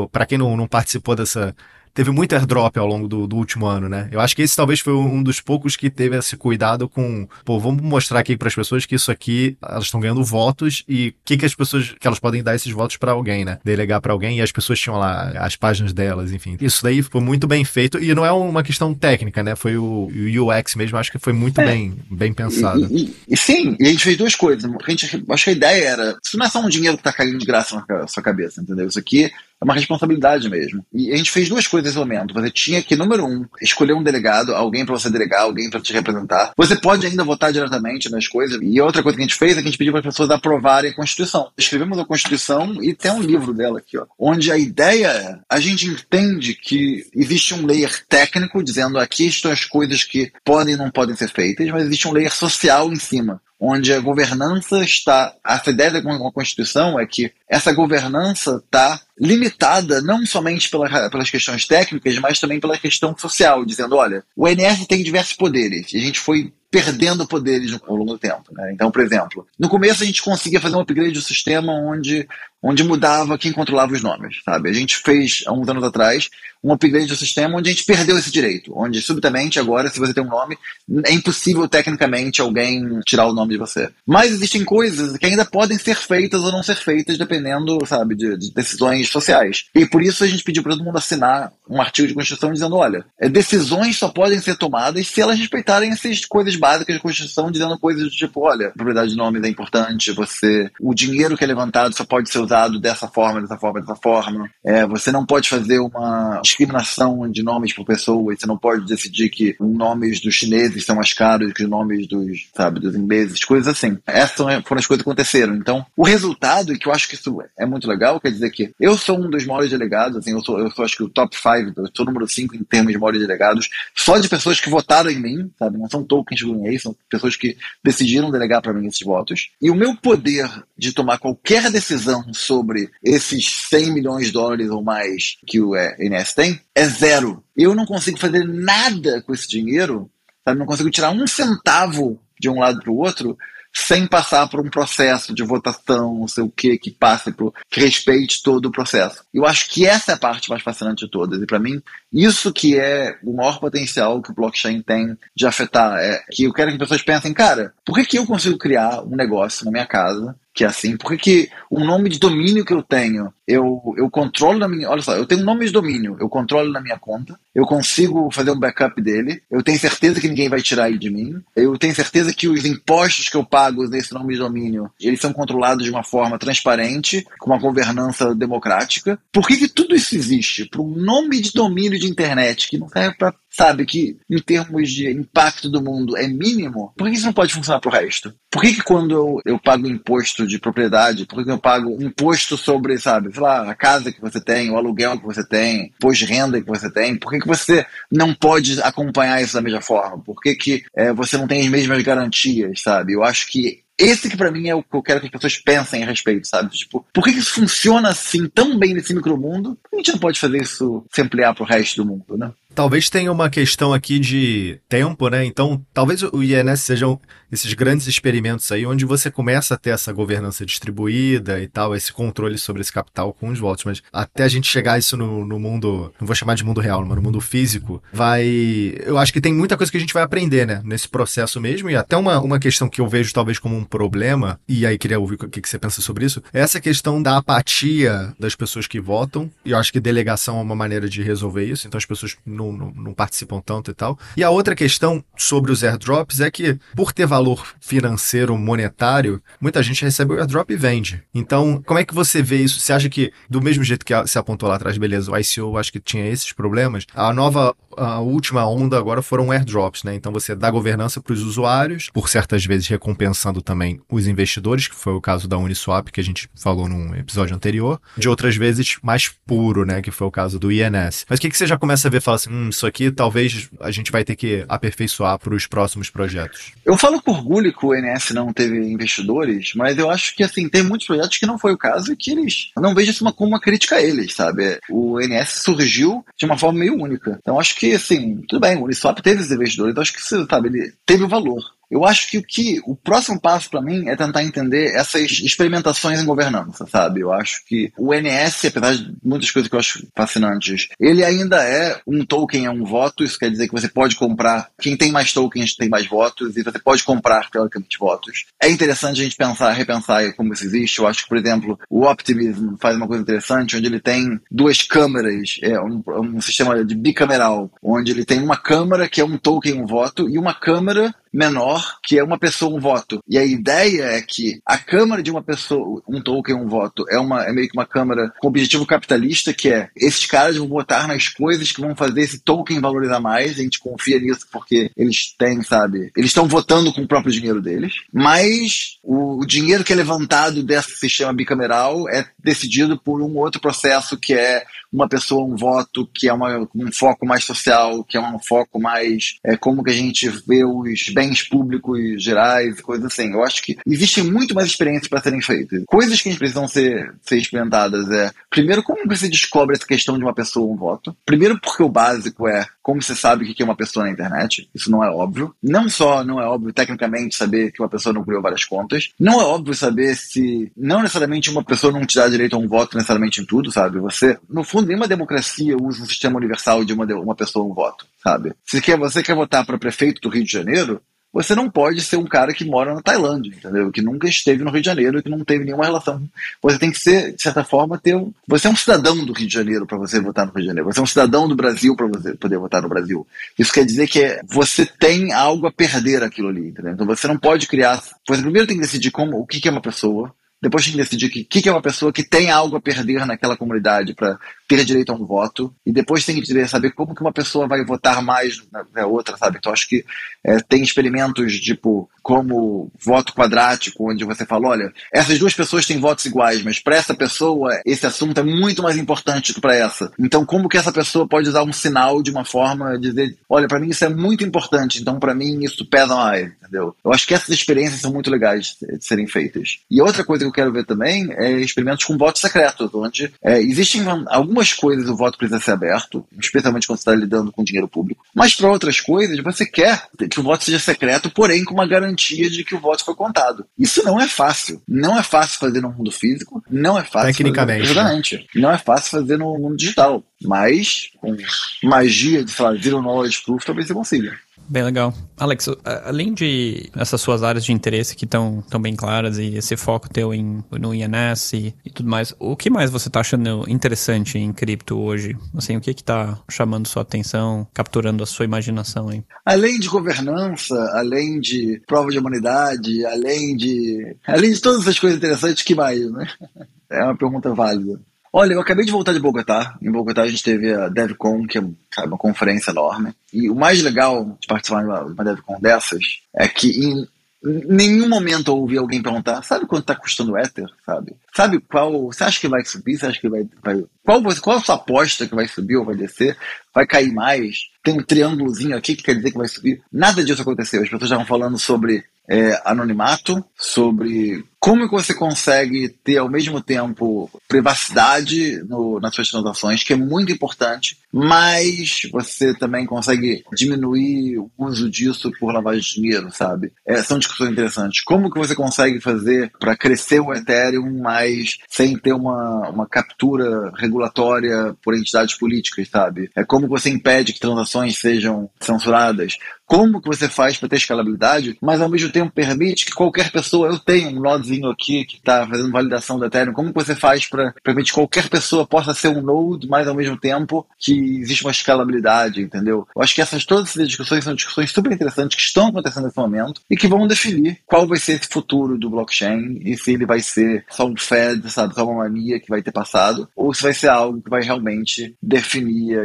para 0.10 0.26
quem 0.26 0.38
não, 0.38 0.56
não 0.56 0.70
participou 0.70 1.18
dessa, 1.18 1.54
teve 1.94 2.12
muito 2.12 2.34
airdrop 2.34 2.78
ao 2.78 2.88
longo 2.88 3.08
do, 3.08 3.28
do, 3.28 3.36
último 3.36 3.66
ano, 3.66 3.90
né? 3.90 4.08
Eu 4.12 4.20
acho 4.20 4.36
que 4.36 4.42
esse 4.42 4.56
talvez 4.56 4.80
foi 4.80 4.94
um 4.94 5.22
dos 5.22 5.42
poucos 5.42 5.76
que 5.76 5.90
teve 5.90 6.18
esse 6.18 6.38
cuidado 6.38 6.88
com, 6.88 7.28
pô, 7.44 7.60
vamos 7.60 7.82
mostrar 7.82 8.20
aqui 8.20 8.38
para 8.38 8.48
as 8.48 8.56
pessoas 8.56 8.86
que 8.86 8.96
isso 8.96 9.12
aqui, 9.12 9.58
elas 9.62 9.86
estão 9.86 10.00
ganhando 10.00 10.24
votos 10.24 10.84
e 10.88 11.10
o 11.10 11.14
que, 11.26 11.38
que 11.38 11.46
as 11.46 11.56
pessoas, 11.56 11.94
que 12.00 12.08
elas 12.08 12.20
podem 12.20 12.44
dar 12.44 12.56
esses 12.56 12.72
votos 12.72 12.98
para 12.98 13.12
alguém, 13.12 13.46
né? 13.46 13.60
Delegar 13.64 14.02
para 14.02 14.14
alguém 14.14 14.38
e 14.38 14.42
as 14.42 14.52
pessoas 14.52 14.80
tinham 14.80 14.98
lá 14.98 15.32
as 15.38 15.56
páginas 15.56 15.94
delas, 15.94 16.32
enfim. 16.32 16.58
Isso 16.62 16.84
daí 16.84 17.02
foi 17.02 17.22
muito 17.22 17.48
bem 17.48 17.64
feito 17.66 18.00
e 18.00 18.14
não 18.14 18.26
é 18.26 18.32
uma 18.32 18.64
questão 18.64 18.94
técnica, 18.94 19.44
né? 19.44 19.56
Foi 19.56 19.78
o, 19.78 20.10
o 20.12 20.50
UX 20.50 20.76
mesmo, 20.76 20.98
acho 20.98 21.12
que 21.12 21.20
foi 21.20 21.34
muito 21.34 21.60
é. 21.62 21.66
bem, 21.66 21.98
bem 22.10 22.34
pensado. 22.34 22.88
E, 22.92 23.16
e, 23.28 23.38
sim, 23.38 23.76
e 23.80 23.88
a 23.88 23.92
gente 23.92 24.04
fez 24.04 24.18
duas 24.18 24.36
coisas. 24.36 24.64
A 24.64 24.92
gente, 24.92 25.24
acho 25.30 25.44
que 25.44 25.50
a 25.50 25.54
ideia 25.54 25.90
era, 25.90 26.18
isso 26.24 26.38
não 26.38 26.46
é 26.46 26.50
só 26.50 26.62
um 26.62 26.70
dinheiro 26.70 26.98
que 26.98 27.04
tá 27.04 27.14
caindo 27.14 27.38
de 27.38 27.46
graça 27.46 27.84
na 27.88 28.08
sua 28.08 28.24
cabeça, 28.24 28.62
entendeu? 28.62 28.88
Isso 28.88 29.00
aqui 29.00 29.32
é 29.62 29.66
uma 29.66 29.76
responsabilidade 29.76 30.50
mesmo. 30.50 30.84
E 30.92 31.14
a 31.14 31.16
gente 31.18 31.30
fez 31.30 31.48
duas 31.48 31.68
coisas 31.68 31.90
nesse 31.90 32.00
momento. 32.00 32.34
Você 32.34 32.50
tinha 32.50 32.82
que, 32.82 32.96
número 32.96 33.26
um, 33.26 33.46
escolher 33.62 33.94
um 33.94 34.02
delegado, 34.02 34.56
alguém 34.56 34.84
para 34.84 34.98
você 34.98 35.10
delegar, 35.10 35.44
alguém 35.44 35.70
para 35.70 35.80
te 35.80 35.94
representar. 35.94 36.52
Você 36.58 36.76
pode 36.76 37.06
ainda 37.06 37.24
votar 37.24 37.54
diretamente 37.54 38.10
nas 38.10 38.28
coisas. 38.28 38.60
E 38.62 38.82
outra 38.82 39.04
coisa 39.04 39.16
que 39.16 39.24
a 39.24 39.28
gente 39.28 39.38
fez 39.38 39.52
é 39.52 39.56
que 39.56 39.68
a 39.68 39.72
gente 39.72 39.78
pediu 39.78 39.94
para 39.94 40.00
as 40.00 40.06
pessoas 40.06 40.32
aprovarem 40.32 40.90
a 40.90 40.96
Constituição. 40.96 41.52
Escrevemos 41.56 42.00
a 42.00 42.06
Constituição 42.06 42.82
e 42.82 42.94
tem 42.94 43.12
um 43.12 43.22
livro 43.22 43.54
dela 43.54 43.78
aqui, 43.78 43.98
ó, 43.98 44.06
onde 44.18 44.52
a 44.52 44.58
ideia 44.58 45.08
é, 45.08 45.40
a 45.48 45.60
gente 45.60 45.88
entende 45.88 46.56
que 46.56 47.06
existe 47.14 47.54
um 47.54 47.66
layer 47.66 48.04
técnico 48.08 48.64
dizendo 48.64 48.98
aqui 48.98 49.28
estão 49.28 49.52
as 49.52 49.66
coisas 49.66 50.04
que 50.04 50.32
podem 50.44 50.74
e 50.74 50.78
não 50.78 50.90
podem 50.90 51.16
ser 51.16 51.30
feitas, 51.30 51.70
mas 51.70 51.86
existe 51.86 52.08
um 52.08 52.14
layer 52.14 52.34
social 52.34 52.92
em 52.92 53.00
cima 53.00 53.42
onde 53.62 53.94
a 53.94 54.00
governança 54.00 54.84
está. 54.84 55.36
A 55.44 55.62
ideia 55.68 55.92
da 55.92 56.02
Constituição 56.32 57.00
é 57.00 57.06
que 57.06 57.32
essa 57.48 57.72
governança 57.72 58.62
está 58.66 59.00
limitada 59.20 60.02
não 60.02 60.26
somente 60.26 60.68
pela, 60.68 61.10
pelas 61.12 61.30
questões 61.30 61.68
técnicas, 61.68 62.18
mas 62.18 62.40
também 62.40 62.60
pela 62.60 62.78
questão 62.78 63.16
social, 63.16 63.64
dizendo: 63.64 63.96
olha, 63.96 64.24
o 64.36 64.48
INS 64.48 64.88
tem 64.88 65.04
diversos 65.04 65.36
poderes, 65.36 65.94
e 65.94 65.98
a 65.98 66.02
gente 66.02 66.20
foi 66.20 66.52
perdendo 66.72 67.28
poderes 67.28 67.78
ao 67.86 67.96
longo 67.96 68.14
do 68.14 68.18
tempo. 68.18 68.46
Né? 68.54 68.72
Então, 68.74 68.90
por 68.90 69.02
exemplo, 69.02 69.46
no 69.60 69.68
começo 69.68 70.02
a 70.02 70.06
gente 70.06 70.24
conseguia 70.24 70.62
fazer 70.62 70.78
um 70.78 70.80
upgrade 70.80 71.12
do 71.12 71.22
sistema 71.22 71.74
onde, 71.74 72.26
onde 72.64 72.84
mudava 72.84 73.38
quem 73.38 73.52
controlava 73.52 73.94
os 73.94 74.02
nomes, 74.02 74.38
sabe? 74.46 74.70
A 74.70 74.74
gente 74.74 74.96
fez, 74.98 75.44
há 75.46 75.52
uns 75.52 75.68
anos 75.68 75.84
atrás, 75.84 76.30
um 76.64 76.72
upgrade 76.72 77.08
do 77.08 77.16
sistema 77.16 77.58
onde 77.58 77.70
a 77.70 77.74
gente 77.74 77.86
perdeu 77.86 78.18
esse 78.18 78.32
direito, 78.32 78.72
onde 78.76 79.02
subitamente 79.02 79.60
agora, 79.60 79.90
se 79.90 80.00
você 80.00 80.14
tem 80.14 80.24
um 80.24 80.30
nome, 80.30 80.58
é 81.06 81.12
impossível 81.12 81.68
tecnicamente 81.68 82.40
alguém 82.40 83.00
tirar 83.06 83.26
o 83.26 83.34
nome 83.34 83.54
de 83.54 83.58
você. 83.58 83.90
Mas 84.06 84.32
existem 84.32 84.64
coisas 84.64 85.18
que 85.18 85.26
ainda 85.26 85.44
podem 85.44 85.78
ser 85.78 85.96
feitas 85.96 86.42
ou 86.42 86.52
não 86.52 86.62
ser 86.62 86.76
feitas 86.76 87.18
dependendo, 87.18 87.80
sabe, 87.86 88.16
de, 88.16 88.38
de 88.38 88.54
decisões 88.54 89.10
sociais. 89.10 89.66
E 89.74 89.86
por 89.86 90.04
isso 90.04 90.24
a 90.24 90.28
gente 90.28 90.44
pediu 90.44 90.62
para 90.62 90.74
todo 90.74 90.86
mundo 90.86 90.98
assinar 90.98 91.52
um 91.68 91.82
artigo 91.82 92.08
de 92.08 92.14
Constituição 92.14 92.54
dizendo, 92.54 92.76
olha, 92.76 93.04
é, 93.20 93.28
decisões 93.28 93.98
só 93.98 94.10
podem 94.10 94.40
ser 94.40 94.56
tomadas 94.56 95.08
se 95.08 95.20
elas 95.20 95.40
respeitarem 95.40 95.92
essas 95.92 96.26
coisas 96.26 96.56
básicas 96.62 96.96
da 96.96 97.02
Constituição, 97.02 97.52
dizendo 97.52 97.78
coisas 97.80 98.04
do 98.04 98.10
tipo, 98.12 98.42
olha, 98.42 98.70
propriedade 98.70 99.12
de 99.12 99.18
nomes 99.18 99.44
é 99.44 99.48
importante, 99.50 100.12
você, 100.12 100.70
o 100.80 100.94
dinheiro 100.94 101.36
que 101.36 101.44
é 101.44 101.48
levantado 101.48 101.96
só 101.96 102.06
pode 102.06 102.30
ser 102.30 102.40
usado 102.40 102.80
dessa 102.80 103.08
forma, 103.08 103.42
dessa 103.42 103.58
forma, 103.58 103.82
dessa 103.82 103.96
forma. 103.96 104.50
É, 104.64 104.86
você 104.86 105.12
não 105.12 105.26
pode 105.26 105.50
fazer 105.50 105.80
uma 105.80 106.40
discriminação 106.44 107.30
de 107.30 107.42
nomes 107.42 107.74
por 107.74 107.84
pessoas, 107.84 108.40
você 108.40 108.46
não 108.46 108.58
pode 108.58 108.86
decidir 108.86 109.30
que 109.30 109.56
nomes 109.60 110.22
dos 110.22 110.36
chineses 110.36 110.86
são 110.86 110.96
mais 110.96 111.14
caros 111.14 111.52
que 111.54 111.64
os 111.64 111.70
nomes 111.70 112.08
dos, 112.08 112.48
sabe, 112.56 112.80
dos 112.80 112.96
ingleses, 112.96 113.44
coisas 113.44 113.68
assim. 113.68 113.98
Essas 114.06 114.36
foram 114.36 114.80
as 114.80 114.88
coisas 114.88 115.04
que 115.04 115.10
aconteceram. 115.10 115.56
Então, 115.56 115.86
o 115.98 116.04
resultado, 116.04 116.72
e 116.72 116.78
que 116.78 116.88
eu 116.88 116.94
acho 116.94 117.08
que 117.08 117.16
isso 117.16 117.42
é 117.58 117.66
muito 117.66 117.88
legal, 117.88 118.20
quer 118.20 118.32
dizer 118.32 118.52
que 118.52 118.72
eu 118.80 118.98
sou 118.98 119.18
um 119.18 119.30
dos 119.30 119.46
maiores 119.46 119.72
delegados, 119.72 120.18
assim, 120.18 120.32
eu 120.32 120.42
sou, 120.42 120.60
eu 120.60 120.70
sou 120.70 120.86
acho 120.86 120.98
que 120.98 121.04
o 121.04 121.10
top 121.10 121.36
5, 121.36 121.74
eu 121.78 121.90
sou 121.96 122.06
o 122.06 122.06
número 122.06 122.28
5 122.28 122.56
em 122.56 122.64
termos 122.64 122.92
de 122.92 123.00
maiores 123.00 123.22
delegados, 123.22 123.70
só 123.96 124.18
de 124.18 124.30
pessoas 124.30 124.60
que 124.60 124.70
votaram 124.70 125.10
em 125.10 125.20
mim, 125.20 125.52
sabe? 125.58 125.78
Não 125.78 125.90
são 125.90 126.04
tokens 126.04 126.42
ganhei, 126.54 126.80
são 126.80 126.96
pessoas 127.10 127.36
que 127.36 127.58
decidiram 127.84 128.32
delegar 128.32 128.62
para 128.62 128.74
mim 128.74 128.88
esses 128.88 129.02
votos. 129.02 129.50
E 129.62 129.70
o 129.70 129.76
meu 129.76 129.96
poder 129.96 130.50
de 130.78 130.94
tomar 130.94 131.20
qualquer 131.20 131.70
decisão 131.72 132.34
sobre 132.34 132.90
esses 133.04 133.68
100 133.70 133.94
milhões 133.94 134.28
de 134.28 134.34
dólares 134.34 134.70
ou 134.70 134.84
mais 134.84 135.38
que 135.46 135.60
o 135.60 135.76
INS 135.76 136.34
tem 136.34 136.60
é 136.76 136.86
zero. 136.86 137.44
Eu 137.56 137.76
não 137.76 137.86
consigo 137.86 138.18
fazer 138.18 138.46
nada 138.46 139.22
com 139.22 139.34
esse 139.34 139.48
dinheiro, 139.48 140.10
sabe? 140.44 140.60
Não 140.60 140.66
consigo 140.66 140.90
tirar 140.90 141.12
um 141.12 141.28
centavo 141.28 142.20
de 142.40 142.50
um 142.50 142.60
lado 142.60 142.80
para 142.80 142.92
o 142.92 142.98
outro 142.98 143.38
sem 143.74 144.06
passar 144.06 144.50
por 144.50 144.60
um 144.60 144.70
processo 144.70 145.34
de 145.34 145.44
votação, 145.44 146.14
não 146.14 146.28
sei 146.28 146.44
o 146.44 146.50
que, 146.50 146.78
que 146.78 146.92
passe 146.92 147.32
por, 147.32 147.54
que 147.70 147.80
respeite 147.80 148.44
todo 148.44 148.66
o 148.66 148.72
processo. 148.72 149.24
Eu 149.34 149.46
acho 149.46 149.70
que 149.70 149.86
essa 149.86 150.12
é 150.12 150.16
a 150.16 150.20
parte 150.20 150.50
mais 150.50 150.62
fascinante 150.62 151.06
de 151.06 151.12
todas. 151.12 151.42
E 151.42 151.46
para 151.46 151.60
mim, 151.60 151.82
isso 152.12 152.52
que 152.52 152.78
é 152.78 153.18
o 153.24 153.34
maior 153.34 153.60
potencial 153.60 154.22
que 154.22 154.32
o 154.32 154.36
blockchain 154.36 154.82
tem 154.82 155.18
de 155.36 155.48
afetar. 155.48 155.98
É 156.00 156.24
que 156.32 156.44
eu 156.44 156.54
quero 156.54 156.70
que 156.70 156.76
as 156.76 156.80
pessoas 156.80 157.02
pensem, 157.02 157.34
cara, 157.34 157.74
por 157.86 157.96
que, 157.96 158.06
que 158.06 158.18
eu 158.18 158.26
consigo 158.26 158.58
criar 158.58 159.04
um 159.04 159.16
negócio 159.16 159.66
na 159.66 159.72
minha 159.72 159.86
casa 159.86 160.36
que 160.54 160.64
é 160.64 160.68
assim? 160.68 160.98
Por 160.98 161.12
que, 161.12 161.18
que 161.18 161.50
o 161.70 161.80
nome 161.80 162.10
de 162.10 162.20
domínio 162.20 162.66
que 162.66 162.74
eu 162.74 162.84
tenho, 162.84 163.34
eu, 163.48 163.82
eu 163.98 164.10
controlo 164.10 164.60
na 164.60 164.68
minha. 164.68 164.90
Olha 164.90 165.02
só, 165.02 165.16
eu 165.16 165.26
tenho 165.26 165.42
um 165.42 165.46
nome 165.46 165.66
de 165.66 165.72
domínio, 165.72 166.18
eu 166.20 166.30
controlo 166.30 166.72
na 166.72 166.82
minha 166.82 166.98
conta, 166.98 167.40
eu 167.54 167.66
consigo 167.66 168.30
fazer 168.32 168.52
um 168.52 168.60
backup 168.60 169.02
dele, 169.02 169.42
eu 169.50 169.64
tenho 169.64 169.80
certeza 169.80 170.20
que 170.20 170.28
ninguém 170.28 170.50
vai 170.50 170.62
tirar 170.62 170.90
ele 170.90 170.98
de 170.98 171.10
mim, 171.10 171.42
eu 171.56 171.78
tenho 171.78 171.96
certeza 171.96 172.34
que 172.34 172.48
os 172.48 172.66
impostos 172.66 173.30
que 173.30 173.38
eu 173.38 173.46
pago 173.46 173.88
nesse 173.88 174.14
nome 174.14 174.34
de 174.34 174.40
domínio, 174.40 174.90
eles 175.00 175.20
são 175.20 175.34
controlados 175.34 175.86
de 175.86 175.92
uma 175.92 176.04
forma 176.04 176.38
transparente, 176.38 177.26
com 177.40 177.50
uma 177.50 177.60
governança 177.60 178.34
democrática. 178.36 179.20
Por 179.32 179.48
que, 179.48 179.58
que 179.58 179.68
tudo 179.68 179.96
isso 179.96 180.16
existe? 180.16 180.66
Para 180.66 180.82
um 180.82 180.96
nome 180.96 181.42
de 181.42 181.52
domínio 181.52 182.00
de 182.02 182.10
internet 182.10 182.70
que 182.70 182.78
não 182.78 182.90
serve 182.90 183.16
para 183.18 183.34
sabe, 183.52 183.86
que 183.86 184.18
em 184.30 184.40
termos 184.40 184.90
de 184.90 185.12
impacto 185.12 185.70
do 185.70 185.82
mundo 185.82 186.16
é 186.16 186.26
mínimo, 186.26 186.94
por 186.98 187.08
que 187.08 187.16
isso 187.16 187.26
não 187.26 187.34
pode 187.34 187.54
funcionar 187.54 187.82
para 187.82 187.90
o 187.90 187.94
resto? 187.94 188.34
Por 188.50 188.62
que, 188.62 188.74
que 188.76 188.82
quando 188.82 189.12
eu, 189.12 189.42
eu 189.46 189.60
pago 189.60 189.88
imposto 189.88 190.48
de 190.48 190.58
propriedade, 190.58 191.26
por 191.26 191.44
que, 191.44 191.52
eu 191.52 191.60
pago 191.60 192.02
imposto 192.02 192.58
sobre, 192.58 192.98
sabe, 192.98 193.32
sei 193.32 193.42
lá, 193.42 193.70
a 193.70 193.76
casa 193.76 194.12
que 194.12 194.22
você 194.22 194.40
tem, 194.40 194.72
o 194.72 194.78
aluguel 194.78 195.20
que 195.20 195.26
você 195.26 195.46
tem, 195.46 195.88
imposto 195.88 196.26
de 196.26 196.32
renda 196.32 196.62
que 196.62 196.68
você 196.68 196.90
tem, 196.90 197.18
por 197.18 197.32
que, 197.32 197.40
que 197.40 197.48
você 197.48 197.86
não 198.10 198.34
pode 198.34 198.82
acompanhar 198.82 199.42
isso 199.42 199.54
da 199.54 199.62
mesma 199.62 199.82
forma? 199.82 200.24
Por 200.24 200.42
que, 200.42 200.56
que 200.56 200.84
é, 200.96 201.12
você 201.12 201.38
não 201.38 201.48
tem 201.48 201.62
as 201.62 201.68
mesmas 201.68 202.02
garantias, 202.02 202.82
sabe? 202.82 203.14
Eu 203.14 203.24
acho 203.24 203.52
que 203.52 203.82
esse 204.02 204.30
que 204.30 204.38
para 204.38 204.52
mim 204.52 204.68
é 204.68 204.76
o 204.76 204.84
que 204.84 204.96
eu 204.96 205.04
quero 205.04 205.20
que 205.20 205.28
as 205.28 205.32
pessoas 205.32 205.58
pensem 205.58 206.04
a 206.04 206.08
respeito, 206.08 206.48
sabe? 206.48 206.70
Tipo, 206.72 207.06
por 207.14 207.24
que 207.24 207.32
isso 207.32 207.54
funciona 207.54 208.10
assim 208.10 208.48
tão 208.48 208.78
bem 208.78 208.94
nesse 208.94 209.14
micromundo? 209.14 209.78
A 209.92 209.96
gente 209.96 210.12
não 210.12 210.20
pode 210.20 210.40
fazer 210.40 210.62
isso 210.62 211.06
se 211.12 211.22
ampliar 211.22 211.54
pro 211.54 211.66
resto 211.66 212.04
do 212.04 212.10
mundo, 212.10 212.38
né? 212.38 212.52
Talvez 212.74 213.10
tenha 213.10 213.32
uma 213.32 213.50
questão 213.50 213.94
aqui 213.94 214.18
de 214.18 214.80
tempo, 214.88 215.28
né? 215.30 215.46
Então, 215.46 215.86
talvez 215.94 216.24
o 216.24 216.42
INS 216.42 216.82
sejam 216.82 217.20
esses 217.52 217.74
grandes 217.74 218.08
experimentos 218.08 218.72
aí, 218.72 218.86
onde 218.86 219.04
você 219.06 219.30
começa 219.30 219.74
a 219.74 219.78
ter 219.78 219.90
essa 219.90 220.14
governança 220.14 220.66
distribuída 220.66 221.62
e 221.62 221.68
tal, 221.68 221.94
esse 221.94 222.14
controle 222.14 222.58
sobre 222.58 222.82
esse 222.82 222.94
capital 222.94 223.34
com 223.34 223.50
os 223.50 223.60
votos. 223.60 223.84
Mas 223.84 224.02
até 224.12 224.44
a 224.44 224.48
gente 224.48 224.68
chegar 224.68 224.98
isso 224.98 225.18
no, 225.18 225.46
no 225.46 225.60
mundo, 225.60 226.14
não 226.20 226.26
vou 226.26 226.36
chamar 226.36 226.56
de 226.56 226.64
mundo 226.64 226.80
real, 226.80 227.06
mas 227.06 227.16
no 227.18 227.22
mundo 227.22 227.42
físico, 227.42 228.02
vai. 228.14 228.96
Eu 229.06 229.18
acho 229.18 229.34
que 229.34 229.42
tem 229.42 229.54
muita 229.54 229.76
coisa 229.76 229.92
que 229.92 229.98
a 229.98 230.02
gente 230.02 230.14
vai 230.14 230.24
aprender, 230.24 230.66
né? 230.66 230.82
Nesse 230.86 231.10
processo 231.10 231.60
mesmo. 231.60 231.90
E 231.90 231.96
até 231.96 232.16
uma, 232.16 232.40
uma 232.40 232.60
questão 232.60 232.88
que 232.88 233.02
eu 233.02 233.08
vejo 233.08 233.34
talvez 233.34 233.60
como 233.60 233.76
um 233.76 233.84
problema, 233.84 234.60
e 234.68 234.86
aí 234.86 234.98
queria 234.98 235.20
ouvir 235.20 235.36
o 235.36 235.50
que, 235.50 235.62
que 235.62 235.68
você 235.68 235.78
pensa 235.78 236.02
sobre 236.02 236.26
isso, 236.26 236.42
é 236.54 236.62
essa 236.62 236.80
questão 236.80 237.22
da 237.22 237.38
apatia 237.38 238.34
das 238.40 238.56
pessoas 238.56 238.88
que 238.88 239.00
votam. 239.00 239.52
E 239.66 239.72
eu 239.72 239.78
acho 239.78 239.92
que 239.92 240.00
delegação 240.00 240.58
é 240.58 240.62
uma 240.62 240.76
maneira 240.76 241.10
de 241.10 241.22
resolver 241.22 241.66
isso. 241.66 241.86
Então 241.86 241.98
as 241.98 242.06
pessoas 242.06 242.38
não, 242.62 242.72
não, 242.72 242.92
não 242.92 243.14
participam 243.14 243.60
tanto 243.60 243.92
e 243.92 243.94
tal. 243.94 244.18
E 244.38 244.44
a 244.44 244.50
outra 244.50 244.76
questão 244.76 245.24
sobre 245.36 245.72
os 245.72 245.84
airdrops 245.84 246.40
é 246.40 246.52
que, 246.52 246.78
por 246.96 247.12
ter 247.12 247.26
valor 247.26 247.66
financeiro 247.80 248.58
monetário, 248.58 249.42
muita 249.60 249.82
gente 249.82 250.04
recebe 250.04 250.34
o 250.34 250.40
airdrop 250.40 250.70
e 250.70 250.76
vende. 250.76 251.24
Então, 251.34 251.82
como 251.86 252.00
é 252.00 252.06
que 252.06 252.14
você 252.14 252.42
vê 252.42 252.58
isso? 252.58 252.80
Você 252.80 252.94
acha 252.94 253.10
que, 253.10 253.32
do 253.50 253.62
mesmo 253.62 253.84
jeito 253.84 254.06
que 254.06 254.14
se 254.28 254.38
apontou 254.38 254.70
lá 254.70 254.76
atrás, 254.76 254.98
beleza, 254.98 255.32
o 255.32 255.38
ICO 255.38 255.78
acho 255.78 255.92
que 255.92 256.00
tinha 256.00 256.28
esses 256.28 256.52
problemas, 256.54 257.06
a 257.16 257.34
nova, 257.34 257.76
a 257.98 258.20
última 258.20 258.66
onda 258.66 258.98
agora 258.98 259.22
foram 259.22 259.52
airdrops, 259.52 260.04
né? 260.04 260.16
Então 260.16 260.32
você 260.32 260.56
dá 260.56 260.70
governança 260.70 261.22
para 261.22 261.34
os 261.34 261.42
usuários, 261.42 262.10
por 262.14 262.30
certas 262.30 262.66
vezes 262.66 262.88
recompensando 262.88 263.62
também 263.62 264.00
os 264.10 264.28
investidores, 264.28 264.88
que 264.88 264.96
foi 264.96 265.14
o 265.14 265.22
caso 265.22 265.48
da 265.48 265.58
Uniswap, 265.58 266.10
que 266.10 266.20
a 266.20 266.24
gente 266.24 266.50
falou 266.56 266.88
num 266.88 267.16
episódio 267.16 267.56
anterior, 267.56 268.00
de 268.18 268.30
outras 268.30 268.56
vezes 268.56 268.98
mais 269.02 269.30
puro, 269.30 269.86
né? 269.86 270.02
Que 270.02 270.12
foi 270.12 270.28
o 270.28 270.32
caso 270.32 270.60
do 270.60 270.72
INS. 270.72 271.26
Mas 271.30 271.40
o 271.40 271.42
que, 271.42 271.50
que 271.50 271.58
você 271.58 271.68
já 271.68 271.78
começa 271.78 272.08
a 272.08 272.12
ver? 272.12 272.22
Fala 272.22 272.36
assim, 272.36 272.51
hum, 272.52 272.70
isso 272.70 272.86
aqui 272.86 273.12
talvez 273.12 273.70
a 273.80 273.92
gente 273.92 274.12
vai 274.12 274.24
ter 274.24 274.36
que 274.36 274.66
aperfeiçoar 274.68 275.40
para 275.40 275.56
os 275.56 275.66
próximos 275.68 276.10
projetos. 276.10 276.72
Eu 276.86 276.98
falo 276.98 277.22
com 277.22 277.32
orgulho 277.32 277.74
que 277.74 277.86
o 277.86 277.96
INS 277.96 278.32
não 278.32 278.52
teve 278.52 278.78
investidores, 278.78 279.74
mas 279.76 279.98
eu 279.98 280.10
acho 280.10 280.36
que 280.36 280.44
assim, 280.44 280.68
tem 280.68 280.84
muitos 280.84 281.08
projetos 281.08 281.38
que 281.38 281.46
não 281.46 281.58
foi 281.58 281.74
o 281.74 281.78
caso 281.78 282.12
e 282.12 282.18
que 282.18 282.32
eles 282.32 282.72
não 282.78 282.94
vejo 282.94 283.12
isso 283.12 283.32
como 283.34 283.52
uma 283.52 283.60
crítica 283.60 283.96
a 283.96 284.02
eles, 284.02 284.34
sabe? 284.34 284.80
O 284.90 285.22
INS 285.22 285.62
surgiu 285.64 286.26
de 286.38 286.46
uma 286.46 286.58
forma 286.58 286.80
meio 286.80 286.96
única. 286.96 287.40
Então 287.42 287.60
acho 287.60 287.76
que 287.76 287.94
assim, 287.94 288.42
tudo 288.48 288.62
bem, 288.62 288.78
o 288.78 288.84
Uniswap 288.84 289.20
teve 289.20 289.42
os 289.42 289.52
investidores, 289.52 289.92
então 289.92 290.02
acho 290.02 290.14
que 290.14 290.22
sabe, 290.22 290.68
ele 290.68 290.94
teve 291.06 291.24
o 291.24 291.30
valor. 291.30 291.62
Eu 291.92 292.06
acho 292.06 292.30
que 292.30 292.38
o 292.38 292.44
que 292.44 292.80
o 292.86 292.96
próximo 292.96 293.40
passo 293.40 293.70
para 293.70 293.82
mim 293.82 294.08
é 294.08 294.16
tentar 294.16 294.44
entender 294.44 294.96
essas 294.96 295.30
experimentações 295.44 296.22
em 296.22 296.26
governança, 296.26 296.88
sabe? 296.88 297.20
Eu 297.20 297.34
acho 297.34 297.66
que 297.66 297.92
o 297.98 298.14
NS, 298.14 298.66
apesar 298.66 298.96
de 298.96 299.14
muitas 299.22 299.52
coisas 299.52 299.70
que 299.70 299.76
eu 299.76 299.80
acho 299.80 300.08
fascinantes, 300.16 300.88
ele 300.98 301.24
ainda 301.24 301.62
é 301.62 302.00
um 302.08 302.26
token, 302.26 302.66
é 302.66 302.72
um 302.72 302.86
voto. 302.86 303.24
Isso 303.26 303.38
quer 303.38 303.52
dizer 303.52 303.68
que 303.68 303.74
você 303.74 303.90
pode 303.90 304.16
comprar. 304.16 304.70
Quem 304.80 304.96
tem 304.96 305.12
mais 305.12 305.34
tokens 305.34 305.76
tem 305.76 305.90
mais 305.90 306.08
votos 306.08 306.56
e 306.56 306.64
você 306.64 306.80
pode 306.80 307.04
comprar 307.04 307.50
teoricamente 307.50 307.98
votos. 308.00 308.46
É 308.62 308.70
interessante 308.70 309.20
a 309.20 309.24
gente 309.24 309.36
pensar, 309.36 309.72
repensar 309.74 310.34
como 310.36 310.54
isso 310.54 310.64
existe. 310.64 311.00
Eu 311.00 311.08
acho 311.08 311.24
que, 311.24 311.30
por 311.30 311.38
exemplo, 311.38 311.78
o 311.90 312.06
Optimism 312.06 312.76
faz 312.80 312.96
uma 312.96 313.08
coisa 313.08 313.22
interessante, 313.22 313.76
onde 313.76 313.88
ele 313.88 314.00
tem 314.00 314.40
duas 314.50 314.82
câmeras, 314.82 315.58
é 315.62 315.80
um, 315.80 316.02
um 316.08 316.40
sistema 316.40 316.86
de 316.86 316.96
bicameral, 316.96 317.70
onde 317.84 318.12
ele 318.12 318.24
tem 318.24 318.42
uma 318.42 318.56
câmera 318.56 319.10
que 319.10 319.20
é 319.20 319.26
um 319.26 319.38
token, 319.38 319.82
um 319.82 319.86
voto, 319.86 320.30
e 320.30 320.38
uma 320.38 320.54
câmera 320.54 321.14
menor, 321.34 321.81
que 322.04 322.18
é 322.18 322.24
uma 322.24 322.38
pessoa, 322.38 322.76
um 322.76 322.80
voto. 322.80 323.22
E 323.28 323.38
a 323.38 323.46
ideia 323.46 324.04
é 324.04 324.22
que 324.22 324.62
a 324.66 324.78
Câmara 324.78 325.24
de 325.24 325.32
uma 325.32 325.42
pessoa, 325.42 326.02
um 326.08 326.22
token, 326.22 326.56
um 326.56 326.68
voto, 326.68 327.06
é, 327.10 327.20
uma, 327.20 327.44
é 327.44 327.52
meio 327.52 327.68
que 327.68 327.78
uma 327.78 327.86
Câmara 327.86 328.34
com 328.40 328.48
objetivo 328.48 328.86
capitalista, 328.86 329.54
que 329.54 329.70
é 329.70 329.90
esses 329.96 330.26
caras 330.26 330.58
vão 330.58 330.68
votar 330.68 331.08
nas 331.08 331.28
coisas 331.28 331.72
que 331.72 331.82
vão 331.82 331.96
fazer 331.96 332.22
esse 332.22 332.40
token 332.40 332.80
valorizar 332.80 333.20
mais, 333.20 333.60
a 333.60 333.64
gente 333.64 333.80
confia 333.80 334.20
nisso 334.20 334.48
porque 334.52 334.92
eles 334.96 335.34
têm, 335.38 335.62
sabe? 335.62 336.12
Eles 336.16 336.30
estão 336.30 336.48
votando 336.48 336.94
com 336.94 337.02
o 337.02 337.08
próprio 337.08 337.32
dinheiro 337.32 337.62
deles, 337.62 337.94
mas 338.12 338.98
o, 339.04 339.42
o 339.42 339.46
dinheiro 339.46 339.84
que 339.84 339.94
é 339.94 339.96
levantado 339.96 340.64
desse 340.64 340.96
sistema 340.96 341.34
bicameral 341.34 342.10
é 342.10 342.26
decidido 342.44 342.98
por 342.98 343.22
um 343.22 343.38
outro 343.38 343.62
processo 343.62 344.18
que 344.18 344.34
é 344.34 344.64
uma 344.92 345.08
pessoa, 345.08 345.46
um 345.46 345.56
voto, 345.56 346.08
que 346.14 346.28
é 346.28 346.34
uma, 346.34 346.68
um 346.76 346.92
foco 346.92 347.26
mais 347.26 347.46
social, 347.46 348.04
que 348.04 348.18
é 348.18 348.22
um 348.22 348.40
foco 348.40 348.80
mais 348.80 349.36
é, 349.44 349.56
como 349.56 349.84
que 349.84 349.92
a 349.92 349.96
gente 349.96 350.28
vê 350.46 350.66
os 350.66 351.10
bens 351.14 351.44
públicos 351.44 351.71
gerais 352.18 352.80
e 352.80 352.84
coisas 352.84 353.06
assim. 353.06 353.32
Eu 353.32 353.44
acho 353.44 353.62
que 353.62 353.78
existem 353.86 354.24
muito 354.24 354.56
mais 354.56 354.68
experiências 354.68 355.08
para 355.08 355.22
serem 355.22 355.42
feitas. 355.42 355.84
Coisas 355.86 356.22
que 356.22 356.30
a 356.30 356.32
gente 356.32 356.40
precisam 356.40 356.68
ser, 356.68 357.14
ser 357.22 357.38
experimentadas 357.38 358.10
é, 358.10 358.32
primeiro, 358.50 358.84
como 358.84 359.08
você 359.08 359.30
descobre 359.30 359.76
essa 359.76 359.86
questão 359.86 360.18
de 360.18 360.24
uma 360.24 360.34
pessoa, 360.34 360.72
um 360.72 360.78
voto? 360.78 361.16
Primeiro, 361.26 361.60
porque 361.60 361.84
o 361.84 361.90
básico 361.90 362.48
é 362.48 362.66
como 362.82 363.02
você 363.02 363.16
sabe 363.16 363.46
o 363.46 363.54
que 363.54 363.62
é 363.62 363.66
uma 363.66 363.76
pessoa 363.76 364.06
na 364.06 364.12
internet. 364.12 364.70
Isso 364.74 364.90
não 364.90 365.04
é 365.04 365.10
óbvio. 365.10 365.54
Não 365.62 365.88
só 365.88 366.24
não 366.24 366.42
é 366.42 366.46
óbvio 366.46 366.74
tecnicamente 366.74 367.36
saber 367.36 367.72
que 367.72 367.82
uma 367.82 367.90
pessoa 367.90 368.14
não 368.14 368.24
criou 368.24 368.42
várias 368.42 368.66
contas. 368.66 369.12
Não 369.20 369.40
é 369.40 369.44
óbvio 369.44 369.74
saber 369.74 370.16
se 370.16 370.72
não 370.76 371.02
necessariamente 371.02 371.50
uma 371.50 371.64
pessoa 371.64 371.94
não 371.94 372.06
te 372.06 372.16
dá 372.16 372.28
direito 372.28 372.56
a 372.56 372.60
um 372.60 372.68
voto 372.68 372.96
necessariamente 372.96 373.42
em 373.42 373.46
tudo, 373.46 373.72
sabe? 373.72 374.00
Você, 374.00 374.38
no 374.50 374.64
fundo, 374.64 374.88
nenhuma 374.88 375.08
democracia 375.08 375.76
usa 375.78 376.04
um 376.04 376.06
sistema 376.06 376.38
universal 376.38 376.84
de 376.84 376.94
uma, 376.94 377.06
uma 377.06 377.36
pessoa 377.36 377.66
um 377.66 377.74
voto, 377.74 378.06
sabe? 378.24 378.54
Se 378.66 378.82
quer, 378.82 378.98
você 378.98 379.22
quer 379.22 379.36
votar 379.36 379.66
para 379.66 379.78
prefeito 379.78 380.22
do 380.22 380.30
Rio 380.30 380.44
de 380.44 380.52
Janeiro, 380.52 381.02
você 381.34 381.56
não 381.56 381.70
pode 381.70 382.02
ser 382.02 382.18
um 382.18 382.26
cara 382.26 382.54
que 382.54 382.66
mora 382.66 382.94
na 382.94 383.02
Tailândia, 383.02 383.52
entendeu? 383.52 383.92
Que 383.92 384.02
nunca 384.02 384.28
esteve 384.28 384.64
no 384.64 384.70
Rio 384.70 384.82
de 384.82 384.86
Janeiro, 384.88 385.24
que 385.24 385.30
não 385.30 385.44
teve 385.46 385.64
nenhuma 385.64 385.86
relação. 385.86 386.22
Você 386.62 386.78
tem 386.78 386.92
que 386.92 387.00
ser, 387.00 387.34
de 387.34 387.42
certa 387.42 387.64
forma, 387.64 387.98
ter 387.98 388.16
um... 388.16 388.34
Você 388.48 388.68
é 388.68 388.70
um 388.70 388.76
cidadão 388.76 389.26
do 389.26 389.34
Rio 389.34 389.48
de 389.48 389.54
Janeiro 389.54 389.86
para 389.86 389.98
você 389.98 390.20
votar 390.20 390.46
no 390.46 390.52
Rio 390.52 390.62
de 390.62 390.68
Janeiro. 390.68 390.92
Você 390.92 391.00
é 391.00 391.04
um 391.04 391.08
cidadão 391.08 391.48
do 391.48 391.56
Brasil 391.56 391.96
para 391.96 392.08
você 392.08 392.34
poder 392.34 392.58
votar 392.58 392.82
no 392.82 392.90
Brasil. 392.90 393.26
Isso 393.58 393.72
quer 393.72 393.86
dizer 393.86 394.08
que 394.08 394.22
é, 394.22 394.42
você 394.50 394.86
tem 394.86 395.32
algo 395.32 395.68
a 395.68 395.72
perder 395.72 396.24
aquilo 396.24 396.50
ali, 396.50 396.68
entendeu? 396.68 396.94
Então 396.94 397.06
você 397.06 397.28
não 397.28 397.38
pode 397.38 397.68
criar. 397.68 398.02
Você 398.28 398.42
primeiro 398.42 398.68
tem 398.68 398.76
que 398.76 398.84
decidir 398.84 399.12
como, 399.12 399.40
o 399.40 399.46
que 399.46 399.68
é 399.68 399.72
uma 399.72 399.82
pessoa, 399.82 400.34
depois 400.62 400.84
tem 400.84 400.94
que 400.94 401.00
decidir 401.00 401.26
o 401.26 401.30
que, 401.30 401.62
que, 401.62 401.68
é 401.68 401.72
uma 401.72 401.82
pessoa 401.82 402.14
que 402.14 402.24
tem 402.24 402.52
algo 402.52 402.76
a 402.76 402.82
perder 402.82 403.26
naquela 403.26 403.58
comunidade 403.58 404.14
para 404.14 404.38
ter 404.68 404.86
direito 404.86 405.12
a 405.12 405.16
um 405.16 405.26
voto, 405.26 405.74
e 405.86 405.92
depois 405.92 406.24
tem 406.24 406.40
que 406.40 406.68
saber 406.68 406.92
como 406.92 407.16
que 407.16 407.22
uma 407.22 407.34
pessoa 407.34 407.68
vai 407.68 407.84
votar 407.84 408.22
mais 408.22 408.62
na 408.94 409.08
outra, 409.08 409.36
sabe? 409.38 409.58
Então 409.58 409.74
acho 409.74 409.90
que 409.90 410.06
é, 410.44 410.60
tem 410.60 410.84
experimentos 410.84 411.60
tipo 411.60 412.10
como 412.22 412.92
voto 413.04 413.34
quadrático, 413.34 414.12
onde 414.12 414.24
você 414.24 414.46
fala, 414.46 414.70
olha, 414.70 414.94
essas 415.12 415.40
duas 415.40 415.54
pessoas 415.54 415.86
têm 415.86 416.00
votos 416.00 416.26
iguais, 416.26 416.64
mas 416.64 416.80
para 416.80 416.96
essa 416.96 417.14
pessoa 417.14 417.80
esse 417.86 418.06
assunto 418.06 418.40
é 418.40 418.44
muito 418.44 418.84
mais 418.84 418.98
importante 418.98 419.52
do 419.52 419.56
que 419.56 419.62
para 419.62 419.76
essa. 419.76 420.12
Então 420.20 420.46
como 420.46 420.70
que 420.70 420.78
essa 420.78 420.92
pessoa 420.92 421.28
pode 421.28 421.50
usar 421.50 421.64
um 421.64 421.74
sinal 421.74 422.22
de 422.22 422.32
uma 422.32 422.46
forma 422.46 422.98
dizer, 422.98 423.38
olha, 423.50 423.68
para 423.68 423.80
mim 423.80 423.90
isso 423.90 424.06
é 424.06 424.10
muito 424.10 424.44
importante, 424.44 425.02
então 425.02 425.20
para 425.20 425.34
mim 425.34 425.64
isso 425.64 425.86
pesa 425.86 426.16
mais, 426.16 426.52
entendeu? 426.62 426.96
Eu 427.04 427.12
acho 427.12 427.28
que 427.28 427.34
essas 427.34 427.50
experiências 427.50 428.02
são 428.02 428.14
muito 428.14 428.30
legais 428.30 428.78
de 428.80 429.04
serem 429.04 429.28
feitas. 429.28 429.80
E 429.90 430.02
outra 430.02 430.24
coisa 430.24 430.44
que 430.44 430.48
eu 430.48 430.54
quero 430.54 430.72
ver 430.72 430.86
também 430.86 431.32
é 431.34 431.52
experimentos 431.52 432.06
com 432.06 432.18
voto 432.18 432.40
secreto, 432.40 432.90
onde 432.94 433.32
é, 433.44 433.60
existem 433.62 434.04
algumas 434.28 434.74
coisas 434.74 435.10
o 435.10 435.16
voto 435.16 435.38
precisa 435.38 435.60
ser 435.60 435.72
aberto, 435.72 436.26
especialmente 436.40 436.88
quando 436.88 437.00
você 437.00 437.10
está 437.10 437.16
lidando 437.16 437.52
com 437.52 437.64
dinheiro 437.64 437.88
público. 437.88 438.24
Mas 438.34 438.56
para 438.56 438.70
outras 438.70 439.00
coisas, 439.00 439.38
você 439.44 439.66
quer 439.66 440.04
que 440.30 440.40
o 440.40 440.44
voto 440.44 440.64
seja 440.64 440.80
secreto, 440.80 441.30
porém 441.30 441.64
com 441.64 441.74
uma 441.74 441.88
garantia 441.88 442.11
de 442.16 442.64
que 442.64 442.76
o 442.76 442.80
voto 442.80 443.04
foi 443.04 443.16
contado. 443.16 443.66
Isso 443.78 444.04
não 444.04 444.20
é 444.20 444.28
fácil. 444.28 444.82
Não 444.88 445.18
é 445.18 445.24
fácil 445.24 445.60
fazer 445.60 445.82
no 445.82 445.92
mundo 445.92 446.12
físico, 446.12 446.64
não 446.70 446.98
é 446.98 447.04
fácil. 447.04 447.28
Tecnicamente. 447.28 447.88
Fazer, 447.88 448.00
exatamente. 448.00 448.36
Né? 448.38 448.44
Não 448.56 448.72
é 448.72 448.78
fácil 448.78 449.12
fazer 449.12 449.38
no 449.38 449.58
mundo 449.58 449.78
digital. 449.78 450.24
Mas, 450.44 451.12
com 451.18 451.36
magia 451.84 452.44
de, 452.44 452.52
sei 452.52 452.66
lá, 452.66 452.76
zero 452.76 453.02
knowledge 453.02 453.42
proof, 453.44 453.64
talvez 453.64 453.88
você 453.88 453.94
consiga. 453.94 454.36
Bem 454.72 454.84
legal. 454.84 455.14
Alex, 455.38 455.68
além 456.06 456.34
de 456.34 456.90
essas 456.96 457.20
suas 457.20 457.44
áreas 457.44 457.66
de 457.66 457.74
interesse 457.74 458.16
que 458.16 458.24
estão 458.24 458.64
tão 458.70 458.82
bem 458.82 458.96
claras 458.96 459.38
e 459.38 459.58
esse 459.58 459.76
foco 459.76 460.08
teu 460.08 460.34
em, 460.34 460.64
no 460.72 460.96
INS 460.96 461.52
e, 461.52 461.76
e 461.84 461.90
tudo 461.90 462.08
mais, 462.08 462.34
o 462.40 462.56
que 462.56 462.70
mais 462.70 462.90
você 462.90 463.10
está 463.10 463.20
achando 463.20 463.70
interessante 463.70 464.38
em 464.38 464.54
cripto 464.54 464.98
hoje? 464.98 465.36
Assim, 465.58 465.76
o 465.76 465.82
que 465.82 465.92
está 465.92 466.40
chamando 466.50 466.88
sua 466.88 467.02
atenção, 467.02 467.68
capturando 467.74 468.24
a 468.24 468.26
sua 468.26 468.46
imaginação 468.46 469.10
aí? 469.10 469.22
Além 469.46 469.78
de 469.78 469.90
governança, 469.90 470.74
além 470.94 471.42
de 471.42 471.82
prova 471.86 472.10
de 472.10 472.20
humanidade, 472.20 473.06
além 473.06 473.58
de... 473.58 474.16
Além 474.26 474.54
de 474.54 474.62
todas 474.62 474.84
essas 474.84 474.98
coisas 474.98 475.18
interessantes, 475.18 475.64
que 475.64 475.76
mais, 475.76 476.10
né? 476.10 476.26
É 476.90 477.06
uma 477.06 477.16
pergunta 477.16 477.54
válida. 477.54 478.02
Olha, 478.34 478.54
eu 478.54 478.62
acabei 478.62 478.86
de 478.86 478.92
voltar 478.92 479.12
de 479.12 479.20
Bogotá. 479.20 479.78
Em 479.82 479.92
Bogotá 479.92 480.22
a 480.22 480.28
gente 480.28 480.44
teve 480.44 480.74
a 480.74 480.88
DevCon, 480.88 481.46
que 481.46 481.58
é 481.58 481.62
uma 482.06 482.18
conferência 482.18 482.72
enorme. 482.72 483.14
E 483.34 483.50
o 483.50 483.56
mais 483.56 483.82
legal 483.82 484.38
de 484.40 484.48
participar 484.48 484.84
de 484.84 485.12
uma 485.12 485.24
DevCon 485.24 485.60
dessas 485.60 486.22
é 486.34 486.48
que 486.48 486.70
em 486.70 487.08
nenhum 487.44 488.08
momento 488.08 488.52
eu 488.52 488.58
ouvi 488.58 488.78
alguém 488.78 489.02
perguntar, 489.02 489.42
sabe 489.42 489.66
quanto 489.66 489.82
está 489.82 489.96
custando 489.96 490.34
o 490.34 490.38
Ether, 490.38 490.68
sabe? 490.86 491.16
Sabe 491.36 491.60
qual, 491.60 492.06
você 492.06 492.24
acha 492.24 492.40
que 492.40 492.48
vai 492.48 492.64
subir, 492.64 492.98
você 492.98 493.08
acha 493.08 493.20
que 493.20 493.28
vai, 493.28 493.48
vai 493.64 493.84
qual, 494.06 494.22
qual 494.42 494.58
a 494.58 494.62
sua 494.62 494.76
aposta 494.76 495.28
que 495.28 495.36
vai 495.36 495.48
subir 495.48 495.76
ou 495.76 495.86
vai 495.86 495.96
descer? 495.96 496.38
Vai 496.74 496.86
cair 496.86 497.12
mais? 497.12 497.70
Tem 497.84 497.96
um 498.00 498.04
triângulozinho 498.04 498.78
aqui 498.78 498.96
que 498.96 499.04
quer 499.04 499.16
dizer 499.16 499.32
que 499.32 499.38
vai 499.38 499.48
subir? 499.48 499.82
Nada 499.92 500.24
disso 500.24 500.42
aconteceu. 500.42 500.82
As 500.82 500.90
pessoas 500.90 501.04
estavam 501.10 501.26
falando 501.26 501.58
sobre 501.58 502.04
é, 502.30 502.62
anonimato, 502.64 503.44
sobre 503.58 504.46
como 504.62 504.88
que 504.88 504.94
você 504.94 505.12
consegue 505.12 505.90
ter 506.04 506.20
ao 506.20 506.30
mesmo 506.30 506.62
tempo 506.62 507.28
privacidade 507.48 508.64
no, 508.70 509.00
nas 509.00 509.16
suas 509.16 509.28
transações, 509.28 509.84
que 509.84 509.94
é 509.94 509.96
muito 509.96 510.32
importante, 510.32 511.00
mas 511.12 512.04
você 512.12 512.54
também 512.54 512.86
consegue 512.86 513.44
diminuir 513.54 514.38
o 514.38 514.52
uso 514.60 514.88
disso 514.88 515.32
por 515.40 515.52
lavagem 515.52 515.82
de 515.82 515.96
dinheiro, 515.96 516.30
sabe? 516.32 516.72
É, 516.86 517.02
são 517.02 517.18
discussões 517.18 517.52
interessantes. 517.52 518.04
Como 518.04 518.32
que 518.32 518.38
você 518.38 518.54
consegue 518.54 519.02
fazer 519.02 519.52
para 519.60 519.76
crescer 519.76 520.20
o 520.20 520.32
Ethereum, 520.32 521.02
mas 521.02 521.58
sem 521.68 521.98
ter 521.98 522.14
uma, 522.14 522.70
uma 522.70 522.88
captura 522.88 523.72
regulatória 523.76 524.76
por 524.84 524.96
entidades 524.96 525.34
políticas, 525.34 525.90
sabe? 525.90 526.30
É 526.36 526.44
como 526.44 526.68
que 526.68 526.70
você 526.70 526.92
impede 526.92 527.34
que 527.34 527.40
transações 527.40 527.98
sejam 527.98 528.48
censuradas? 528.60 529.38
Como 529.66 530.02
que 530.02 530.08
você 530.08 530.28
faz 530.28 530.58
para 530.58 530.68
ter 530.68 530.76
escalabilidade, 530.76 531.58
mas 531.62 531.80
ao 531.80 531.88
mesmo 531.88 532.12
tempo 532.12 532.30
permite 532.30 532.86
que 532.86 532.92
qualquer 532.92 533.32
pessoa, 533.32 533.70
eu 533.70 533.80
tenho 533.80 534.10
um 534.10 534.22
nodezinho 534.52 534.70
aqui 534.70 535.06
que 535.06 535.16
está 535.16 535.48
fazendo 535.48 535.72
validação 535.72 536.20
do 536.20 536.26
Ethereum, 536.26 536.54
como 536.54 536.74
você 536.74 536.96
faz 536.96 537.28
para 537.28 537.54
permitir 537.64 537.90
que 537.90 537.96
qualquer 537.96 538.30
pessoa 538.30 538.66
possa 538.66 538.94
ser 538.94 539.08
um 539.10 539.22
node, 539.22 539.68
mas 539.68 539.88
ao 539.88 539.96
mesmo 539.96 540.18
tempo 540.18 540.66
que 540.78 540.94
existe 541.20 541.44
uma 541.44 541.52
escalabilidade, 541.52 542.42
entendeu? 542.42 542.88
Eu 542.96 543.02
acho 543.02 543.16
que 543.16 543.22
essas 543.22 543.46
todas 543.46 543.70
essas 543.70 543.88
discussões 543.88 544.24
são 544.24 544.36
discussões 544.36 544.72
super 544.72 544.92
interessantes 544.92 545.36
que 545.36 545.44
estão 545.44 545.68
acontecendo 545.68 546.06
nesse 546.06 546.18
momento 546.18 546.62
e 546.70 546.76
que 546.76 546.88
vão 546.88 547.08
definir 547.08 547.60
qual 547.66 547.88
vai 547.88 548.00
ser 548.00 548.14
esse 548.14 548.28
futuro 548.30 548.78
do 548.78 548.90
blockchain 548.90 549.60
e 549.64 549.78
se 549.78 549.94
ele 549.94 550.06
vai 550.06 550.20
ser 550.20 550.66
só 550.70 550.86
um 550.86 550.96
Fed, 550.98 551.50
sabe, 551.50 551.74
só 551.74 551.86
uma 551.86 552.04
mania 552.04 552.40
que 552.40 552.50
vai 552.50 552.62
ter 552.62 552.72
passado, 552.72 553.28
ou 553.36 553.54
se 553.54 553.62
vai 553.62 553.74
ser 553.74 553.90
algo 553.90 554.22
que 554.22 554.30
vai 554.30 554.42
realmente 554.42 555.16
definir 555.22 556.00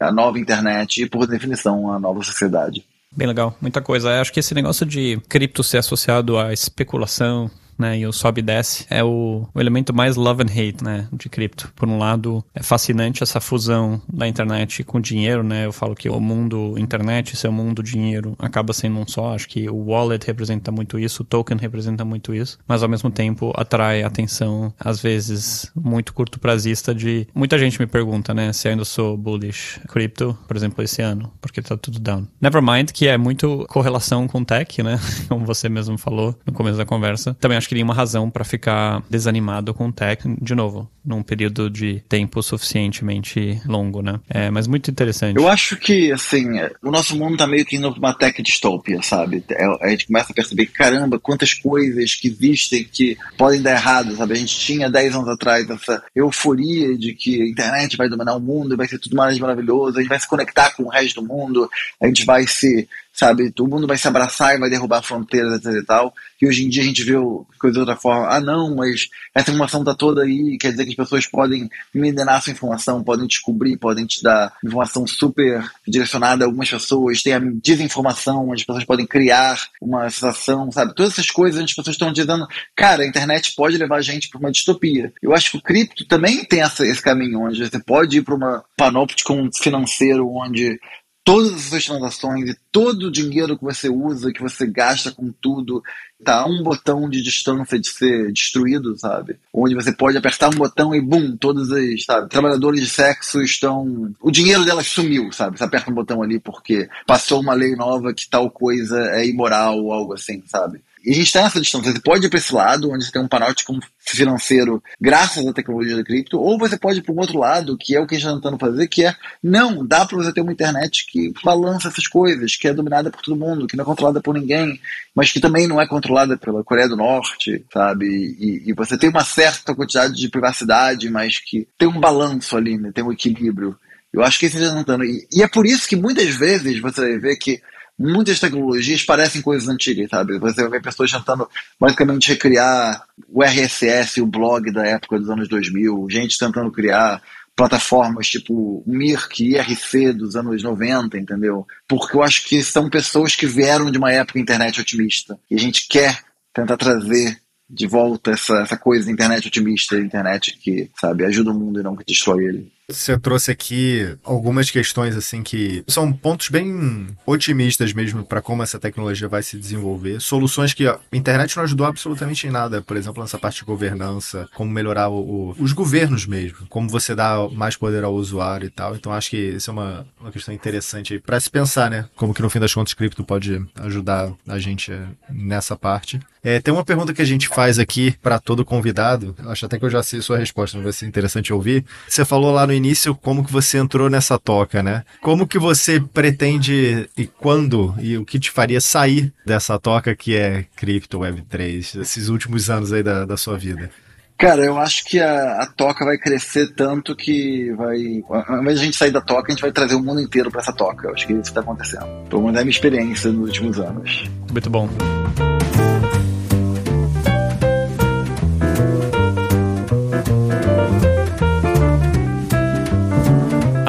a 0.00 0.12
nova 0.12 0.38
internet 0.38 1.02
e, 1.02 1.08
por 1.08 1.26
definição, 1.26 1.92
a 1.92 1.98
nova 1.98 2.22
sociedade. 2.22 2.84
Bem 3.16 3.28
legal, 3.28 3.56
muita 3.60 3.80
coisa. 3.80 4.10
Eu 4.10 4.20
acho 4.20 4.32
que 4.32 4.40
esse 4.40 4.54
negócio 4.54 4.84
de 4.84 5.20
cripto 5.28 5.62
ser 5.62 5.78
associado 5.78 6.36
à 6.36 6.52
especulação, 6.52 7.48
né, 7.78 7.98
e 7.98 8.06
o 8.06 8.12
sobe 8.12 8.40
e 8.40 8.42
desce, 8.42 8.86
é 8.90 9.02
o, 9.02 9.46
o, 9.54 9.60
elemento 9.60 9.94
mais 9.94 10.16
love 10.16 10.42
and 10.42 10.46
hate, 10.46 10.82
né, 10.82 11.08
de 11.12 11.28
cripto. 11.28 11.72
Por 11.74 11.88
um 11.88 11.98
lado, 11.98 12.44
é 12.54 12.62
fascinante 12.62 13.22
essa 13.22 13.40
fusão 13.40 14.00
da 14.12 14.26
internet 14.26 14.82
com 14.84 15.00
dinheiro, 15.00 15.42
né, 15.42 15.66
eu 15.66 15.72
falo 15.72 15.94
que 15.94 16.08
o 16.08 16.20
mundo 16.20 16.74
internet, 16.78 17.36
seu 17.36 17.52
mundo 17.52 17.82
dinheiro, 17.82 18.34
acaba 18.38 18.72
sendo 18.72 18.98
um 18.98 19.06
só, 19.06 19.34
acho 19.34 19.48
que 19.48 19.68
o 19.68 19.76
wallet 19.76 20.26
representa 20.26 20.70
muito 20.70 20.98
isso, 20.98 21.22
o 21.22 21.26
token 21.26 21.58
representa 21.58 22.04
muito 22.04 22.34
isso, 22.34 22.58
mas 22.66 22.82
ao 22.82 22.88
mesmo 22.88 23.10
tempo 23.10 23.52
atrai 23.56 24.02
atenção, 24.02 24.72
às 24.78 25.00
vezes, 25.00 25.70
muito 25.74 26.12
curto 26.12 26.38
prazista 26.38 26.94
de... 26.94 27.26
Muita 27.34 27.58
gente 27.58 27.78
me 27.78 27.86
pergunta, 27.86 28.34
né, 28.34 28.52
se 28.52 28.68
ainda 28.68 28.84
sou 28.84 29.16
bullish 29.16 29.80
cripto, 29.88 30.36
por 30.46 30.56
exemplo, 30.56 30.82
esse 30.82 31.02
ano, 31.02 31.32
porque 31.40 31.62
tá 31.62 31.76
tudo 31.76 31.98
down. 31.98 32.26
Nevermind, 32.40 32.90
que 32.92 33.06
é 33.06 33.16
muito 33.16 33.66
correlação 33.68 34.26
com 34.26 34.44
tech, 34.44 34.82
né, 34.82 34.98
como 35.28 35.44
você 35.44 35.68
mesmo 35.68 35.98
falou 35.98 36.38
no 36.46 36.52
começo 36.52 36.78
da 36.78 36.84
conversa. 36.84 37.34
Também 37.34 37.56
acho 37.56 37.63
que 37.68 37.74
nenhuma 37.74 37.94
razão 37.94 38.30
para 38.30 38.44
ficar 38.44 39.02
desanimado 39.08 39.72
com 39.74 39.90
tech, 39.90 40.22
de 40.40 40.54
novo, 40.54 40.90
num 41.04 41.22
período 41.22 41.68
de 41.68 42.02
tempo 42.08 42.42
suficientemente 42.42 43.60
longo, 43.66 44.02
né? 44.02 44.20
É, 44.28 44.50
mas 44.50 44.66
muito 44.66 44.90
interessante. 44.90 45.36
Eu 45.36 45.48
acho 45.48 45.76
que, 45.76 46.10
assim, 46.12 46.46
o 46.82 46.90
nosso 46.90 47.16
mundo 47.16 47.36
tá 47.36 47.46
meio 47.46 47.64
que 47.64 47.76
indo 47.76 47.90
pra 47.90 47.98
uma 47.98 48.14
tech 48.14 48.42
distopia, 48.42 49.02
sabe? 49.02 49.44
É, 49.50 49.64
a 49.82 49.88
gente 49.90 50.06
começa 50.06 50.32
a 50.32 50.34
perceber 50.34 50.66
caramba, 50.66 51.18
quantas 51.18 51.54
coisas 51.54 52.14
que 52.14 52.28
existem 52.28 52.84
que 52.84 53.16
podem 53.36 53.60
dar 53.60 53.72
errado, 53.72 54.16
sabe? 54.16 54.32
A 54.32 54.36
gente 54.36 54.58
tinha 54.58 54.90
10 54.90 55.14
anos 55.14 55.28
atrás 55.28 55.68
essa 55.68 56.02
euforia 56.14 56.96
de 56.96 57.14
que 57.14 57.42
a 57.42 57.46
internet 57.46 57.96
vai 57.96 58.08
dominar 58.08 58.34
o 58.34 58.40
mundo, 58.40 58.76
vai 58.76 58.88
ser 58.88 58.98
tudo 58.98 59.16
mais 59.16 59.38
maravilhoso, 59.38 59.98
a 59.98 60.00
gente 60.00 60.08
vai 60.08 60.20
se 60.20 60.28
conectar 60.28 60.70
com 60.70 60.84
o 60.84 60.88
resto 60.88 61.20
do 61.20 61.26
mundo, 61.26 61.68
a 62.00 62.06
gente 62.06 62.24
vai 62.24 62.46
se 62.46 62.88
sabe? 63.14 63.52
Todo 63.52 63.70
mundo 63.70 63.86
vai 63.86 63.96
se 63.96 64.08
abraçar 64.08 64.56
e 64.56 64.58
vai 64.58 64.68
derrubar 64.68 65.00
fronteiras, 65.00 65.54
etc 65.54 65.72
e 65.80 65.86
tal. 65.86 66.12
E 66.42 66.48
hoje 66.48 66.64
em 66.64 66.68
dia 66.68 66.82
a 66.82 66.86
gente 66.86 67.04
vê 67.04 67.14
coisa 67.58 67.74
de 67.74 67.78
outra 67.78 67.96
forma. 67.96 68.28
Ah, 68.28 68.40
não, 68.40 68.74
mas 68.74 69.08
essa 69.32 69.50
informação 69.50 69.84
tá 69.84 69.94
toda 69.94 70.24
aí, 70.24 70.58
quer 70.60 70.72
dizer 70.72 70.84
que 70.84 70.90
as 70.90 70.96
pessoas 70.96 71.26
podem 71.26 71.70
minerar 71.94 72.38
essa 72.38 72.50
informação, 72.50 73.04
podem 73.04 73.26
descobrir, 73.26 73.76
podem 73.76 74.04
te 74.04 74.20
dar 74.20 74.52
informação 74.64 75.06
super 75.06 75.64
direcionada 75.86 76.44
a 76.44 76.48
algumas 76.48 76.68
pessoas, 76.68 77.22
tem 77.22 77.34
a 77.34 77.40
desinformação, 77.62 78.48
onde 78.48 78.62
as 78.62 78.66
pessoas 78.66 78.84
podem 78.84 79.06
criar 79.06 79.58
uma 79.80 80.10
sensação, 80.10 80.70
sabe? 80.72 80.94
Todas 80.94 81.12
essas 81.12 81.30
coisas 81.30 81.62
as 81.62 81.72
pessoas 81.72 81.94
estão 81.94 82.12
dizendo, 82.12 82.46
cara, 82.74 83.04
a 83.04 83.06
internet 83.06 83.54
pode 83.54 83.78
levar 83.78 83.98
a 83.98 84.02
gente 84.02 84.28
para 84.28 84.40
uma 84.40 84.50
distopia. 84.50 85.12
Eu 85.22 85.32
acho 85.32 85.52
que 85.52 85.58
o 85.58 85.62
cripto 85.62 86.04
também 86.04 86.44
tem 86.44 86.62
essa, 86.62 86.84
esse 86.84 87.00
caminho, 87.00 87.42
onde 87.42 87.64
você 87.64 87.78
pode 87.78 88.18
ir 88.18 88.22
para 88.22 88.34
uma 88.34 88.64
panóptico 88.76 89.34
financeiro 89.54 90.28
onde 90.34 90.80
todas 91.24 91.54
as 91.54 91.62
suas 91.62 91.86
transações 91.86 92.50
e 92.50 92.56
todo 92.70 93.04
o 93.04 93.10
dinheiro 93.10 93.56
que 93.56 93.64
você 93.64 93.88
usa, 93.88 94.32
que 94.32 94.42
você 94.42 94.66
gasta 94.66 95.10
com 95.10 95.32
tudo, 95.40 95.82
tá 96.22 96.46
um 96.46 96.62
botão 96.62 97.08
de 97.08 97.22
distância 97.22 97.78
de 97.80 97.88
ser 97.88 98.30
destruído, 98.30 98.96
sabe? 98.98 99.36
Onde 99.52 99.74
você 99.74 99.90
pode 99.90 100.18
apertar 100.18 100.50
um 100.50 100.58
botão 100.58 100.94
e 100.94 101.00
bum, 101.00 101.34
todos 101.36 101.70
os 101.70 102.04
sabe, 102.04 102.28
trabalhadores 102.28 102.80
de 102.80 102.88
sexo 102.88 103.40
estão. 103.40 104.14
O 104.20 104.30
dinheiro 104.30 104.64
delas 104.64 104.86
sumiu, 104.86 105.32
sabe? 105.32 105.56
Você 105.56 105.64
aperta 105.64 105.90
um 105.90 105.94
botão 105.94 106.22
ali 106.22 106.38
porque 106.38 106.88
passou 107.06 107.40
uma 107.40 107.54
lei 107.54 107.74
nova 107.74 108.12
que 108.12 108.28
tal 108.28 108.50
coisa 108.50 109.00
é 109.12 109.26
imoral 109.26 109.78
ou 109.78 109.92
algo 109.92 110.12
assim, 110.12 110.42
sabe? 110.46 110.80
E 111.04 111.10
a 111.10 111.14
gente 111.14 111.26
está 111.26 111.42
nessa 111.42 111.60
distância. 111.60 111.92
Você 111.92 112.00
pode 112.00 112.26
ir 112.26 112.30
para 112.30 112.38
esse 112.38 112.54
lado, 112.54 112.90
onde 112.90 113.04
você 113.04 113.12
tem 113.12 113.20
um 113.20 113.28
panóptico 113.28 113.78
financeiro 113.98 114.82
graças 114.98 115.46
à 115.46 115.52
tecnologia 115.52 115.96
da 115.96 116.02
cripto, 116.02 116.40
ou 116.40 116.58
você 116.58 116.78
pode 116.78 117.00
ir 117.00 117.02
para 117.02 117.12
um 117.12 117.18
outro 117.18 117.38
lado, 117.38 117.76
que 117.76 117.94
é 117.94 118.00
o 118.00 118.06
que 118.06 118.14
a 118.14 118.18
gente 118.18 118.26
está 118.26 118.36
tentando 118.36 118.58
fazer, 118.58 118.88
que 118.88 119.04
é, 119.04 119.14
não, 119.42 119.86
dá 119.86 120.06
para 120.06 120.16
você 120.16 120.32
ter 120.32 120.40
uma 120.40 120.52
internet 120.52 121.06
que 121.06 121.32
balança 121.44 121.88
essas 121.88 122.06
coisas, 122.06 122.56
que 122.56 122.66
é 122.66 122.72
dominada 122.72 123.10
por 123.10 123.20
todo 123.20 123.36
mundo, 123.36 123.66
que 123.66 123.76
não 123.76 123.82
é 123.82 123.86
controlada 123.86 124.20
por 124.20 124.34
ninguém, 124.34 124.80
mas 125.14 125.30
que 125.30 125.40
também 125.40 125.66
não 125.66 125.80
é 125.80 125.86
controlada 125.86 126.38
pela 126.38 126.64
Coreia 126.64 126.88
do 126.88 126.96
Norte, 126.96 127.62
sabe? 127.70 128.06
E, 128.06 128.70
e 128.70 128.72
você 128.72 128.96
tem 128.96 129.10
uma 129.10 129.24
certa 129.24 129.74
quantidade 129.74 130.14
de 130.14 130.28
privacidade, 130.28 131.10
mas 131.10 131.38
que 131.38 131.68
tem 131.76 131.86
um 131.86 132.00
balanço 132.00 132.56
ali, 132.56 132.78
né? 132.78 132.90
tem 132.94 133.04
um 133.04 133.12
equilíbrio. 133.12 133.76
Eu 134.10 134.22
acho 134.22 134.38
que 134.38 134.46
esse 134.46 134.56
está 134.56 134.74
tentando. 134.74 135.04
E, 135.04 135.26
e 135.32 135.42
é 135.42 135.48
por 135.48 135.66
isso 135.66 135.88
que 135.88 135.96
muitas 135.96 136.34
vezes 136.36 136.80
você 136.80 137.00
vai 137.00 137.18
ver 137.18 137.36
que 137.36 137.60
muitas 137.98 138.40
tecnologias 138.40 139.02
parecem 139.02 139.40
coisas 139.40 139.68
antigas, 139.68 140.10
sabe? 140.10 140.38
Você 140.38 140.68
vê 140.68 140.80
pessoas 140.80 141.10
tentando 141.10 141.48
basicamente 141.78 142.28
recriar 142.28 143.04
o 143.28 143.42
RSS, 143.42 144.20
o 144.20 144.26
blog 144.26 144.72
da 144.72 144.86
época 144.86 145.18
dos 145.18 145.30
anos 145.30 145.48
2000, 145.48 146.06
gente 146.10 146.38
tentando 146.38 146.70
criar 146.70 147.22
plataformas 147.56 148.28
tipo 148.28 148.82
Mirk, 148.86 149.44
IRC 149.44 150.12
dos 150.12 150.34
anos 150.34 150.62
90, 150.62 151.16
entendeu? 151.18 151.66
Porque 151.88 152.16
eu 152.16 152.22
acho 152.22 152.44
que 152.46 152.62
são 152.62 152.90
pessoas 152.90 153.36
que 153.36 153.46
vieram 153.46 153.90
de 153.90 153.98
uma 153.98 154.12
época 154.12 154.40
internet 154.40 154.80
otimista 154.80 155.38
e 155.50 155.54
a 155.54 155.58
gente 155.58 155.86
quer 155.88 156.20
tentar 156.52 156.76
trazer 156.76 157.40
de 157.68 157.86
volta 157.86 158.32
essa, 158.32 158.60
essa 158.60 158.76
coisa 158.76 159.10
internet 159.10 159.48
otimista, 159.48 159.96
internet 159.96 160.58
que, 160.58 160.90
sabe, 161.00 161.24
ajuda 161.24 161.50
o 161.50 161.54
mundo 161.54 161.80
e 161.80 161.82
não 161.82 161.96
que 161.96 162.04
destrói 162.04 162.44
ele. 162.44 162.73
Você 162.88 163.18
trouxe 163.18 163.50
aqui 163.50 164.16
algumas 164.22 164.70
questões 164.70 165.16
assim 165.16 165.42
que 165.42 165.82
são 165.88 166.12
pontos 166.12 166.50
bem 166.50 167.06
otimistas 167.24 167.94
mesmo 167.94 168.24
para 168.24 168.42
como 168.42 168.62
essa 168.62 168.78
tecnologia 168.78 169.26
vai 169.26 169.42
se 169.42 169.56
desenvolver. 169.56 170.20
Soluções 170.20 170.74
que 170.74 170.86
a 170.86 170.98
internet 171.10 171.56
não 171.56 171.64
ajudou 171.64 171.86
absolutamente 171.86 172.46
em 172.46 172.50
nada, 172.50 172.82
por 172.82 172.96
exemplo, 172.96 173.22
nessa 173.22 173.38
parte 173.38 173.60
de 173.60 173.64
governança, 173.64 174.46
como 174.54 174.70
melhorar 174.70 175.08
o, 175.08 175.16
o, 175.18 175.56
os 175.58 175.72
governos 175.72 176.26
mesmo, 176.26 176.66
como 176.68 176.88
você 176.88 177.14
dá 177.14 177.48
mais 177.48 177.74
poder 177.74 178.04
ao 178.04 178.14
usuário 178.14 178.66
e 178.66 178.70
tal. 178.70 178.94
Então 178.94 179.12
acho 179.12 179.30
que 179.30 179.38
isso 179.38 179.70
é 179.70 179.72
uma, 179.72 180.06
uma 180.20 180.30
questão 180.30 180.52
interessante 180.52 181.18
para 181.20 181.40
se 181.40 181.50
pensar, 181.50 181.90
né? 181.90 182.06
Como 182.14 182.34
que 182.34 182.42
no 182.42 182.50
fim 182.50 182.60
das 182.60 182.74
contas 182.74 182.92
cripto 182.92 183.24
pode 183.24 183.64
ajudar 183.76 184.30
a 184.46 184.58
gente 184.58 184.92
nessa 185.30 185.74
parte. 185.74 186.20
É, 186.44 186.60
tem 186.60 186.74
uma 186.74 186.84
pergunta 186.84 187.14
que 187.14 187.22
a 187.22 187.24
gente 187.24 187.48
faz 187.48 187.78
aqui 187.78 188.14
para 188.22 188.38
todo 188.38 188.66
convidado. 188.66 189.34
Acho 189.46 189.64
até 189.64 189.78
que 189.78 189.84
eu 189.86 189.90
já 189.90 190.02
sei 190.02 190.20
sua 190.20 190.36
resposta, 190.36 190.76
mas 190.76 190.84
vai 190.84 190.92
ser 190.92 191.06
interessante 191.06 191.54
ouvir. 191.54 191.86
Você 192.06 192.22
falou 192.22 192.52
lá 192.52 192.66
no 192.66 192.72
início 192.74 193.14
como 193.14 193.42
que 193.42 193.50
você 193.50 193.78
entrou 193.78 194.10
nessa 194.10 194.38
toca, 194.38 194.82
né? 194.82 195.04
Como 195.22 195.48
que 195.48 195.58
você 195.58 195.98
pretende 195.98 197.08
e 197.16 197.26
quando 197.26 197.94
e 197.98 198.18
o 198.18 198.26
que 198.26 198.38
te 198.38 198.50
faria 198.50 198.80
sair 198.80 199.32
dessa 199.46 199.78
toca 199.78 200.14
que 200.14 200.36
é 200.36 200.66
Crypto 200.76 201.20
Web3, 201.20 202.00
esses 202.02 202.28
últimos 202.28 202.68
anos 202.68 202.92
aí 202.92 203.02
da, 203.02 203.24
da 203.24 203.38
sua 203.38 203.56
vida? 203.56 203.90
Cara, 204.36 204.62
eu 204.64 204.76
acho 204.76 205.04
que 205.04 205.20
a, 205.20 205.62
a, 205.62 205.66
toca 205.66 206.04
vai 206.04 206.18
crescer 206.18 206.74
tanto 206.74 207.14
que 207.14 207.72
vai. 207.72 208.22
Ao 208.28 208.60
invés 208.60 208.78
de 208.78 208.82
a 208.82 208.84
gente 208.86 208.96
sair 208.96 209.12
da 209.12 209.20
toca, 209.20 209.48
a 209.48 209.54
gente 209.54 209.62
vai 209.62 209.72
trazer 209.72 209.94
o 209.94 210.02
mundo 210.02 210.20
inteiro 210.20 210.50
para 210.50 210.60
essa 210.60 210.72
toca. 210.72 211.06
Eu 211.06 211.14
acho 211.14 211.26
que 211.26 211.32
é 211.32 211.36
isso 211.36 211.44
que 211.44 211.48
está 211.50 211.60
acontecendo. 211.60 212.06
Pelo 212.28 212.42
menos 212.42 212.58
é 212.58 212.60
a 212.60 212.64
minha 212.64 212.74
experiência 212.74 213.30
nos 213.30 213.46
últimos 213.46 213.78
anos. 213.78 214.24
Muito 214.52 214.68
bom. 214.68 214.90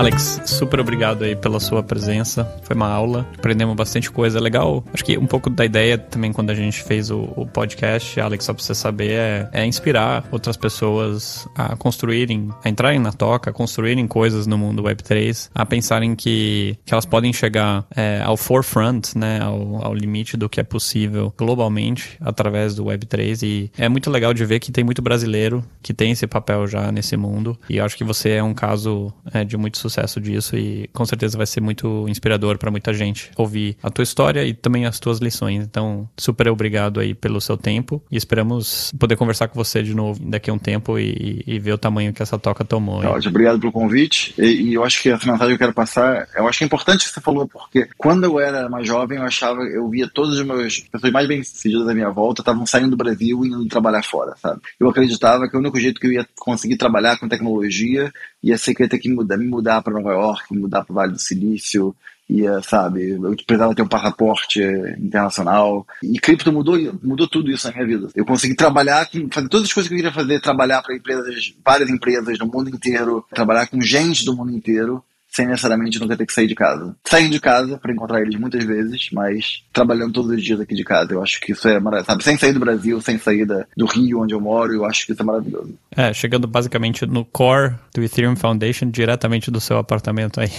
Alex, 0.06 0.40
super 0.46 0.80
obrigado 0.80 1.24
aí 1.24 1.36
pela 1.36 1.60
sua 1.60 1.82
presença. 1.82 2.46
Foi 2.62 2.76
uma 2.76 2.88
aula, 2.88 3.28
aprendemos 3.36 3.76
bastante 3.76 4.12
coisa. 4.12 4.40
Legal, 4.40 4.86
acho 4.94 5.04
que 5.04 5.18
um 5.18 5.26
pouco 5.26 5.50
da 5.50 5.66
ideia 5.66 5.98
também 5.98 6.32
quando 6.32 6.52
a 6.52 6.54
gente 6.54 6.84
fez 6.84 7.10
o, 7.10 7.22
o 7.36 7.48
podcast, 7.48 8.22
Alex, 8.22 8.46
só 8.46 8.54
pra 8.54 8.64
você 8.64 8.76
saber, 8.76 9.14
é, 9.14 9.50
é, 9.52 9.66
inspirar 9.66 10.24
outras 10.32 10.56
pessoas 10.58 11.50
a 11.56 11.76
construírem, 11.76 12.50
a 12.64 12.70
entrarem 12.70 13.00
na 13.00 13.12
toca, 13.12 13.50
a 13.50 13.54
construírem 13.54 14.06
coisas 14.06 14.46
no 14.46 14.60
mundo 14.60 14.84
Web3, 14.84 15.50
a 15.56 15.66
pensarem 15.66 16.16
que, 16.16 16.78
que 16.86 16.94
elas 16.94 17.08
podem 17.08 17.34
chegar 17.34 17.84
é, 17.96 18.22
ao 18.24 18.38
forefront, 18.38 19.18
né, 19.18 19.40
ao, 19.42 19.88
ao 19.88 19.94
limite 19.96 20.38
do 20.38 20.48
que 20.48 20.60
é 20.60 20.64
possível 20.64 21.34
globalmente 21.36 22.16
através 22.22 22.76
do 22.76 22.86
Web3. 22.86 23.42
E 23.42 23.72
é 23.76 23.90
muito 23.90 24.12
legal 24.12 24.36
de 24.36 24.46
ver 24.46 24.60
que 24.60 24.72
tem 24.72 24.84
muito 24.84 25.02
brasileiro 25.02 25.66
que 25.82 25.96
tem 25.96 26.12
esse 26.12 26.28
papel 26.28 26.68
já 26.68 26.92
nesse 26.92 27.18
mundo. 27.18 27.58
E 27.68 27.80
acho 27.80 27.98
que 27.98 28.04
você 28.04 28.34
é 28.34 28.44
um 28.44 28.54
caso 28.54 29.12
é, 29.34 29.44
de 29.44 29.58
muito 29.58 29.80
sucesso 29.80 29.95
sucesso 29.96 30.20
disso 30.20 30.58
e 30.58 30.90
com 30.94 31.06
certeza 31.06 31.38
vai 31.38 31.48
ser 31.48 31.62
muito 31.62 32.08
inspirador 32.10 32.58
para 32.58 32.70
muita 32.70 32.94
gente 32.94 33.32
ouvir 33.38 33.78
a 33.82 33.90
tua 33.90 34.04
história 34.04 34.46
e 34.46 34.54
também 34.54 34.86
as 34.86 35.00
tuas 35.00 35.20
lições. 35.20 35.64
Então, 35.64 36.10
super 36.18 36.50
obrigado 36.50 37.00
aí 37.00 37.14
pelo 37.14 37.40
seu 37.40 37.56
tempo 37.56 38.04
e 38.12 38.18
esperamos 38.18 38.92
poder 39.00 39.16
conversar 39.16 39.48
com 39.48 39.56
você 39.56 39.82
de 39.82 39.94
novo 39.94 40.20
daqui 40.24 40.50
a 40.50 40.54
um 40.54 40.60
tempo 40.60 41.00
e, 41.00 41.44
e 41.48 41.60
ver 41.60 41.74
o 41.74 41.78
tamanho 41.78 42.14
que 42.14 42.22
essa 42.22 42.38
toca 42.38 42.66
tomou. 42.66 43.02
Tá 43.02 43.16
obrigado 43.28 43.60
pelo 43.60 43.72
convite 43.72 44.34
e, 44.38 44.70
e, 44.70 44.74
eu 44.74 44.84
acho 44.84 45.02
que 45.02 45.10
a 45.10 45.14
mensagem 45.14 45.48
que 45.48 45.54
eu 45.54 45.58
quero 45.58 45.74
passar, 45.74 46.28
eu 46.36 46.48
acho 46.48 46.58
que 46.58 46.64
é 46.64 46.68
importante 46.68 47.06
que 47.06 47.14
você 47.14 47.22
falou 47.22 47.48
porque 47.48 47.88
quando 47.98 48.26
eu 48.26 48.40
era 48.40 48.68
mais 48.70 48.88
jovem 48.88 49.18
eu 49.18 49.24
achava, 49.24 49.62
eu 49.62 49.88
via 49.90 50.10
todas 50.14 50.40
as 50.40 50.46
meus 50.46 50.80
pessoas 50.80 51.14
mais 51.14 51.28
bem-sucedidas 51.28 51.86
da 51.86 51.94
minha 51.94 52.10
volta 52.10 52.42
estavam 52.42 52.66
saindo 52.66 52.92
do 52.92 52.98
Brasil 52.98 53.46
e 53.46 53.50
indo 53.50 53.68
trabalhar 53.68 54.04
fora, 54.04 54.36
sabe? 54.38 54.62
Eu 54.80 54.90
acreditava 54.90 55.48
que 55.48 55.56
o 55.56 55.60
único 55.60 55.80
jeito 55.80 56.00
que 56.00 56.08
eu 56.08 56.12
ia 56.12 56.28
conseguir 56.38 56.78
trabalhar 56.78 57.18
com 57.18 57.28
tecnologia 57.28 58.12
ia 58.46 58.60
ser 58.60 58.76
que 58.76 58.84
ia 58.84 58.90
ter 58.90 59.00
que 59.00 59.10
mudar, 59.10 59.38
me 59.38 59.48
mudar 59.48 59.82
para 59.82 59.94
Nova 59.94 60.12
York, 60.12 60.56
mudar 60.56 60.86
para 60.86 60.92
o 60.92 60.96
Vale 60.96 61.14
do 61.14 61.20
Silício, 61.20 61.96
ia, 62.30 62.62
sabe, 62.62 63.10
eu 63.10 63.36
precisava 63.36 63.74
ter 63.74 63.82
um 63.82 63.88
passaporte 63.88 64.62
internacional. 65.00 65.86
E 66.04 66.20
cripto 66.20 66.54
mudou, 66.54 66.78
mudou 67.02 67.28
tudo 67.28 67.52
isso 67.52 67.68
na 67.68 67.74
minha 67.74 67.88
vida. 67.88 68.08
Eu 68.14 68.24
consegui 68.24 68.56
trabalhar, 68.56 69.10
fazer 69.32 69.50
todas 69.50 69.66
as 69.66 69.74
coisas 69.74 69.88
que 69.88 69.96
eu 69.96 69.98
queria 69.98 70.14
fazer, 70.14 70.40
trabalhar 70.40 70.84
para 70.84 70.96
empresas, 70.96 71.56
várias 71.66 71.90
empresas 71.90 72.38
do 72.38 72.46
mundo 72.46 72.70
inteiro, 72.70 73.26
trabalhar 73.34 73.66
com 73.66 73.82
gente 73.82 74.24
do 74.24 74.36
mundo 74.36 74.52
inteiro 74.52 75.04
sem 75.36 75.46
necessariamente 75.46 76.00
nunca 76.00 76.16
ter 76.16 76.26
que 76.26 76.32
sair 76.32 76.48
de 76.48 76.56
casa. 76.56 76.96
Saindo 77.04 77.32
de 77.32 77.42
casa 77.42 77.78
para 77.78 77.92
encontrar 77.92 78.22
eles 78.22 78.40
muitas 78.40 78.64
vezes, 78.64 79.10
mas 79.12 79.64
trabalhando 79.74 80.14
todos 80.14 80.32
os 80.32 80.42
dias 80.42 80.62
aqui 80.62 80.74
de 80.74 80.84
casa. 80.86 81.12
Eu 81.12 81.22
acho 81.22 81.42
que 81.42 81.52
isso 81.52 81.68
é 81.68 81.78
maravilhoso. 81.78 82.06
Sabe, 82.06 82.24
sem 82.24 82.38
sair 82.38 82.54
do 82.54 82.60
Brasil, 82.62 83.02
sem 83.02 83.18
sair 83.18 83.46
da, 83.46 83.66
do 83.76 83.86
Rio 83.86 84.22
onde 84.22 84.34
eu 84.34 84.40
moro, 84.40 84.74
eu 84.74 84.86
acho 84.86 85.06
que 85.06 85.12
isso 85.12 85.22
é 85.22 85.26
maravilhoso. 85.26 85.78
É, 85.92 86.14
chegando 86.14 86.48
basicamente 86.48 87.06
no 87.06 87.26
core 87.26 87.76
do 87.94 88.02
Ethereum 88.02 88.36
Foundation, 88.38 88.90
diretamente 88.90 89.52
do 89.52 89.60
seu 89.60 89.78
apartamento 89.78 90.40
aí, 90.40 90.52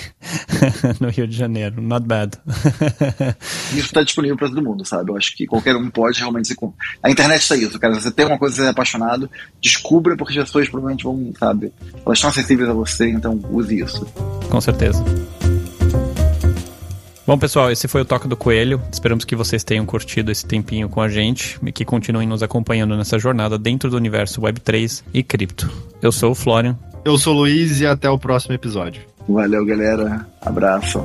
no 1.01 1.09
Rio 1.09 1.27
de 1.27 1.37
Janeiro. 1.37 1.81
Not 1.81 2.07
bad. 2.07 2.37
isso 3.72 3.87
está 3.87 4.03
disponível 4.03 4.37
para 4.37 4.49
todo 4.49 4.62
mundo, 4.62 4.85
sabe? 4.85 5.11
Eu 5.11 5.16
acho 5.16 5.35
que 5.35 5.47
qualquer 5.47 5.74
um 5.74 5.89
pode 5.89 6.18
realmente 6.18 6.49
se. 6.49 6.57
A 7.03 7.11
internet 7.11 7.41
está 7.41 7.57
isso, 7.57 7.79
cara. 7.79 7.95
Você 7.95 8.11
tem 8.11 8.27
uma 8.27 8.39
coisa 8.39 8.55
que 8.55 8.61
você 8.61 8.66
é 8.66 8.70
apaixonado, 8.70 9.31
descubra 9.59 10.16
porque 10.16 10.39
as 10.39 10.45
pessoas 10.45 10.68
provavelmente 10.68 11.05
vão, 11.05 11.33
sabe? 11.39 11.72
Elas 12.05 12.18
estão 12.18 12.29
acessíveis 12.29 12.68
a 12.68 12.74
você, 12.74 13.09
então 13.09 13.41
use 13.51 13.81
isso. 13.81 14.07
Com 14.51 14.61
certeza. 14.67 15.05
Bom, 17.27 17.37
pessoal, 17.37 17.73
esse 17.73 17.89
foi 17.89 18.03
o 18.03 18.05
Toca 18.05 18.29
do 18.29 18.37
Coelho. 18.37 18.81
Esperamos 18.93 19.25
que 19.25 19.35
vocês 19.35 19.64
tenham 19.64 19.85
curtido 19.85 20.31
esse 20.31 20.47
tempinho 20.47 20.89
com 20.89 21.01
a 21.01 21.09
gente 21.09 21.59
e 21.64 21.73
que 21.73 21.85
continuem 21.85 22.29
nos 22.29 22.43
acompanhando 22.43 22.97
nessa 22.97 23.19
jornada 23.19 23.59
dentro 23.59 23.91
do 23.91 23.97
universo 23.97 24.41
Web3 24.41 25.03
e 25.12 25.25
cripto. 25.25 25.69
Eu 26.01 26.12
sou 26.12 26.31
o 26.31 26.35
Florian. 26.35 26.77
Eu 27.05 27.19
sou 27.19 27.35
o 27.35 27.39
Luiz 27.39 27.81
e 27.81 27.87
até 27.87 28.09
o 28.09 28.19
próximo 28.19 28.55
episódio. 28.55 29.03
Valeu, 29.29 29.64
galera. 29.64 30.27
Abraço. 30.41 31.05